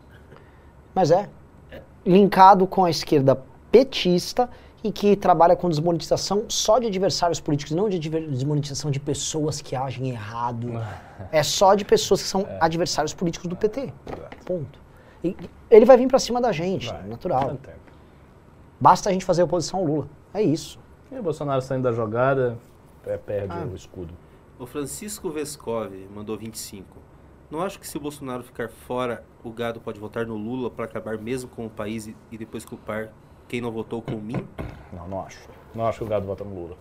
Mas 0.94 1.10
é. 1.10 1.26
Linkado 2.04 2.66
com 2.66 2.84
a 2.84 2.90
esquerda 2.90 3.40
petista 3.72 4.46
e 4.84 4.92
que 4.92 5.16
trabalha 5.16 5.56
com 5.56 5.70
desmonetização 5.70 6.44
só 6.48 6.78
de 6.78 6.86
adversários 6.86 7.40
políticos, 7.40 7.74
não 7.74 7.88
de 7.88 7.98
desmonetização 7.98 8.90
de 8.90 9.00
pessoas 9.00 9.62
que 9.62 9.74
agem 9.74 10.10
errado. 10.10 10.68
É 11.32 11.42
só 11.42 11.74
de 11.74 11.84
pessoas 11.84 12.22
que 12.22 12.28
são 12.28 12.46
adversários 12.60 13.12
políticos 13.12 13.48
do 13.48 13.56
PT. 13.56 13.92
Ponto. 14.46 14.78
E 15.24 15.34
ele 15.70 15.84
vai 15.84 15.96
vir 15.96 16.06
pra 16.06 16.18
cima 16.18 16.40
da 16.40 16.52
gente, 16.52 16.88
Vai. 16.88 17.02
natural. 17.08 17.58
Basta 18.80 19.08
a 19.10 19.12
gente 19.12 19.24
fazer 19.24 19.42
oposição 19.42 19.80
ao 19.80 19.84
Lula. 19.86 20.08
É 20.32 20.40
isso. 20.40 20.78
E 21.10 21.18
o 21.18 21.22
Bolsonaro 21.22 21.60
saindo 21.60 21.82
da 21.82 21.92
jogada, 21.92 22.56
é, 23.04 23.16
perde 23.16 23.52
Ah. 23.52 23.66
o 23.70 23.74
escudo. 23.74 24.14
O 24.58 24.66
Francisco 24.66 25.30
Vescov 25.30 25.92
mandou 26.12 26.36
25. 26.36 26.98
Não 27.48 27.62
acho 27.62 27.78
que 27.78 27.86
se 27.86 27.96
o 27.96 28.00
Bolsonaro 28.00 28.42
ficar 28.42 28.68
fora, 28.68 29.24
o 29.44 29.52
gado 29.52 29.80
pode 29.80 30.00
votar 30.00 30.26
no 30.26 30.36
Lula 30.36 30.68
para 30.68 30.84
acabar 30.84 31.16
mesmo 31.16 31.48
com 31.48 31.64
o 31.64 31.70
país 31.70 32.08
e, 32.08 32.16
e 32.32 32.36
depois 32.36 32.64
culpar 32.64 33.12
quem 33.46 33.60
não 33.60 33.70
votou 33.70 34.02
com 34.02 34.16
mim? 34.16 34.46
Não, 34.92 35.06
não 35.06 35.20
acho. 35.20 35.48
Não 35.74 35.86
acho 35.86 35.98
que 35.98 36.04
o 36.04 36.08
gado 36.08 36.26
vota 36.26 36.42
no 36.42 36.54
Lula. 36.54 36.76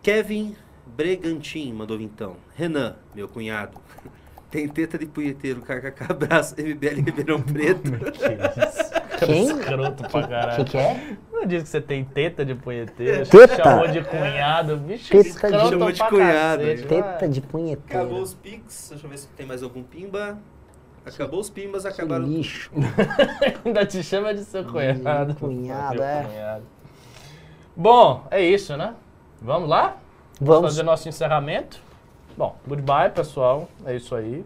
Kevin 0.00 0.54
Bregantin 0.86 1.72
mandou 1.72 1.98
vintão. 1.98 2.36
Renan, 2.54 2.96
meu 3.12 3.28
cunhado. 3.28 3.80
Tem 4.54 4.68
teta 4.68 4.96
de 4.96 5.06
punheteiro, 5.06 5.60
kkk, 5.62 6.04
abraço, 6.12 6.54
MBL 6.56 6.94
Ribeirão 7.04 7.42
Preto. 7.42 7.90
Que 7.90 8.24
isso? 8.70 8.94
Quem? 9.26 9.42
Escroto 9.46 10.04
pra 10.08 10.20
O 10.20 10.22
que, 10.22 10.28
caralho. 10.28 10.64
que 10.64 10.76
é? 10.78 11.16
Não 11.32 11.44
diz 11.44 11.64
que 11.64 11.68
você 11.70 11.80
tem 11.80 12.04
teta 12.04 12.44
de 12.44 12.54
punheteiro, 12.54 13.26
Teta? 13.26 13.64
chamou 13.64 13.88
de 13.88 14.00
cunhado, 14.04 14.76
bicho, 14.76 15.08
Teta 15.10 15.22
de- 15.24 15.28
escroto 15.30 15.70
Chamou 15.70 15.90
de 15.90 16.04
cunhado, 16.04 16.62
cacete, 16.62 16.82
né? 16.82 16.88
Teta 16.88 17.28
de 17.28 17.40
punheteiro. 17.40 18.02
Acabou 18.02 18.22
os 18.22 18.34
pics, 18.34 18.90
deixa 18.90 19.04
eu 19.06 19.10
ver 19.10 19.18
se 19.18 19.26
tem 19.28 19.44
mais 19.44 19.60
algum 19.64 19.82
pimba. 19.82 20.38
Acabou 21.04 21.40
os 21.40 21.50
pimbas, 21.50 21.82
Que 21.82 21.88
acabaram. 21.88 22.24
lixo. 22.24 22.70
Ainda 23.64 23.84
te 23.84 24.04
chama 24.04 24.32
de 24.32 24.44
seu 24.44 24.62
cunhado. 24.64 25.34
cunhado, 25.34 26.00
é. 26.00 26.22
cunhado. 26.22 26.62
Bom, 27.76 28.24
é 28.30 28.40
isso, 28.40 28.76
né? 28.76 28.94
Vamos 29.42 29.68
lá? 29.68 29.96
Vamos. 30.40 30.70
fazer 30.70 30.84
nosso 30.84 31.08
encerramento. 31.08 31.82
Bom, 32.36 32.56
goodbye, 32.66 33.10
pessoal. 33.10 33.68
É 33.86 33.94
isso 33.96 34.14
aí. 34.14 34.44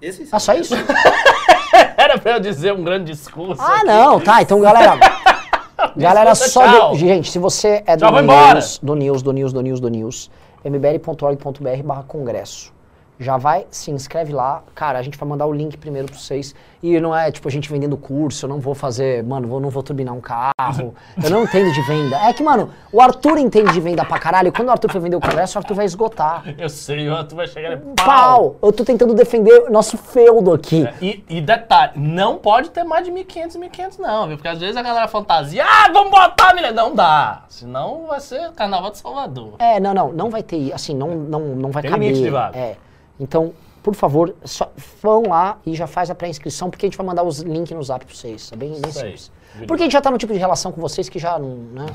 Esse 0.00 0.28
Ah, 0.32 0.38
só 0.38 0.54
isso? 0.54 0.74
Era 1.96 2.18
pra 2.18 2.32
eu 2.32 2.40
dizer 2.40 2.72
um 2.72 2.82
grande 2.82 3.12
discurso. 3.12 3.60
Ah, 3.62 3.76
aqui. 3.76 3.86
não, 3.86 4.20
tá. 4.20 4.42
Então, 4.42 4.60
galera. 4.60 4.98
galera, 5.96 6.34
só. 6.34 6.62
tchau. 6.62 6.92
de- 6.92 6.98
gente, 7.00 7.30
se 7.30 7.38
você 7.38 7.82
é 7.86 7.96
do 7.96 8.10
news, 8.10 8.78
do 8.82 8.94
news, 8.94 9.22
do 9.22 9.32
news, 9.32 9.52
do 9.52 9.62
news, 9.62 9.80
do 9.80 9.88
news, 9.88 10.30
mbl.org.br 10.64 11.82
barra 11.84 12.02
congresso. 12.02 12.72
Já 13.20 13.36
vai, 13.36 13.66
se 13.70 13.90
inscreve 13.90 14.32
lá. 14.32 14.62
Cara, 14.74 14.98
a 14.98 15.02
gente 15.02 15.18
vai 15.18 15.28
mandar 15.28 15.44
o 15.44 15.52
link 15.52 15.76
primeiro 15.76 16.08
pra 16.08 16.16
vocês. 16.16 16.54
E 16.82 16.98
não 16.98 17.14
é 17.14 17.30
tipo 17.30 17.46
a 17.46 17.50
gente 17.50 17.70
vendendo 17.70 17.94
curso, 17.94 18.46
eu 18.46 18.48
não 18.48 18.58
vou 18.58 18.74
fazer, 18.74 19.22
mano, 19.22 19.46
vou, 19.46 19.60
não 19.60 19.68
vou 19.68 19.82
turbinar 19.82 20.14
um 20.14 20.20
carro. 20.22 20.94
Eu 21.22 21.28
não 21.28 21.42
entendo 21.42 21.70
de 21.70 21.82
venda. 21.82 22.16
É 22.16 22.32
que, 22.32 22.42
mano, 22.42 22.70
o 22.90 22.98
Arthur 22.98 23.36
entende 23.36 23.70
de 23.72 23.80
venda 23.80 24.02
pra 24.06 24.18
caralho. 24.18 24.48
E 24.48 24.50
quando 24.50 24.68
o 24.68 24.70
Arthur 24.70 24.90
for 24.90 25.00
vender 25.02 25.16
o 25.16 25.20
congresso, 25.20 25.58
o 25.58 25.60
Arthur 25.60 25.74
vai 25.74 25.84
esgotar. 25.84 26.42
Eu 26.56 26.70
sei, 26.70 27.10
ó, 27.10 27.22
tu 27.22 27.36
vai 27.36 27.46
chegar 27.46 27.74
e 27.74 27.76
pau. 27.76 27.94
Pau! 28.06 28.56
Eu 28.62 28.72
tô 28.72 28.82
tentando 28.82 29.12
defender 29.12 29.68
nosso 29.68 29.98
feudo 29.98 30.54
aqui. 30.54 30.88
E, 31.02 31.22
e 31.28 31.40
detalhe, 31.42 31.92
não 31.96 32.38
pode 32.38 32.70
ter 32.70 32.84
mais 32.84 33.04
de 33.04 33.12
1.500 33.12 33.54
e 33.56 33.58
1.500 33.58 33.98
não, 33.98 34.26
viu? 34.28 34.36
Porque 34.38 34.48
às 34.48 34.58
vezes 34.58 34.78
a 34.78 34.82
galera 34.82 35.06
fantasia, 35.08 35.62
ah, 35.62 35.90
vamos 35.92 36.10
botar 36.10 36.54
milhão. 36.54 36.72
Não 36.72 36.94
dá. 36.94 37.42
Senão 37.48 38.06
vai 38.06 38.20
ser 38.20 38.50
Carnaval 38.52 38.90
de 38.90 38.98
Salvador. 38.98 39.56
É, 39.58 39.78
não, 39.78 39.92
não, 39.92 40.10
não 40.10 40.30
vai 40.30 40.42
ter, 40.42 40.72
assim, 40.72 40.94
não, 40.94 41.08
não, 41.08 41.40
não 41.40 41.70
vai 41.70 41.82
Tem 41.82 41.90
caber. 41.90 42.08
limite 42.08 42.24
de 42.24 42.30
vaga. 42.30 42.58
É. 42.58 42.76
Então, 43.20 43.52
por 43.82 43.94
favor, 43.94 44.34
só 44.44 44.72
vão 45.02 45.24
lá 45.28 45.58
e 45.66 45.74
já 45.74 45.86
faz 45.86 46.10
a 46.10 46.14
pré-inscrição, 46.14 46.70
porque 46.70 46.86
a 46.86 46.88
gente 46.88 46.96
vai 46.96 47.06
mandar 47.06 47.22
os 47.22 47.40
links 47.40 47.76
no 47.76 47.82
zap 47.82 48.04
pra 48.04 48.14
vocês. 48.14 48.50
É 48.50 48.56
bem, 48.56 48.72
bem 48.72 48.82
aí. 48.86 48.92
simples. 48.92 49.30
Porque 49.68 49.82
a 49.82 49.84
gente 49.84 49.92
já 49.92 50.00
tá 50.00 50.10
no 50.10 50.18
tipo 50.18 50.32
de 50.32 50.38
relação 50.38 50.72
com 50.72 50.80
vocês 50.80 51.08
que 51.08 51.18
já 51.18 51.38
não, 51.38 51.56
né? 51.56 51.86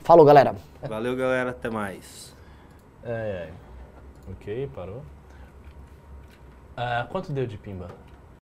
Falou, 0.00 0.24
galera. 0.24 0.56
Valeu, 0.82 1.14
galera. 1.14 1.50
Até 1.50 1.70
mais. 1.70 2.34
É, 3.04 3.48
é. 3.48 3.50
Ok, 4.30 4.70
parou. 4.74 5.02
Ah, 6.76 7.06
quanto 7.10 7.32
deu 7.32 7.46
de 7.46 7.58
pimba? 7.58 7.88